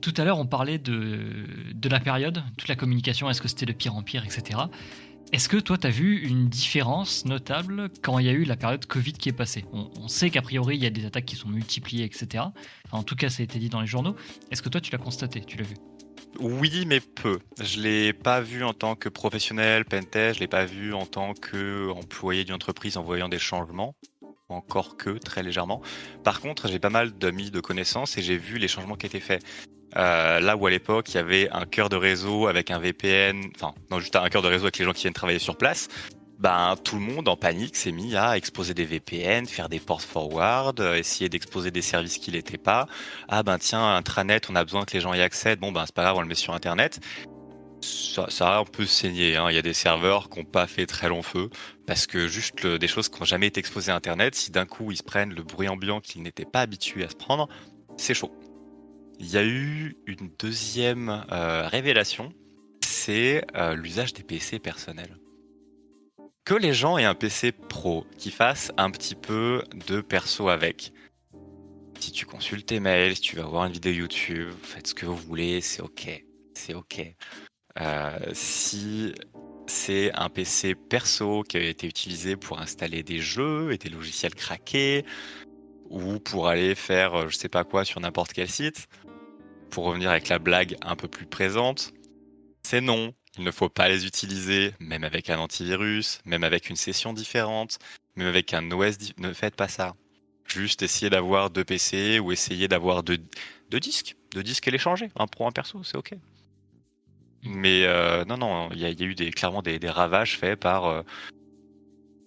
tout 0.04 0.14
à 0.18 0.26
l'heure, 0.26 0.38
on 0.38 0.46
parlait 0.46 0.80
de, 0.80 1.46
de 1.74 1.90
la 1.90 2.02
période, 2.02 2.44
toute 2.58 2.68
la 2.68 2.76
communication, 2.76 3.30
est-ce 3.30 3.42
que 3.42 3.48
c'était 3.48 3.66
de 3.66 3.72
pire 3.72 3.96
en 3.96 4.04
pire, 4.04 4.26
etc. 4.26 4.60
Est-ce 5.32 5.48
que 5.48 5.56
toi, 5.56 5.78
tu 5.78 5.88
as 5.88 5.90
vu 5.90 6.28
une 6.28 6.50
différence 6.50 7.24
notable 7.24 7.90
quand 8.02 8.20
il 8.20 8.26
y 8.26 8.30
a 8.30 8.34
eu 8.34 8.44
la 8.44 8.58
période 8.58 8.86
Covid 8.86 9.14
qui 9.14 9.30
est 9.30 9.34
passée? 9.34 9.64
On, 9.72 10.10
sait 10.10 10.30
qu'a 10.30 10.42
priori, 10.42 10.76
il 10.76 10.84
y 10.84 10.86
a 10.86 10.90
des 10.90 11.06
attaques 11.06 11.24
qui 11.26 11.38
sont 11.38 11.48
multipliées, 11.48 12.04
etc. 12.04 12.44
en 12.92 13.04
tout 13.04 13.16
cas, 13.16 13.30
ça 13.30 13.42
a 13.42 13.44
été 13.46 13.60
dit 13.60 13.70
dans 13.70 13.80
les 13.80 13.88
journaux. 13.88 14.16
Est-ce 14.52 14.62
que 14.62 14.70
toi, 14.70 14.82
tu 14.82 14.92
l'as 14.92 14.98
constaté? 14.98 15.40
Tu 15.40 15.58
l'as 15.58 15.64
vu? 15.64 15.76
Oui, 16.40 16.84
mais 16.86 17.00
peu. 17.00 17.40
Je 17.62 17.80
l'ai 17.80 18.12
pas 18.12 18.42
vu 18.42 18.64
en 18.66 18.74
tant 18.74 18.96
que 18.96 19.08
professionnel 19.08 19.86
pentest, 19.86 20.36
je 20.36 20.40
l'ai 20.42 20.48
pas 20.48 20.66
vu 20.66 20.94
en 20.94 21.06
tant 21.06 21.34
qu'employé 21.34 22.44
d'une 22.44 22.56
entreprise 22.56 22.98
en 22.98 23.04
voyant 23.04 23.30
des 23.30 23.40
changements 23.40 23.96
encore 24.50 24.98
que 24.98 25.18
très 25.18 25.44
légèrement. 25.44 25.82
Par 26.24 26.42
contre, 26.42 26.68
j'ai 26.68 26.80
pas 26.80 26.90
mal 26.90 27.12
d'amis 27.12 27.52
de 27.52 27.60
connaissances 27.60 28.18
et 28.18 28.22
j'ai 28.22 28.38
vu 28.38 28.58
les 28.58 28.68
changements 28.68 28.96
qui 28.96 29.06
étaient 29.06 29.20
faits. 29.20 29.44
Euh, 29.96 30.40
là 30.40 30.58
où 30.58 30.66
à 30.66 30.72
l'époque 30.72 31.10
il 31.10 31.16
y 31.16 31.20
avait 31.20 31.50
un 31.52 31.66
cœur 31.66 31.88
de 31.88 31.96
réseau 31.96 32.48
avec 32.48 32.72
un 32.72 32.80
VPN, 32.80 33.44
enfin 33.56 33.76
non 33.92 34.00
juste 34.00 34.16
un 34.16 34.28
cœur 34.30 34.42
de 34.42 34.48
réseau 34.48 34.64
avec 34.64 34.80
les 34.80 34.86
gens 34.86 34.94
qui 34.94 35.04
viennent 35.04 35.14
travailler 35.14 35.38
sur 35.38 35.56
place, 35.56 35.88
ben 36.40 36.76
tout 36.84 36.96
le 36.96 37.02
monde 37.02 37.28
en 37.30 37.38
panique 37.38 37.76
s'est 37.76 37.92
mis 37.92 38.16
à 38.16 38.36
exposer 38.36 38.74
des 38.74 38.86
VPN, 38.86 39.46
faire 39.46 39.70
des 39.70 39.80
ports 39.80 40.02
forward, 40.02 40.80
euh, 40.80 40.96
essayer 40.96 41.30
d'exposer 41.30 41.70
des 41.70 41.84
services 41.84 42.18
qui 42.18 42.32
n'étaient 42.32 42.58
pas. 42.58 42.88
Ah 43.28 43.44
ben 43.44 43.60
tiens, 43.60 43.96
intranet, 43.96 44.50
on 44.50 44.56
a 44.56 44.64
besoin 44.64 44.84
que 44.84 44.94
les 44.94 45.00
gens 45.00 45.14
y 45.14 45.22
accèdent. 45.22 45.60
Bon 45.60 45.72
ben 45.72 45.86
c'est 45.86 45.96
pas 45.96 46.04
grave, 46.04 46.18
on 46.18 46.22
le 46.22 46.28
met 46.28 46.36
sur 46.36 46.54
internet. 46.54 47.00
Ça, 47.84 48.56
a 48.56 48.60
un 48.60 48.64
peu 48.64 48.86
saigné. 48.86 49.36
Hein. 49.36 49.50
Il 49.50 49.56
y 49.56 49.58
a 49.58 49.62
des 49.62 49.74
serveurs 49.74 50.30
qui 50.30 50.40
n'ont 50.40 50.46
pas 50.46 50.68
fait 50.68 50.86
très 50.86 51.10
long 51.10 51.22
feu 51.22 51.50
parce 51.86 52.08
que 52.08 52.28
juste 52.28 52.66
des 52.66 52.88
choses 52.88 53.10
qui 53.10 53.20
n'ont 53.20 53.26
jamais 53.26 53.48
été 53.48 53.60
exposées 53.60 53.92
à 53.92 53.96
internet, 53.96 54.36
si 54.36 54.52
d'un 54.52 54.66
coup 54.66 54.92
ils 54.92 54.98
se 54.98 55.04
prennent 55.04 55.34
le 55.34 55.44
bruit 55.44 55.68
ambiant 55.68 56.00
qu'ils 56.00 56.22
n'étaient 56.22 56.46
pas 56.46 56.62
habitués 56.62 57.04
à 57.04 57.10
se 57.10 57.16
prendre, 57.16 57.50
c'est 57.98 58.14
chaud. 58.14 58.32
Il 59.20 59.30
y 59.30 59.38
a 59.38 59.44
eu 59.44 59.98
une 60.08 60.32
deuxième 60.40 61.26
euh, 61.32 61.68
révélation, 61.68 62.34
c'est 62.86 63.46
euh, 63.56 63.76
l'usage 63.76 64.14
des 64.14 64.24
PC 64.24 64.60
personnels. 64.60 65.18
Que 66.46 66.54
les 66.54 66.74
gens 66.74 66.98
aient 66.98 67.06
un 67.06 67.16
PC 67.16 67.52
pro, 67.52 68.06
qui 68.18 68.32
fasse 68.32 68.72
un 68.78 68.92
petit 68.92 69.16
peu 69.16 69.64
de 69.88 70.02
perso 70.02 70.50
avec. 70.50 70.94
Si 72.00 72.12
tu 72.12 72.26
consultes 72.26 72.66
tes 72.66 72.80
mails, 72.80 73.16
si 73.16 73.22
tu 73.22 73.36
vas 73.38 73.44
voir 73.44 73.66
une 73.66 73.74
vidéo 73.74 73.94
YouTube, 73.94 74.52
faites 74.62 74.88
ce 74.88 74.94
que 74.94 75.06
vous 75.06 75.16
voulez, 75.16 75.62
c'est 75.62 75.82
ok. 75.82 76.24
C'est 76.54 76.74
ok. 76.74 77.16
Euh, 77.80 78.20
si 78.34 79.14
c'est 79.68 80.12
un 80.14 80.30
PC 80.30 80.76
perso 80.76 81.44
qui 81.44 81.58
a 81.58 81.62
été 81.62 81.88
utilisé 81.88 82.36
pour 82.36 82.60
installer 82.60 83.02
des 83.02 83.20
jeux 83.20 83.72
et 83.72 83.78
des 83.78 83.90
logiciels 83.90 84.36
craqués 84.36 85.06
ou 85.90 86.20
pour 86.20 86.48
aller 86.48 86.76
faire 86.76 87.16
euh, 87.16 87.30
je 87.30 87.36
sais 87.36 87.50
pas 87.50 87.64
quoi 87.64 87.86
sur 87.86 88.00
n'importe 88.00 88.34
quel 88.34 88.50
site. 88.50 88.88
Pour 89.70 89.86
revenir 89.86 90.12
avec 90.12 90.28
la 90.30 90.38
blague 90.38 90.78
un 90.82 90.96
peu 90.96 91.08
plus 91.08 91.26
présente, 91.26 91.94
c'est 92.64 92.82
non. 92.82 93.14
Il 93.38 93.44
ne 93.44 93.52
faut 93.52 93.70
pas 93.70 93.90
les 93.90 94.06
utiliser, 94.06 94.74
même 94.80 95.04
avec 95.04 95.32
un 95.32 95.40
antivirus, 95.40 96.20
même 96.26 96.44
avec 96.44 96.70
une 96.70 96.76
session 96.76 97.14
différente, 97.14 97.80
même 98.16 98.28
avec 98.28 98.54
un 98.54 98.70
OS. 98.72 98.98
Ne 99.18 99.34
faites 99.34 99.56
pas 99.56 99.68
ça. 99.68 99.96
Juste 100.46 100.84
essayer 100.84 101.10
d'avoir 101.10 101.50
deux 101.50 101.64
PC 101.64 102.20
ou 102.20 102.32
essayer 102.32 102.68
d'avoir 102.68 103.02
deux, 103.02 103.18
disques. 103.72 104.16
Deux 104.34 104.44
disques 104.44 104.68
et 104.68 104.72
les 104.72 104.78
changer. 104.78 105.10
Un 105.16 105.26
pro, 105.26 105.48
un 105.48 105.52
perso, 105.52 105.84
c'est 105.84 105.98
ok. 105.98 106.14
Mais 107.44 107.86
euh, 107.86 108.26
non, 108.26 108.38
non, 108.38 108.70
il 108.72 108.80
y, 108.80 108.86
a 108.86 108.90
eu 108.90 109.16
des, 109.16 109.32
clairement 109.32 109.62
des, 109.62 109.80
ravages 109.90 110.38
faits 110.38 110.60
par 110.60 110.86
euh, 110.86 111.02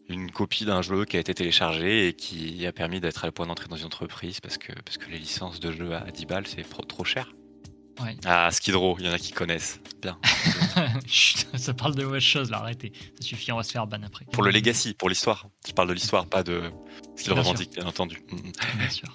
une 0.09 0.31
copie 0.31 0.65
d'un 0.65 0.83
jeu 0.83 1.05
qui 1.05 1.17
a 1.17 1.21
été 1.21 1.35
téléchargé 1.35 2.09
et 2.09 2.13
qui 2.13 2.67
a 2.67 2.73
permis 2.73 3.01
d'être 3.01 3.25
à 3.25 3.27
le 3.27 3.33
point 3.33 3.47
d'entrer 3.47 3.69
dans 3.69 3.77
une 3.77 3.87
entreprise 3.87 4.41
parce 4.41 4.59
que, 4.59 4.73
parce 4.85 4.99
que 4.99 5.11
les 5.11 5.19
licences 5.19 5.61
de 5.61 5.73
jeu 5.73 5.95
à 5.95 6.11
10 6.11 6.27
balles, 6.27 6.47
c'est 6.47 6.65
trop 6.87 7.05
cher. 7.05 7.33
Ah, 8.25 8.51
Skid 8.51 8.75
Row, 8.75 8.97
il 8.99 9.07
y 9.07 9.09
en 9.09 9.13
a 9.13 9.19
qui 9.19 9.33
connaissent. 9.33 9.81
Bien. 10.03 10.19
ça 11.57 11.73
parle 11.73 11.95
de 11.95 12.05
mauvaises 12.05 12.23
choses, 12.23 12.51
là, 12.51 12.59
arrêtez. 12.59 12.93
Ça 13.19 13.27
suffit, 13.27 13.53
on 13.53 13.57
va 13.57 13.63
se 13.63 13.73
faire 13.73 13.87
ban 13.87 14.03
après. 14.05 14.27
Pour 14.33 14.43
le 14.43 14.51
legacy, 14.51 14.93
pour 14.93 15.09
l'histoire. 15.09 15.49
Je 15.67 15.73
parle 15.73 15.89
de 15.89 15.95
l'histoire, 15.95 16.27
pas 16.27 16.43
de 16.43 16.65
ce 17.17 17.25
qu'il 17.25 17.33
revendique, 17.33 17.73
bien 17.75 17.87
entendu. 17.87 18.23
Bien 18.77 18.91
sûr. 18.91 19.09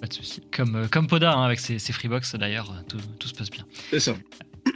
Pas 0.00 0.06
de 0.06 0.12
souci. 0.12 0.42
Comme, 0.52 0.76
euh, 0.76 0.88
comme 0.88 1.08
Poda, 1.08 1.32
hein, 1.32 1.44
avec 1.44 1.58
ses, 1.58 1.78
ses 1.78 1.92
Freebox, 1.92 2.36
d'ailleurs, 2.36 2.72
tout, 2.88 2.98
tout, 3.18 3.26
se 3.26 3.34
passe 3.34 3.50
bien. 3.50 3.66
C'est 3.90 4.00
ça. 4.00 4.14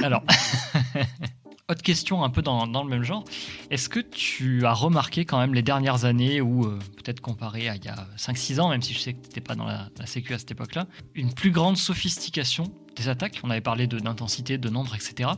Alors, 0.03 0.23
autre 1.69 1.83
question 1.83 2.23
un 2.23 2.31
peu 2.31 2.43
dans, 2.43 2.67
dans 2.67 2.85
le 2.85 2.89
même 2.89 3.03
genre. 3.03 3.25
Est-ce 3.71 3.89
que 3.89 3.99
tu 3.99 4.65
as 4.65 4.73
remarqué 4.73 5.25
quand 5.25 5.39
même 5.39 5.55
les 5.55 5.63
dernières 5.63 6.05
années, 6.05 6.41
ou 6.41 6.65
euh, 6.65 6.79
peut-être 6.97 7.21
comparé 7.21 7.69
à 7.69 7.77
il 7.77 7.85
y 7.85 7.89
a 7.89 8.07
5-6 8.17 8.61
ans, 8.61 8.71
même 8.71 8.83
si 8.83 8.95
je 8.95 9.01
sais 9.01 9.15
que 9.15 9.21
tu 9.21 9.29
n'étais 9.29 9.41
pas 9.41 9.55
dans 9.55 9.67
la, 9.67 9.91
sécu 10.05 10.33
à 10.35 10.39
cette 10.39 10.51
époque-là, 10.51 10.87
une 11.15 11.33
plus 11.33 11.51
grande 11.51 11.77
sophistication 11.77 12.73
des 12.95 13.09
attaques? 13.09 13.41
On 13.43 13.51
avait 13.51 13.61
parlé 13.61 13.87
d'intensité, 13.87 14.59
de, 14.59 14.69
nombre, 14.69 14.95
etc. 14.95 15.31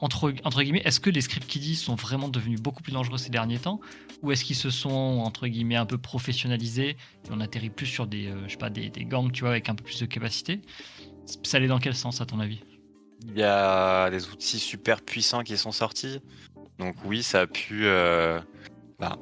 Entre, 0.00 0.34
entre 0.44 0.62
guillemets, 0.62 0.82
est-ce 0.84 1.00
que 1.00 1.10
les 1.10 1.20
scripts 1.20 1.46
Kiddy 1.46 1.76
sont 1.76 1.94
vraiment 1.94 2.28
devenus 2.28 2.60
beaucoup 2.60 2.82
plus 2.82 2.92
dangereux 2.92 3.18
ces 3.18 3.30
derniers 3.30 3.58
temps? 3.58 3.80
Ou 4.22 4.32
est-ce 4.32 4.44
qu'ils 4.44 4.56
se 4.56 4.70
sont, 4.70 4.90
entre 4.90 5.46
guillemets, 5.46 5.76
un 5.76 5.86
peu 5.86 5.98
professionnalisés 5.98 6.90
et 6.90 6.96
on 7.30 7.40
atterrit 7.40 7.70
plus 7.70 7.86
sur 7.86 8.06
des, 8.06 8.26
euh, 8.26 8.48
sais 8.48 8.56
pas, 8.56 8.70
des, 8.70 8.90
gangs, 9.04 9.30
tu 9.30 9.42
vois, 9.42 9.50
avec 9.50 9.68
un 9.68 9.74
peu 9.74 9.84
plus 9.84 10.00
de 10.00 10.06
capacité? 10.06 10.62
Ça 11.44 11.58
allait 11.58 11.68
dans 11.68 11.78
quel 11.78 11.94
sens, 11.94 12.20
à 12.20 12.26
ton 12.26 12.40
avis? 12.40 12.60
Il 13.28 13.38
y 13.38 13.42
a 13.42 14.10
des 14.10 14.28
outils 14.28 14.58
super 14.58 15.00
puissants 15.00 15.42
qui 15.42 15.56
sont 15.56 15.72
sortis. 15.72 16.20
Donc 16.78 16.96
oui, 17.04 17.22
ça 17.22 17.42
a 17.42 17.46
pu... 17.46 17.86
Euh, 17.86 18.38
bah, 18.98 19.16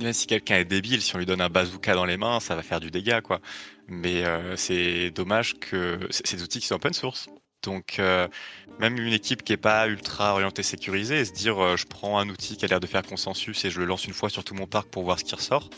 même 0.00 0.12
si 0.12 0.26
quelqu'un 0.26 0.56
est 0.56 0.64
débile, 0.64 1.02
si 1.02 1.14
on 1.14 1.18
lui 1.18 1.26
donne 1.26 1.40
un 1.40 1.48
bazooka 1.48 1.94
dans 1.94 2.04
les 2.04 2.16
mains, 2.16 2.40
ça 2.40 2.56
va 2.56 2.62
faire 2.62 2.80
du 2.80 2.90
dégât, 2.90 3.20
quoi. 3.20 3.40
Mais 3.86 4.24
euh, 4.24 4.56
c'est 4.56 5.10
dommage 5.10 5.54
que 5.60 5.98
des 6.32 6.42
outils 6.42 6.60
qui 6.60 6.66
sont 6.66 6.76
open 6.76 6.92
source. 6.92 7.28
Donc 7.62 7.98
euh, 8.00 8.26
même 8.80 8.98
une 8.98 9.12
équipe 9.12 9.44
qui 9.44 9.52
est 9.52 9.58
pas 9.58 9.86
ultra 9.86 10.32
orientée 10.32 10.64
sécurisée, 10.64 11.24
se 11.24 11.32
dire 11.32 11.76
je 11.76 11.86
prends 11.86 12.18
un 12.18 12.28
outil 12.28 12.56
qui 12.56 12.64
a 12.64 12.68
l'air 12.68 12.80
de 12.80 12.88
faire 12.88 13.02
consensus 13.02 13.64
et 13.64 13.70
je 13.70 13.78
le 13.78 13.86
lance 13.86 14.04
une 14.04 14.14
fois 14.14 14.30
sur 14.30 14.42
tout 14.42 14.54
mon 14.54 14.66
parc 14.66 14.88
pour 14.88 15.04
voir 15.04 15.20
ce 15.20 15.24
qui 15.24 15.34
ressort, 15.36 15.70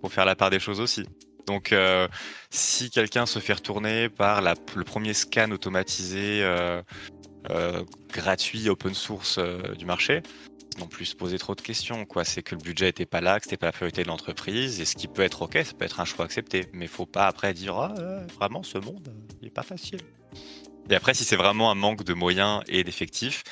pour 0.00 0.12
faire 0.12 0.24
la 0.24 0.36
part 0.36 0.50
des 0.50 0.60
choses 0.60 0.78
aussi. 0.78 1.04
Donc 1.46 1.74
si 2.50 2.90
quelqu'un 2.90 3.26
se 3.26 3.38
fait 3.38 3.54
retourner 3.54 4.08
par 4.08 4.40
le 4.40 4.84
premier 4.84 5.14
scan 5.14 5.50
automatisé 5.50 6.44
gratuit 8.12 8.68
open 8.68 8.94
source 8.94 9.38
du 9.76 9.84
marché, 9.84 10.22
non 10.78 10.86
plus 10.86 11.06
se 11.06 11.16
poser 11.16 11.38
trop 11.38 11.54
de 11.54 11.60
questions. 11.60 12.04
Quoi. 12.04 12.24
C'est 12.24 12.42
que 12.42 12.54
le 12.54 12.60
budget 12.60 12.86
n'était 12.86 13.06
pas 13.06 13.20
là, 13.20 13.38
que 13.38 13.44
c'était 13.44 13.56
pas 13.56 13.66
la 13.66 13.72
priorité 13.72 14.02
de 14.02 14.08
l'entreprise, 14.08 14.80
et 14.80 14.84
ce 14.84 14.94
qui 14.96 15.08
peut 15.08 15.22
être 15.22 15.42
ok, 15.42 15.58
ça 15.64 15.72
peut 15.74 15.84
être 15.84 16.00
un 16.00 16.04
choix 16.04 16.24
accepté. 16.24 16.66
Mais 16.72 16.86
faut 16.86 17.06
pas 17.06 17.26
après 17.26 17.54
dire 17.54 17.76
ah, 17.76 17.94
euh, 17.98 18.26
vraiment 18.38 18.62
ce 18.62 18.78
monde, 18.78 19.12
il 19.40 19.48
est 19.48 19.50
pas 19.50 19.62
facile. 19.62 20.00
Et 20.90 20.94
après, 20.94 21.14
si 21.14 21.24
c'est 21.24 21.36
vraiment 21.36 21.70
un 21.70 21.74
manque 21.74 22.04
de 22.04 22.14
moyens 22.14 22.62
et 22.68 22.84
d'effectifs, 22.84 23.42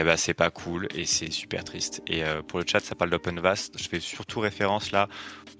eh 0.00 0.04
ben 0.04 0.16
c'est 0.16 0.34
pas 0.34 0.50
cool 0.50 0.88
et 0.94 1.06
c'est 1.06 1.30
super 1.30 1.64
triste. 1.64 2.02
Et 2.06 2.24
euh, 2.24 2.42
pour 2.42 2.58
le 2.58 2.64
chat, 2.66 2.80
ça 2.80 2.94
parle 2.94 3.10
d'OpenVast. 3.10 3.78
Je 3.78 3.88
fais 3.88 4.00
surtout 4.00 4.40
référence 4.40 4.90
là 4.90 5.08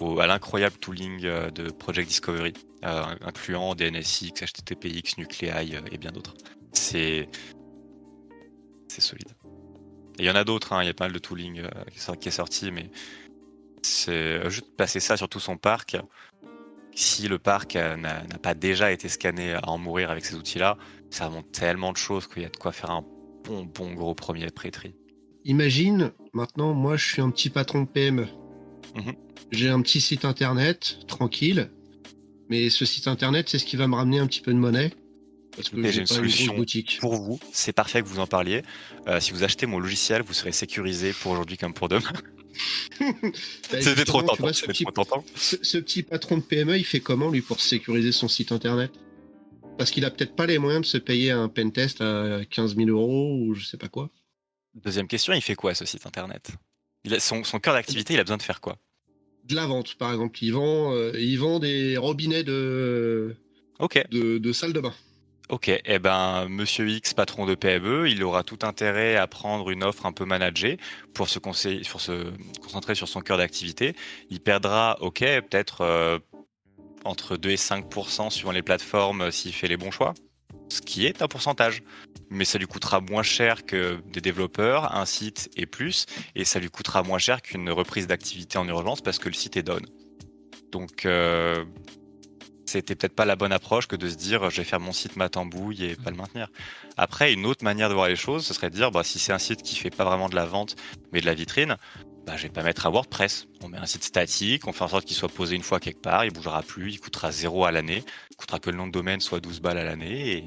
au, 0.01 0.19
à 0.19 0.27
l'incroyable 0.27 0.77
tooling 0.77 1.25
euh, 1.25 1.51
de 1.51 1.71
Project 1.71 2.09
Discovery, 2.09 2.53
incluant 2.83 3.75
DNSX, 3.75 4.43
HTTPX, 4.43 5.19
Nuclei 5.19 5.53
et 5.91 5.99
bien 5.99 6.11
d'autres. 6.11 6.35
C'est 6.73 7.29
c'est 8.89 9.01
solide. 9.01 9.35
Il 10.19 10.25
y 10.25 10.31
en 10.31 10.37
a 10.37 10.45
d'autres, 10.45 10.73
hein, 10.73 10.83
il 10.83 10.87
y 10.87 10.91
a 10.91 10.95
pas 10.95 11.05
mal 11.05 11.13
de 11.13 11.19
tooling 11.19 11.61
euh, 11.61 12.15
qui 12.21 12.29
est 12.29 12.33
sorti, 12.33 12.71
mais 12.71 12.91
c'est 13.83 14.13
euh, 14.13 14.51
juste 14.51 14.77
passer 14.77 15.01
ça 15.01 15.17
sur 15.17 15.29
tout 15.29 15.41
son 15.41 15.57
parc. 15.57 15.97
Si 16.95 17.27
le 17.27 17.41
parc 17.41 17.75
euh, 17.75 17.97
n'a 17.97 18.23
pas 18.41 18.55
déjà 18.55 18.93
été 18.93 19.09
scanné 19.09 19.55
à 19.55 19.69
en 19.69 19.79
mourir 19.79 20.11
avec 20.11 20.25
ces 20.25 20.37
outils-là, 20.37 20.79
ça 21.11 21.27
remonte 21.27 21.51
tellement 21.51 21.91
de 21.91 21.97
choses 21.97 22.29
qu'il 22.29 22.43
y 22.43 22.47
a 22.47 22.49
de 22.49 22.57
quoi 22.57 22.71
faire 22.71 22.93
un 22.93 23.05
bon, 23.45 23.65
bon 23.65 23.95
gros 23.95 24.15
premier 24.15 24.51
pré-tri. 24.51 24.95
Imagine, 25.45 26.13
maintenant, 26.33 26.75
moi 26.75 26.97
je 26.97 27.07
suis 27.07 27.23
un 27.23 27.31
petit 27.31 27.51
patron 27.51 27.83
de 27.83 27.89
PME. 27.89 28.27
Mhm. 28.95 29.15
J'ai 29.53 29.69
un 29.69 29.83
petit 29.83 30.01
site 30.01 30.25
internet, 30.25 30.99
tranquille, 31.07 31.71
mais 32.49 32.71
ce 32.71 32.85
site 32.85 33.09
internet, 33.09 33.49
c'est 33.49 33.59
ce 33.59 33.65
qui 33.65 33.77
va 33.77 33.87
me 33.87 33.95
ramener 33.95 34.19
un 34.19 34.27
petit 34.27 34.41
peu 34.41 34.53
de 34.53 34.59
monnaie. 34.59 34.93
Parce 35.57 35.69
que 35.69 35.91
j'ai 35.91 36.01
une 36.01 36.07
solution 36.07 36.55
pour 37.01 37.15
vous. 37.15 37.39
C'est 37.53 37.73
parfait 37.73 38.03
que 38.03 38.09
vous 38.09 38.19
en 38.19 38.27
parliez. 38.27 38.63
Euh, 39.07 39.21
si 39.21 39.33
vous 39.33 39.45
achetez 39.45 39.67
mon 39.67 39.79
logiciel, 39.79 40.23
vous 40.23 40.35
serez 40.35 40.51
sécurisé 40.51 41.13
pour 41.13 41.33
aujourd'hui 41.33 41.57
comme 41.57 41.75
pour 41.75 41.89
demain. 41.89 42.03
Bah, 43.01 43.83
C'était 43.83 44.05
trop 44.05 44.23
tentant. 44.23 44.53
ce, 44.53 45.77
petit 45.79 46.05
patron 46.05 46.37
de 46.37 46.43
PME, 46.43 46.79
il 46.79 46.85
fait 46.85 47.01
comment 47.01 47.29
lui 47.29 47.41
pour 47.41 47.61
sécuriser 47.61 48.13
son 48.13 48.29
site 48.29 48.53
internet? 48.53 48.93
Parce 49.77 49.91
qu'il 49.91 50.05
a 50.05 50.11
peut-être 50.11 50.37
pas 50.37 50.47
les 50.47 50.59
moyens 50.59 50.83
de 50.83 50.87
se 50.87 50.99
payer 50.99 51.31
un 51.33 51.49
pentest 51.49 52.01
à 52.01 52.41
15 52.49 52.77
000 52.77 52.89
euros 52.91 53.37
ou 53.41 53.55
je 53.55 53.65
sais 53.65 53.77
pas 53.77 53.89
quoi. 53.89 54.11
Deuxième 54.75 55.09
question, 55.09 55.33
il 55.33 55.41
fait 55.41 55.55
quoi 55.55 55.75
ce 55.75 55.85
site 55.85 56.07
internet? 56.07 56.51
Il 57.05 57.15
a, 57.15 57.21
son, 57.21 57.45
son 57.45 57.59
cœur 57.61 57.75
d'activité, 57.75 58.15
il 58.15 58.21
a 58.21 58.25
besoin 58.25 58.37
de 58.37 58.43
faire 58.43 58.61
quoi? 58.61 58.77
De 59.45 59.55
la 59.55 59.67
vente, 59.67 59.95
par 59.97 60.13
exemple. 60.13 60.39
Il 60.43 60.53
vend, 60.53 60.93
euh, 60.93 61.13
il 61.19 61.37
vend 61.39 61.59
des 61.59 61.97
robinets 61.97 62.45
de, 62.45 63.37
de, 64.11 64.39
de 64.39 64.53
salle 64.53 64.73
de 64.73 64.81
bain. 64.81 64.95
Ok, 65.51 65.69
eh 65.69 65.99
ben, 65.99 66.49
Monsieur 66.49 66.89
X, 66.89 67.13
patron 67.13 67.45
de 67.45 67.55
PME, 67.55 68.09
il 68.09 68.23
aura 68.25 68.43
tout 68.43 68.61
intérêt 68.63 69.17
à 69.17 69.27
prendre 69.27 69.69
une 69.71 69.85
offre 69.85 70.07
un 70.07 70.13
peu 70.13 70.25
managée 70.25 70.79
pour 71.13 71.29
se, 71.29 71.39
se 71.53 72.33
concentrer 72.63 72.95
sur 72.95 73.09
son 73.09 73.21
cœur 73.21 73.37
d'activité. 73.37 73.95
Il 74.31 74.41
perdra, 74.41 74.97
ok, 75.03 75.19
peut-être 75.19 75.83
euh, 75.83 76.19
entre 77.05 77.37
2 77.37 77.51
et 77.51 77.57
5% 77.57 78.31
suivant 78.31 78.53
les 78.53 78.63
plateformes 78.63 79.23
euh, 79.23 79.31
s'il 79.31 79.53
fait 79.53 79.69
les 79.69 79.77
bons 79.77 79.91
choix, 79.91 80.15
ce 80.69 80.81
qui 80.81 81.07
est 81.07 81.23
un 81.23 81.29
pourcentage. 81.29 81.83
Mais 82.31 82.45
ça 82.45 82.59
lui 82.59 82.67
coûtera 82.67 83.01
moins 83.01 83.23
cher 83.23 83.65
que 83.65 84.01
des 84.13 84.21
développeurs, 84.21 84.95
un 84.97 85.05
site 85.05 85.51
et 85.57 85.67
plus, 85.67 86.07
et 86.35 86.45
ça 86.45 86.59
lui 86.59 86.71
coûtera 86.71 87.03
moins 87.03 87.19
cher 87.19 87.43
qu'une 87.43 87.71
reprise 87.71 88.07
d'activité 88.07 88.59
en 88.59 88.67
urgence 88.67 89.01
parce 89.01 89.19
que 89.19 89.29
le 89.29 89.35
site 89.35 89.57
est 89.57 89.63
down. 89.63 89.85
Donc, 90.73 91.07
euh, 91.07 91.65
c'était 92.67 92.97
peut-être 92.97 93.15
pas 93.15 93.25
la 93.25 93.37
bonne 93.37 93.53
approche 93.53 93.87
que 93.87 93.95
de 93.95 94.09
se 94.09 94.17
dire 94.17 94.51
je 94.51 94.57
vais 94.57 94.65
faire 94.65 94.81
mon 94.81 94.93
site 94.93 95.17
matambouille 95.17 95.85
et 95.85 95.97
pas 95.97 96.11
le 96.11 96.17
maintenir. 96.17 96.49
Après, 96.97 97.33
une 97.33 97.47
autre 97.47 97.63
manière 97.63 97.89
de 97.89 97.95
voir 97.95 98.09
les 98.09 98.17
choses, 98.17 98.45
ce 98.45 98.55
serait 98.55 98.71
de 98.71 98.75
dire 98.75 98.91
bah, 98.91 99.05
si 99.05 99.19
c'est 99.19 99.33
un 99.33 99.39
site 99.39 99.63
qui 99.63 99.77
fait 99.77 99.91
pas 99.91 100.05
vraiment 100.05 100.29
de 100.29 100.35
la 100.35 100.47
vente 100.47 100.75
mais 101.13 101.21
de 101.21 101.27
la 101.27 101.35
vitrine, 101.35 101.77
bah, 102.27 102.37
je 102.37 102.45
vais 102.45 102.49
pas 102.49 102.63
mettre 102.63 102.87
un 102.87 102.91
WordPress. 102.91 103.47
On 103.63 103.69
met 103.69 103.79
un 103.79 103.87
site 103.87 104.05
statique, 104.05 104.67
on 104.67 104.73
fait 104.73 104.85
en 104.85 104.89
sorte 104.89 105.05
qu'il 105.05 105.17
soit 105.17 105.29
posé 105.29 105.57
une 105.57 105.63
fois 105.63 105.81
quelque 105.81 106.01
part, 106.01 106.25
il 106.25 106.33
bougera 106.33 106.63
plus, 106.63 106.93
il 106.93 107.01
coûtera 107.01 107.31
zéro 107.33 107.65
à 107.65 107.73
l'année, 107.73 108.03
il 108.31 108.37
coûtera 108.37 108.59
que 108.59 108.71
le 108.71 108.77
nom 108.77 108.87
de 108.87 108.93
domaine 108.93 109.21
soit 109.21 109.41
12 109.41 109.61
balles 109.61 109.79
à 109.79 109.85
l'année 109.85 110.33
et 110.33 110.45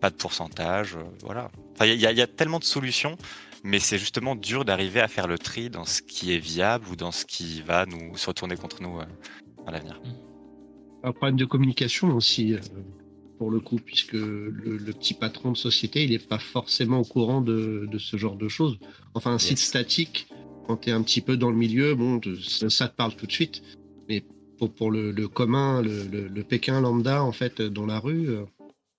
pas 0.00 0.10
de 0.10 0.16
pourcentage, 0.16 0.96
euh, 0.96 1.02
voilà. 1.22 1.50
il 1.82 1.92
y, 1.92 2.04
y, 2.04 2.22
a 2.22 2.26
tellement 2.26 2.58
de 2.58 2.64
solutions, 2.64 3.18
mais 3.64 3.78
c'est 3.78 3.98
justement 3.98 4.34
dur 4.34 4.64
d'arriver 4.64 5.00
à 5.00 5.08
faire 5.08 5.26
le 5.26 5.36
tri 5.36 5.68
dans 5.68 5.84
ce 5.84 6.00
qui 6.00 6.32
est 6.32 6.38
viable 6.38 6.88
ou 6.88 6.96
dans 6.96 7.12
ce 7.12 7.26
qui 7.26 7.60
va 7.60 7.84
nous 7.84 8.16
se 8.16 8.26
retourner 8.26 8.56
contre 8.56 8.82
nous 8.82 8.98
euh, 8.98 9.04
à 9.66 9.72
l'avenir. 9.72 10.00
Mmh 10.02 10.30
un 11.02 11.12
problème 11.12 11.36
de 11.36 11.44
communication 11.44 12.14
aussi, 12.14 12.54
euh, 12.54 12.58
pour 13.38 13.50
le 13.50 13.60
coup, 13.60 13.76
puisque 13.76 14.12
le, 14.12 14.78
petit 14.92 15.14
patron 15.14 15.52
de 15.52 15.56
société, 15.56 16.04
il 16.04 16.10
n'est 16.10 16.18
pas 16.18 16.38
forcément 16.38 16.98
au 16.98 17.04
courant 17.04 17.40
de, 17.40 17.88
ce 17.98 18.16
genre 18.16 18.36
de 18.36 18.48
choses. 18.48 18.78
Enfin, 19.14 19.32
un 19.32 19.38
site 19.38 19.58
statique, 19.58 20.28
quand 20.70 20.76
tu 20.76 20.90
es 20.90 20.92
un 20.92 21.02
petit 21.02 21.20
peu 21.20 21.36
dans 21.36 21.50
le 21.50 21.56
milieu, 21.56 21.96
bon, 21.96 22.20
ça, 22.46 22.88
te 22.88 22.94
parle 22.94 23.14
tout 23.16 23.26
de 23.26 23.32
suite. 23.32 23.62
Mais 24.08 24.22
pour, 24.76 24.90
le, 24.92 25.12
commun, 25.26 25.82
le, 25.82 26.42
Pékin 26.42 26.80
lambda, 26.80 27.24
en 27.24 27.32
fait, 27.32 27.60
dans 27.60 27.86
la 27.86 27.98
rue, 27.98 28.28
euh, 28.28 28.44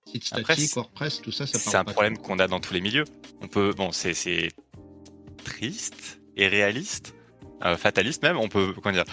site 0.06 0.24
statique, 0.24 0.74
WordPress, 0.74 1.22
tout 1.22 1.32
ça, 1.32 1.46
ça 1.46 1.52
parle 1.52 1.62
C'est 1.62 1.76
un 1.76 1.84
problème 1.84 2.18
qu'on 2.18 2.38
a 2.38 2.46
dans 2.46 2.60
tous 2.60 2.74
les 2.74 2.82
milieux. 2.82 3.04
On 3.40 3.48
peut, 3.48 3.72
bon, 3.74 3.90
c'est 3.90 4.50
triste 5.44 6.20
et 6.36 6.46
réaliste, 6.46 7.14
euh, 7.64 7.78
fataliste 7.78 8.22
même. 8.22 8.36
On 8.36 8.48
peut, 8.48 8.74
comment 8.74 8.92
dire, 8.92 9.04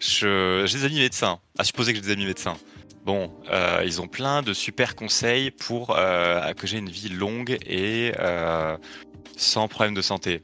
j'ai 0.00 0.64
des 0.64 0.84
amis 0.84 0.98
médecins, 0.98 1.38
à 1.56 1.62
supposer 1.62 1.92
que 1.92 1.98
j'ai 1.98 2.06
des 2.06 2.12
amis 2.12 2.26
médecins. 2.26 2.56
Bon, 3.04 3.30
euh, 3.50 3.82
ils 3.86 4.00
ont 4.02 4.08
plein 4.08 4.42
de 4.42 4.52
super 4.52 4.96
conseils 4.96 5.50
pour 5.50 5.96
euh, 5.96 6.52
que 6.54 6.66
j'ai 6.66 6.78
une 6.78 6.90
vie 6.90 7.08
longue 7.08 7.56
et 7.64 8.12
euh, 8.18 8.76
sans 9.36 9.68
problème 9.68 9.94
de 9.94 10.02
santé. 10.02 10.42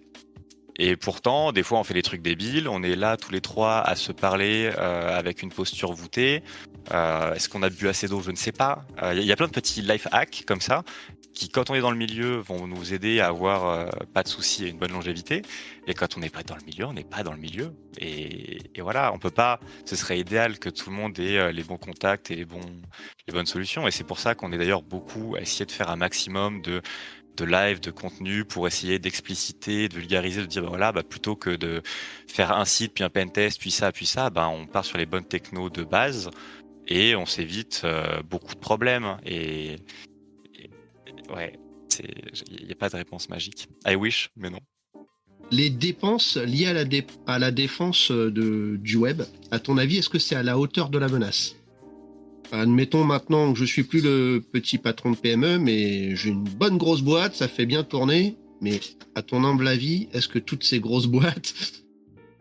Et 0.76 0.96
pourtant, 0.96 1.52
des 1.52 1.62
fois, 1.62 1.78
on 1.78 1.84
fait 1.84 1.94
des 1.94 2.02
trucs 2.02 2.22
débiles. 2.22 2.68
On 2.68 2.82
est 2.82 2.96
là 2.96 3.16
tous 3.16 3.30
les 3.30 3.40
trois 3.40 3.78
à 3.78 3.94
se 3.94 4.12
parler 4.12 4.70
euh, 4.78 5.16
avec 5.16 5.42
une 5.42 5.50
posture 5.50 5.92
voûtée. 5.92 6.42
Euh, 6.92 7.34
Est-ce 7.34 7.48
qu'on 7.48 7.62
a 7.62 7.70
bu 7.70 7.88
assez 7.88 8.08
d'eau? 8.08 8.20
Je 8.20 8.30
ne 8.30 8.36
sais 8.36 8.52
pas. 8.52 8.84
Il 8.98 9.04
euh, 9.04 9.14
y, 9.14 9.32
a 9.32 9.36
plein 9.36 9.46
de 9.46 9.52
petits 9.52 9.82
life 9.82 10.08
hacks 10.10 10.44
comme 10.46 10.60
ça 10.60 10.82
qui, 11.34 11.48
quand 11.48 11.68
on 11.68 11.74
est 11.74 11.80
dans 11.80 11.90
le 11.90 11.96
milieu, 11.96 12.36
vont 12.36 12.66
nous 12.66 12.94
aider 12.94 13.20
à 13.20 13.26
avoir 13.26 13.66
euh, 13.66 13.88
pas 14.14 14.22
de 14.22 14.28
soucis 14.28 14.64
et 14.64 14.68
une 14.68 14.78
bonne 14.78 14.92
longévité. 14.92 15.42
Et 15.86 15.92
quand 15.92 16.16
on 16.16 16.20
n'est 16.20 16.30
pas 16.30 16.42
dans 16.42 16.56
le 16.56 16.62
milieu, 16.64 16.86
on 16.86 16.92
n'est 16.92 17.04
pas 17.04 17.22
dans 17.22 17.32
le 17.32 17.38
milieu. 17.38 17.74
Et, 17.98 18.58
et, 18.74 18.80
voilà, 18.80 19.12
on 19.12 19.18
peut 19.18 19.30
pas. 19.30 19.60
Ce 19.84 19.96
serait 19.96 20.18
idéal 20.18 20.58
que 20.58 20.70
tout 20.70 20.90
le 20.90 20.96
monde 20.96 21.18
ait 21.18 21.38
euh, 21.38 21.52
les 21.52 21.64
bons 21.64 21.76
contacts 21.76 22.30
et 22.30 22.36
les 22.36 22.44
bons, 22.44 22.60
les 23.26 23.34
bonnes 23.34 23.46
solutions. 23.46 23.86
Et 23.86 23.90
c'est 23.90 24.04
pour 24.04 24.18
ça 24.18 24.34
qu'on 24.34 24.52
est 24.52 24.58
d'ailleurs 24.58 24.82
beaucoup 24.82 25.34
à 25.34 25.40
essayer 25.40 25.66
de 25.66 25.72
faire 25.72 25.90
un 25.90 25.96
maximum 25.96 26.62
de 26.62 26.80
de 27.36 27.44
live, 27.44 27.80
de 27.80 27.90
contenu 27.90 28.44
pour 28.44 28.66
essayer 28.66 28.98
d'expliciter, 28.98 29.88
de 29.88 29.94
vulgariser, 29.94 30.40
de 30.40 30.46
dire 30.46 30.62
bah 30.62 30.68
voilà, 30.68 30.92
bah, 30.92 31.02
plutôt 31.02 31.36
que 31.36 31.50
de 31.50 31.82
faire 32.28 32.52
un 32.52 32.64
site, 32.64 32.94
puis 32.94 33.04
un 33.04 33.10
pentest, 33.10 33.60
puis 33.60 33.70
ça, 33.70 33.92
puis 33.92 34.06
ça, 34.06 34.30
bah, 34.30 34.48
on 34.48 34.66
part 34.66 34.84
sur 34.84 34.98
les 34.98 35.06
bonnes 35.06 35.26
technos 35.26 35.70
de 35.70 35.84
base 35.84 36.30
et 36.86 37.16
on 37.16 37.26
s'évite 37.26 37.82
euh, 37.84 38.22
beaucoup 38.22 38.54
de 38.54 38.60
problèmes. 38.60 39.16
Et, 39.24 39.76
et 40.54 40.70
ouais, 41.34 41.58
il 42.00 42.66
n'y 42.66 42.72
a 42.72 42.76
pas 42.76 42.88
de 42.88 42.96
réponse 42.96 43.28
magique. 43.28 43.68
I 43.86 43.94
wish, 43.94 44.30
mais 44.36 44.50
non. 44.50 44.60
Les 45.50 45.70
dépenses 45.70 46.36
liées 46.36 46.66
à 46.66 46.72
la, 46.72 46.84
à 47.26 47.38
la 47.38 47.50
défense 47.50 48.10
de, 48.10 48.76
du 48.80 48.96
web, 48.96 49.22
à 49.50 49.58
ton 49.58 49.76
avis, 49.76 49.98
est-ce 49.98 50.08
que 50.08 50.18
c'est 50.18 50.36
à 50.36 50.42
la 50.42 50.58
hauteur 50.58 50.88
de 50.88 50.98
la 50.98 51.08
menace? 51.08 51.56
Admettons 52.60 53.04
maintenant 53.04 53.52
que 53.52 53.58
je 53.58 53.64
suis 53.64 53.82
plus 53.82 54.00
le 54.00 54.40
petit 54.52 54.78
patron 54.78 55.10
de 55.10 55.16
PME, 55.16 55.58
mais 55.58 56.14
j'ai 56.14 56.30
une 56.30 56.44
bonne 56.44 56.78
grosse 56.78 57.02
boîte, 57.02 57.34
ça 57.34 57.48
fait 57.48 57.66
bien 57.66 57.82
tourner. 57.82 58.36
Mais 58.60 58.80
à 59.16 59.22
ton 59.22 59.44
humble 59.44 59.66
avis, 59.66 60.08
est-ce 60.12 60.28
que 60.28 60.38
toutes 60.38 60.62
ces 60.62 60.78
grosses 60.78 61.06
boîtes 61.08 61.54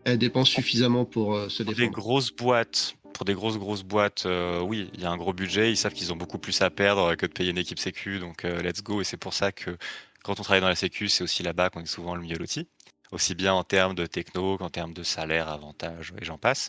elles 0.04 0.18
dépensent 0.18 0.52
suffisamment 0.52 1.04
pour 1.04 1.34
euh, 1.34 1.48
se 1.48 1.62
défendre 1.62 1.88
Des 1.88 1.94
grosses 1.94 2.30
boîtes, 2.30 2.94
pour 3.12 3.24
des 3.24 3.34
grosses 3.34 3.58
grosses 3.58 3.82
boîtes, 3.82 4.24
euh, 4.26 4.60
oui, 4.60 4.90
il 4.94 5.00
y 5.00 5.04
a 5.04 5.10
un 5.10 5.16
gros 5.16 5.32
budget. 5.32 5.70
Ils 5.70 5.76
savent 5.76 5.94
qu'ils 5.94 6.12
ont 6.12 6.16
beaucoup 6.16 6.38
plus 6.38 6.60
à 6.62 6.70
perdre 6.70 7.14
que 7.16 7.26
de 7.26 7.32
payer 7.32 7.50
une 7.50 7.58
équipe 7.58 7.78
sécu, 7.78 8.18
donc 8.18 8.44
euh, 8.44 8.62
let's 8.62 8.82
go. 8.82 9.00
Et 9.00 9.04
c'est 9.04 9.16
pour 9.16 9.34
ça 9.34 9.50
que 9.50 9.76
quand 10.22 10.38
on 10.38 10.42
travaille 10.42 10.60
dans 10.60 10.68
la 10.68 10.74
sécu, 10.74 11.08
c'est 11.08 11.24
aussi 11.24 11.42
là-bas 11.42 11.70
qu'on 11.70 11.80
est 11.80 11.86
souvent 11.86 12.14
le 12.14 12.22
mieux 12.22 12.36
loti, 12.36 12.68
aussi 13.10 13.34
bien 13.34 13.54
en 13.54 13.64
termes 13.64 13.94
de 13.94 14.06
techno 14.06 14.58
qu'en 14.58 14.70
termes 14.70 14.92
de 14.92 15.02
salaire, 15.02 15.48
avantages 15.48 16.12
et 16.20 16.24
j'en 16.24 16.38
passe. 16.38 16.68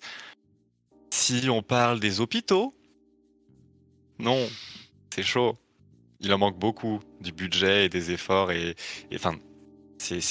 Si 1.12 1.48
on 1.50 1.62
parle 1.62 2.00
des 2.00 2.22
hôpitaux, 2.22 2.74
non, 4.20 4.48
c'est 5.14 5.24
chaud. 5.24 5.58
Il 6.20 6.34
en 6.34 6.38
manque 6.38 6.58
beaucoup 6.58 7.00
du 7.20 7.32
budget 7.32 7.86
et 7.86 7.90
des 7.90 8.12
efforts 8.12 8.52
et, 8.52 8.76
enfin, 9.14 9.36
c'est, 9.98 10.22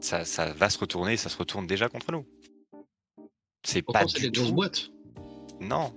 ça, 0.00 0.24
ça, 0.24 0.52
va 0.52 0.70
se 0.70 0.78
retourner, 0.78 1.16
ça 1.16 1.28
se 1.28 1.36
retourne 1.36 1.66
déjà 1.66 1.88
contre 1.88 2.12
nous. 2.12 2.26
C'est 3.62 3.82
pas 3.82 4.04
du 4.04 4.30
tout. 4.30 4.52
boîtes. 4.52 4.90
Non, 5.60 5.94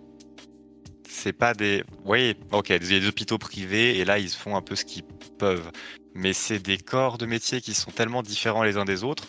c'est 1.07 1.33
pas 1.33 1.53
des. 1.53 1.83
Oui, 2.05 2.35
ok, 2.51 2.69
il 2.69 2.73
y 2.73 2.95
a 2.95 2.99
des 2.99 3.07
hôpitaux 3.07 3.37
privés 3.37 3.97
et 3.97 4.05
là 4.05 4.19
ils 4.19 4.29
font 4.29 4.55
un 4.55 4.61
peu 4.61 4.75
ce 4.75 4.85
qu'ils 4.85 5.03
peuvent, 5.37 5.71
mais 6.13 6.33
c'est 6.33 6.59
des 6.59 6.77
corps 6.77 7.17
de 7.17 7.25
métier 7.25 7.59
qui 7.59 7.73
sont 7.73 7.91
tellement 7.91 8.21
différents 8.21 8.63
les 8.63 8.77
uns 8.77 8.85
des 8.85 9.03
autres 9.03 9.27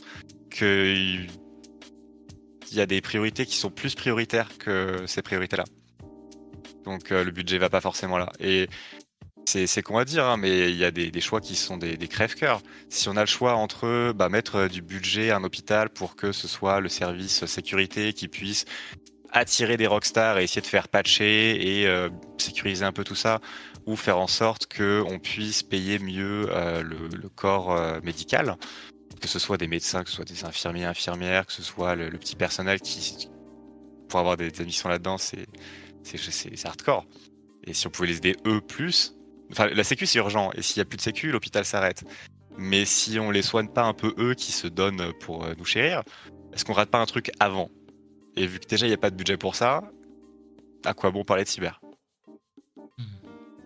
que 0.50 0.94
il 2.70 2.76
y 2.76 2.80
a 2.80 2.86
des 2.86 3.00
priorités 3.00 3.46
qui 3.46 3.56
sont 3.56 3.70
plus 3.70 3.94
prioritaires 3.94 4.58
que 4.58 5.04
ces 5.06 5.22
priorités-là 5.22 5.64
donc 6.88 7.12
euh, 7.12 7.24
le 7.24 7.30
budget 7.30 7.58
va 7.58 7.68
pas 7.68 7.80
forcément 7.80 8.18
là. 8.18 8.32
Et 8.40 8.68
c'est 9.44 9.82
qu'on 9.82 9.96
va 9.96 10.04
dire, 10.04 10.26
hein, 10.26 10.36
mais 10.36 10.70
il 10.70 10.76
y 10.76 10.84
a 10.84 10.90
des, 10.90 11.20
choix 11.20 11.40
qui 11.40 11.56
sont 11.56 11.78
des, 11.78 11.96
crève-cœurs. 11.96 12.60
Si 12.90 13.08
on 13.08 13.16
a 13.16 13.20
le 13.20 13.26
choix 13.26 13.54
entre 13.54 14.12
bah, 14.12 14.28
mettre 14.28 14.56
euh, 14.56 14.68
du 14.68 14.82
budget 14.82 15.30
à 15.30 15.36
un 15.36 15.44
hôpital 15.44 15.88
pour 15.90 16.16
que 16.16 16.32
ce 16.32 16.48
soit 16.48 16.80
le 16.80 16.88
service 16.88 17.46
sécurité 17.46 18.12
qui 18.12 18.28
puisse 18.28 18.64
attirer 19.30 19.76
des 19.76 19.86
rockstars 19.86 20.38
et 20.38 20.44
essayer 20.44 20.62
de 20.62 20.66
faire 20.66 20.88
patcher 20.88 21.80
et 21.80 21.86
euh, 21.86 22.08
sécuriser 22.38 22.84
un 22.84 22.92
peu 22.92 23.04
tout 23.04 23.14
ça, 23.14 23.40
ou 23.86 23.96
faire 23.96 24.18
en 24.18 24.26
sorte 24.26 24.66
qu'on 24.74 25.18
puisse 25.18 25.62
payer 25.62 25.98
mieux 25.98 26.48
le, 26.82 27.28
corps 27.28 27.78
médical, 28.02 28.56
que 29.20 29.28
ce 29.28 29.38
soit 29.38 29.56
des 29.56 29.68
médecins, 29.68 30.02
que 30.02 30.10
ce 30.10 30.16
soit 30.16 30.24
des 30.24 30.44
infirmiers, 30.44 30.84
infirmières, 30.84 31.46
que 31.46 31.52
ce 31.52 31.62
soit 31.62 31.94
le, 31.94 32.10
petit 32.18 32.36
personnel 32.36 32.80
qui, 32.80 33.28
pour 34.08 34.20
avoir 34.20 34.36
des, 34.36 34.50
des 34.50 34.64
missions 34.64 34.88
là-dedans, 34.88 35.18
c'est 35.18 35.46
c'est 36.16 36.66
hardcore. 36.66 37.04
Et 37.64 37.74
si 37.74 37.86
on 37.86 37.90
pouvait 37.90 38.08
les 38.08 38.16
aider 38.18 38.36
eux 38.46 38.60
plus, 38.60 39.14
enfin 39.50 39.66
la 39.66 39.84
sécu 39.84 40.06
c'est 40.06 40.18
urgent, 40.18 40.50
et 40.54 40.62
s'il 40.62 40.80
n'y 40.80 40.82
a 40.82 40.84
plus 40.84 40.96
de 40.96 41.02
sécu, 41.02 41.30
l'hôpital 41.30 41.64
s'arrête. 41.64 42.04
Mais 42.56 42.84
si 42.84 43.18
on 43.18 43.30
les 43.30 43.42
soigne 43.42 43.68
pas 43.68 43.84
un 43.84 43.94
peu 43.94 44.14
eux 44.18 44.34
qui 44.34 44.52
se 44.52 44.66
donnent 44.66 45.12
pour 45.20 45.44
euh, 45.44 45.54
nous 45.58 45.64
chérir, 45.64 46.02
est-ce 46.52 46.64
qu'on 46.64 46.72
rate 46.72 46.90
pas 46.90 46.98
un 46.98 47.06
truc 47.06 47.30
avant? 47.38 47.70
Et 48.36 48.46
vu 48.46 48.58
que 48.58 48.66
déjà 48.66 48.86
il 48.86 48.90
n'y 48.90 48.94
a 48.94 48.98
pas 48.98 49.10
de 49.10 49.16
budget 49.16 49.36
pour 49.36 49.54
ça, 49.54 49.82
à 50.84 50.94
quoi 50.94 51.10
bon 51.10 51.24
parler 51.24 51.44
de 51.44 51.48
cyber? 51.48 51.80
Hmm. 52.96 53.04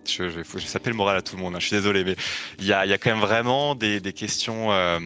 je, 0.06 0.28
je, 0.28 0.42
je, 0.42 0.58
je 0.58 0.88
le 0.88 0.94
moral 0.94 1.16
à 1.16 1.22
tout 1.22 1.36
le 1.36 1.42
monde, 1.42 1.54
hein, 1.54 1.60
je 1.60 1.68
suis 1.68 1.76
désolé, 1.76 2.04
mais 2.04 2.16
il 2.58 2.66
y 2.66 2.72
a, 2.72 2.84
y 2.84 2.92
a, 2.92 2.98
quand 2.98 3.10
même 3.10 3.20
vraiment 3.20 3.74
des, 3.74 4.00
des 4.00 4.12
questions 4.12 4.72
euh, 4.72 4.98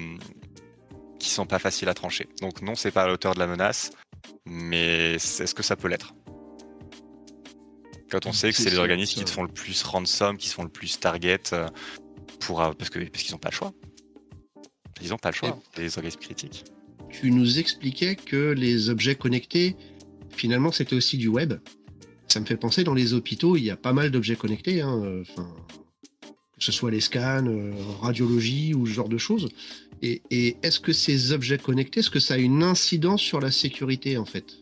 qui 1.19 1.31
sont 1.31 1.47
pas 1.47 1.59
faciles 1.59 1.89
à 1.89 1.95
trancher. 1.95 2.29
Donc 2.41 2.63
non, 2.63 2.75
c'est 2.75 2.91
pas 2.91 3.05
à 3.05 3.07
la 3.07 3.13
hauteur 3.13 3.35
de 3.35 3.39
la 3.39 3.47
menace, 3.47 3.91
mais 4.45 5.15
est-ce 5.15 5.55
que 5.55 5.63
ça 5.63 5.77
peut 5.77 5.89
l'être? 5.89 6.15
Quand 8.11 8.27
on 8.27 8.33
sait 8.33 8.53
que 8.53 8.57
c'est 8.57 8.71
les 8.71 8.79
organismes 8.79 9.19
qui 9.19 9.25
te 9.25 9.31
font 9.31 9.43
le 9.43 9.53
plus 9.53 9.83
ransom, 9.83 10.37
qui 10.37 10.49
se 10.49 10.55
font 10.55 10.63
le 10.63 10.69
plus 10.69 10.99
target, 10.99 11.41
euh, 11.53 11.69
pour, 12.41 12.63
euh, 12.63 12.73
parce 12.73 12.91
qu'ils 12.91 13.11
parce 13.11 13.25
qu'ils 13.25 13.33
n'ont 13.33 13.39
pas 13.39 13.51
le 13.51 13.55
choix. 13.55 13.73
Ils 15.03 15.11
n'ont 15.11 15.19
pas 15.19 15.31
le 15.31 15.37
choix, 15.37 15.59
les 15.77 15.97
organismes 15.99 16.21
critiques. 16.21 16.65
Tu 17.11 17.31
nous 17.31 17.59
expliquais 17.59 18.17
que 18.17 18.53
les 18.53 18.89
objets 18.89 19.15
connectés, 19.15 19.77
finalement, 20.31 20.73
c'était 20.73 20.97
aussi 20.97 21.19
du 21.19 21.29
web. 21.29 21.55
Ça 22.29 22.41
me 22.41 22.47
fait 22.47 22.57
penser, 22.57 22.83
dans 22.85 22.95
les 22.95 23.13
hôpitaux, 23.13 23.57
il 23.57 23.65
y 23.65 23.71
a 23.71 23.77
pas 23.77 23.93
mal 23.93 24.11
d'objets 24.11 24.37
connectés. 24.37 24.81
Hein, 24.81 25.03
euh, 25.05 25.25
que 26.59 26.65
ce 26.65 26.73
soit 26.73 26.91
les 26.91 27.03
scans, 27.03 27.45
radiologie 28.01 28.73
ou 28.73 28.87
ce 28.87 28.93
genre 28.95 29.11
de 29.11 29.19
choses. 29.19 29.51
Et, 30.01 30.23
et 30.31 30.57
est-ce 30.63 30.81
que 30.81 30.95
ces 30.95 31.33
objets 31.33 31.59
connectés, 31.59 32.01
est-ce 32.01 32.09
que 32.09 32.19
ça 32.19 32.35
a 32.35 32.39
une 32.39 32.63
incidence 32.63 33.21
sur 33.21 33.41
la 33.41 33.51
sécurité, 33.51 34.17
en 34.17 34.25
fait? 34.25 34.57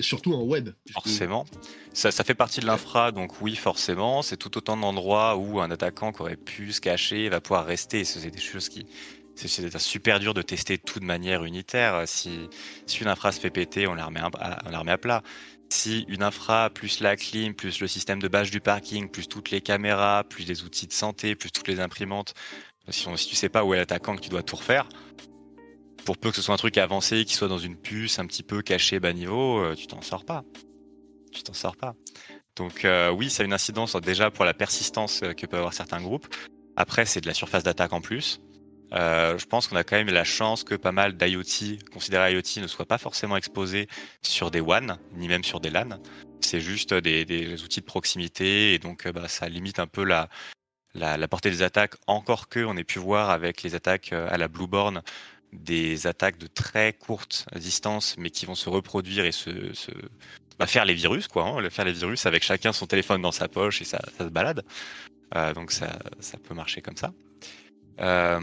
Surtout 0.00 0.34
en 0.34 0.42
web. 0.42 0.70
Forcément. 0.92 1.44
Ça, 1.92 2.10
fait 2.10 2.34
partie 2.34 2.60
de 2.60 2.66
l'infra, 2.66 3.12
donc 3.12 3.40
oui, 3.40 3.56
forcément. 3.56 4.22
C'est 4.22 4.36
tout 4.36 4.56
autant 4.56 4.76
d'endroits 4.76 5.36
où 5.36 5.60
un 5.60 5.70
attaquant 5.70 6.12
qui 6.12 6.22
aurait 6.22 6.36
pu 6.36 6.72
se 6.72 6.80
cacher 6.80 7.28
va 7.28 7.40
pouvoir 7.40 7.66
rester. 7.66 8.04
C'est 8.04 8.30
des 8.30 8.40
choses 8.40 8.68
qui. 8.68 8.86
C'est 9.34 9.78
super 9.78 10.18
dur 10.18 10.32
de 10.32 10.40
tester 10.40 10.78
tout 10.78 10.98
de 10.98 11.04
manière 11.04 11.44
unitaire. 11.44 12.04
Si, 12.06 12.48
une 13.00 13.08
infra 13.08 13.32
se 13.32 13.40
fait 13.40 13.50
péter, 13.50 13.86
on 13.86 13.94
la, 13.94 14.06
remet 14.06 14.20
à, 14.20 14.62
on 14.66 14.70
la 14.70 14.78
remet 14.78 14.92
à 14.92 14.98
plat. 14.98 15.22
Si 15.68 16.06
une 16.08 16.22
infra, 16.22 16.70
plus 16.70 17.00
la 17.00 17.16
clim, 17.16 17.52
plus 17.52 17.80
le 17.80 17.86
système 17.86 18.22
de 18.22 18.28
bâche 18.28 18.50
du 18.50 18.60
parking, 18.60 19.10
plus 19.10 19.28
toutes 19.28 19.50
les 19.50 19.60
caméras, 19.60 20.24
plus 20.24 20.46
les 20.46 20.62
outils 20.62 20.86
de 20.86 20.92
santé, 20.92 21.34
plus 21.34 21.50
toutes 21.50 21.68
les 21.68 21.80
imprimantes, 21.80 22.34
si, 22.88 23.08
on, 23.08 23.16
si 23.16 23.28
tu 23.28 23.34
sais 23.34 23.48
pas 23.48 23.64
où 23.64 23.74
est 23.74 23.78
l'attaquant 23.78 24.16
que 24.16 24.20
tu 24.20 24.28
dois 24.28 24.42
tout 24.42 24.56
refaire, 24.56 24.88
pour 26.06 26.16
peu 26.16 26.30
que 26.30 26.36
ce 26.36 26.42
soit 26.42 26.54
un 26.54 26.58
truc 26.58 26.78
avancé, 26.78 27.24
qui 27.24 27.34
soit 27.34 27.48
dans 27.48 27.58
une 27.58 27.76
puce 27.76 28.18
un 28.18 28.26
petit 28.26 28.44
peu 28.44 28.62
caché 28.62 29.00
bas 29.00 29.12
niveau, 29.12 29.58
euh, 29.58 29.74
tu 29.74 29.88
t'en 29.88 30.00
sors 30.00 30.24
pas. 30.24 30.44
Tu 31.32 31.42
t'en 31.42 31.52
sors 31.52 31.76
pas. 31.76 31.94
Donc 32.54 32.84
euh, 32.84 33.10
oui, 33.10 33.28
ça 33.28 33.42
a 33.42 33.46
une 33.46 33.52
incidence 33.52 33.96
déjà 33.96 34.30
pour 34.30 34.44
la 34.44 34.54
persistance 34.54 35.22
euh, 35.22 35.32
que 35.32 35.44
peuvent 35.46 35.58
avoir 35.58 35.74
certains 35.74 36.00
groupes. 36.00 36.26
Après, 36.76 37.04
c'est 37.04 37.20
de 37.20 37.26
la 37.26 37.34
surface 37.34 37.64
d'attaque 37.64 37.92
en 37.92 38.00
plus. 38.00 38.40
je 38.92 39.44
pense 39.46 39.66
qu'on 39.66 39.76
a 39.76 39.82
quand 39.82 39.96
même 39.96 40.08
la 40.08 40.24
chance 40.24 40.62
que 40.62 40.76
pas 40.76 40.92
mal 40.92 41.16
d'IoT, 41.16 41.78
considérés 41.92 42.34
IoT, 42.34 42.60
ne 42.62 42.68
soient 42.68 42.86
pas 42.86 42.98
forcément 42.98 43.36
exposés 43.36 43.88
sur 44.22 44.50
des 44.50 44.60
WAN, 44.60 44.98
ni 45.16 45.26
même 45.26 45.42
sur 45.42 45.58
des 45.58 45.70
LAN. 45.70 45.98
C'est 46.40 46.60
juste 46.60 46.94
des, 46.94 47.62
outils 47.64 47.80
de 47.80 47.86
proximité 47.86 48.74
et 48.74 48.78
donc 48.78 49.08
bah, 49.08 49.26
ça 49.26 49.48
limite 49.48 49.80
un 49.80 49.86
peu 49.86 50.04
la, 50.04 50.28
portée 51.28 51.50
des 51.50 51.62
attaques. 51.62 51.94
Encore 52.06 52.48
que 52.48 52.60
on 52.60 52.76
ait 52.76 52.84
pu 52.84 52.98
voir 52.98 53.30
avec 53.30 53.62
les 53.62 53.74
attaques 53.74 54.12
à 54.12 54.36
la 54.36 54.48
Blueborn 54.48 55.02
des 55.56 56.06
attaques 56.06 56.38
de 56.38 56.46
très 56.46 56.92
courte 56.92 57.46
distance, 57.56 58.16
mais 58.18 58.30
qui 58.30 58.46
vont 58.46 58.54
se 58.54 58.68
reproduire 58.68 59.24
et 59.24 59.32
se, 59.32 59.50
bah, 60.58 60.66
faire 60.66 60.84
les 60.84 60.94
virus, 60.94 61.28
quoi. 61.28 61.44
Hein, 61.44 61.70
faire 61.70 61.84
les 61.84 61.92
virus 61.92 62.26
avec 62.26 62.42
chacun 62.42 62.72
son 62.72 62.86
téléphone 62.86 63.22
dans 63.22 63.32
sa 63.32 63.48
poche 63.48 63.82
et 63.82 63.84
ça, 63.84 64.00
se 64.18 64.24
balade. 64.24 64.64
Euh, 65.34 65.52
donc 65.52 65.72
ça, 65.72 65.98
ça 66.20 66.38
peut 66.38 66.54
marcher 66.54 66.80
comme 66.82 66.96
ça. 66.96 67.12
Euh, 68.00 68.40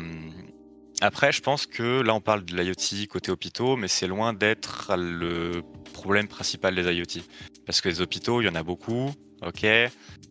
après, 1.01 1.31
je 1.31 1.41
pense 1.41 1.65
que 1.65 2.01
là, 2.01 2.13
on 2.13 2.21
parle 2.21 2.45
de 2.45 2.55
l'IoT 2.55 3.07
côté 3.09 3.31
hôpitaux, 3.31 3.75
mais 3.75 3.87
c'est 3.87 4.07
loin 4.07 4.33
d'être 4.33 4.95
le 4.95 5.61
problème 5.93 6.27
principal 6.27 6.75
des 6.75 6.83
IoT. 6.83 7.23
Parce 7.65 7.81
que 7.81 7.89
les 7.89 8.01
hôpitaux, 8.01 8.41
il 8.41 8.45
y 8.45 8.49
en 8.49 8.55
a 8.55 8.63
beaucoup, 8.63 9.11
ok. 9.45 9.65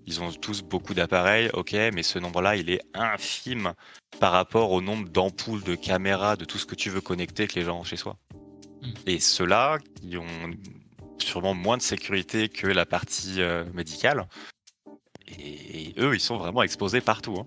Ils 0.07 0.21
ont 0.21 0.33
tous 0.33 0.63
beaucoup 0.63 0.95
d'appareils, 0.95 1.51
ok, 1.53 1.73
mais 1.95 2.03
ce 2.03 2.19
nombre-là, 2.19 2.57
il 2.57 2.71
est 2.71 2.81
infime 2.95 3.73
par 4.19 4.33
rapport 4.33 4.73
au 4.73 4.81
nombre 4.81 5.09
d'ampoules, 5.09 5.63
de 5.63 5.75
caméras, 5.75 6.37
de 6.37 6.45
tout 6.45 6.59
ce 6.59 6.67
que 6.67 6.75
tu 6.75 6.91
veux 6.91 7.01
connecter 7.01 7.47
que 7.47 7.55
les 7.55 7.65
gens 7.65 7.79
ont 7.79 7.85
chez 7.85 7.97
soi. 7.97 8.17
Hmm. 8.83 8.93
Et 9.07 9.21
ceux-là, 9.21 9.79
qui 10.01 10.17
ont 10.17 10.27
sûrement 11.19 11.55
moins 11.55 11.77
de 11.77 11.83
sécurité 11.83 12.49
que 12.49 12.67
la 12.67 12.85
partie 12.85 13.41
euh, 13.41 13.65
médicale, 13.75 14.27
et, 15.39 15.95
eux, 15.99 16.15
ils 16.15 16.21
sont 16.21 16.37
vraiment 16.37 16.63
exposés 16.63 17.01
partout. 17.01 17.37
Hein. 17.39 17.47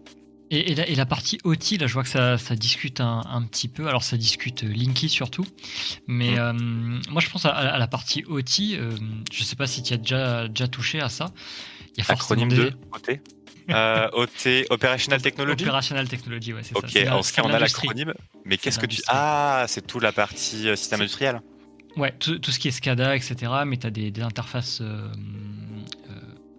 Et, 0.51 0.75
la, 0.75 1.05
partie 1.05 1.39
OT, 1.43 1.77
là, 1.79 1.87
je 1.87 1.93
vois 1.93 2.03
que 2.03 2.09
ça, 2.09 2.37
discute 2.55 3.01
un, 3.01 3.47
petit 3.49 3.67
peu. 3.67 3.87
Alors, 3.87 4.03
ça 4.03 4.15
discute 4.15 4.63
euh, 4.63 4.71
Linky 4.71 5.09
surtout. 5.09 5.45
Mais 6.07 6.31
mm. 6.31 7.01
moi, 7.09 7.21
je 7.21 7.29
pense 7.29 7.45
à, 7.45 7.77
la 7.77 7.87
partie 7.87 8.23
OT. 8.27 8.77
je 9.31 9.43
sais 9.43 9.55
pas 9.55 9.67
si 9.67 9.81
tu 9.81 9.93
as 9.93 9.97
déjà, 9.97 10.47
déjà 10.47 10.67
touché 10.67 11.01
à 11.01 11.09
ça. 11.09 11.31
Il 11.97 12.03
y 12.03 12.07
a 12.07 12.13
Acronyme 12.13 12.49
de 12.49 12.73
OT 12.91 13.19
euh, 13.69 14.09
OT, 14.13 14.65
Operational 14.69 15.21
Technology? 15.21 15.63
Operational 15.63 16.07
Technology, 16.07 16.53
ouais, 16.53 16.61
c'est 16.63 16.73
ça. 16.73 16.85
Ok, 16.85 17.07
en 17.11 17.23
ce 17.23 17.33
cas, 17.33 17.41
on 17.43 17.49
a 17.49 17.59
l'acronyme. 17.59 18.13
Mais 18.43 18.57
qu'est-ce 18.57 18.79
que 18.79 18.85
tu. 18.85 19.01
Ah, 19.07 19.65
c'est 19.67 19.85
tout 19.85 19.99
la 19.99 20.11
partie 20.11 20.69
euh, 20.69 20.75
système 20.75 21.01
industriel 21.01 21.41
Ouais, 21.97 22.13
tout, 22.19 22.39
ce 22.51 22.59
qui 22.59 22.67
est 22.67 22.71
SCADA, 22.71 23.15
etc. 23.15 23.51
Mais 23.65 23.77
tu 23.77 23.87
as 23.87 23.89
des, 23.89 24.21
interfaces 24.21 24.81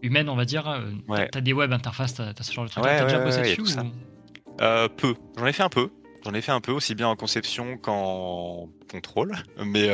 euh, 0.07 0.09
euh, 0.09 0.11
humaines, 0.11 0.29
on 0.29 0.37
va 0.37 0.45
dire. 0.45 0.83
Ouais. 1.09 1.29
Tu 1.31 1.39
as, 1.39 1.41
des 1.41 1.53
web 1.53 1.73
interfaces, 1.73 2.15
tu 2.15 2.23
as, 2.23 2.35
ce 2.41 2.53
genre 2.53 2.65
de 2.65 2.71
trucs. 2.71 2.85
Ouais, 2.85 2.99
t'as 2.99 3.05
déjà 3.05 3.19
bossé 3.19 3.43
dessus 3.43 3.61
ou... 3.61 4.89
Peu. 4.97 5.15
J'en 5.39 5.47
ai 5.47 5.53
fait 5.53 5.63
un 5.63 5.69
peu. 5.69 5.91
J'en 6.25 6.35
ai 6.35 6.41
fait 6.41 6.53
un 6.53 6.61
peu, 6.61 6.73
aussi 6.73 6.95
bien 6.95 7.09
en 7.09 7.17
conception 7.17 7.77
qu'en 7.77 8.69
contrôle. 8.91 9.37
Mais 9.65 9.91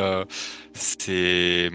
c'est 0.73 1.71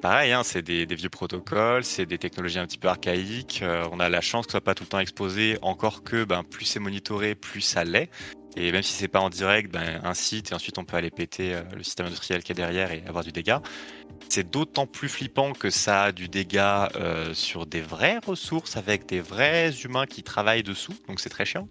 Pareil, 0.00 0.32
hein, 0.32 0.42
c'est 0.44 0.62
des, 0.62 0.86
vieux 0.86 1.10
protocoles, 1.10 1.84
c'est 1.84 2.06
des 2.06 2.16
technologies 2.16 2.58
un 2.58 2.66
petit 2.66 2.78
peu 2.78 2.88
archaïques. 2.88 3.60
Euh, 3.62 3.86
on 3.92 4.00
a 4.00 4.08
la 4.08 4.22
chance 4.22 4.46
que 4.46 4.52
ce 4.52 4.56
soit 4.56 4.64
pas 4.64 4.74
tout 4.74 4.84
le 4.84 4.88
temps 4.88 4.98
exposé, 4.98 5.58
encore 5.60 6.02
que 6.02 6.24
ben, 6.24 6.42
plus 6.42 6.64
c'est 6.64 6.80
monitoré, 6.80 7.34
plus 7.34 7.60
ça 7.60 7.84
l'est. 7.84 8.08
Et 8.56 8.72
même 8.72 8.82
si 8.82 8.94
c'est 8.94 9.08
pas 9.08 9.20
en 9.20 9.28
direct, 9.28 9.70
ben, 9.70 10.00
un 10.02 10.14
site 10.14 10.52
et 10.52 10.54
ensuite 10.54 10.78
on 10.78 10.84
peut 10.84 10.96
aller 10.96 11.10
péter 11.10 11.54
euh, 11.54 11.62
le 11.76 11.82
système 11.82 12.06
industriel 12.06 12.42
qui 12.42 12.52
est 12.52 12.54
derrière 12.54 12.92
et 12.92 13.02
avoir 13.06 13.24
du 13.24 13.30
dégât. 13.30 13.60
C'est 14.28 14.48
d'autant 14.48 14.86
plus 14.86 15.08
flippant 15.08 15.52
que 15.52 15.70
ça 15.70 16.04
a 16.04 16.12
du 16.12 16.28
dégât 16.28 16.90
euh, 16.96 17.34
sur 17.34 17.66
des 17.66 17.80
vraies 17.80 18.18
ressources 18.24 18.76
avec 18.76 19.06
des 19.06 19.20
vrais 19.20 19.72
humains 19.84 20.06
qui 20.06 20.22
travaillent 20.22 20.62
dessous, 20.62 20.94
donc 21.08 21.20
c'est 21.20 21.30
très 21.30 21.44
chiant. 21.44 21.68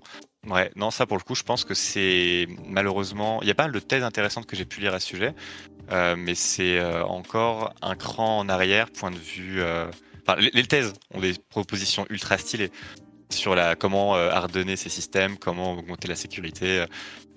Ouais, 0.48 0.72
non, 0.76 0.92
ça 0.92 1.06
pour 1.06 1.18
le 1.18 1.24
coup, 1.24 1.36
je 1.36 1.44
pense 1.44 1.64
que 1.64 1.74
c'est 1.74 2.48
malheureusement, 2.66 3.42
il 3.42 3.48
y 3.48 3.52
a 3.52 3.56
pas 3.56 3.64
mal 3.64 3.72
de 3.72 3.80
thèses 3.80 4.04
intéressantes 4.04 4.46
que 4.46 4.56
j'ai 4.56 4.66
pu 4.66 4.82
lire 4.82 4.94
à 4.94 5.00
ce 5.00 5.08
sujet, 5.08 5.34
euh, 5.92 6.16
mais 6.18 6.36
c'est 6.36 6.80
euh, 6.80 7.04
encore 7.04 7.74
un 7.82 7.96
cran 7.96 8.40
en 8.40 8.50
arrière, 8.50 8.90
point 8.90 9.12
de 9.12 9.18
vue. 9.18 9.62
Enfin, 10.22 10.40
les, 10.40 10.64
thèses 10.64 10.94
ont 11.14 11.20
des 11.20 11.34
propositions 11.50 12.06
ultra 12.10 12.38
stylées 12.38 12.72
sur 13.30 13.56
la 13.56 13.76
comment 13.76 14.16
hardener 14.16 14.76
ces 14.76 14.90
systèmes, 14.90 15.38
comment 15.38 15.74
augmenter 15.74 16.08
la 16.08 16.16
sécurité, 16.16 16.86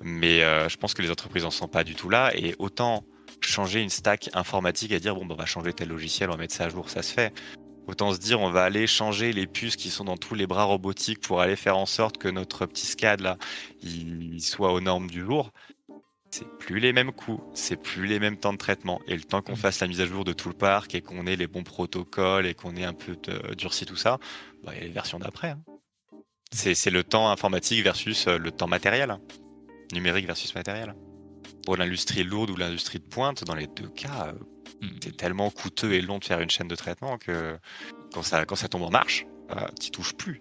mais 0.01 0.41
je 0.69 0.77
pense 0.77 0.95
que 0.95 1.03
les 1.03 1.11
entreprises 1.11 1.45
en 1.45 1.51
sont 1.51 1.69
pas 1.69 1.85
du 1.85 1.95
tout 1.95 2.09
là. 2.09 2.33
Et 2.35 2.55
autant 2.59 3.05
changer 3.47 3.83
une 3.83 3.91
stack 3.91 4.31
informatique 4.35 4.93
et 4.93 5.01
dire 5.01 5.15
bon, 5.15 5.27
bah, 5.27 5.35
on 5.35 5.39
va 5.39 5.47
changer 5.47 5.73
tel 5.73 5.89
logiciel, 5.89 6.29
on 6.31 6.33
va 6.33 6.39
mettre 6.39 6.55
ça 6.55 6.65
à 6.65 6.69
jour, 6.69 6.89
ça 6.89 7.03
se 7.03 7.13
fait. 7.13 7.33
Autant 7.89 8.13
se 8.13 8.19
dire, 8.19 8.41
on 8.41 8.51
va 8.51 8.63
aller 8.63 8.87
changer 8.87 9.33
les 9.33 9.49
puces 9.49 9.75
qui 9.75 9.91
sont 9.91 10.05
dans 10.05 10.17
tous 10.17 10.37
les 10.37 10.47
bras 10.47 10.65
robotiques 10.65 11.21
pour 11.21 11.41
aller 11.41 11.57
faire 11.57 11.77
en 11.77 11.87
sorte 11.87 12.17
que 12.17 12.29
notre 12.29 12.67
petit 12.67 12.87
SCAD 12.87 13.21
là, 13.21 13.39
il 13.83 14.41
soit 14.41 14.73
aux 14.73 14.81
normes 14.81 15.11
du 15.11 15.25
jour 15.25 15.51
c'est 16.33 16.49
plus 16.59 16.81
les 16.81 16.93
mêmes 16.93 17.13
coûts, 17.13 17.43
c'est 17.55 17.77
plus 17.77 18.07
les 18.07 18.19
mêmes 18.19 18.39
temps 18.39 18.53
de 18.53 18.59
traitement. 18.59 19.01
Et 19.07 19.15
le 19.15 19.23
temps 19.23 19.43
qu'on 19.43 19.53
mm. 19.53 19.57
fasse 19.57 19.81
la 19.81 19.87
mise 19.87 20.01
à 20.01 20.07
jour 20.07 20.25
de 20.25 20.33
tout 20.33 20.49
le 20.49 20.55
parc 20.55 20.95
et 20.95 21.03
qu'on 21.03 21.27
ait 21.27 21.37
les 21.37 21.47
bons 21.47 21.63
protocoles 21.63 22.47
et 22.47 22.55
qu'on 22.55 22.75
ait 22.75 22.85
un 22.85 22.95
peu 22.95 23.17
durci 23.55 23.85
tout 23.85 23.97
ça, 23.97 24.19
bah, 24.65 24.73
il 24.75 24.79
y 24.79 24.81
a 24.81 24.85
les 24.85 24.91
versions 24.91 25.19
d'après. 25.19 25.51
Hein. 25.51 25.61
C'est 26.51 26.91
le 26.91 27.05
temps 27.05 27.31
informatique 27.31 27.83
versus 27.83 28.27
euh, 28.27 28.39
le 28.39 28.51
temps 28.51 28.67
matériel. 28.67 29.11
Hein. 29.11 29.21
Numérique 29.93 30.27
versus 30.27 30.55
matériel. 30.55 30.95
Pour 31.65 31.77
l'industrie 31.77 32.25
lourde 32.25 32.51
ou 32.51 32.57
l'industrie 32.57 32.99
de 32.99 33.05
pointe, 33.05 33.45
dans 33.45 33.55
les 33.55 33.67
deux 33.67 33.89
cas, 33.89 34.29
euh, 34.29 34.87
mm. 34.87 34.91
c'est 35.03 35.17
tellement 35.17 35.51
coûteux 35.51 35.93
et 35.93 36.01
long 36.01 36.19
de 36.19 36.25
faire 36.25 36.41
une 36.41 36.51
chaîne 36.51 36.69
de 36.69 36.77
traitement 36.77 37.19
que 37.19 37.59
quand 38.13 38.23
ça, 38.23 38.45
quand 38.45 38.57
ça 38.57 38.69
tombe 38.69 38.83
en 38.83 38.91
marche, 38.91 39.27
tu 39.49 39.55
bah, 39.55 39.71
tu 39.81 39.91
touches 39.91 40.15
plus. 40.15 40.41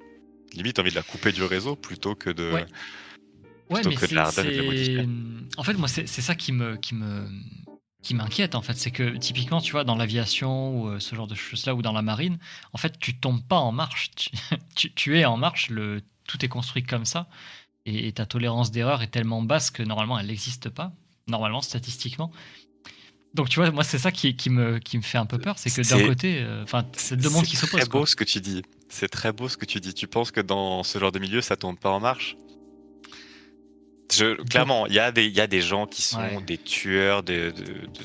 Limite, 0.53 0.79
envie 0.79 0.89
de 0.89 0.95
la 0.95 1.03
couper 1.03 1.31
du 1.31 1.43
réseau 1.43 1.75
plutôt 1.75 2.15
que 2.15 2.29
de. 2.29 2.51
Ouais, 3.69 3.81
mais 3.85 3.95
c'est. 3.95 5.07
En 5.57 5.63
fait, 5.63 5.73
moi, 5.75 5.87
c'est 5.87 6.07
ça 6.07 6.35
qui 6.35 6.51
me, 6.51 6.75
qui 6.75 6.93
me, 6.93 7.25
qui 8.01 8.15
m'inquiète 8.15 8.55
en 8.55 8.61
fait, 8.61 8.73
c'est 8.73 8.91
que 8.91 9.15
typiquement, 9.17 9.61
tu 9.61 9.71
vois, 9.71 9.83
dans 9.83 9.95
l'aviation 9.95 10.81
ou 10.81 10.87
euh, 10.87 10.99
ce 10.99 11.15
genre 11.15 11.27
de 11.27 11.35
choses-là, 11.35 11.75
ou 11.75 11.81
dans 11.81 11.93
la 11.93 12.01
marine, 12.01 12.37
en 12.73 12.77
fait, 12.77 12.97
tu 12.99 13.17
tombes 13.17 13.43
pas 13.43 13.57
en 13.57 13.71
marche, 13.71 14.11
tu, 14.75 14.91
tu, 14.93 15.19
es 15.19 15.25
en 15.25 15.37
marche, 15.37 15.69
le, 15.69 16.01
tout 16.27 16.43
est 16.43 16.47
construit 16.47 16.83
comme 16.83 17.05
ça, 17.05 17.27
et, 17.85 18.11
ta 18.11 18.25
tolérance 18.25 18.71
d'erreur 18.71 19.01
est 19.01 19.07
tellement 19.07 19.41
basse 19.41 19.71
que 19.71 19.83
normalement, 19.83 20.17
elle 20.17 20.27
n'existe 20.27 20.69
pas, 20.69 20.93
normalement, 21.27 21.61
statistiquement. 21.61 22.31
Donc 23.33 23.47
tu 23.49 23.59
vois, 23.59 23.71
moi, 23.71 23.83
c'est 23.83 23.97
ça 23.97 24.11
qui, 24.11 24.35
qui, 24.35 24.49
me, 24.49 24.79
qui 24.79 24.97
me 24.97 25.03
fait 25.03 25.17
un 25.17 25.25
peu 25.25 25.37
peur, 25.37 25.57
c'est 25.57 25.69
que 25.69 25.87
d'un 25.87 26.05
côté, 26.05 26.39
euh, 26.39 26.63
enfin, 26.63 26.85
c'est 26.97 27.15
deux 27.15 27.29
mondes 27.29 27.45
qui 27.45 27.55
s'opposent. 27.55 27.79
C'est 27.79 27.87
très 27.87 27.99
beau 27.99 28.05
ce 28.05 28.15
que 28.15 28.23
tu 28.25 28.41
dis. 28.41 28.61
C'est 28.89 29.07
très 29.07 29.31
beau 29.31 29.47
ce 29.47 29.55
que 29.55 29.65
tu 29.65 29.79
dis. 29.79 29.93
Tu 29.93 30.07
penses 30.07 30.31
que 30.31 30.41
dans 30.41 30.83
ce 30.83 30.99
genre 30.99 31.13
de 31.13 31.19
milieu, 31.19 31.41
ça 31.41 31.55
tombe 31.55 31.79
pas 31.79 31.89
en 31.89 32.01
marche? 32.01 32.35
Clairement, 34.49 34.87
il 34.87 34.93
y, 34.93 34.99
a 34.99 35.13
des, 35.13 35.29
y 35.29 35.39
a 35.39 35.47
des 35.47 35.61
gens 35.61 35.85
qui 35.85 36.01
sont 36.01 36.41
des 36.45 36.57
tueurs 36.57 37.23
de, 37.23 37.53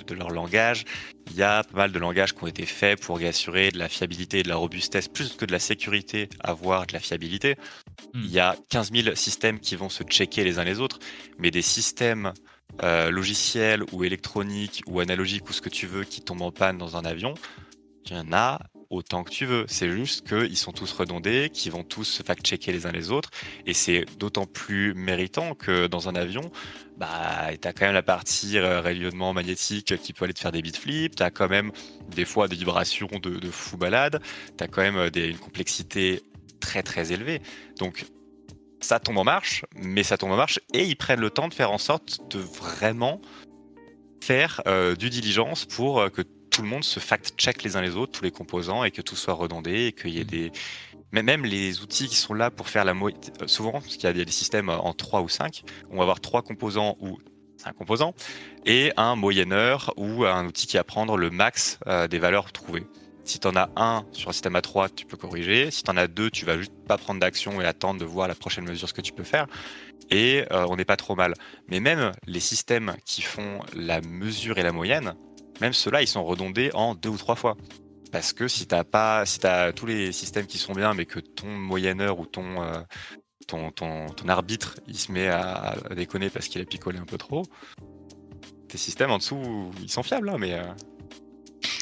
de, 0.06 0.14
leur 0.14 0.30
langage. 0.30 0.84
Il 1.32 1.36
y 1.36 1.42
a 1.42 1.64
pas 1.64 1.76
mal 1.76 1.92
de 1.92 1.98
langages 1.98 2.32
qui 2.32 2.44
ont 2.44 2.46
été 2.46 2.64
faits 2.64 3.00
pour 3.00 3.18
assurer 3.18 3.72
de 3.72 3.78
la 3.78 3.88
fiabilité 3.88 4.38
et 4.38 4.42
de 4.44 4.48
la 4.48 4.54
robustesse, 4.54 5.08
plus 5.08 5.32
que 5.32 5.44
de 5.44 5.50
la 5.50 5.58
sécurité, 5.58 6.28
avoir 6.44 6.86
de 6.86 6.92
la 6.92 7.00
fiabilité. 7.00 7.56
Hmm. 8.14 8.22
Il 8.22 8.30
y 8.30 8.38
a 8.38 8.54
15 8.68 8.92
000 8.92 9.16
systèmes 9.16 9.58
qui 9.58 9.74
vont 9.74 9.88
se 9.88 10.04
checker 10.04 10.44
les 10.44 10.60
uns 10.60 10.64
les 10.64 10.78
autres, 10.78 11.00
mais 11.38 11.50
des 11.50 11.62
systèmes 11.62 12.32
euh, 12.82 13.10
logiciels 13.10 13.82
ou 13.92 14.04
électroniques 14.04 14.82
ou 14.86 15.00
analogiques 15.00 15.48
ou 15.48 15.52
ce 15.52 15.60
que 15.60 15.68
tu 15.68 15.86
veux 15.86 16.04
qui 16.04 16.20
tombent 16.20 16.42
en 16.42 16.52
panne 16.52 16.78
dans 16.78 16.96
un 16.96 17.04
avion, 17.04 17.34
il 18.06 18.12
y 18.12 18.18
en 18.18 18.32
a 18.32 18.60
autant 18.90 19.24
que 19.24 19.30
tu 19.30 19.46
veux. 19.46 19.64
C'est 19.68 19.90
juste 19.90 20.26
qu'ils 20.26 20.56
sont 20.56 20.72
tous 20.72 20.92
redondés, 20.92 21.50
qu'ils 21.52 21.72
vont 21.72 21.82
tous 21.82 22.04
se 22.04 22.22
fact-checker 22.22 22.72
les 22.72 22.86
uns 22.86 22.92
les 22.92 23.10
autres. 23.10 23.30
Et 23.66 23.74
c'est 23.74 24.04
d'autant 24.18 24.46
plus 24.46 24.94
méritant 24.94 25.54
que 25.54 25.86
dans 25.86 26.08
un 26.08 26.14
avion, 26.14 26.50
bah, 26.96 27.48
tu 27.60 27.66
as 27.66 27.72
quand 27.72 27.86
même 27.86 27.94
la 27.94 28.02
partie 28.02 28.58
euh, 28.58 28.80
rayonnement 28.80 29.32
magnétique 29.32 29.96
qui 30.00 30.12
peut 30.12 30.24
aller 30.24 30.34
te 30.34 30.40
faire 30.40 30.52
des 30.52 30.62
bits 30.62 30.72
flips. 30.72 31.16
Tu 31.16 31.22
as 31.22 31.30
quand 31.30 31.48
même 31.48 31.72
des 32.08 32.24
fois 32.24 32.48
des 32.48 32.56
vibrations 32.56 33.08
de, 33.22 33.50
fou 33.50 33.76
balade. 33.76 34.20
Tu 34.56 34.64
as 34.64 34.68
quand 34.68 34.82
même 34.82 34.96
euh, 34.96 35.10
une 35.14 35.38
complexité 35.38 36.22
très 36.60 36.82
très 36.82 37.12
élevée. 37.12 37.40
Donc, 37.78 38.06
ça 38.86 39.00
tombe 39.00 39.18
en 39.18 39.24
marche, 39.24 39.64
mais 39.76 40.02
ça 40.02 40.16
tombe 40.16 40.30
en 40.30 40.36
marche 40.36 40.60
et 40.72 40.84
ils 40.84 40.96
prennent 40.96 41.20
le 41.20 41.30
temps 41.30 41.48
de 41.48 41.54
faire 41.54 41.72
en 41.72 41.78
sorte 41.78 42.20
de 42.30 42.38
vraiment 42.38 43.20
faire 44.22 44.62
euh, 44.66 44.94
du 44.94 45.10
diligence 45.10 45.64
pour 45.64 46.10
que 46.10 46.22
tout 46.56 46.62
le 46.62 46.68
monde 46.68 46.84
se 46.84 47.00
fact-check 47.00 47.62
les 47.64 47.76
uns 47.76 47.82
les 47.82 47.96
autres, 47.96 48.12
tous 48.12 48.24
les 48.24 48.30
composants, 48.30 48.82
et 48.82 48.90
que 48.90 49.02
tout 49.02 49.14
soit 49.14 49.34
redondé, 49.34 49.88
et 49.88 49.92
qu'il 49.92 50.10
y 50.10 50.20
ait 50.20 50.24
mm. 50.24 50.28
des... 50.28 50.52
Mais 51.12 51.22
même 51.22 51.44
les 51.44 51.82
outils 51.82 52.08
qui 52.08 52.16
sont 52.16 52.32
là 52.32 52.50
pour 52.50 52.70
faire 52.70 52.86
la 52.86 52.94
moitié... 52.94 53.30
Euh, 53.42 53.46
souvent, 53.46 53.72
parce 53.72 53.96
qu'il 53.96 54.04
y 54.04 54.06
a 54.06 54.12
des 54.12 54.30
systèmes 54.30 54.70
en 54.70 54.94
3 54.94 55.20
ou 55.20 55.28
5, 55.28 55.64
on 55.90 55.96
va 55.96 56.02
avoir 56.02 56.20
trois 56.20 56.40
composants 56.40 56.96
ou 56.98 57.18
un 57.64 57.72
composant, 57.72 58.14
et 58.64 58.92
un 58.96 59.16
moyenneur 59.16 59.92
ou 59.98 60.24
un 60.24 60.46
outil 60.46 60.66
qui 60.66 60.78
va 60.78 60.84
prendre 60.84 61.18
le 61.18 61.30
max 61.30 61.78
euh, 61.86 62.08
des 62.08 62.18
valeurs 62.18 62.52
trouvées. 62.52 62.86
Si 63.26 63.40
tu 63.40 63.48
en 63.48 63.56
as 63.56 63.68
un 63.74 64.04
sur 64.12 64.30
un 64.30 64.32
système 64.32 64.54
A3, 64.54 64.88
tu 64.94 65.04
peux 65.04 65.16
corriger. 65.16 65.72
Si 65.72 65.82
tu 65.82 65.90
en 65.90 65.96
as 65.96 66.06
deux, 66.06 66.30
tu 66.30 66.44
vas 66.44 66.56
juste 66.56 66.72
pas 66.86 66.96
prendre 66.96 67.18
d'action 67.18 67.60
et 67.60 67.64
attendre 67.64 67.98
de 67.98 68.04
voir 68.04 68.28
la 68.28 68.36
prochaine 68.36 68.64
mesure 68.64 68.88
ce 68.88 68.94
que 68.94 69.00
tu 69.00 69.12
peux 69.12 69.24
faire. 69.24 69.48
Et 70.10 70.44
euh, 70.52 70.64
on 70.68 70.76
n'est 70.76 70.84
pas 70.84 70.96
trop 70.96 71.16
mal. 71.16 71.34
Mais 71.68 71.80
même 71.80 72.12
les 72.26 72.38
systèmes 72.38 72.94
qui 73.04 73.22
font 73.22 73.60
la 73.74 74.00
mesure 74.00 74.58
et 74.58 74.62
la 74.62 74.70
moyenne, 74.70 75.16
même 75.60 75.72
ceux-là, 75.72 76.02
ils 76.02 76.06
sont 76.06 76.24
redondés 76.24 76.70
en 76.74 76.94
deux 76.94 77.08
ou 77.08 77.16
trois 77.16 77.34
fois. 77.34 77.56
Parce 78.12 78.32
que 78.32 78.46
si 78.46 78.68
t'as 78.68 78.84
pas, 78.84 79.26
si 79.26 79.40
tous 79.74 79.86
les 79.86 80.12
systèmes 80.12 80.46
qui 80.46 80.58
sont 80.58 80.72
bien, 80.72 80.94
mais 80.94 81.04
que 81.04 81.18
ton 81.18 81.48
moyenneur 81.48 82.20
ou 82.20 82.26
ton, 82.26 82.62
euh, 82.62 84.28
arbitre, 84.28 84.76
il 84.86 84.96
se 84.96 85.10
met 85.10 85.26
à, 85.26 85.74
déconner 85.96 86.30
parce 86.30 86.46
qu'il 86.46 86.60
a 86.60 86.64
picolé 86.64 86.98
un 86.98 87.04
peu 87.04 87.18
trop, 87.18 87.42
tes 88.68 88.78
systèmes 88.78 89.10
en 89.10 89.18
dessous, 89.18 89.72
ils 89.82 89.90
sont 89.90 90.04
fiables, 90.04 90.28
hein, 90.28 90.36
mais. 90.38 90.54
Euh, 90.54 90.62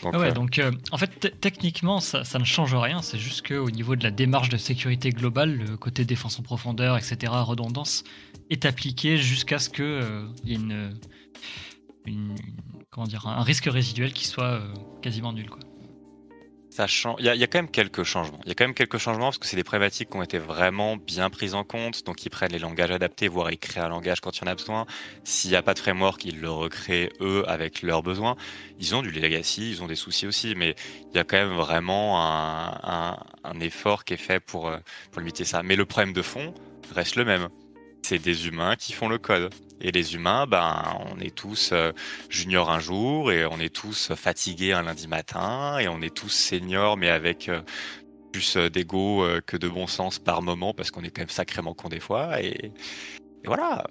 donc, 0.02 0.14
ouais, 0.14 0.28
euh, 0.28 0.32
donc 0.32 0.60
en 0.92 0.98
fait, 0.98 1.34
techniquement, 1.40 2.00
ça, 2.00 2.24
ça, 2.24 2.38
ne 2.38 2.44
change 2.44 2.74
rien. 2.74 3.02
C'est 3.02 3.18
juste 3.18 3.46
qu'au 3.46 3.70
niveau 3.70 3.96
de 3.96 4.04
la 4.04 4.10
démarche 4.10 4.48
de 4.48 4.56
sécurité 4.56 5.10
globale, 5.10 5.56
le 5.56 5.76
côté 5.76 6.04
défense 6.04 6.38
en 6.38 6.42
profondeur, 6.42 6.96
etc., 6.96 7.32
redondance, 7.32 8.04
est 8.50 8.64
appliqué 8.64 9.16
jusqu'à 9.16 9.58
ce 9.58 9.70
qu'il 9.70 10.18
y 10.44 10.52
ait 10.52 10.56
une, 10.56 10.94
une, 12.06 12.34
comment 12.90 13.06
dire, 13.06 13.26
un 13.26 13.42
risque 13.42 13.66
résiduel 13.66 14.12
qui 14.12 14.26
soit 14.26 14.44
euh, 14.44 14.74
quasiment 15.02 15.32
nul. 15.32 15.48
Quoi. 15.48 15.60
Il 16.76 17.24
y, 17.24 17.28
a, 17.28 17.46
quand 17.46 17.58
même 17.58 17.70
quelques 17.70 18.02
changements. 18.02 18.40
Il 18.44 18.48
y 18.48 18.50
a 18.50 18.54
quand 18.54 18.64
même 18.64 18.74
quelques 18.74 18.98
changements 18.98 19.26
parce 19.26 19.38
que 19.38 19.46
c'est 19.46 19.56
des 19.56 19.62
problématiques 19.62 20.10
qui 20.10 20.16
ont 20.16 20.22
été 20.24 20.38
vraiment 20.38 20.96
bien 20.96 21.30
prises 21.30 21.54
en 21.54 21.62
compte. 21.62 22.04
Donc, 22.04 22.24
ils 22.26 22.30
prennent 22.30 22.50
les 22.50 22.58
langages 22.58 22.90
adaptés, 22.90 23.28
voire 23.28 23.52
ils 23.52 23.58
créent 23.58 23.80
un 23.80 23.88
langage 23.88 24.20
quand 24.20 24.36
il 24.36 24.44
y 24.44 24.48
en 24.48 24.50
a 24.50 24.56
besoin. 24.56 24.84
S'il 25.22 25.50
n'y 25.50 25.56
a 25.56 25.62
pas 25.62 25.74
de 25.74 25.78
framework, 25.78 26.24
ils 26.24 26.40
le 26.40 26.50
recréent 26.50 27.10
eux 27.20 27.44
avec 27.46 27.82
leurs 27.82 28.02
besoins. 28.02 28.34
Ils 28.80 28.96
ont 28.96 29.02
du 29.02 29.12
legacy, 29.12 29.70
ils 29.70 29.82
ont 29.84 29.86
des 29.86 29.94
soucis 29.94 30.26
aussi, 30.26 30.54
mais 30.56 30.74
il 31.12 31.16
y 31.16 31.20
a 31.20 31.24
quand 31.24 31.36
même 31.36 31.54
vraiment 31.56 32.20
un, 32.20 33.16
effort 33.60 34.04
qui 34.04 34.14
est 34.14 34.16
fait 34.16 34.42
euh, 34.54 34.78
pour 35.12 35.20
limiter 35.20 35.44
ça. 35.44 35.62
Mais 35.62 35.76
le 35.76 35.86
problème 35.86 36.12
de 36.12 36.22
fond 36.22 36.52
reste 36.92 37.14
le 37.14 37.24
même. 37.24 37.48
C'est 38.04 38.18
des 38.18 38.46
humains 38.46 38.76
qui 38.76 38.92
font 38.92 39.08
le 39.08 39.16
code. 39.16 39.48
Et 39.80 39.90
les 39.90 40.14
humains, 40.14 40.46
ben, 40.46 40.84
on 41.10 41.18
est 41.20 41.34
tous 41.34 41.70
euh, 41.72 41.90
juniors 42.28 42.70
un 42.70 42.78
jour 42.78 43.32
et 43.32 43.46
on 43.46 43.58
est 43.58 43.74
tous 43.74 44.12
fatigués 44.14 44.74
un 44.74 44.82
lundi 44.82 45.08
matin 45.08 45.78
et 45.78 45.88
on 45.88 46.02
est 46.02 46.14
tous 46.14 46.28
seniors 46.28 46.98
mais 46.98 47.08
avec 47.08 47.48
euh, 47.48 47.62
plus 48.30 48.58
d'ego 48.58 49.24
que 49.46 49.56
de 49.56 49.68
bon 49.68 49.86
sens 49.86 50.18
par 50.18 50.42
moment, 50.42 50.74
parce 50.74 50.90
qu'on 50.90 51.02
est 51.02 51.08
quand 51.08 51.22
même 51.22 51.30
sacrément 51.30 51.72
con 51.72 51.88
des 51.88 52.00
fois. 52.00 52.42
Et, 52.42 52.72
voilà, 53.46 53.86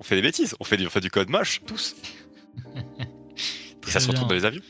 on 0.00 0.02
fait 0.02 0.16
des 0.16 0.22
bêtises, 0.22 0.56
on 0.58 0.64
fait 0.64 0.76
du, 0.76 0.88
du 0.88 1.10
code 1.10 1.30
moche, 1.30 1.60
tous. 1.64 1.94
et 3.86 3.90
ça 3.90 4.00
se 4.00 4.08
retrouve 4.08 4.26
dans 4.26 4.34
les 4.34 4.46
avions. 4.46 4.62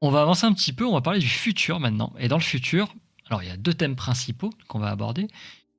On 0.00 0.10
va 0.10 0.22
avancer 0.22 0.46
un 0.46 0.54
petit 0.54 0.72
peu, 0.72 0.86
on 0.86 0.94
va 0.94 1.02
parler 1.02 1.18
du 1.18 1.28
futur 1.28 1.80
maintenant. 1.80 2.14
Et 2.18 2.28
dans 2.28 2.38
le 2.38 2.42
futur, 2.42 2.94
alors 3.26 3.42
il 3.42 3.48
y 3.48 3.52
a 3.52 3.56
deux 3.58 3.74
thèmes 3.74 3.96
principaux 3.96 4.50
qu'on 4.68 4.78
va 4.78 4.88
aborder. 4.88 5.28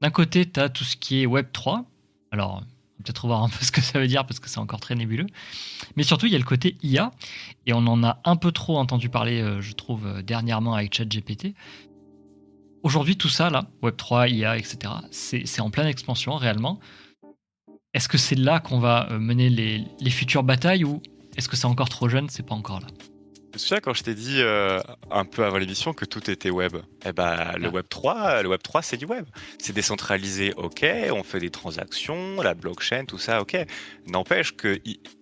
D'un 0.02 0.12
côté, 0.12 0.50
tu 0.50 0.60
as 0.60 0.70
tout 0.70 0.84
ce 0.84 0.96
qui 0.96 1.22
est 1.22 1.26
Web 1.26 1.48
3. 1.52 1.86
Alors, 2.32 2.64
peut-être 3.04 3.28
voir 3.28 3.44
un 3.44 3.50
peu 3.50 3.58
ce 3.66 3.72
que 3.72 3.82
ça 3.82 4.00
veut 4.00 4.08
dire 4.08 4.26
parce 4.26 4.40
que 4.40 4.50
c'est 4.50 4.60
encore 4.60 4.80
très 4.80 4.96
nébuleux. 4.96 5.28
Mais 5.96 6.04
surtout, 6.04 6.26
il 6.26 6.32
y 6.32 6.36
a 6.36 6.40
le 6.40 6.44
côté 6.44 6.78
IA. 6.84 7.12
Et 7.66 7.74
on 7.74 7.86
en 7.88 8.04
a 8.04 8.20
un 8.26 8.36
peu 8.36 8.52
trop 8.52 8.78
entendu 8.78 9.10
parler, 9.10 9.42
euh, 9.42 9.62
je 9.62 9.74
trouve, 9.74 10.06
euh, 10.06 10.22
dernièrement 10.22 10.74
avec 10.74 10.94
ChatGPT. 10.94 11.54
Aujourd'hui, 12.82 13.18
tout 13.18 13.30
ça, 13.30 13.50
là, 13.50 13.68
Web3, 13.84 14.32
IA, 14.32 14.58
etc., 14.58 14.94
c'est 15.12 15.60
en 15.60 15.70
pleine 15.70 15.88
expansion 15.88 16.36
réellement. 16.36 16.80
Est-ce 17.94 18.08
que 18.08 18.18
c'est 18.18 18.36
là 18.36 18.60
qu'on 18.60 18.80
va 18.80 19.12
euh, 19.12 19.20
mener 19.20 19.50
les, 19.50 19.84
les 20.00 20.10
futures 20.12 20.44
batailles 20.44 20.86
ou 20.86 21.02
est-ce 21.36 21.50
que 21.50 21.58
c'est 21.58 21.66
encore 21.66 21.90
trop 21.90 22.08
jeune? 22.08 22.30
C'est 22.30 22.46
pas 22.46 22.56
encore 22.56 22.80
là. 22.80 22.88
Je 23.50 23.56
me 23.56 23.58
souviens 23.58 23.80
quand 23.80 23.96
je 23.96 24.04
t'ai 24.04 24.14
dit 24.14 24.42
euh, 24.42 24.80
un 25.10 25.26
peu 25.26 25.44
avant 25.44 25.58
l'émission 25.58 25.94
que 25.94 26.06
tout 26.06 26.30
était 26.30 26.52
web? 26.52 26.78
Eh 27.04 27.14
ben, 27.14 27.54
le 27.58 27.70
ah. 27.70 27.72
web 27.72 27.86
3, 27.90 28.44
le 28.44 28.50
web 28.50 28.62
3, 28.62 28.84
c'est 28.84 28.98
du 28.98 29.06
web. 29.06 29.26
C'est 29.58 29.74
décentralisé, 29.74 30.54
ok. 30.56 30.86
On 31.12 31.24
fait 31.24 31.40
des 31.40 31.50
transactions, 31.50 32.42
la 32.42 32.54
blockchain, 32.54 33.06
tout 33.06 33.18
ça, 33.18 33.42
ok. 33.42 33.58
N'empêche 34.06 34.56
que, 34.56 34.80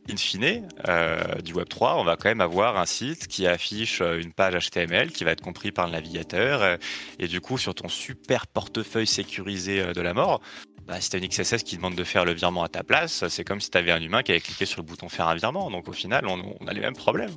in 0.10 0.18
fine, 0.18 0.68
euh, 0.90 1.36
du 1.36 1.54
web 1.54 1.70
3, 1.70 1.96
on 2.00 2.04
va 2.04 2.18
quand 2.18 2.28
même 2.28 2.42
avoir 2.42 2.78
un 2.78 2.86
site 2.86 3.28
qui 3.28 3.48
affiche 3.48 4.02
euh, 4.02 4.20
une 4.20 4.34
page 4.34 4.70
HTML 4.70 5.12
qui 5.12 5.24
va 5.24 5.32
être 5.32 5.42
compris 5.42 5.72
par 5.72 5.86
le 5.86 5.94
navigateur. 5.94 6.78
et 7.20 7.28
du 7.28 7.40
coup, 7.40 7.58
sur 7.58 7.76
ton 7.76 7.88
super 7.88 8.46
portefeuille 8.48 9.08
sécurisé 9.08 9.94
de 9.94 10.02
la 10.02 10.14
mort, 10.14 10.42
bah, 10.88 11.02
si 11.02 11.10
tu 11.10 11.18
une 11.18 11.28
XSS 11.28 11.64
qui 11.64 11.76
demande 11.76 11.96
de 11.96 12.04
faire 12.06 12.24
le 12.24 12.34
virement 12.34 12.64
à 12.64 12.70
ta 12.70 12.82
place, 12.82 13.28
c'est 13.28 13.44
comme 13.44 13.60
si 13.60 13.70
tu 13.70 13.78
avais 13.78 13.92
un 13.92 14.02
humain 14.02 14.24
qui 14.24 14.32
avait 14.32 14.40
cliqué 14.40 14.66
sur 14.66 14.80
le 14.80 14.86
bouton 14.86 15.10
faire 15.10 15.28
un 15.28 15.36
virement. 15.36 15.70
Donc 15.70 15.90
au 15.90 15.92
final, 15.92 16.26
on, 16.28 16.66
a 16.66 16.74
les 16.74 16.80
mêmes 16.80 16.96
problèmes. 16.96 17.36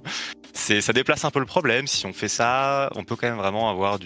Ça 0.53 0.93
déplace 0.93 1.25
un 1.25 1.31
peu 1.31 1.41
le 1.41 1.47
problème. 1.47 1.89
Si 1.89 2.07
on 2.07 2.13
fait 2.13 2.29
ça, 2.29 2.91
on 2.95 3.03
peut 3.03 3.17
quand 3.17 3.29
même 3.29 3.39
vraiment 3.39 3.69
avoir 3.69 3.99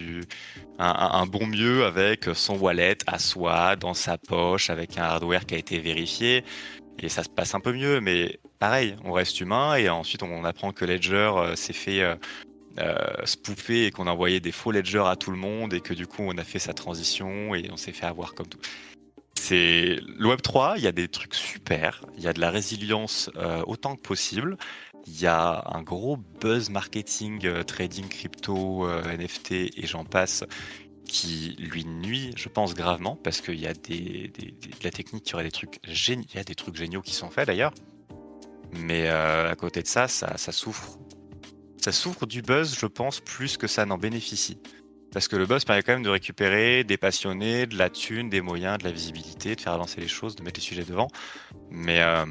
un, 0.79 1.27
bon 1.27 1.47
mieux 1.47 1.85
avec 1.85 2.25
son 2.33 2.57
wallet 2.57 2.97
à 3.07 3.19
soi, 3.19 3.77
dans 3.77 3.93
sa 3.93 4.16
poche, 4.16 4.71
avec 4.71 4.97
un 4.97 5.03
hardware 5.03 5.45
qui 5.45 5.55
a 5.55 5.59
été 5.59 5.79
vérifié. 5.79 6.43
Et 6.99 7.11
ça 7.11 7.23
se 7.23 7.29
passe 7.29 7.55
un 7.55 7.61
peu 7.61 7.73
mieux, 7.73 8.01
mais 8.01 8.39
pareil, 8.59 8.97
on 9.05 9.12
reste 9.12 9.41
humain 9.41 9.75
et 9.75 9.91
ensuite 9.91 10.23
on 10.23 10.45
apprend 10.45 10.73
que 10.73 10.85
Ledger 10.85 11.33
euh, 11.37 11.57
s'est 11.57 11.73
fait 11.73 12.01
euh, 12.01 12.15
euh, 12.79 13.25
et 13.69 13.91
qu'on 13.91 14.07
a 14.07 14.11
envoyé 14.11 14.41
des 14.41 14.53
faux 14.53 14.73
ledgers 14.73 15.05
à 15.07 15.16
tout 15.16 15.31
le 15.31 15.37
monde 15.37 15.75
et 15.75 15.81
que 15.81 15.93
du 15.93 16.07
coup 16.07 16.23
on 16.23 16.37
a 16.39 16.45
fait 16.45 16.59
sa 16.59 16.73
transition 16.73 17.55
et 17.55 17.69
on 17.71 17.77
s'est 17.77 17.93
fait 17.93 18.07
avoir 18.07 18.35
comme 18.35 18.47
tout 18.47 18.59
c'est 19.39 19.98
le 20.06 20.28
Web 20.28 20.40
3, 20.40 20.74
il 20.78 20.85
y 20.85 20.86
a 20.86 20.93
des 20.93 21.09
trucs 21.09 21.35
super, 21.35 22.05
il 22.16 22.23
y 22.23 22.28
a 22.28 22.32
de 22.32 22.40
la 22.40 22.51
résilience 22.51 23.31
euh, 23.36 23.62
autant 23.66 23.97
que 23.97 24.01
possible. 24.01 24.56
Il 25.06 25.20
y 25.20 25.27
a 25.27 25.65
un 25.66 25.82
gros 25.82 26.16
buzz 26.16 26.70
marketing, 26.70 27.44
euh, 27.44 27.62
trading 27.62 28.09
crypto, 28.09 28.89
euh, 28.89 29.02
NFT 29.16 29.52
et 29.52 29.86
j'en 29.86 30.05
passe 30.05 30.44
qui 31.06 31.56
lui 31.59 31.85
nuit, 31.85 32.32
je 32.36 32.48
pense 32.48 32.74
gravement, 32.74 33.16
parce 33.16 33.43
qu'il 33.43 33.61
y 33.61 33.66
a 33.66 33.74
de 33.74 34.31
la 34.82 34.90
technique, 34.90 35.28
il 35.28 35.32
y 35.32 35.35
aurait 35.35 35.44
des 35.44 35.51
trucs 35.51 35.78
il 35.86 36.35
y 36.35 36.39
a 36.39 36.44
des 36.44 36.55
trucs 36.55 36.77
géniaux 36.77 37.02
qui 37.02 37.15
sont 37.15 37.28
faits 37.28 37.47
d'ailleurs. 37.47 37.74
Mais 38.73 39.09
à 39.09 39.55
côté 39.55 39.82
de 39.82 39.86
ça, 39.86 40.09
ça, 40.09 40.39
ça 40.39 40.51
souffre. 40.51 40.98
Ça 41.77 41.93
souffre 41.93 42.24
du 42.24 42.40
buzz, 42.40 42.74
je 42.78 42.86
pense, 42.86 43.20
plus 43.20 43.59
que 43.59 43.66
ça 43.66 43.85
n'en 43.85 43.98
bénéficie. 43.98 44.59
Parce 45.15 45.28
que 45.28 45.36
le 45.36 45.47
buzz 45.47 45.65
permet 45.65 45.82
quand 45.85 45.93
même 45.93 46.03
de 46.03 46.11
récupérer 46.11 46.82
des 46.82 46.97
passionnés, 46.97 47.66
de 47.66 47.78
la 47.78 47.89
thune, 47.89 48.28
des 48.28 48.41
moyens, 48.41 48.78
de 48.78 48.85
la 48.85 48.91
visibilité, 48.91 49.55
de 49.55 49.61
faire 49.61 49.73
avancer 49.73 50.01
les 50.01 50.09
choses, 50.09 50.35
de 50.35 50.43
mettre 50.43 50.59
les 50.59 50.66
sujets 50.66 50.82
devant. 50.82 51.07
Mais 51.70 52.01
euh, 52.01 52.27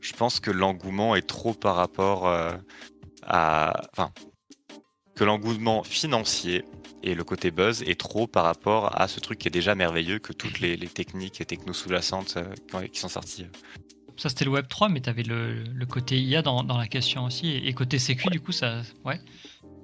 je 0.00 0.12
pense 0.12 0.40
que 0.40 0.50
l'engouement 0.50 1.14
est 1.14 1.26
trop 1.26 1.54
par 1.54 1.76
rapport 1.76 2.26
euh, 2.26 2.52
à. 3.22 3.80
Enfin, 3.92 4.10
que 5.14 5.22
l'engouement 5.22 5.84
financier 5.84 6.64
et 7.04 7.14
le 7.14 7.22
côté 7.22 7.52
buzz 7.52 7.82
est 7.82 7.98
trop 7.98 8.26
par 8.26 8.44
rapport 8.44 9.00
à 9.00 9.06
ce 9.06 9.20
truc 9.20 9.38
qui 9.38 9.46
est 9.46 9.52
déjà 9.52 9.76
merveilleux 9.76 10.18
que 10.18 10.32
toutes 10.32 10.58
les, 10.58 10.76
techniques 10.78 11.40
et 11.40 11.44
technos 11.44 11.74
sous-jacentes 11.74 12.38
euh, 12.38 12.86
qui 12.88 12.98
sont 12.98 13.08
sorties. 13.08 13.46
Ça, 14.16 14.28
c'était 14.28 14.44
le 14.44 14.50
Web 14.50 14.66
3, 14.66 14.88
mais 14.88 15.00
tu 15.00 15.08
avais 15.10 15.22
le, 15.22 15.86
côté 15.88 16.18
IA 16.20 16.42
dans, 16.42 16.64
dans, 16.64 16.76
la 16.76 16.88
question 16.88 17.24
aussi. 17.24 17.52
Et, 17.52 17.72
côté 17.72 18.00
sécu, 18.00 18.28
du 18.30 18.40
coup, 18.40 18.50
ça. 18.50 18.82
Ouais. 19.04 19.20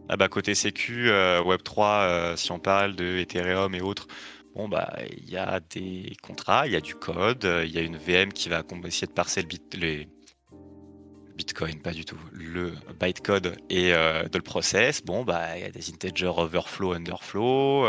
Ah 0.08 0.16
bah 0.18 0.28
côté 0.28 0.54
sécu, 0.54 1.08
euh, 1.08 1.42
Web3, 1.42 2.02
euh, 2.02 2.36
si 2.36 2.52
on 2.52 2.58
parle 2.58 2.94
de 2.94 3.16
Ethereum 3.16 3.74
et 3.74 3.80
autres, 3.80 4.06
bon 4.54 4.68
bah 4.68 4.92
il 5.16 5.30
y 5.30 5.38
a 5.38 5.60
des 5.60 6.12
contrats, 6.22 6.66
il 6.66 6.74
y 6.74 6.76
a 6.76 6.80
du 6.82 6.94
code, 6.94 7.48
il 7.64 7.70
y 7.70 7.78
a 7.78 7.80
une 7.80 7.96
VM 7.96 8.32
qui 8.32 8.50
va 8.50 8.62
essayer 8.84 9.06
de 9.06 9.12
parser 9.12 9.42
le 9.42 10.04
Bitcoin, 11.36 11.80
pas 11.80 11.92
du 11.92 12.04
tout, 12.04 12.18
le 12.32 12.74
bytecode 13.00 13.56
et 13.70 13.94
euh, 13.94 14.24
de 14.24 14.38
le 14.38 14.44
process. 14.44 15.02
Bon 15.02 15.24
bah 15.24 15.56
il 15.56 15.62
y 15.62 15.66
a 15.66 15.70
des 15.70 15.90
integer 15.90 16.26
overflow, 16.26 16.92
underflow, 16.92 17.88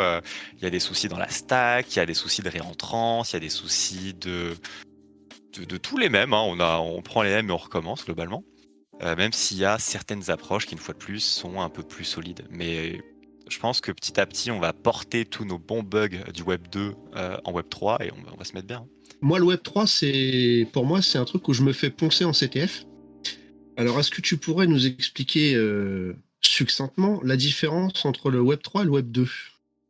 il 0.57 0.63
y 0.63 0.65
a 0.65 0.69
des 0.69 0.79
soucis 0.79 1.09
dans 1.09 1.19
la 1.19 1.29
stack, 1.29 1.95
il 1.95 1.99
y 1.99 2.01
a 2.01 2.05
des 2.05 2.13
soucis 2.13 2.41
de 2.41 2.49
réentrance, 2.49 3.33
il 3.33 3.35
y 3.35 3.37
a 3.37 3.41
des 3.41 3.49
soucis 3.49 4.13
de 4.13 4.55
de, 5.63 5.77
tous 5.77 5.97
les 5.97 6.09
mêmes. 6.09 6.33
Hein. 6.33 6.43
On 6.45 6.59
a, 6.59 6.79
on 6.79 7.01
prend 7.01 7.21
les 7.21 7.29
mêmes 7.29 7.49
et 7.49 7.53
on 7.53 7.57
recommence 7.57 8.05
globalement. 8.05 8.43
Euh, 9.01 9.15
même 9.15 9.33
s'il 9.33 9.57
y 9.57 9.65
a 9.65 9.77
certaines 9.77 10.29
approches 10.29 10.65
qui, 10.65 10.73
une 10.73 10.79
fois 10.79 10.93
de 10.93 10.99
plus, 10.99 11.19
sont 11.19 11.61
un 11.61 11.69
peu 11.69 11.83
plus 11.83 12.05
solides. 12.05 12.45
Mais 12.49 13.01
je 13.49 13.59
pense 13.59 13.81
que 13.81 13.91
petit 13.91 14.19
à 14.19 14.25
petit, 14.25 14.51
on 14.51 14.59
va 14.59 14.73
porter 14.73 15.25
tous 15.25 15.45
nos 15.45 15.59
bons 15.59 15.83
bugs 15.83 16.23
du 16.33 16.41
Web 16.43 16.67
2 16.71 16.93
euh, 17.15 17.37
en 17.43 17.51
Web 17.51 17.65
3 17.69 18.05
et 18.05 18.11
on 18.11 18.37
va, 18.37 18.43
se 18.43 18.53
mettre 18.53 18.67
bien. 18.67 18.87
Moi, 19.21 19.39
le 19.39 19.45
Web 19.45 19.61
3, 19.63 19.85
c'est 19.87 20.67
pour 20.73 20.85
moi, 20.85 21.01
c'est 21.01 21.17
un 21.17 21.25
truc 21.25 21.47
où 21.47 21.53
je 21.53 21.63
me 21.63 21.73
fais 21.73 21.89
poncer 21.89 22.25
en 22.25 22.31
CTF. 22.31 22.85
Alors, 23.77 23.99
est-ce 23.99 24.11
que 24.11 24.21
tu 24.21 24.37
pourrais 24.37 24.67
nous 24.67 24.87
expliquer 24.87 25.55
euh, 25.55 26.15
succinctement 26.41 27.21
la 27.23 27.35
différence 27.35 28.05
entre 28.05 28.31
le 28.31 28.41
Web 28.41 28.61
3 28.61 28.83
et 28.83 28.85
le 28.85 28.91
Web 28.91 29.11
2 29.11 29.27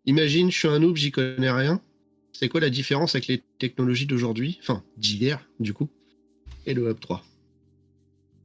Imagine, 0.08 0.52
je 0.52 0.58
suis 0.58 0.68
un 0.68 0.80
noob, 0.80 0.96
j'y 0.96 1.12
connais 1.12 1.52
rien. 1.52 1.82
C'est 2.34 2.50
quoi 2.50 2.60
la 2.60 2.70
différence 2.70 3.16
avec 3.16 3.28
les 3.28 3.42
technologies 3.60 4.06
d'aujourd'hui, 4.06 4.60
enfin 4.62 4.84
d'hier 4.98 5.48
du 5.60 5.74
coup, 5.74 5.90
et 6.66 6.74
le 6.74 6.84
Web 6.84 7.00
3 7.00 7.24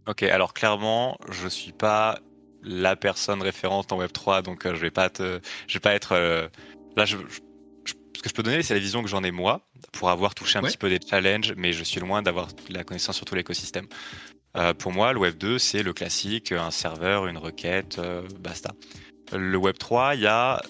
Ok, 0.07 0.23
alors 0.23 0.55
clairement, 0.55 1.19
je 1.31 1.49
suis 1.49 1.73
pas 1.73 2.19
la 2.63 2.97
personne 2.97 3.43
référente 3.43 3.93
en 3.93 3.99
Web 3.99 4.13
3, 4.13 4.43
donc 4.43 4.67
euh, 4.67 4.75
je 4.75 4.81
vais 4.81 4.91
pas 4.91 5.11
te, 5.11 5.41
je 5.67 5.75
vais 5.75 5.81
pas 5.81 5.95
être 5.95 6.13
euh, 6.13 6.49
là. 6.97 7.05
Je, 7.05 7.17
ce 7.17 8.23
que 8.23 8.29
je 8.29 8.35
peux 8.35 8.43
donner, 8.43 8.63
c'est 8.63 8.75
la 8.75 8.81
vision 8.81 9.03
que 9.03 9.09
j'en 9.09 9.25
ai 9.25 9.31
moi, 9.31 9.67
pour 9.93 10.11
avoir 10.11 10.35
touché 10.35 10.59
un 10.59 10.63
petit 10.63 10.77
peu 10.77 10.91
des 10.91 10.99
challenges, 11.01 11.55
mais 11.57 11.73
je 11.73 11.83
suis 11.83 12.01
loin 12.01 12.21
d'avoir 12.21 12.49
la 12.69 12.85
connaissance 12.85 13.17
sur 13.17 13.25
tout 13.25 13.35
l'écosystème. 13.35 13.87
Euh, 14.59 14.75
pour 14.75 14.93
moi, 14.93 15.15
le 15.15 15.21
Web 15.21 15.39
2, 15.39 15.59
c'est 15.59 15.83
le 15.83 15.95
classique, 15.95 16.53
un 16.53 16.71
serveur, 16.71 17.29
une 17.29 17.39
requête, 17.39 17.99
basta. 18.39 18.73
Le 19.33 19.57
Web 19.57 19.79
3, 19.79 20.17
il 20.17 20.23
y 20.23 20.27
a 20.27 20.61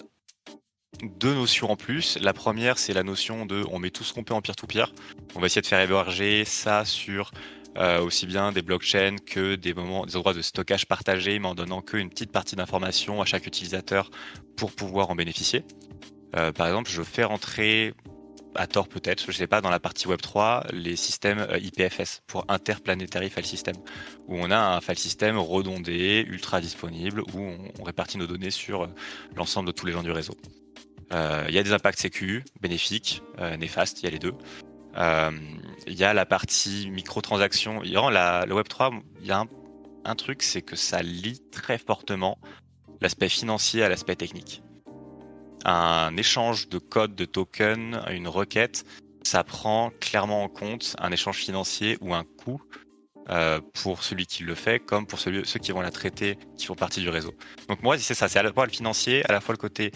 deux 1.03 1.33
notions 1.33 1.71
en 1.71 1.75
plus. 1.75 2.17
La 2.21 2.31
première, 2.31 2.77
c'est 2.77 2.93
la 2.93 3.03
notion 3.03 3.45
de 3.45 3.65
on 3.71 3.79
met 3.79 3.89
tout 3.89 4.03
ce 4.03 4.13
qu'on 4.13 4.23
peut 4.23 4.33
en 4.33 4.41
peer-to-peer. 4.41 4.93
On 5.35 5.39
va 5.39 5.47
essayer 5.47 5.61
de 5.61 5.67
faire 5.67 5.81
héberger 5.81 6.45
ça 6.45 6.85
sur 6.85 7.31
euh, 7.77 8.01
aussi 8.01 8.25
bien 8.25 8.51
des 8.51 8.61
blockchains 8.61 9.15
que 9.25 9.55
des 9.55 9.73
moments, 9.73 10.05
des 10.05 10.17
endroits 10.17 10.33
de 10.33 10.41
stockage 10.41 10.87
partagés, 10.87 11.39
mais 11.39 11.47
en 11.47 11.55
donnant 11.55 11.81
qu'une 11.81 12.09
petite 12.09 12.31
partie 12.31 12.57
d'informations 12.57 13.21
à 13.21 13.25
chaque 13.25 13.47
utilisateur 13.47 14.11
pour 14.57 14.73
pouvoir 14.73 15.09
en 15.09 15.15
bénéficier. 15.15 15.63
Euh, 16.35 16.51
par 16.51 16.67
exemple, 16.67 16.89
je 16.91 17.01
fais 17.01 17.23
rentrer 17.23 17.93
à 18.55 18.67
tort 18.67 18.89
peut-être, 18.89 19.23
je 19.23 19.27
ne 19.29 19.33
sais 19.33 19.47
pas, 19.47 19.61
dans 19.61 19.69
la 19.69 19.79
partie 19.79 20.07
Web3, 20.07 20.73
les 20.73 20.97
systèmes 20.97 21.39
euh, 21.39 21.59
IPFS 21.59 22.23
pour 22.27 22.43
Interplanetary 22.49 23.29
File 23.29 23.45
System, 23.45 23.75
où 24.27 24.35
on 24.37 24.51
a 24.51 24.75
un 24.75 24.81
file 24.81 24.99
system 24.99 25.37
redondé, 25.37 26.25
ultra 26.27 26.59
disponible, 26.59 27.21
où 27.33 27.39
on, 27.79 27.83
répartit 27.85 28.17
nos 28.17 28.27
données 28.27 28.51
sur 28.51 28.89
l'ensemble 29.37 29.67
de 29.67 29.71
tous 29.71 29.85
les 29.85 29.93
gens 29.93 30.03
du 30.03 30.11
réseau. 30.11 30.35
Il 31.13 31.53
y 31.53 31.57
a 31.57 31.63
des 31.63 31.73
impacts 31.73 31.99
sécu, 31.99 32.45
bénéfiques, 32.61 33.21
néfastes, 33.59 33.99
il 34.01 34.05
y 34.05 34.07
a 34.07 34.11
les 34.11 34.19
deux. 34.19 34.31
Euh, 34.97 35.31
il 35.87 35.93
y 35.93 36.03
a 36.03 36.13
la 36.13 36.25
partie 36.25 36.89
microtransactions. 36.89 37.81
La, 37.81 38.45
le 38.45 38.55
Web3, 38.55 39.01
il 39.21 39.27
y 39.27 39.31
a 39.31 39.45
un, 40.05 40.15
truc, 40.15 40.43
c'est 40.43 40.61
que 40.61 40.75
ça 40.75 41.01
lie 41.01 41.41
très 41.51 41.77
fortement 41.77 42.37
l'aspect 43.01 43.29
financier 43.29 43.83
à 43.83 43.89
l'aspect 43.89 44.15
technique. 44.15 44.61
Un 45.65 46.15
échange 46.17 46.69
de 46.69 46.77
code, 46.77 47.15
de 47.15 47.25
token, 47.25 48.01
une 48.09 48.27
requête, 48.27 48.83
ça 49.23 49.43
prend 49.43 49.91
clairement 49.99 50.43
en 50.43 50.49
compte 50.49 50.95
un 50.99 51.11
échange 51.11 51.37
financier 51.37 51.97
ou 52.01 52.13
un 52.13 52.23
coût 52.23 52.61
euh, 53.29 53.61
pour 53.83 54.03
celui 54.03 54.25
qui 54.25 54.43
le 54.43 54.55
fait, 54.55 54.79
comme 54.79 55.05
pour 55.05 55.19
ceux 55.19 55.41
qui 55.41 55.71
vont 55.71 55.81
la 55.81 55.91
traiter, 55.91 56.37
qui 56.57 56.65
font 56.65 56.75
partie 56.75 57.01
du 57.01 57.09
réseau. 57.09 57.33
Donc 57.69 57.83
moi, 57.83 57.97
c'est 57.97 58.15
ça, 58.15 58.27
c'est 58.27 58.39
à 58.39 58.43
la 58.43 58.51
fois 58.51 58.65
le 58.65 58.71
financier, 58.71 59.23
à 59.29 59.31
la 59.31 59.41
fois 59.41 59.53
le 59.53 59.59
côté 59.59 59.91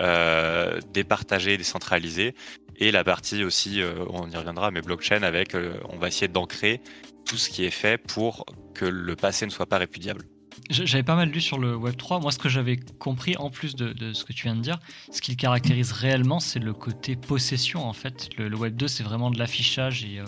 euh, 0.00 0.80
départagé, 0.92 1.56
décentralisé, 1.56 2.34
et 2.76 2.90
la 2.90 3.04
partie 3.04 3.44
aussi, 3.44 3.80
euh, 3.80 4.04
on 4.10 4.30
y 4.30 4.36
reviendra, 4.36 4.70
mais 4.70 4.80
blockchain 4.80 5.22
avec, 5.22 5.54
euh, 5.54 5.74
on 5.88 5.98
va 5.98 6.08
essayer 6.08 6.28
d'ancrer 6.28 6.80
tout 7.24 7.36
ce 7.36 7.48
qui 7.48 7.64
est 7.64 7.70
fait 7.70 7.98
pour 7.98 8.46
que 8.74 8.84
le 8.84 9.16
passé 9.16 9.46
ne 9.46 9.50
soit 9.50 9.66
pas 9.66 9.78
répudiable. 9.78 10.24
J'avais 10.70 11.02
pas 11.02 11.16
mal 11.16 11.30
lu 11.30 11.40
sur 11.40 11.58
le 11.58 11.76
Web 11.76 11.96
3. 11.96 12.20
Moi, 12.20 12.32
ce 12.32 12.38
que 12.38 12.48
j'avais 12.48 12.76
compris, 12.76 13.36
en 13.36 13.50
plus 13.50 13.74
de, 13.74 14.12
ce 14.12 14.24
que 14.24 14.32
tu 14.32 14.44
viens 14.44 14.56
de 14.56 14.60
dire, 14.60 14.78
ce 15.10 15.20
qui 15.20 15.32
le 15.32 15.36
caractérise 15.36 15.92
réellement, 15.92 16.40
c'est 16.40 16.60
le 16.60 16.72
côté 16.72 17.16
possession, 17.16 17.86
en 17.86 17.92
fait. 17.92 18.30
Le, 18.38 18.54
Web 18.56 18.76
2, 18.76 18.88
c'est 18.88 19.02
vraiment 19.02 19.30
de 19.30 19.38
l'affichage 19.38 20.04
et. 20.04 20.20
Euh, 20.20 20.24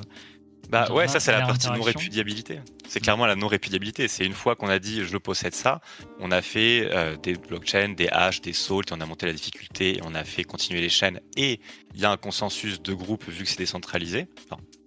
bah 0.69 0.91
ouais, 0.93 1.09
ça 1.09 1.21
c'est 1.21 1.33
la 1.33 1.47
partie 1.47 1.69
non-répudiabilité. 1.69 2.61
C'est 2.89 3.01
clairement 3.01 3.27
la 3.27 3.37
non-répudiabilité. 3.37 4.09
C'est 4.09 4.25
une 4.25 4.33
fois 4.33 4.57
qu'on 4.57 4.69
a 4.69 4.79
dit 4.79 5.05
je 5.05 5.17
possède 5.17 5.55
ça, 5.55 5.81
on 6.21 6.31
a 6.31 6.43
fait 6.43 6.89
euh, 6.93 7.17
des 7.17 7.35
blockchains, 7.35 7.91
des 7.91 8.09
hashes, 8.09 8.41
des 8.41 8.53
salt, 8.53 8.93
on 8.93 9.01
a 9.01 9.07
monté 9.07 9.27
la 9.27 9.33
difficulté, 9.33 10.01
on 10.05 10.15
a 10.15 10.25
fait 10.25 10.45
continuer 10.45 10.81
les 10.81 10.89
chaînes 10.89 11.21
et 11.37 11.61
il 11.95 12.01
y 12.01 12.05
a 12.05 12.11
un 12.11 12.17
consensus 12.17 12.83
de 12.83 12.93
groupe 12.95 13.29
vu 13.29 13.45
que 13.45 13.51
c'est 13.51 13.59
décentralisé. 13.59 14.27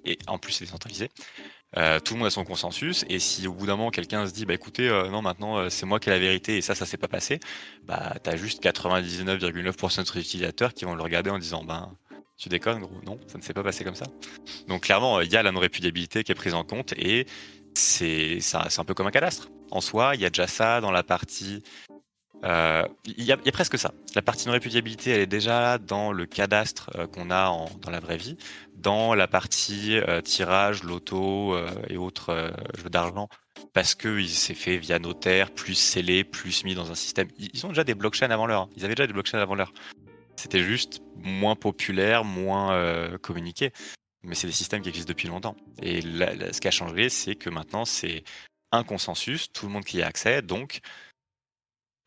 et 0.05 0.17
en 0.27 0.37
plus 0.37 0.53
c'est 0.53 0.65
décentralisé. 0.65 1.09
Euh, 1.77 1.99
tout 1.99 2.15
le 2.15 2.19
monde 2.19 2.27
a 2.27 2.31
son 2.31 2.45
consensus 2.45 3.05
et 3.09 3.19
si 3.19 3.45
au 3.45 3.53
bout 3.53 3.67
d'un 3.67 3.75
moment 3.75 3.91
quelqu'un 3.91 4.25
se 4.25 4.33
dit 4.33 4.43
bah 4.43 4.55
écoutez 4.55 4.89
euh, 4.89 5.07
non 5.09 5.21
maintenant 5.21 5.59
euh, 5.59 5.69
c'est 5.69 5.85
moi 5.85 5.99
qui 5.99 6.09
ai 6.09 6.11
la 6.11 6.17
vérité 6.17 6.57
et 6.57 6.61
ça 6.61 6.73
ça 6.73 6.87
s'est 6.87 6.97
pas 6.97 7.07
passé 7.07 7.39
bah 7.85 8.15
t'as 8.23 8.35
juste 8.37 8.63
99,9% 8.63 10.13
de 10.13 10.19
utilisateurs 10.19 10.73
qui 10.73 10.85
vont 10.85 10.95
le 10.95 11.03
regarder 11.03 11.29
en 11.29 11.37
disant 11.37 11.63
ben 11.63 11.95
tu 12.39 12.49
déconnes 12.49 12.79
gros 12.79 13.01
non 13.05 13.19
ça 13.27 13.37
ne 13.37 13.43
s'est 13.43 13.53
pas 13.53 13.63
passé 13.63 13.83
comme 13.83 13.95
ça 13.95 14.05
donc 14.67 14.83
clairement 14.83 15.21
il 15.21 15.31
y 15.31 15.35
a 15.35 15.43
la 15.43 15.51
non 15.51 15.59
répudiabilité 15.59 16.23
qui 16.23 16.31
est 16.31 16.35
prise 16.35 16.53
en 16.53 16.63
compte 16.63 16.93
et 16.93 17.27
c'est 17.75 18.39
un 18.77 18.85
peu 18.85 18.93
comme 18.93 19.07
un 19.07 19.11
cadastre 19.11 19.49
en 19.71 19.81
soi 19.81 20.15
il 20.15 20.21
y 20.21 20.25
a 20.25 20.29
déjà 20.29 20.47
ça 20.47 20.81
dans 20.81 20.91
la 20.91 21.03
partie 21.03 21.61
euh, 22.43 22.83
il 23.05 23.23
y, 23.23 23.31
a, 23.31 23.37
presque 23.51 23.77
ça. 23.77 23.91
La 24.15 24.21
partie 24.21 24.47
non 24.47 24.53
répudiabilité, 24.53 25.11
elle 25.11 25.21
est 25.21 25.27
déjà 25.27 25.77
dans 25.77 26.11
le 26.11 26.25
cadastre 26.25 26.89
euh, 26.95 27.07
qu'on 27.07 27.31
a 27.31 27.53
dans 27.81 27.91
la 27.91 27.99
vraie 27.99 28.17
vie, 28.17 28.37
dans 28.75 29.13
la 29.13 29.27
partie 29.27 29.97
euh, 29.97 30.21
tirage, 30.21 30.83
loto 30.83 31.57
et 31.89 31.97
autres 31.97 32.53
jeux 32.77 32.89
d'argent, 32.89 33.27
parce 33.73 33.95
que 33.95 34.19
il 34.19 34.29
s'est 34.29 34.53
fait 34.53 34.77
via 34.77 34.99
notaire, 34.99 35.51
plus 35.51 35.75
scellé, 35.75 36.23
plus 36.23 36.63
mis 36.63 36.75
dans 36.75 36.91
un 36.91 36.95
système. 36.95 37.27
Ils 37.37 37.65
ont 37.65 37.69
déjà 37.69 37.83
des 37.83 37.95
blockchains 37.95 38.31
avant 38.31 38.47
l'heure. 38.47 38.69
Ils 38.77 38.85
avaient 38.85 38.95
déjà 38.95 39.07
des 39.07 39.13
blockchains 39.13 39.39
avant 39.39 39.55
l'heure. 39.55 39.73
C'était 40.39 40.63
juste 40.63 41.01
moins 41.15 41.55
populaire, 41.55 42.23
moins 42.23 43.17
communiqué. 43.21 43.71
Mais 44.23 44.35
c'est 44.35 44.47
des 44.47 44.53
systèmes 44.53 44.81
qui 44.81 44.89
existent 44.89 45.09
depuis 45.09 45.27
longtemps. 45.27 45.55
Et 45.81 46.01
ce 46.01 46.59
qui 46.59 46.67
a 46.67 46.71
changé, 46.71 47.09
c'est 47.09 47.35
que 47.35 47.49
maintenant, 47.49 47.85
c'est 47.85 48.23
un 48.71 48.83
consensus, 48.83 49.51
tout 49.51 49.65
le 49.65 49.71
monde 49.71 49.85
qui 49.85 49.97
y 49.97 50.01
a 50.01 50.07
accès, 50.07 50.41
donc 50.41 50.81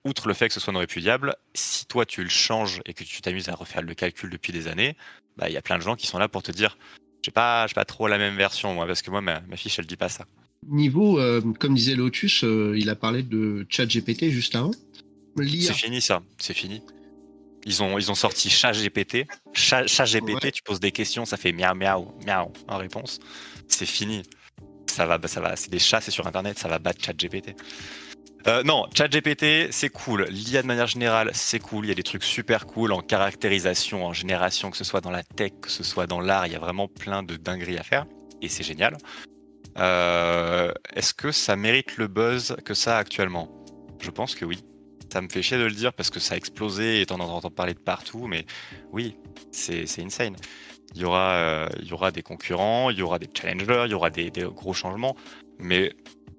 outre 0.04 0.28
le 0.28 0.34
fait 0.34 0.48
que 0.48 0.54
ce 0.54 0.60
soit 0.60 0.72
non 0.72 0.80
répudiable, 0.80 1.36
si 1.54 1.86
toi 1.86 2.04
tu 2.04 2.22
le 2.22 2.28
changes 2.28 2.80
et 2.86 2.94
que 2.94 3.04
tu 3.04 3.20
t'amuses 3.20 3.48
à 3.48 3.54
refaire 3.54 3.82
le 3.82 3.94
calcul 3.94 4.30
depuis 4.30 4.52
des 4.52 4.68
années, 4.68 4.96
bah, 5.36 5.48
il 5.48 5.52
y 5.52 5.56
a 5.56 5.62
plein 5.62 5.78
de 5.78 5.82
gens 5.82 5.96
qui 5.96 6.06
sont 6.06 6.18
là 6.18 6.28
pour 6.28 6.42
te 6.42 6.52
dire 6.52 6.76
j'ai 7.24 7.30
pas, 7.30 7.66
pas 7.68 7.84
trop 7.84 8.08
la 8.08 8.18
même 8.18 8.36
version 8.36 8.74
moi 8.74 8.86
parce 8.86 9.00
que 9.00 9.10
moi 9.10 9.20
ma, 9.20 9.40
fiche 9.56 9.78
elle 9.78 9.86
dit 9.86 9.96
pas 9.96 10.08
ça. 10.08 10.26
Niveau, 10.68 11.18
euh, 11.18 11.40
comme 11.58 11.74
disait 11.74 11.96
Lotus, 11.96 12.44
euh, 12.44 12.76
il 12.78 12.88
a 12.88 12.94
parlé 12.94 13.22
de 13.22 13.66
ChatGPT 13.68 14.30
juste 14.30 14.54
avant. 14.54 14.70
C'est 15.36 15.72
fini 15.72 16.00
ça, 16.00 16.22
c'est 16.38 16.54
fini. 16.54 16.82
Ils 17.64 17.82
ont, 17.82 17.98
ils 17.98 18.10
ont 18.10 18.14
sorti 18.14 18.50
ChatGPT. 18.50 19.26
ChatGPT, 19.52 20.52
tu 20.52 20.62
poses 20.62 20.80
des 20.80 20.92
questions, 20.92 21.24
ça 21.24 21.36
fait 21.36 21.52
miaou 21.52 21.74
miaou 21.74 22.12
miaou 22.26 22.52
en 22.68 22.76
réponse. 22.78 23.20
C'est 23.68 23.86
fini. 23.86 24.22
Ça 24.86 25.06
va, 25.06 25.18
ça 25.26 25.40
va. 25.40 25.56
C'est 25.56 25.70
des 25.70 25.78
chats, 25.78 26.00
c'est 26.00 26.10
sur 26.10 26.26
internet, 26.26 26.58
ça 26.58 26.68
va 26.68 26.78
battre 26.78 27.02
ChatGPT. 27.04 27.54
Euh, 28.48 28.62
non, 28.64 28.86
ChatGPT, 28.94 29.70
c'est 29.70 29.88
cool. 29.88 30.26
L'IA 30.28 30.62
de 30.62 30.66
manière 30.66 30.88
générale, 30.88 31.30
c'est 31.32 31.60
cool. 31.60 31.86
Il 31.86 31.88
y 31.88 31.92
a 31.92 31.94
des 31.94 32.02
trucs 32.02 32.24
super 32.24 32.66
cool 32.66 32.92
en 32.92 33.00
caractérisation, 33.00 34.04
en 34.04 34.12
génération, 34.12 34.70
que 34.70 34.76
ce 34.76 34.84
soit 34.84 35.00
dans 35.00 35.12
la 35.12 35.22
tech, 35.22 35.52
que 35.62 35.70
ce 35.70 35.84
soit 35.84 36.08
dans 36.08 36.20
l'art. 36.20 36.46
Il 36.46 36.52
y 36.52 36.56
a 36.56 36.58
vraiment 36.58 36.88
plein 36.88 37.22
de 37.22 37.36
dingueries 37.36 37.78
à 37.78 37.84
faire. 37.84 38.06
Et 38.40 38.48
c'est 38.48 38.64
génial. 38.64 38.96
Euh, 39.78 40.72
est-ce 40.94 41.14
que 41.14 41.30
ça 41.30 41.54
mérite 41.56 41.96
le 41.96 42.08
buzz 42.08 42.56
que 42.64 42.74
ça 42.74 42.96
a 42.96 43.00
actuellement? 43.00 43.64
Je 44.00 44.10
pense 44.10 44.34
que 44.34 44.44
oui. 44.44 44.58
Ça 45.12 45.20
me 45.20 45.28
fait 45.28 45.42
chier 45.42 45.58
de 45.58 45.64
le 45.64 45.72
dire 45.72 45.92
parce 45.92 46.08
que 46.08 46.20
ça 46.20 46.32
a 46.32 46.38
explosé 46.38 47.02
et 47.02 47.04
t'en 47.04 47.20
entends 47.20 47.50
parler 47.50 47.74
de 47.74 47.78
partout. 47.78 48.28
Mais 48.28 48.46
oui, 48.92 49.18
c'est 49.50 49.84
insane. 49.98 50.36
Il 50.94 51.02
y, 51.02 51.04
aura, 51.04 51.34
euh, 51.34 51.68
il 51.82 51.88
y 51.88 51.92
aura 51.92 52.10
des 52.12 52.22
concurrents, 52.22 52.88
il 52.88 52.98
y 52.98 53.02
aura 53.02 53.18
des 53.18 53.28
challengers, 53.30 53.82
il 53.84 53.90
y 53.90 53.94
aura 53.94 54.08
des 54.08 54.30
gros 54.30 54.72
changements. 54.72 55.14
Mais 55.58 55.92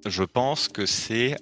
je 0.07 0.23
pense 0.23 0.69
que 0.69 0.87
c'est 0.87 1.35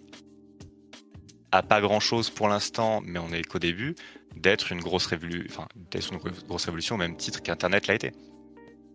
à 1.53 1.63
pas 1.63 1.79
grand 1.79 2.01
chose 2.01 2.29
pour 2.29 2.49
l'instant, 2.49 2.99
mais 3.05 3.19
on 3.19 3.31
est 3.31 3.43
qu'au 3.43 3.59
début, 3.59 3.95
d'être 4.35 4.73
une 4.73 4.81
grosse 4.81 5.05
révolution, 5.05 5.47
enfin, 5.49 5.69
une 5.77 6.17
grosse 6.49 6.65
révolution 6.65 6.95
au 6.95 6.99
même 6.99 7.15
titre 7.15 7.41
qu'Internet 7.41 7.87
l'a 7.87 7.93
été. 7.93 8.11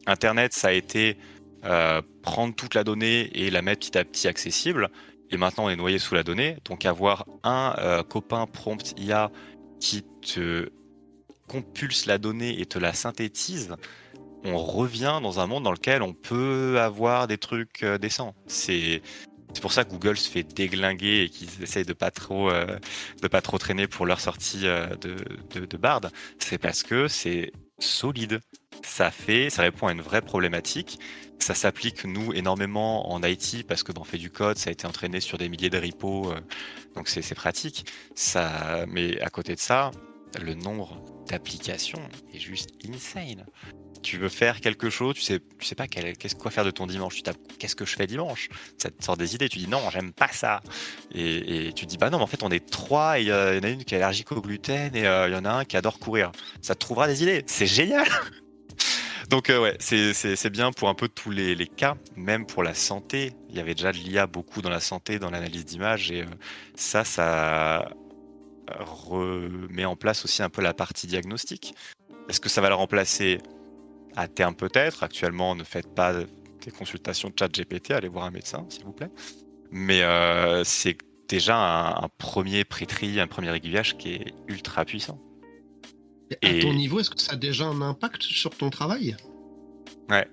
Internet, 0.06 0.52
ça 0.52 0.68
a 0.68 0.72
été 0.72 1.16
euh, 1.64 2.02
prendre 2.20 2.54
toute 2.54 2.74
la 2.74 2.84
donnée 2.84 3.30
et 3.32 3.50
la 3.50 3.62
mettre 3.62 3.80
petit 3.80 3.96
à 3.96 4.04
petit 4.04 4.28
accessible. 4.28 4.90
Et 5.30 5.36
maintenant, 5.36 5.66
on 5.66 5.70
est 5.70 5.76
noyé 5.76 5.98
sous 5.98 6.14
la 6.14 6.22
donnée. 6.22 6.56
Donc, 6.64 6.84
avoir 6.86 7.26
un 7.42 7.74
euh, 7.78 8.02
copain 8.02 8.46
prompt 8.46 8.94
IA 8.96 9.30
qui 9.80 10.04
te 10.22 10.70
compulse 11.48 12.06
la 12.06 12.18
donnée 12.18 12.60
et 12.60 12.66
te 12.66 12.78
la 12.78 12.92
synthétise, 12.92 13.76
on 14.44 14.58
revient 14.58 15.20
dans 15.22 15.40
un 15.40 15.46
monde 15.46 15.64
dans 15.64 15.72
lequel 15.72 16.02
on 16.02 16.12
peut 16.12 16.78
avoir 16.80 17.26
des 17.26 17.38
trucs 17.38 17.82
euh, 17.82 17.98
décents. 17.98 18.34
C'est 18.46 19.02
c'est 19.54 19.62
pour 19.62 19.72
ça 19.72 19.84
que 19.84 19.90
Google 19.90 20.18
se 20.18 20.28
fait 20.28 20.42
déglinguer 20.42 21.22
et 21.22 21.28
qu'ils 21.30 21.62
essayent 21.62 21.86
de 21.86 21.94
pas 21.94 22.10
trop 22.10 22.50
euh, 22.50 22.78
de 23.22 23.28
pas 23.28 23.40
trop 23.40 23.56
traîner 23.56 23.86
pour 23.86 24.04
leur 24.04 24.20
sortie 24.20 24.66
euh, 24.66 24.86
de, 24.96 25.16
de, 25.64 25.76
Bard. 25.78 26.02
C'est 26.38 26.58
parce 26.58 26.82
que 26.82 27.08
c'est 27.08 27.52
solide. 27.78 28.40
Ça 28.84 29.10
fait, 29.10 29.48
ça 29.48 29.62
répond 29.62 29.86
à 29.86 29.92
une 29.92 30.02
vraie 30.02 30.20
problématique. 30.20 30.98
Ça 31.38 31.54
s'applique 31.54 32.04
nous 32.04 32.32
énormément 32.32 33.12
en 33.12 33.22
IT 33.22 33.66
parce 33.68 33.82
que 33.82 33.92
ben, 33.92 34.00
on 34.00 34.04
fait 34.04 34.18
du 34.18 34.30
code, 34.30 34.58
ça 34.58 34.70
a 34.70 34.72
été 34.72 34.86
entraîné 34.86 35.20
sur 35.20 35.38
des 35.38 35.48
milliers 35.48 35.70
de 35.70 35.78
repos, 35.78 36.32
euh, 36.32 36.40
donc 36.94 37.08
c'est 37.08 37.34
pratique. 37.34 37.86
Ça, 38.14 38.84
mais 38.88 39.20
à 39.20 39.30
côté 39.30 39.54
de 39.54 39.60
ça, 39.60 39.90
le 40.40 40.54
nombre 40.54 41.02
d'applications 41.28 42.02
est 42.32 42.38
juste 42.38 42.70
insane 42.88 43.44
tu 44.06 44.18
veux 44.18 44.28
faire 44.28 44.60
quelque 44.60 44.88
chose, 44.88 45.16
tu 45.16 45.22
sais, 45.22 45.40
tu 45.58 45.66
sais 45.66 45.74
pas 45.74 45.88
qu'est-ce 45.88 46.36
quoi 46.36 46.52
faire 46.52 46.64
de 46.64 46.70
ton 46.70 46.86
dimanche. 46.86 47.16
Tu 47.16 47.22
tapes 47.22 47.38
qu'est-ce 47.58 47.74
que 47.74 47.84
je 47.84 47.96
fais 47.96 48.06
dimanche? 48.06 48.48
Ça 48.78 48.88
te 48.88 49.04
sort 49.04 49.16
des 49.16 49.34
idées. 49.34 49.48
Tu 49.48 49.58
dis 49.58 49.68
non, 49.68 49.80
j'aime 49.90 50.12
pas 50.12 50.28
ça. 50.28 50.60
Et, 51.12 51.72
tu 51.74 51.86
dis 51.86 51.98
bah 51.98 52.08
non, 52.08 52.18
mais 52.18 52.24
en 52.24 52.28
fait 52.28 52.44
on 52.44 52.50
est 52.50 52.64
trois 52.70 53.18
et 53.18 53.22
il 53.22 53.28
y 53.28 53.32
en 53.32 53.62
a 53.64 53.68
une 53.68 53.84
qui 53.84 53.94
est 53.94 53.98
allergique 53.98 54.30
au 54.30 54.40
gluten 54.40 54.94
et 54.94 55.06
euh, 55.06 55.28
il 55.28 55.32
y 55.32 55.36
en 55.36 55.44
a 55.44 55.50
un 55.50 55.64
qui 55.64 55.76
adore 55.76 55.98
courir. 55.98 56.30
Ça 56.62 56.76
te 56.76 56.80
trouvera 56.80 57.08
des 57.08 57.24
idées. 57.24 57.42
C'est 57.46 57.66
génial. 57.66 58.06
Donc 59.28 59.50
euh, 59.50 59.60
ouais, 59.60 59.76
c'est 59.80 60.50
bien 60.50 60.70
pour 60.72 60.88
un 60.88 60.94
peu 60.94 61.08
tous 61.08 61.30
les, 61.30 61.66
cas, 61.66 61.96
même 62.16 62.46
pour 62.46 62.62
la 62.62 62.74
santé. 62.74 63.32
Il 63.48 63.56
y 63.56 63.60
avait 63.60 63.74
déjà 63.74 63.92
de 63.92 63.96
l'IA 63.96 64.26
beaucoup 64.26 64.62
dans 64.62 64.70
la 64.70 64.80
santé, 64.80 65.18
dans 65.18 65.30
l'analyse 65.30 65.64
d'images 65.64 66.10
et 66.10 66.22
euh, 66.22 66.26
ça, 66.74 67.04
ça 67.04 67.88
remet 68.68 69.84
en 69.84 69.96
place 69.96 70.24
aussi 70.24 70.42
un 70.42 70.48
peu 70.48 70.62
la 70.62 70.74
partie 70.74 71.06
diagnostique. 71.06 71.74
Est-ce 72.28 72.40
que 72.40 72.48
ça 72.48 72.60
va 72.60 72.68
le 72.68 72.74
remplacer 72.74 73.40
à 74.16 74.28
terme 74.28 74.54
peut-être? 74.54 75.02
Actuellement, 75.02 75.54
ne 75.54 75.64
faites 75.64 75.94
pas 75.94 76.12
des 76.12 76.70
consultations 76.72 77.28
de 77.28 77.34
chat 77.38 77.48
GPT, 77.48 77.92
allez 77.92 78.08
voir 78.08 78.24
un 78.24 78.30
médecin, 78.30 78.66
s'il 78.68 78.84
vous 78.84 78.92
plaît. 78.92 79.10
Mais 79.70 80.02
euh, 80.02 80.64
c'est 80.64 80.96
déjà 81.28 81.56
un, 81.56 82.08
premier 82.18 82.64
pré-tri, 82.64 83.20
un 83.20 83.26
premier 83.26 83.54
aiguillage 83.54 83.96
qui 83.96 84.14
est 84.14 84.34
ultra 84.48 84.84
puissant. 84.84 85.18
Et 86.42 86.58
à 86.58 86.62
ton 86.62 86.74
niveau, 86.74 87.00
est-ce 87.00 87.10
que 87.10 87.20
ça 87.20 87.34
a 87.34 87.36
déjà 87.36 87.64
un 87.64 87.80
impact 87.82 88.22
sur 88.22 88.50
ton 88.56 88.70
travail? 88.70 89.16
Ouais. 90.08 90.28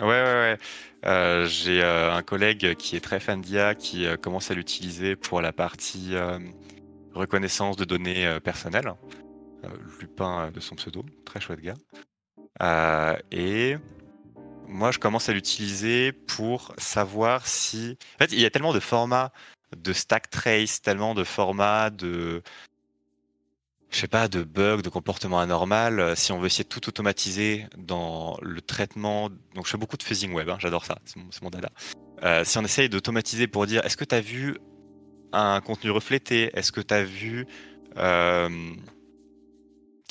Ouais, 0.00 0.06
ouais, 0.06 0.22
ouais. 0.22 0.58
Euh, 1.04 1.46
j'ai 1.46 1.82
euh, 1.82 2.12
un 2.12 2.22
collègue 2.22 2.74
qui 2.74 2.96
est 2.96 3.00
très 3.00 3.20
fan 3.20 3.40
d'IA 3.40 3.74
qui 3.74 4.06
commence 4.20 4.50
à 4.50 4.54
l'utiliser 4.54 5.16
pour 5.16 5.40
la 5.40 5.52
partie 5.52 6.14
reconnaissance 7.14 7.76
de 7.76 7.84
données 7.84 8.38
personnelles. 8.42 8.92
Lupin 10.00 10.50
de 10.50 10.60
son 10.60 10.74
pseudo, 10.74 11.04
très 11.24 11.40
chouette 11.40 11.60
gars. 11.60 11.74
Euh, 12.60 13.16
et 13.30 13.76
moi, 14.68 14.90
je 14.90 14.98
commence 14.98 15.28
à 15.28 15.32
l'utiliser 15.32 16.12
pour 16.12 16.74
savoir 16.78 17.46
si. 17.46 17.96
En 18.16 18.18
fait, 18.18 18.32
il 18.32 18.40
y 18.40 18.44
a 18.44 18.50
tellement 18.50 18.72
de 18.72 18.80
formats 18.80 19.32
de 19.76 19.92
stack 19.92 20.30
trace, 20.30 20.82
tellement 20.82 21.14
de 21.14 21.24
formats 21.24 21.90
de. 21.90 22.42
Je 23.92 24.00
sais 24.00 24.08
pas, 24.08 24.28
de 24.28 24.42
bugs, 24.42 24.82
de 24.82 24.88
comportements 24.88 25.40
anormal. 25.40 26.00
Euh, 26.00 26.14
si 26.14 26.32
on 26.32 26.38
veut 26.38 26.46
essayer 26.46 26.64
de 26.64 26.68
tout 26.68 26.88
automatiser 26.88 27.66
dans 27.76 28.38
le 28.40 28.60
traitement. 28.60 29.28
Donc, 29.54 29.66
je 29.66 29.70
fais 29.70 29.78
beaucoup 29.78 29.96
de 29.96 30.02
fuzzing 30.02 30.32
web, 30.32 30.48
hein, 30.48 30.56
j'adore 30.58 30.84
ça, 30.84 30.98
c'est 31.04 31.42
mon, 31.42 31.50
dada. 31.50 31.70
Euh, 32.22 32.44
si 32.44 32.58
on 32.58 32.64
essaye 32.64 32.88
d'automatiser 32.88 33.46
pour 33.46 33.66
dire 33.66 33.84
est-ce 33.84 33.96
que 33.96 34.04
tu 34.04 34.14
as 34.14 34.20
vu 34.20 34.56
un 35.32 35.60
contenu 35.60 35.90
reflété? 35.90 36.50
Est-ce 36.54 36.72
que 36.72 36.80
tu 36.80 36.94
as 36.94 37.04
vu 37.04 37.46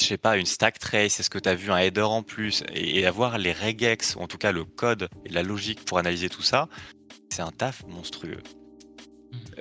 je 0.02 0.08
sais 0.08 0.18
pas, 0.18 0.38
une 0.38 0.45
stack 0.45 0.80
trace, 0.80 1.20
est-ce 1.20 1.30
que 1.30 1.40
tu 1.40 1.48
as 1.48 1.56
vu 1.56 1.72
un 1.72 1.78
header 1.78 2.02
en 2.02 2.24
plus, 2.24 2.64
et, 2.74 3.06
avoir 3.06 3.38
les 3.38 3.53
regex, 3.53 4.16
ou 4.16 4.20
en 4.20 4.28
tout 4.28 4.38
cas 4.38 4.52
le 4.52 4.66
code 4.66 5.10
et 5.26 5.30
la 5.30 5.44
logique 5.44 5.86
pour 5.86 5.99
analyser 5.99 6.30
tout 6.30 6.41
ça, 6.41 6.68
c'est 7.30 7.41
un 7.41 7.52
taf 7.52 7.86
monstrueux. 7.88 8.41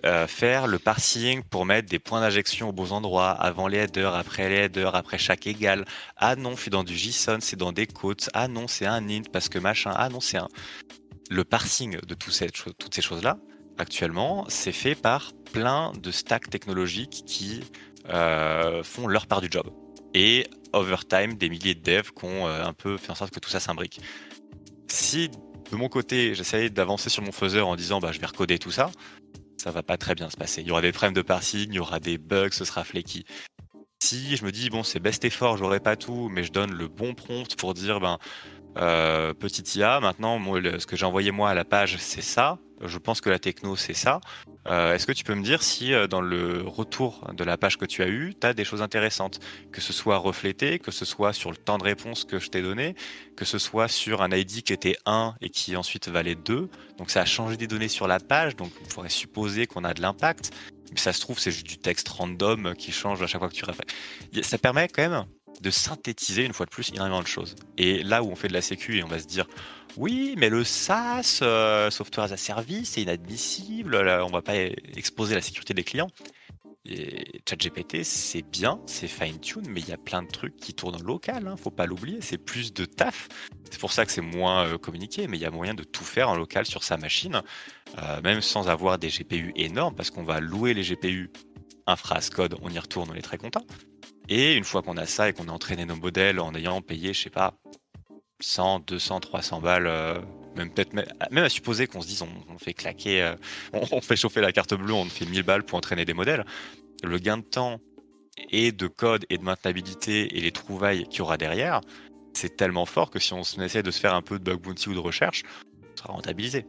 Euh, 0.06 0.26
faire 0.26 0.66
le 0.66 0.78
parsing 0.78 1.42
pour 1.42 1.66
mettre 1.66 1.88
des 1.88 1.98
points 1.98 2.20
d'injection 2.20 2.70
aux 2.70 2.72
beaux 2.72 2.92
endroits, 2.92 3.30
avant 3.30 3.68
les 3.68 3.78
headers, 3.78 4.14
après 4.14 4.48
les 4.48 4.56
headers, 4.64 4.94
après 4.94 5.18
chaque 5.18 5.46
égal. 5.46 5.84
Ah 6.16 6.36
non, 6.36 6.56
je 6.56 6.62
suis 6.62 6.70
dans 6.70 6.84
du 6.84 6.96
JSON, 6.96 7.38
c'est 7.40 7.56
dans 7.56 7.72
des 7.72 7.86
quotes. 7.86 8.30
Ah 8.32 8.48
non, 8.48 8.66
c'est 8.66 8.86
un 8.86 9.08
int 9.08 9.22
parce 9.30 9.48
que 9.48 9.58
machin. 9.58 9.92
Ah 9.94 10.08
non, 10.08 10.20
c'est 10.20 10.38
un. 10.38 10.48
Le 11.28 11.44
parsing 11.44 11.98
de 12.00 12.14
toutes 12.14 12.94
ces 12.94 13.02
choses-là, 13.02 13.38
actuellement, 13.78 14.46
c'est 14.48 14.72
fait 14.72 14.94
par 14.94 15.32
plein 15.52 15.92
de 15.92 16.10
stacks 16.10 16.48
technologiques 16.48 17.22
qui 17.26 17.60
euh, 18.08 18.82
font 18.82 19.06
leur 19.06 19.26
part 19.26 19.40
du 19.40 19.48
job. 19.50 19.70
Et 20.14 20.46
overtime, 20.72 21.34
des 21.34 21.48
milliers 21.48 21.74
de 21.74 21.82
devs 21.82 22.10
qui 22.12 22.24
ont 22.24 22.48
euh, 22.48 22.64
un 22.64 22.72
peu 22.72 22.96
fait 22.96 23.10
en 23.10 23.14
sorte 23.14 23.32
que 23.32 23.40
tout 23.40 23.50
ça 23.50 23.60
s'imbrique. 23.60 24.00
Si 24.88 25.28
de 25.28 25.76
mon 25.76 25.88
côté, 25.88 26.34
j'essayais 26.34 26.70
d'avancer 26.70 27.10
sur 27.10 27.22
mon 27.22 27.32
faiseur 27.32 27.68
en 27.68 27.76
disant 27.76 28.00
bah, 28.00 28.10
je 28.12 28.18
vais 28.18 28.26
recoder 28.26 28.58
tout 28.58 28.72
ça, 28.72 28.90
ça 29.60 29.70
va 29.70 29.82
pas 29.82 29.98
très 29.98 30.14
bien 30.14 30.30
se 30.30 30.36
passer. 30.36 30.62
Il 30.62 30.68
y 30.68 30.70
aura 30.70 30.80
des 30.80 30.90
problèmes 30.90 31.14
de 31.14 31.22
parsing, 31.22 31.68
il 31.68 31.74
y 31.74 31.78
aura 31.78 32.00
des 32.00 32.16
bugs, 32.16 32.50
ce 32.50 32.64
sera 32.64 32.82
flaky. 32.82 33.24
Si 34.02 34.36
je 34.36 34.44
me 34.44 34.50
dis 34.50 34.70
bon 34.70 34.82
c'est 34.82 35.00
best 35.00 35.24
effort, 35.26 35.58
j'aurai 35.58 35.80
pas 35.80 35.96
tout, 35.96 36.30
mais 36.30 36.42
je 36.42 36.50
donne 36.50 36.72
le 36.72 36.88
bon 36.88 37.14
prompt 37.14 37.54
pour 37.56 37.74
dire 37.74 38.00
ben 38.00 38.18
euh, 38.76 39.34
petit 39.34 39.78
IA, 39.78 40.00
maintenant 40.00 40.38
ce 40.78 40.86
que 40.86 40.96
j'ai 40.96 41.06
envoyé 41.06 41.30
moi 41.30 41.50
à 41.50 41.54
la 41.54 41.64
page 41.64 41.96
c'est 41.98 42.22
ça, 42.22 42.58
je 42.82 42.98
pense 42.98 43.20
que 43.20 43.30
la 43.30 43.38
techno 43.38 43.76
c'est 43.76 43.94
ça. 43.94 44.20
Euh, 44.68 44.94
est-ce 44.94 45.06
que 45.06 45.12
tu 45.12 45.24
peux 45.24 45.34
me 45.34 45.42
dire 45.42 45.62
si 45.62 45.94
euh, 45.94 46.06
dans 46.06 46.20
le 46.20 46.62
retour 46.66 47.26
de 47.34 47.44
la 47.44 47.56
page 47.56 47.78
que 47.78 47.86
tu 47.86 48.02
as 48.02 48.08
eu, 48.08 48.34
tu 48.38 48.46
as 48.46 48.52
des 48.52 48.64
choses 48.64 48.82
intéressantes? 48.82 49.40
Que 49.72 49.80
ce 49.80 49.92
soit 49.92 50.18
reflété, 50.18 50.78
que 50.78 50.90
ce 50.90 51.04
soit 51.04 51.32
sur 51.32 51.50
le 51.50 51.56
temps 51.56 51.78
de 51.78 51.84
réponse 51.84 52.24
que 52.24 52.38
je 52.38 52.48
t'ai 52.48 52.60
donné, 52.62 52.94
que 53.36 53.44
ce 53.44 53.58
soit 53.58 53.88
sur 53.88 54.22
un 54.22 54.30
ID 54.30 54.62
qui 54.62 54.72
était 54.72 54.96
1 55.06 55.34
et 55.40 55.48
qui 55.48 55.76
ensuite 55.76 56.08
valait 56.08 56.34
2. 56.34 56.68
Donc 56.98 57.10
ça 57.10 57.22
a 57.22 57.24
changé 57.24 57.56
des 57.56 57.66
données 57.66 57.88
sur 57.88 58.06
la 58.06 58.20
page, 58.20 58.54
donc 58.56 58.70
on 58.82 58.88
pourrait 58.88 59.08
supposer 59.08 59.66
qu'on 59.66 59.84
a 59.84 59.94
de 59.94 60.02
l'impact. 60.02 60.50
Mais 60.92 60.98
ça 60.98 61.12
se 61.12 61.20
trouve, 61.20 61.38
c'est 61.38 61.52
juste 61.52 61.66
du 61.66 61.78
texte 61.78 62.08
random 62.08 62.74
qui 62.74 62.92
change 62.92 63.22
à 63.22 63.26
chaque 63.26 63.40
fois 63.40 63.48
que 63.48 63.54
tu 63.54 63.64
refais. 63.64 63.84
Ça 64.42 64.58
permet 64.58 64.88
quand 64.88 65.08
même 65.08 65.24
de 65.60 65.70
synthétiser 65.70 66.44
une 66.44 66.52
fois 66.52 66.66
de 66.66 66.70
plus 66.70 66.90
énormément 66.90 67.22
de 67.22 67.26
choses. 67.26 67.54
Et 67.76 68.02
là 68.02 68.22
où 68.22 68.30
on 68.30 68.36
fait 68.36 68.48
de 68.48 68.52
la 68.52 68.62
sécu 68.62 68.98
et 68.98 69.04
on 69.04 69.08
va 69.08 69.18
se 69.18 69.26
dire 69.26 69.46
oui, 69.96 70.34
mais 70.38 70.48
le 70.48 70.64
SaaS, 70.64 71.40
euh, 71.42 71.90
software 71.90 72.26
as 72.26 72.32
a 72.32 72.36
service, 72.36 72.90
c'est 72.90 73.02
inadmissible, 73.02 74.00
là, 74.00 74.24
on 74.24 74.30
va 74.30 74.42
pas 74.42 74.56
exposer 74.56 75.34
la 75.34 75.40
sécurité 75.40 75.74
des 75.74 75.84
clients. 75.84 76.10
Et 76.86 77.42
ChatGPT, 77.48 78.04
c'est 78.04 78.42
bien, 78.42 78.80
c'est 78.86 79.06
fine-tune, 79.06 79.66
mais 79.68 79.80
il 79.80 79.88
y 79.88 79.92
a 79.92 79.98
plein 79.98 80.22
de 80.22 80.28
trucs 80.28 80.56
qui 80.56 80.72
tournent 80.72 80.96
en 80.96 81.02
local, 81.02 81.46
hein, 81.46 81.56
faut 81.56 81.70
pas 81.70 81.86
l'oublier, 81.86 82.20
c'est 82.22 82.38
plus 82.38 82.72
de 82.72 82.84
taf. 82.86 83.28
C'est 83.70 83.80
pour 83.80 83.92
ça 83.92 84.06
que 84.06 84.12
c'est 84.12 84.22
moins 84.22 84.66
euh, 84.66 84.78
communiqué, 84.78 85.26
mais 85.28 85.36
il 85.36 85.40
y 85.40 85.46
a 85.46 85.50
moyen 85.50 85.74
de 85.74 85.84
tout 85.84 86.04
faire 86.04 86.30
en 86.30 86.36
local 86.36 86.64
sur 86.64 86.82
sa 86.82 86.96
machine, 86.96 87.42
euh, 87.98 88.22
même 88.22 88.40
sans 88.40 88.68
avoir 88.68 88.98
des 88.98 89.08
GPU 89.08 89.52
énormes, 89.56 89.94
parce 89.94 90.10
qu'on 90.10 90.24
va 90.24 90.40
louer 90.40 90.72
les 90.72 90.82
GPU 90.82 91.30
infra 91.86 92.20
code, 92.32 92.56
on 92.62 92.70
y 92.70 92.78
retourne, 92.78 93.10
on 93.10 93.14
est 93.14 93.22
très 93.22 93.38
content. 93.38 93.64
Et 94.30 94.54
une 94.54 94.64
fois 94.64 94.80
qu'on 94.82 94.96
a 94.96 95.06
ça 95.06 95.28
et 95.28 95.32
qu'on 95.32 95.48
a 95.48 95.52
entraîné 95.52 95.84
nos 95.84 95.96
modèles 95.96 96.38
en 96.38 96.54
ayant 96.54 96.80
payé, 96.82 97.12
je 97.12 97.20
sais 97.22 97.30
pas, 97.30 97.54
100, 98.38 98.86
200, 98.86 99.20
300 99.20 99.60
balles, 99.60 99.88
euh, 99.88 100.20
même 100.56 100.72
peut-être 100.72 100.94
même 100.94 101.44
à 101.44 101.48
supposer 101.48 101.88
qu'on 101.88 102.00
se 102.00 102.06
dise 102.06 102.22
on, 102.22 102.58
fait 102.58 102.72
claquer, 102.72 103.22
euh, 103.22 103.34
on, 103.72 104.00
fait 104.00 104.14
chauffer 104.14 104.40
la 104.40 104.52
carte 104.52 104.72
bleue, 104.74 104.94
on 104.94 105.04
fait 105.06 105.26
1000 105.26 105.42
balles 105.42 105.64
pour 105.64 105.76
entraîner 105.76 106.04
des 106.04 106.14
modèles. 106.14 106.46
Le 107.02 107.18
gain 107.18 107.38
de 107.38 107.42
temps 107.42 107.80
et 108.50 108.70
de 108.70 108.86
code 108.86 109.26
et 109.30 109.36
de 109.36 109.42
maintenabilité 109.42 110.38
et 110.38 110.40
les 110.40 110.52
trouvailles 110.52 111.06
qu'il 111.08 111.18
y 111.18 111.22
aura 111.22 111.36
derrière, 111.36 111.80
c'est 112.32 112.56
tellement 112.56 112.86
fort 112.86 113.10
que 113.10 113.18
si 113.18 113.32
on 113.32 113.42
essaie 113.42 113.82
de 113.82 113.90
se 113.90 113.98
faire 113.98 114.14
un 114.14 114.22
peu 114.22 114.38
de 114.38 114.44
bug 114.44 114.60
bounty 114.60 114.90
ou 114.90 114.94
de 114.94 115.00
recherche, 115.00 115.42
ça 115.96 116.04
sera 116.04 116.12
rentabilisé. 116.12 116.66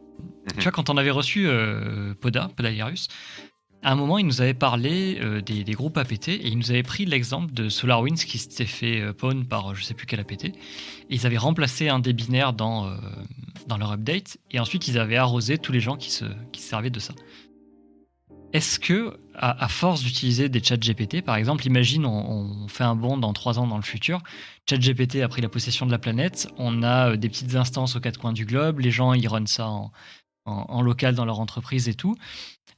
Tu 0.56 0.62
vois, 0.62 0.72
quand 0.72 0.90
on 0.90 0.96
avait 0.96 1.12
reçu 1.12 1.46
euh, 1.46 2.12
Poda, 2.14 2.50
Poda 2.56 2.70
Virus, 2.70 3.06
à 3.82 3.92
un 3.92 3.94
moment, 3.96 4.18
il 4.18 4.26
nous 4.26 4.40
avait 4.40 4.54
parlé 4.54 5.18
euh, 5.20 5.40
des, 5.40 5.64
groupes 5.72 5.98
APT 5.98 6.28
et 6.28 6.48
il 6.48 6.56
nous 6.56 6.70
avait 6.70 6.84
pris 6.84 7.04
l'exemple 7.04 7.52
de 7.52 7.68
SolarWinds 7.68 8.24
qui 8.24 8.38
s'était 8.38 8.64
fait 8.66 9.00
euh, 9.00 9.12
pawn 9.12 9.44
par 9.44 9.74
je 9.74 9.82
sais 9.82 9.94
plus 9.94 10.06
quel 10.06 10.20
APT. 10.20 10.52
Ils 11.10 11.26
avaient 11.26 11.36
remplacé 11.36 11.88
un 11.88 11.98
des 11.98 12.12
binaires 12.12 12.52
dans, 12.52 12.86
euh, 12.86 12.96
leur 13.76 13.92
update 13.92 14.38
et 14.52 14.60
ensuite 14.60 14.86
ils 14.86 14.98
avaient 14.98 15.16
arrosé 15.16 15.58
tous 15.58 15.72
les 15.72 15.80
gens 15.80 15.96
qui 15.96 16.10
se, 16.10 16.24
servaient 16.56 16.90
de 16.90 17.00
ça. 17.00 17.14
Est-ce 18.52 18.78
que, 18.78 19.18
à, 19.34 19.66
force 19.66 20.02
d'utiliser 20.02 20.50
des 20.50 20.62
chats 20.62 20.76
GPT, 20.76 21.22
par 21.22 21.36
exemple, 21.36 21.66
imagine 21.66 22.04
on, 22.04 22.68
fait 22.68 22.84
un 22.84 22.94
bond 22.94 23.16
dans 23.16 23.32
trois 23.32 23.58
ans 23.58 23.66
dans 23.66 23.78
le 23.78 23.82
futur, 23.82 24.20
chat 24.68 24.76
GPT 24.76 25.22
a 25.22 25.28
pris 25.28 25.40
la 25.40 25.48
possession 25.48 25.86
de 25.86 25.90
la 25.90 25.98
planète, 25.98 26.48
on 26.58 26.82
a 26.82 27.16
des 27.16 27.30
petites 27.30 27.54
instances 27.54 27.96
aux 27.96 28.00
quatre 28.00 28.20
coins 28.20 28.34
du 28.34 28.44
globe, 28.44 28.80
les 28.80 28.90
gens 28.90 29.14
ils 29.14 29.26
runnent 29.26 29.46
ça 29.46 29.68
en, 29.68 29.90
en 30.44 30.82
local 30.82 31.14
dans 31.14 31.24
leur 31.24 31.40
entreprise 31.40 31.88
et 31.88 31.94
tout. 31.94 32.16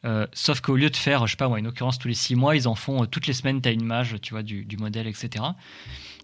Euh, 0.05 0.27
sauf 0.33 0.61
qu'au 0.61 0.77
lieu 0.77 0.91
de 0.91 0.97
faire, 0.97 1.27
je 1.27 1.33
sais 1.33 1.37
pas 1.37 1.49
moi, 1.49 1.59
une 1.59 1.67
occurrence 1.67 1.99
tous 1.99 2.09
les 2.09 2.15
six 2.15 2.35
mois, 2.35 2.55
ils 2.57 2.69
en 2.69 2.75
font 2.75 3.03
euh, 3.03 3.07
toutes 3.07 3.27
les 3.27 3.33
semaines, 3.33 3.63
tu 3.63 3.69
as 3.69 3.73
une 3.73 3.85
mage, 3.85 4.17
tu 4.21 4.35
vois, 4.35 4.43
du, 4.43 4.67
modèle, 4.79 5.07
etc. 5.07 5.45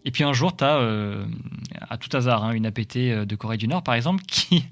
Et 0.04 0.10
puis 0.10 0.22
un 0.22 0.34
jour, 0.34 0.54
tu 0.54 0.64
as, 0.64 0.76
euh, 0.76 1.24
à 1.88 1.96
tout 1.96 2.14
hasard, 2.14 2.44
hein, 2.44 2.52
une 2.52 2.66
APT 2.66 2.98
de 2.98 3.36
Corée 3.36 3.56
du 3.56 3.68
Nord, 3.68 3.82
par 3.82 3.94
exemple, 3.94 4.22
qui 4.28 4.64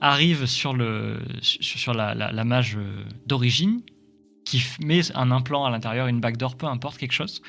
arrive 0.00 0.46
sur, 0.46 0.74
le, 0.74 1.20
sur, 1.40 1.92
la, 1.92 2.14
la, 2.14 2.44
mage 2.44 2.78
d'origine, 3.26 3.82
qui 4.44 4.64
met 4.80 5.00
un 5.16 5.30
implant 5.32 5.64
à 5.64 5.70
l'intérieur, 5.70 6.06
une 6.06 6.20
backdoor, 6.20 6.56
peu 6.56 6.66
importe, 6.66 6.98
quelque 6.98 7.12
chose, 7.12 7.42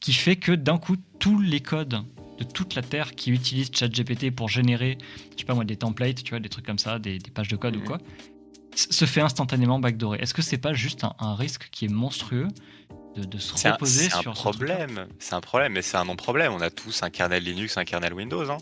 qui 0.00 0.12
fait 0.12 0.36
que 0.36 0.52
d'un 0.52 0.78
coup, 0.78 0.96
tous 1.20 1.40
les 1.40 1.60
codes 1.60 2.02
de 2.40 2.44
toute 2.44 2.74
la 2.74 2.82
Terre 2.82 3.14
qui 3.14 3.30
utilisent 3.30 3.70
ChatGPT 3.72 4.34
pour 4.34 4.48
générer, 4.48 4.96
je 5.32 5.40
sais 5.40 5.44
pas 5.44 5.54
moi, 5.54 5.64
des 5.64 5.76
templates, 5.76 6.22
tu 6.24 6.30
vois, 6.30 6.40
des 6.40 6.48
trucs 6.48 6.66
comme 6.66 6.78
ça, 6.78 6.98
des, 6.98 7.18
pages 7.32 7.48
de 7.48 7.56
code 7.56 7.76
ou 7.76 7.80
quoi, 7.80 7.98
se 8.74 9.04
fait 9.04 9.20
instantanément 9.20 9.78
backdoorer. 9.78 10.18
Est-ce 10.20 10.32
que 10.32 10.42
c'est 10.42 10.58
pas 10.58 10.72
juste 10.72 11.04
un, 11.04 11.34
risque 11.34 11.68
qui 11.70 11.84
est 11.84 11.92
monstrueux 11.92 12.48
de, 13.16 13.38
se 13.38 13.68
reposer 13.68 14.08
sur 14.08 14.30
un 14.30 14.32
problème 14.32 15.06
C'est 15.18 15.34
un 15.34 15.40
problème, 15.40 15.72
mais 15.72 15.82
c'est 15.82 15.98
un 15.98 16.04
non-problème. 16.04 16.52
On 16.52 16.60
a 16.60 16.70
tous 16.70 17.02
un 17.02 17.10
kernel 17.10 17.44
Linux, 17.44 17.76
un 17.76 17.84
kernel 17.84 18.14
Windows. 18.14 18.50
Hein. 18.50 18.58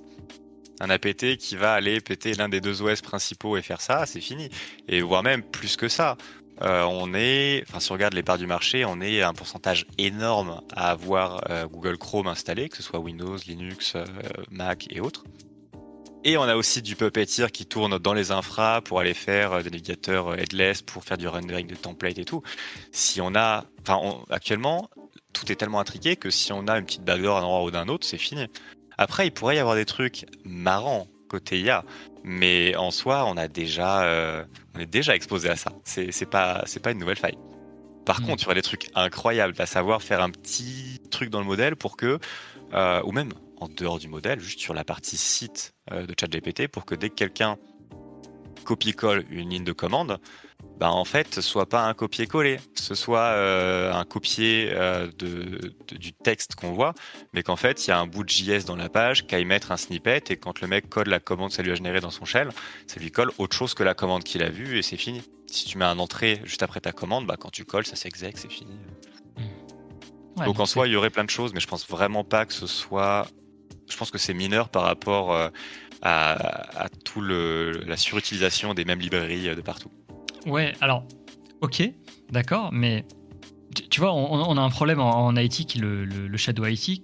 Un 0.80 0.90
APT 0.90 1.36
qui 1.36 1.56
va 1.56 1.72
aller 1.74 2.00
péter 2.00 2.34
l'un 2.34 2.48
des 2.48 2.60
deux 2.60 2.82
OS 2.82 3.00
principaux 3.00 3.56
et 3.56 3.62
faire 3.62 3.80
ça, 3.80 4.06
c'est 4.06 4.20
fini. 4.20 4.48
Et 4.88 5.02
voire 5.02 5.22
même 5.22 5.42
plus 5.42 5.76
que 5.76 5.88
ça. 5.88 6.16
Euh, 6.62 6.82
on 6.82 7.14
est, 7.14 7.64
enfin 7.68 7.80
si 7.80 7.90
on 7.92 7.94
regarde 7.94 8.14
les 8.14 8.22
parts 8.22 8.38
du 8.38 8.46
marché, 8.46 8.84
on 8.84 9.00
est 9.00 9.22
un 9.22 9.32
pourcentage 9.32 9.86
énorme 9.96 10.60
à 10.74 10.90
avoir 10.90 11.42
euh, 11.50 11.66
Google 11.66 11.98
Chrome 11.98 12.26
installé, 12.26 12.68
que 12.68 12.76
ce 12.76 12.82
soit 12.82 12.98
Windows, 12.98 13.36
Linux, 13.46 13.94
euh, 13.94 14.04
Mac 14.50 14.86
et 14.90 15.00
autres. 15.00 15.24
Et 16.24 16.36
on 16.36 16.42
a 16.42 16.56
aussi 16.56 16.82
du 16.82 16.96
Puppeteer 16.96 17.52
qui 17.52 17.64
tourne 17.64 17.98
dans 17.98 18.12
les 18.12 18.32
infras 18.32 18.80
pour 18.80 18.98
aller 18.98 19.14
faire 19.14 19.62
des 19.62 19.70
navigateurs 19.70 20.36
headless, 20.36 20.82
pour 20.82 21.04
faire 21.04 21.16
du 21.16 21.28
rendering 21.28 21.68
de 21.68 21.76
template 21.76 22.18
et 22.18 22.24
tout. 22.24 22.42
Si 22.90 23.20
on 23.20 23.36
a, 23.36 23.64
enfin, 23.82 24.00
actuellement, 24.28 24.90
tout 25.32 25.50
est 25.52 25.54
tellement 25.54 25.78
intriqué 25.78 26.16
que 26.16 26.30
si 26.30 26.52
on 26.52 26.66
a 26.66 26.76
une 26.76 26.84
petite 26.84 27.04
backdoor 27.04 27.36
à 27.36 27.40
un 27.40 27.44
endroit 27.44 27.62
ou 27.62 27.70
d'un 27.70 27.86
autre, 27.86 28.04
c'est 28.04 28.18
fini. 28.18 28.46
Après, 28.98 29.28
il 29.28 29.30
pourrait 29.30 29.56
y 29.56 29.58
avoir 29.60 29.76
des 29.76 29.84
trucs 29.84 30.26
marrants 30.44 31.06
côté 31.28 31.60
IA, 31.60 31.84
mais 32.24 32.74
en 32.76 32.90
soi, 32.90 33.24
on 33.26 33.36
a 33.36 33.48
déjà, 33.48 34.04
euh, 34.04 34.44
on 34.74 34.80
est 34.80 34.86
déjà 34.86 35.14
exposé 35.14 35.48
à 35.48 35.56
ça. 35.56 35.72
C'est, 35.84 36.10
c'est 36.12 36.26
pas, 36.26 36.62
c'est 36.66 36.80
pas 36.80 36.90
une 36.90 36.98
nouvelle 36.98 37.18
faille. 37.18 37.38
Par 38.04 38.20
hmm. 38.20 38.26
contre, 38.26 38.42
il 38.42 38.44
y 38.44 38.46
aurait 38.46 38.54
des 38.56 38.62
trucs 38.62 38.88
incroyables, 38.94 39.54
à 39.58 39.66
savoir 39.66 40.02
faire 40.02 40.22
un 40.22 40.30
petit 40.30 41.00
truc 41.10 41.30
dans 41.30 41.40
le 41.40 41.46
modèle 41.46 41.76
pour 41.76 41.96
que, 41.96 42.18
ou 42.72 43.12
même 43.12 43.32
en 43.60 43.68
dehors 43.68 43.98
du 43.98 44.08
modèle, 44.08 44.40
juste 44.40 44.60
sur 44.60 44.74
la 44.74 44.84
partie 44.84 45.16
site 45.16 45.74
euh, 45.92 46.06
de 46.06 46.14
ChatGPT, 46.18 46.68
pour 46.68 46.84
que 46.84 46.94
dès 46.94 47.10
que 47.10 47.14
quelqu'un 47.14 47.56
copie-colle 48.64 49.24
une 49.30 49.50
ligne 49.50 49.64
de 49.64 49.72
commande, 49.72 50.18
bah 50.78 50.92
en 50.92 51.04
fait, 51.04 51.34
ce 51.34 51.40
soit 51.40 51.68
pas 51.68 51.82
un 51.86 51.94
copier-coller, 51.94 52.60
ce 52.74 52.94
soit 52.94 53.32
euh, 53.32 53.92
un 53.92 54.04
copier 54.04 54.70
euh, 54.72 55.08
de, 55.18 55.74
du 55.90 56.12
texte 56.12 56.54
qu'on 56.54 56.72
voit, 56.72 56.94
mais 57.32 57.42
qu'en 57.42 57.56
fait, 57.56 57.86
il 57.86 57.90
y 57.90 57.92
a 57.92 57.98
un 57.98 58.06
bout 58.06 58.22
de 58.22 58.28
JS 58.28 58.64
dans 58.64 58.76
la 58.76 58.88
page, 58.88 59.26
qu'à 59.26 59.40
y 59.40 59.44
mettre 59.44 59.72
un 59.72 59.76
snippet, 59.76 60.22
et 60.30 60.36
quand 60.36 60.60
le 60.60 60.68
mec 60.68 60.88
code 60.88 61.08
la 61.08 61.18
commande, 61.18 61.50
ça 61.50 61.62
lui 61.62 61.72
a 61.72 61.74
généré 61.74 62.00
dans 62.00 62.10
son 62.10 62.24
shell, 62.24 62.50
ça 62.86 63.00
lui 63.00 63.10
colle 63.10 63.32
autre 63.38 63.56
chose 63.56 63.74
que 63.74 63.82
la 63.82 63.94
commande 63.94 64.22
qu'il 64.22 64.40
a 64.42 64.50
vue, 64.50 64.78
et 64.78 64.82
c'est 64.82 64.96
fini. 64.96 65.22
Si 65.48 65.64
tu 65.64 65.78
mets 65.78 65.84
un 65.84 65.98
entrée 65.98 66.40
juste 66.44 66.62
après 66.62 66.80
ta 66.80 66.92
commande, 66.92 67.26
bah 67.26 67.36
quand 67.38 67.50
tu 67.50 67.64
colles, 67.64 67.86
ça 67.86 67.96
s'exec, 67.96 68.38
c'est 68.38 68.50
fini. 68.50 68.78
Mmh. 69.36 70.44
donc 70.44 70.60
en 70.60 70.66
soi, 70.66 70.86
il 70.86 70.92
y 70.92 70.96
aurait 70.96 71.10
plein 71.10 71.24
de 71.24 71.30
choses, 71.30 71.52
mais 71.54 71.60
je 71.60 71.66
pense 71.66 71.88
vraiment 71.88 72.22
pas 72.22 72.46
que 72.46 72.52
ce 72.52 72.68
soit 72.68 73.26
je 73.90 73.96
pense 73.96 74.10
que 74.10 74.18
c'est 74.18 74.34
mineur 74.34 74.68
par 74.68 74.82
rapport 74.82 75.32
euh, 75.32 75.48
à, 76.02 76.84
à 76.84 76.88
tout 76.90 77.22
le, 77.22 77.72
la 77.86 77.96
surutilisation 77.96 78.74
des 78.74 78.84
mêmes 78.84 79.00
librairies 79.00 79.56
de 79.56 79.60
partout. 79.62 79.90
Ouais, 80.48 80.72
alors, 80.80 81.04
ok, 81.60 81.82
d'accord, 82.30 82.70
mais 82.72 83.04
tu, 83.90 84.00
vois, 84.00 84.14
on, 84.14 84.56
a 84.56 84.60
un 84.60 84.70
problème 84.70 84.98
en, 84.98 85.36
IT, 85.36 85.66
qui 85.66 85.78
le, 85.78 86.06
le, 86.06 86.36
Shadow 86.38 86.64
IT, 86.64 87.02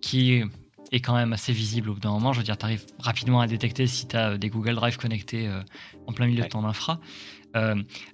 qui 0.00 0.42
est 0.90 1.00
quand 1.00 1.14
même 1.14 1.34
assez 1.34 1.52
visible 1.52 1.90
au 1.90 1.94
bout 1.94 2.00
d'un 2.00 2.12
moment. 2.12 2.32
Je 2.32 2.38
veux 2.38 2.44
dire, 2.44 2.56
tu 2.56 2.64
arrives 2.64 2.86
rapidement 2.98 3.40
à 3.40 3.46
détecter 3.46 3.86
si 3.86 4.08
tu 4.08 4.16
as 4.16 4.38
des 4.38 4.48
Google 4.48 4.74
Drive 4.74 4.96
connectés 4.96 5.46
euh, 5.46 5.60
en 6.06 6.12
plein 6.12 6.26
milieu 6.26 6.44
de 6.44 6.48
ton 6.48 6.64
infra. 6.64 6.98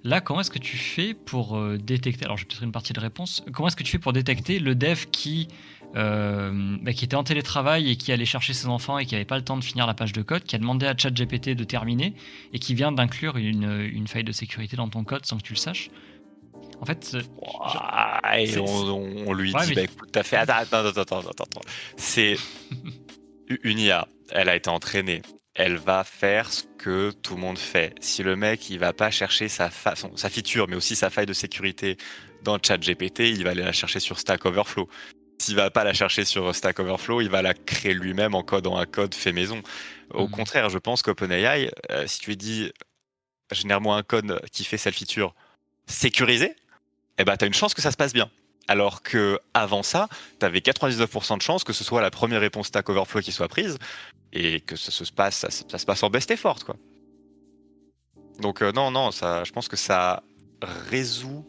là, 0.03 0.19
comment 0.19 0.41
est-ce 0.41 0.51
que 0.51 0.59
tu 0.59 0.75
fais 0.75 1.13
pour 1.13 1.57
détecter 1.77 2.25
Alors, 2.25 2.35
j'ai 2.35 2.45
peut-être 2.45 2.63
une 2.63 2.73
partie 2.73 2.91
de 2.91 2.99
réponse. 2.99 3.45
Comment 3.53 3.69
est-ce 3.69 3.77
que 3.77 3.83
tu 3.83 3.91
fais 3.91 3.99
pour 3.99 4.11
détecter 4.11 4.59
le 4.59 4.75
dev 4.75 5.05
qui 5.09 5.47
euh, 5.95 6.77
bah, 6.81 6.93
qui 6.93 7.05
était 7.05 7.15
en 7.15 7.23
télétravail 7.23 7.89
et 7.89 7.95
qui 7.95 8.11
allait 8.11 8.25
chercher 8.25 8.53
ses 8.53 8.67
enfants 8.67 8.97
et 8.97 9.05
qui 9.05 9.13
n'avait 9.13 9.25
pas 9.25 9.37
le 9.37 9.43
temps 9.43 9.57
de 9.57 9.63
finir 9.63 9.87
la 9.87 9.93
page 9.93 10.11
de 10.11 10.21
code, 10.21 10.43
qui 10.43 10.55
a 10.55 10.59
demandé 10.59 10.85
à 10.85 10.95
ChatGPT 10.97 11.49
de 11.51 11.63
terminer 11.63 12.13
et 12.53 12.59
qui 12.59 12.73
vient 12.73 12.91
d'inclure 12.91 13.37
une, 13.37 13.81
une, 13.93 14.07
faille 14.07 14.23
de 14.23 14.31
sécurité 14.31 14.75
dans 14.75 14.89
ton 14.89 15.03
code 15.03 15.25
sans 15.25 15.37
que 15.37 15.43
tu 15.43 15.53
le 15.53 15.57
saches. 15.57 15.89
En 16.81 16.85
fait, 16.85 17.15
on, 18.57 19.33
lui 19.33 19.53
dit, 19.53 19.73
bah, 19.73 19.81
écoute, 19.83 20.09
t'as 20.11 20.23
fait. 20.23 20.35
Attends, 20.35 20.53
attends, 20.55 20.87
attends, 20.87 21.19
attends, 21.19 21.29
attends. 21.29 21.61
C'est 21.95 22.35
une 23.63 23.79
IA. 23.79 24.07
Elle 24.31 24.49
a 24.49 24.55
été 24.55 24.69
entraînée. 24.69 25.21
Elle 25.53 25.77
va 25.77 26.03
faire 26.03 26.51
ce 26.51 26.63
que 26.77 27.11
tout 27.11 27.35
le 27.35 27.41
monde 27.41 27.57
fait. 27.57 27.95
Si 28.01 28.23
le 28.23 28.35
mec, 28.35 28.69
il 28.69 28.79
va 28.79 28.91
pas 28.91 29.09
chercher 29.09 29.47
sa, 29.47 29.69
sa 29.69 30.29
feature, 30.29 30.67
mais 30.67 30.75
aussi 30.75 30.97
sa 30.97 31.09
faille 31.09 31.25
de 31.25 31.33
sécurité 31.33 31.95
dans 32.43 32.55
le 32.55 32.61
chat 32.61 32.77
GPT, 32.77 33.21
il 33.21 33.43
va 33.43 33.51
aller 33.51 33.63
la 33.63 33.71
chercher 33.71 33.99
sur 33.99 34.19
Stack 34.19 34.45
Overflow. 34.45 34.89
S'il 35.37 35.55
va 35.55 35.69
pas 35.69 35.83
la 35.83 35.93
chercher 35.93 36.25
sur 36.25 36.55
Stack 36.55 36.79
Overflow, 36.79 37.21
il 37.21 37.29
va 37.29 37.41
la 37.41 37.53
créer 37.53 37.93
lui-même 37.93 38.35
en 38.35 38.43
codant 38.43 38.77
un 38.77 38.85
code 38.85 39.13
fait 39.13 39.33
maison. 39.33 39.61
Au 40.13 40.27
mmh. 40.27 40.31
contraire, 40.31 40.69
je 40.69 40.77
pense 40.77 41.01
qu'OpenAI, 41.01 41.71
euh, 41.91 42.07
si 42.07 42.19
tu 42.19 42.29
lui 42.29 42.37
dis 42.37 42.71
génère-moi 43.51 43.95
un 43.95 44.03
code 44.03 44.41
qui 44.51 44.63
fait 44.63 44.77
cette 44.77 44.95
feature 44.95 45.35
sécurisé, 45.87 46.55
eh 47.17 47.23
ben, 47.23 47.37
tu 47.37 47.45
as 47.45 47.47
une 47.47 47.53
chance 47.53 47.73
que 47.73 47.81
ça 47.81 47.91
se 47.91 47.97
passe 47.97 48.13
bien. 48.13 48.29
Alors 48.67 49.03
que 49.03 49.39
avant 49.53 49.83
ça, 49.83 50.07
tu 50.39 50.45
avais 50.45 50.59
99% 50.59 51.37
de 51.37 51.41
chances 51.41 51.63
que 51.63 51.73
ce 51.73 51.83
soit 51.83 52.01
la 52.01 52.09
première 52.09 52.41
réponse 52.41 52.67
Stack 52.67 52.89
Overflow 52.89 53.21
qui 53.21 53.31
soit 53.31 53.47
prise 53.47 53.77
et 54.33 54.61
que 54.61 54.75
ça 54.75 54.91
se 54.91 55.11
passe, 55.11 55.45
ça, 55.47 55.77
se 55.77 55.85
passe 55.85 56.01
en 56.01 56.09
best 56.09 56.31
effort, 56.31 56.65
quoi. 56.65 56.75
Donc 58.39 58.61
euh, 58.61 58.71
non, 58.71 58.91
non, 58.91 59.11
ça, 59.11 59.43
je 59.43 59.51
pense 59.51 59.67
que 59.67 59.77
ça 59.77 60.23
résout 60.61 61.45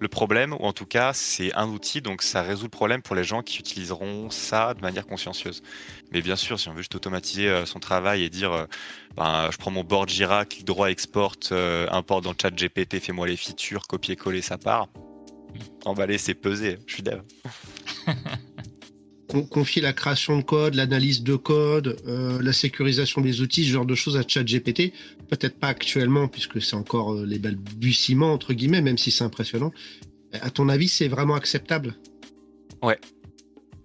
le 0.00 0.08
problème, 0.08 0.54
ou 0.54 0.64
en 0.64 0.72
tout 0.72 0.86
cas, 0.86 1.12
c'est 1.12 1.54
un 1.54 1.68
outil, 1.68 2.00
donc 2.00 2.22
ça 2.22 2.42
résout 2.42 2.64
le 2.64 2.70
problème 2.70 3.02
pour 3.02 3.14
les 3.14 3.22
gens 3.22 3.42
qui 3.42 3.58
utiliseront 3.58 4.30
ça 4.30 4.74
de 4.74 4.80
manière 4.80 5.06
consciencieuse. 5.06 5.62
Mais 6.10 6.22
bien 6.22 6.36
sûr, 6.36 6.58
si 6.58 6.68
on 6.68 6.72
veut 6.72 6.78
juste 6.78 6.94
automatiser 6.94 7.48
euh, 7.48 7.66
son 7.66 7.78
travail 7.80 8.24
et 8.24 8.30
dire, 8.30 8.52
euh, 8.52 8.66
ben, 9.16 9.50
je 9.52 9.58
prends 9.58 9.70
mon 9.70 9.84
board 9.84 10.08
Jira, 10.08 10.46
clic 10.46 10.64
droit, 10.64 10.90
exporte, 10.90 11.52
importe 11.52 12.24
dans 12.24 12.30
le 12.30 12.36
chat 12.40 12.50
GPT, 12.50 12.98
fais-moi 13.00 13.26
les 13.26 13.36
features, 13.36 13.86
copier-coller, 13.86 14.42
ça 14.42 14.58
part 14.58 14.88
Emballer, 15.84 16.18
c'est 16.18 16.34
peser. 16.34 16.78
Je 16.86 16.94
suis 16.94 17.02
dev. 17.02 17.20
Confier 19.50 19.80
la 19.80 19.92
création 19.92 20.38
de 20.38 20.42
code, 20.42 20.74
l'analyse 20.74 21.22
de 21.22 21.36
code, 21.36 21.96
euh, 22.06 22.40
la 22.42 22.52
sécurisation 22.52 23.20
des 23.20 23.40
outils, 23.40 23.64
ce 23.64 23.72
genre 23.72 23.86
de 23.86 23.94
choses 23.94 24.16
à 24.16 24.22
ChatGPT. 24.26 24.92
Peut-être 25.28 25.58
pas 25.58 25.68
actuellement, 25.68 26.26
puisque 26.26 26.60
c'est 26.60 26.74
encore 26.74 27.14
euh, 27.14 27.24
les 27.26 27.38
balbutiements, 27.38 28.32
entre 28.32 28.52
guillemets, 28.52 28.82
même 28.82 28.98
si 28.98 29.10
c'est 29.10 29.24
impressionnant. 29.24 29.72
À 30.32 30.50
ton 30.50 30.68
avis, 30.68 30.88
c'est 30.88 31.08
vraiment 31.08 31.34
acceptable? 31.34 31.94
Ouais. 32.82 32.98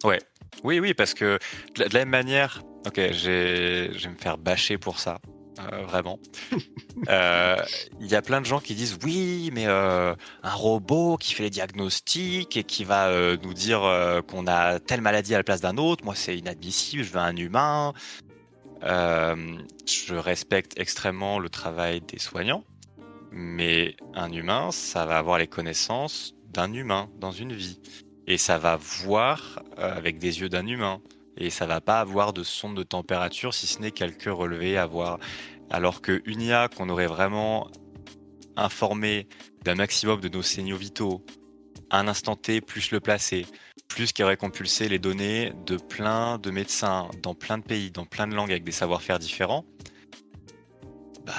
Ouais. 0.03 0.19
Oui, 0.63 0.79
oui, 0.79 0.93
parce 0.93 1.13
que 1.13 1.37
de 1.75 1.83
la 1.83 1.89
même 1.89 2.09
manière, 2.09 2.63
ok, 2.87 2.95
je 2.95 3.91
vais 3.91 4.09
me 4.09 4.17
faire 4.17 4.37
bâcher 4.37 4.77
pour 4.77 4.99
ça. 4.99 5.19
Euh, 5.59 5.83
vraiment. 5.83 6.19
Euh, 7.09 7.57
il 7.99 8.07
y 8.07 8.15
a 8.15 8.21
plein 8.21 8.39
de 8.39 8.45
gens 8.45 8.61
qui 8.61 8.73
disent 8.73 8.97
oui, 9.03 9.49
mais 9.53 9.67
euh, 9.67 10.15
un 10.43 10.53
robot 10.53 11.17
qui 11.17 11.33
fait 11.33 11.43
les 11.43 11.49
diagnostics 11.49 12.55
et 12.55 12.63
qui 12.63 12.85
va 12.85 13.11
nous 13.35 13.53
dire 13.53 13.81
qu'on 14.29 14.47
a 14.47 14.79
telle 14.79 15.01
maladie 15.01 15.35
à 15.35 15.37
la 15.37 15.43
place 15.43 15.59
d'un 15.59 15.75
autre, 15.75 16.05
moi 16.05 16.15
c'est 16.15 16.37
inadmissible, 16.37 17.03
je 17.03 17.11
veux 17.11 17.19
un 17.19 17.35
humain. 17.35 17.91
je 18.81 20.13
respecte 20.15 20.79
extrêmement 20.79 21.37
le 21.37 21.49
travail 21.49 21.99
des 21.99 22.17
soignants, 22.17 22.63
mais 23.29 23.97
un 24.13 24.31
humain, 24.31 24.71
ça 24.71 25.05
va 25.05 25.17
avoir 25.17 25.37
les 25.37 25.47
connaissances 25.47 26.33
d'un 26.53 26.71
humain 26.71 27.09
dans 27.19 27.33
une 27.33 27.51
vie. 27.51 27.81
Et 28.25 28.37
ça 28.37 28.57
va 28.57 28.77
voir 28.77 29.61
avec 29.77 30.17
des 30.17 30.39
yeux 30.39 30.49
d'un 30.49 30.65
humain 30.65 31.01
et 31.37 31.49
ça 31.49 31.65
va 31.65 31.81
pas 31.81 31.99
avoir 31.99 32.33
de 32.33 32.43
sonde 32.43 32.77
de 32.77 32.83
température 32.83 33.53
si 33.53 33.67
ce 33.67 33.79
n'est 33.79 33.91
quelques 33.91 34.23
relevés 34.23 34.77
à 34.77 34.85
voir. 34.85 35.19
Alors 35.69 36.01
que 36.01 36.21
une 36.25 36.41
IA 36.41 36.67
qu'on 36.67 36.89
aurait 36.89 37.07
vraiment 37.07 37.69
informé 38.55 39.27
d'un 39.63 39.75
maximum 39.75 40.21
de 40.21 40.29
nos 40.29 40.41
signaux 40.41 40.77
vitaux, 40.77 41.25
un 41.91 42.07
instant 42.07 42.35
T 42.35 42.61
plus 42.61 42.91
le 42.91 42.99
placer, 42.99 43.45
plus 43.87 44.13
qui 44.13 44.23
aurait 44.23 44.37
compulsé 44.37 44.89
les 44.89 44.99
données 44.99 45.53
de 45.65 45.77
plein 45.77 46.37
de 46.37 46.51
médecins 46.51 47.09
dans 47.21 47.33
plein 47.33 47.57
de 47.57 47.63
pays, 47.63 47.91
dans 47.91 48.05
plein 48.05 48.27
de 48.27 48.35
langues 48.35 48.51
avec 48.51 48.63
des 48.63 48.71
savoir-faire 48.71 49.19
différents. 49.19 49.65
Bah 51.25 51.33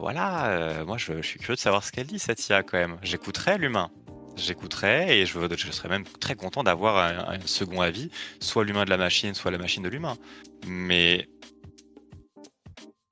voilà, 0.00 0.46
euh, 0.46 0.84
moi 0.84 0.98
je, 0.98 1.22
suis 1.22 1.38
curieux 1.38 1.54
de 1.54 1.60
savoir 1.60 1.84
ce 1.84 1.92
qu'elle 1.92 2.06
dit 2.06 2.18
cette 2.18 2.46
IA 2.48 2.62
quand 2.62 2.78
même. 2.78 2.98
J'écouterai 3.02 3.58
l'humain, 3.58 3.90
j'écouterai 4.36 5.20
et 5.20 5.26
je, 5.26 5.38
je, 5.56 5.70
serais 5.70 5.88
même 5.88 6.04
très 6.04 6.34
content 6.34 6.62
d'avoir 6.62 7.28
un, 7.28 7.38
second 7.46 7.80
avis, 7.80 8.10
soit 8.40 8.64
l'humain 8.64 8.84
de 8.84 8.90
la 8.90 8.96
machine, 8.96 9.34
soit 9.34 9.50
la 9.50 9.58
machine 9.58 9.82
de 9.82 9.88
l'humain. 9.88 10.16
Mais 10.66 11.28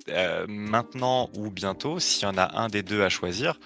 euh, 0.09 0.47
maintenant 0.49 1.31
ou 1.37 1.51
bientôt, 1.51 2.01
s'il 2.01 2.25
y 2.25 2.27
en 2.27 2.37
a 2.37 2.59
un 2.59 2.69
des 2.69 2.83
deux 2.83 3.03
à 3.03 3.09
choisir, 3.09 3.59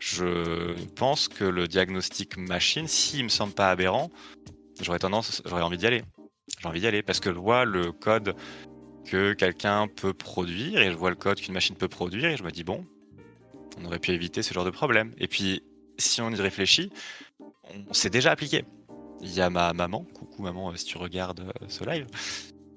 je 0.00 0.74
pense 0.94 1.28
que 1.28 1.44
le 1.44 1.68
diagnostic 1.68 2.36
machine, 2.36 2.86
s'il 2.86 3.24
me 3.24 3.28
semble 3.28 3.52
pas 3.52 3.70
aberrant, 3.70 4.10
j'aurais 4.80 4.98
tendance, 4.98 5.42
j'aurais 5.44 5.62
envie 5.62 5.78
d'y 5.78 5.86
aller. 5.86 6.02
J'ai 6.60 6.68
envie 6.68 6.80
d'y 6.80 6.86
aller 6.86 7.02
parce 7.02 7.20
que 7.20 7.32
je 7.32 7.38
vois 7.38 7.64
le 7.64 7.92
code 7.92 8.34
que 9.06 9.32
quelqu'un 9.32 9.88
peut 9.88 10.12
produire 10.12 10.80
et 10.80 10.90
je 10.90 10.96
vois 10.96 11.10
le 11.10 11.16
code 11.16 11.40
qu'une 11.40 11.54
machine 11.54 11.76
peut 11.76 11.88
produire 11.88 12.30
et 12.30 12.36
je 12.36 12.42
me 12.42 12.50
dis 12.50 12.64
bon, 12.64 12.84
on 13.80 13.84
aurait 13.86 13.98
pu 13.98 14.12
éviter 14.12 14.42
ce 14.42 14.52
genre 14.52 14.64
de 14.64 14.70
problème. 14.70 15.12
Et 15.18 15.28
puis 15.28 15.62
si 15.98 16.20
on 16.22 16.30
y 16.30 16.40
réfléchit, 16.40 16.90
on 17.88 17.92
s'est 17.92 18.10
déjà 18.10 18.30
appliqué. 18.30 18.64
Il 19.20 19.34
y 19.34 19.40
a 19.40 19.50
ma 19.50 19.72
maman, 19.72 20.06
coucou 20.14 20.42
maman 20.42 20.74
si 20.76 20.84
tu 20.84 20.98
regardes 20.98 21.40
euh, 21.40 21.66
ce 21.66 21.84
live, 21.84 22.06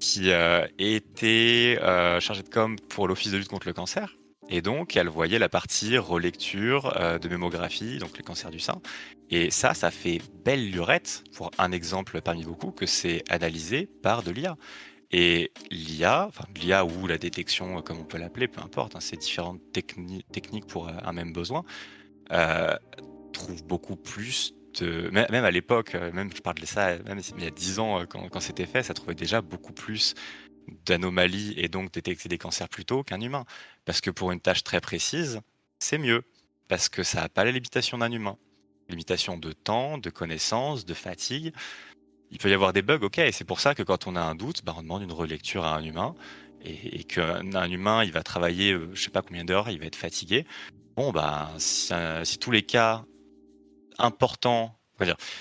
qui 0.00 0.30
euh, 0.30 0.66
était 0.78 1.78
euh, 1.80 2.18
chargée 2.20 2.42
de 2.42 2.48
com 2.48 2.76
pour 2.88 3.06
l'Office 3.06 3.30
de 3.30 3.38
lutte 3.38 3.48
contre 3.48 3.68
le 3.68 3.72
cancer. 3.72 4.16
Et 4.48 4.60
donc, 4.60 4.96
elle 4.96 5.08
voyait 5.08 5.38
la 5.38 5.48
partie 5.48 5.96
relecture 5.96 6.92
de 7.22 7.28
mammographie, 7.28 7.98
donc 7.98 8.18
les 8.18 8.24
cancers 8.24 8.50
du 8.50 8.58
sein. 8.58 8.82
Et 9.30 9.50
ça, 9.50 9.72
ça 9.72 9.90
fait 9.92 10.20
belle 10.44 10.68
lurette, 10.68 11.22
pour 11.32 11.52
un 11.58 11.70
exemple 11.70 12.20
parmi 12.20 12.44
beaucoup, 12.44 12.72
que 12.72 12.84
c'est 12.84 13.22
analysé 13.30 13.88
par 14.02 14.24
de 14.24 14.32
l'IA. 14.32 14.56
Et 15.12 15.52
l'IA, 15.70 16.26
enfin 16.26 16.44
l'IA 16.56 16.84
ou 16.84 17.06
la 17.06 17.18
détection, 17.18 17.80
comme 17.82 18.00
on 18.00 18.04
peut 18.04 18.18
l'appeler, 18.18 18.48
peu 18.48 18.60
importe, 18.60 18.96
hein, 18.96 19.00
c'est 19.00 19.16
différentes 19.16 19.60
techniques 19.72 20.66
pour 20.66 20.88
un 20.88 21.12
même 21.12 21.32
besoin, 21.32 21.64
euh, 22.32 22.76
trouve 23.32 23.64
beaucoup 23.64 23.96
plus 23.96 24.54
de. 24.78 25.10
Même 25.10 25.44
à 25.44 25.50
l'époque, 25.50 25.94
euh, 25.94 26.12
même 26.12 26.30
je 26.34 26.40
parle 26.40 26.58
de 26.58 26.66
ça, 26.66 26.98
même 26.98 27.20
il 27.36 27.44
y 27.44 27.46
a 27.46 27.50
10 27.50 27.78
ans, 27.78 28.00
euh, 28.00 28.06
quand, 28.06 28.40
c'était 28.40 28.66
fait, 28.66 28.82
ça 28.82 28.94
trouvait 28.94 29.14
déjà 29.14 29.40
beaucoup 29.40 29.72
plus 29.72 30.14
d'anomalies 30.86 31.54
et 31.56 31.68
donc 31.68 31.92
détecter 31.92 32.28
des 32.28 32.38
cancers 32.38 32.68
plus 32.68 32.84
tôt 32.84 33.02
qu'un 33.02 33.20
humain. 33.20 33.44
Parce 33.84 34.00
que 34.00 34.10
pour 34.10 34.32
une 34.32 34.40
tâche 34.40 34.62
très 34.62 34.80
précise, 34.80 35.40
c'est 35.78 35.98
mieux. 35.98 36.22
Parce 36.68 36.88
que 36.88 37.02
ça 37.02 37.22
n'a 37.22 37.28
pas 37.28 37.44
la 37.44 37.50
limitation 37.50 37.98
d'un 37.98 38.12
humain. 38.12 38.38
Limitation 38.88 39.36
de 39.36 39.52
temps, 39.52 39.98
de 39.98 40.10
connaissances, 40.10 40.84
de 40.84 40.94
fatigue. 40.94 41.52
Il 42.30 42.38
peut 42.38 42.48
y 42.48 42.54
avoir 42.54 42.72
des 42.72 42.82
bugs, 42.82 43.00
ok, 43.02 43.18
et 43.18 43.32
c'est 43.32 43.44
pour 43.44 43.60
ça 43.60 43.74
que 43.74 43.82
quand 43.82 44.06
on 44.06 44.16
a 44.16 44.22
un 44.22 44.34
doute, 44.34 44.64
bah, 44.64 44.74
on 44.78 44.82
demande 44.82 45.02
une 45.02 45.12
relecture 45.12 45.64
à 45.64 45.76
un 45.76 45.84
humain, 45.84 46.14
et, 46.62 47.00
et 47.00 47.04
qu'un 47.04 47.70
humain, 47.70 48.04
il 48.04 48.12
va 48.12 48.22
travailler, 48.22 48.74
je 48.94 49.02
sais 49.02 49.10
pas 49.10 49.20
combien 49.20 49.44
d'heures, 49.44 49.68
il 49.68 49.78
va 49.78 49.84
être 49.84 49.96
fatigué. 49.96 50.46
Bon, 50.96 51.10
bah, 51.10 51.50
si, 51.56 52.38
tous 52.38 52.50
les 52.50 52.62
cas 52.62 53.04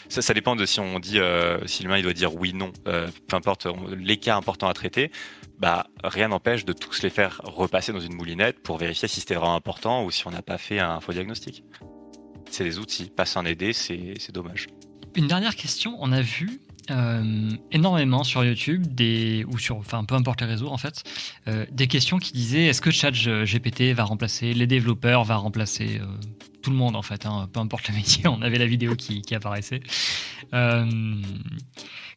ça, 0.10 0.22
ça, 0.22 0.34
dépend 0.34 0.56
de 0.56 0.66
si 0.66 0.80
on 0.80 1.00
dit, 1.00 1.20
euh, 1.20 1.66
si 1.68 1.84
l'humain 1.84 1.98
il 1.98 2.04
doit 2.04 2.14
dire 2.14 2.36
oui, 2.36 2.54
non, 2.54 2.72
euh, 2.88 3.08
peu 3.28 3.36
importe 3.36 3.68
les 3.96 4.18
cas 4.18 4.36
importants 4.36 4.68
à 4.68 4.74
traiter, 4.74 5.12
bah, 5.60 5.88
rien 6.04 6.30
n'empêche 6.30 6.66
de 6.66 6.74
tous 6.74 7.04
les 7.04 7.10
faire 7.10 7.42
repasser 7.44 7.94
dans 7.94 8.00
une 8.00 8.16
moulinette 8.16 8.64
pour 8.64 8.78
vérifier 8.78 9.08
si 9.08 9.20
c'était 9.20 9.36
vraiment 9.36 9.56
important 9.56 10.04
ou 10.04 10.12
si 10.12 10.26
on 10.28 10.32
n'a 10.32 10.42
pas 10.42 10.58
fait 10.58 10.80
un 10.80 11.00
faux 11.00 11.14
diagnostic. 11.14 11.64
C'est 12.50 12.64
des 12.64 12.80
outils, 12.80 13.10
pas 13.10 13.26
s'en 13.26 13.46
aider, 13.46 13.72
c'est 13.72 14.32
dommage. 14.32 14.68
Une 15.16 15.28
dernière 15.28 15.56
question, 15.56 15.98
on 16.00 16.12
a 16.12 16.22
vu 16.22 16.62
euh, 16.90 17.50
énormément 17.72 18.24
sur 18.24 18.44
YouTube, 18.44 18.88
des, 18.88 19.46
ou 19.48 19.60
sur, 19.60 19.78
enfin 19.78 20.04
peu 20.04 20.16
importe 20.16 20.42
les 20.42 20.48
réseaux 20.48 20.70
en 20.70 20.78
fait, 20.78 21.04
euh, 21.48 21.66
des 21.72 21.88
questions 21.88 22.18
qui 22.18 22.32
disaient 22.34 22.66
est-ce 22.66 22.82
que 22.82 22.90
ChatGPT 22.90 23.94
va 23.94 24.04
remplacer 24.04 24.54
les 24.54 24.68
développeurs, 24.68 25.24
va 25.24 25.36
remplacer 25.36 26.00
euh, 26.02 26.06
tout 26.64 26.72
le 26.72 26.78
monde 26.78 26.96
en 26.96 27.04
fait, 27.04 27.26
hein, 27.26 27.48
peu 27.54 27.60
importe 27.60 27.88
le 27.90 27.96
métier, 27.98 28.28
on 28.28 28.42
avait 28.42 28.58
la 28.58 28.66
vidéo 28.66 28.96
qui, 28.96 29.24
apparaissait. 29.36 29.82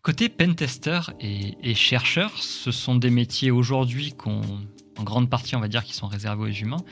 côté 0.03 0.29
pentester 0.29 1.01
et, 1.21 1.57
et 1.63 1.75
chercheur, 1.75 2.33
ce 2.39 2.71
sont 2.71 2.95
des 2.95 3.11
métiers 3.11 3.51
aujourd'hui 3.51 4.15
en 4.97 5.03
grande 5.03 5.29
partie, 5.29 5.57
on 5.57 5.61
va 5.61 5.69
dire, 5.69 5.85
qui 5.85 5.95
sont 5.95 6.07
réservés 6.07 6.51
aux 6.51 6.55
humains. 6.55 6.85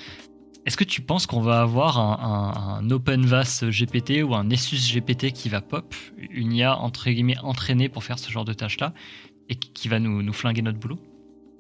Est-ce 0.65 0.77
que 0.77 0.85
tu 0.85 1.01
penses 1.01 1.27
qu'on 1.27 1.41
va 1.41 1.61
avoir 1.61 1.99
un, 1.99 2.89
OpenVAS 2.91 3.65
GPT 3.69 4.23
ou 4.23 4.35
un 4.35 4.45
Nessus 4.45 4.77
GPT 4.77 5.33
qui 5.33 5.49
va 5.49 5.61
pop, 5.61 5.95
une 6.17 6.53
IA 6.53 6.77
entre 6.77 7.11
guillemets 7.11 7.39
entraînée 7.43 7.89
pour 7.89 8.05
faire 8.05 8.19
ce 8.19 8.31
genre 8.31 8.45
de 8.45 8.53
tâches-là, 8.53 8.93
et 9.49 9.57
qui 9.57 9.89
va 9.89 9.99
nous, 9.99 10.23
nous 10.23 10.33
flinguer 10.33 10.63
notre 10.63 10.79
boulot? 10.79 11.01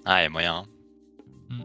Ah, 0.04 0.20
il 0.20 0.24
y 0.24 0.26
a 0.26 0.30
moyen. 0.30 0.66
Hmm. 1.50 1.62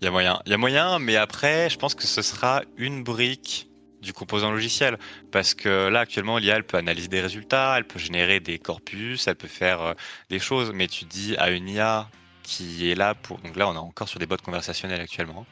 Il 0.00 0.04
y 0.04 0.08
a 0.08 0.10
moyen. 0.10 0.40
Il 0.46 0.50
y 0.50 0.54
a 0.54 0.58
moyen, 0.58 0.98
mais 0.98 1.16
après, 1.16 1.68
je 1.68 1.76
pense 1.76 1.94
que 1.94 2.04
ce 2.04 2.22
sera 2.22 2.62
une 2.78 3.04
brique 3.04 3.68
du 4.00 4.14
composant 4.14 4.50
logiciel. 4.50 4.98
Parce 5.32 5.52
que 5.54 5.88
là, 5.88 6.00
actuellement, 6.00 6.38
l'IA, 6.38 6.56
elle 6.56 6.64
peut 6.64 6.78
analyser 6.78 7.08
des 7.08 7.20
résultats, 7.20 7.74
elle 7.76 7.86
peut 7.86 7.98
générer 7.98 8.40
des 8.40 8.58
corpus, 8.58 9.26
elle 9.26 9.36
peut 9.36 9.48
faire 9.48 9.80
euh, 9.82 9.94
des 10.30 10.38
choses, 10.38 10.72
mais 10.72 10.86
tu 10.86 11.04
dis 11.04 11.36
à 11.36 11.50
une 11.50 11.68
IA 11.68 12.08
qui 12.42 12.90
est 12.90 12.94
là 12.94 13.14
pour... 13.14 13.38
Donc 13.38 13.56
là, 13.56 13.68
on 13.68 13.74
est 13.74 13.78
encore 13.78 14.08
sur 14.08 14.18
des 14.18 14.26
bots 14.26 14.36
conversationnels 14.42 15.00
actuellement 15.00 15.44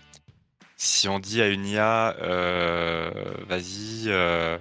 si 0.76 1.08
on 1.08 1.18
dit 1.18 1.40
à 1.40 1.48
une 1.48 1.66
IA, 1.66 2.16
euh, 2.20 3.10
vas-y, 3.46 4.04
euh, 4.08 4.58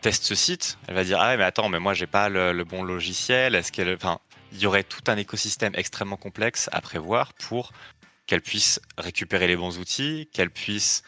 teste 0.00 0.24
ce 0.24 0.34
site, 0.34 0.78
elle 0.88 0.94
va 0.94 1.04
dire 1.04 1.20
ah 1.20 1.36
mais 1.36 1.44
attends 1.44 1.68
mais 1.68 1.78
moi 1.78 1.92
j'ai 1.94 2.06
pas 2.06 2.28
le, 2.28 2.64
bon 2.64 2.82
logiciel. 2.82 3.54
Est-ce 3.54 3.70
qu'elle, 3.72 3.94
enfin, 3.94 4.18
il 4.52 4.58
y 4.58 4.66
aurait 4.66 4.84
tout 4.84 5.02
un 5.06 5.16
écosystème 5.16 5.72
extrêmement 5.74 6.16
complexe 6.16 6.68
à 6.72 6.80
prévoir 6.80 7.32
pour 7.34 7.72
qu'elle 8.26 8.42
puisse 8.42 8.80
récupérer 8.98 9.46
les 9.46 9.56
bons 9.56 9.78
outils, 9.78 10.28
qu'elle 10.32 10.50
puisse, 10.50 11.02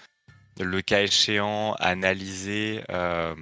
le 0.60 0.82
cas 0.82 1.02
échéant, 1.02 1.74
analyser. 1.74 2.82
Euh, 2.90 3.34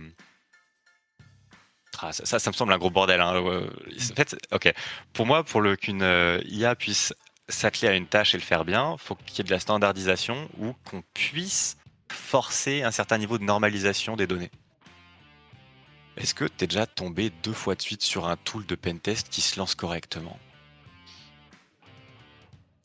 ah, 2.00 2.12
ça, 2.12 2.38
ça, 2.38 2.50
me 2.50 2.54
semble 2.54 2.72
un 2.72 2.78
gros 2.78 2.90
bordel. 2.90 3.20
Hein. 3.20 3.36
En 3.36 4.14
fait, 4.16 4.36
ok. 4.50 4.72
Pour 5.12 5.26
moi, 5.26 5.44
pour 5.44 5.62
qu'une 5.76 6.40
IA 6.46 6.74
puisse 6.74 7.14
s'atteler 7.48 7.88
à 7.88 7.94
une 7.94 8.06
tâche 8.06 8.34
et 8.34 8.38
le 8.38 8.42
faire 8.42 8.64
bien, 8.64 8.96
faut 8.98 9.14
qu'il 9.14 9.38
y 9.38 9.40
ait 9.40 9.44
de 9.44 9.50
la 9.50 9.58
standardisation 9.58 10.48
ou 10.58 10.74
qu'on 10.84 11.02
puisse 11.14 11.76
forcer 12.10 12.82
un 12.82 12.90
certain 12.90 13.18
niveau 13.18 13.38
de 13.38 13.44
normalisation 13.44 14.16
des 14.16 14.26
données. 14.26 14.50
Est-ce 16.16 16.34
que 16.34 16.44
tu 16.44 16.64
es 16.64 16.66
déjà 16.66 16.86
tombé 16.86 17.30
deux 17.42 17.54
fois 17.54 17.74
de 17.74 17.82
suite 17.82 18.02
sur 18.02 18.26
un 18.26 18.36
tool 18.36 18.66
de 18.66 18.74
pentest 18.74 19.28
qui 19.30 19.40
se 19.40 19.58
lance 19.58 19.74
correctement? 19.74 20.38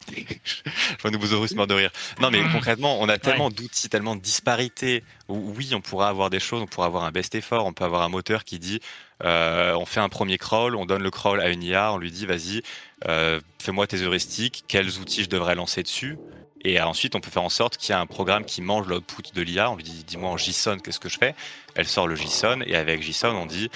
Je 0.16 1.02
vois 1.02 1.12
nous 1.12 1.20
vous 1.20 1.56
mort 1.56 1.68
de 1.68 1.74
rire. 1.74 1.92
Non, 2.22 2.32
mais 2.32 2.42
concrètement, 2.52 3.02
on 3.02 3.10
a 3.10 3.18
tellement 3.18 3.50
d'outils, 3.50 3.90
tellement 3.90 4.16
de 4.16 4.22
disparités. 4.22 5.04
oui, 5.28 5.72
on 5.74 5.82
pourra 5.82 6.08
avoir 6.08 6.30
des 6.30 6.40
choses, 6.40 6.62
on 6.62 6.68
pourra 6.68 6.88
avoir 6.88 7.04
un 7.04 7.12
best 7.12 7.36
effort, 7.36 7.66
on 7.66 7.74
peut 7.74 7.84
avoir 7.84 8.04
un 8.04 8.10
moteur 8.10 8.46
qui 8.46 8.60
dit 8.60 8.80
euh, 9.24 9.74
on 9.74 9.86
fait 9.86 10.00
un 10.00 10.10
premier 10.10 10.38
crawl, 10.38 10.76
on 10.76 10.86
donne 10.86 11.04
le 11.04 11.12
crawl 11.12 11.42
à 11.42 11.50
une 11.50 11.64
IA, 11.64 11.92
on 11.92 11.98
lui 11.98 12.12
dit 12.12 12.26
vas-y, 12.26 12.62
fais-moi 13.04 13.88
tes 13.88 14.02
heuristiques, 14.02 14.64
quels 14.68 15.00
outils 15.00 15.24
je 15.24 15.30
devrais 15.30 15.56
lancer 15.56 15.84
dessus. 15.84 16.18
Et 16.64 16.82
ensuite, 16.82 17.16
on 17.16 17.22
peut 17.22 17.30
faire 17.30 17.44
en 17.44 17.50
sorte 17.50 17.78
qu'il 17.78 17.94
y 17.94 17.98
ait 17.98 18.02
un 18.02 18.08
programme 18.08 18.44
qui 18.44 18.62
mange 18.62 18.88
l'output 18.88 19.34
de 19.34 19.42
l'IA. 19.42 19.70
On 19.70 19.76
lui 19.76 19.84
dit 19.84 20.04
dis-moi 20.04 20.30
en 20.30 20.38
JSON, 20.38 20.80
qu'est-ce 20.80 21.00
que 21.00 21.10
je 21.10 21.18
fais? 21.18 21.36
Elle 21.76 21.88
sort 21.88 22.08
le 22.08 22.16
JSON, 22.16 22.62
et 22.66 22.76
avec 22.76 23.04
JSON, 23.04 23.36
on 23.36 23.46
dit 23.46 23.70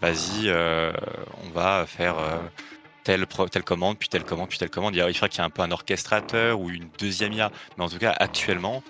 vas-y, 0.00 0.48
euh, 0.48 0.92
on 1.44 1.50
va 1.50 1.86
faire 1.86 2.16
telle, 3.06 3.26
commande, 3.64 3.98
puis 3.98 4.08
telle 4.08 4.24
commande, 4.24 4.48
puis 4.48 4.58
telle 4.58 4.70
commande. 4.70 4.96
Il 4.96 5.00
faudrait 5.00 5.28
qu'il 5.28 5.38
y 5.38 5.42
ait 5.42 5.46
un 5.46 5.50
peu 5.50 5.62
un 5.62 5.70
orchestrateur 5.70 6.58
ou 6.58 6.70
une 6.70 6.88
deuxième 6.98 7.32
IA. 7.32 7.52
Mais 7.76 7.84
en 7.84 7.88
tout 7.88 7.98
cas, 7.98 8.14
actuellement, 8.18 8.82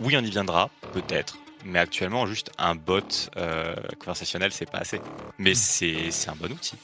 oui, 0.00 0.16
on 0.16 0.24
y 0.24 0.30
viendra, 0.30 0.70
peut-être. 0.92 1.38
Mais 1.64 1.78
actuellement, 1.78 2.26
juste 2.26 2.50
un 2.58 2.74
bot 2.74 3.00
euh, 3.36 3.74
conversationnel, 4.00 4.52
c'est 4.52 4.70
pas 4.70 4.78
assez. 4.78 5.00
Mais 5.38 5.54
c'est 5.54 6.10
un 6.28 6.34
bon 6.34 6.50
outil. 6.52 6.74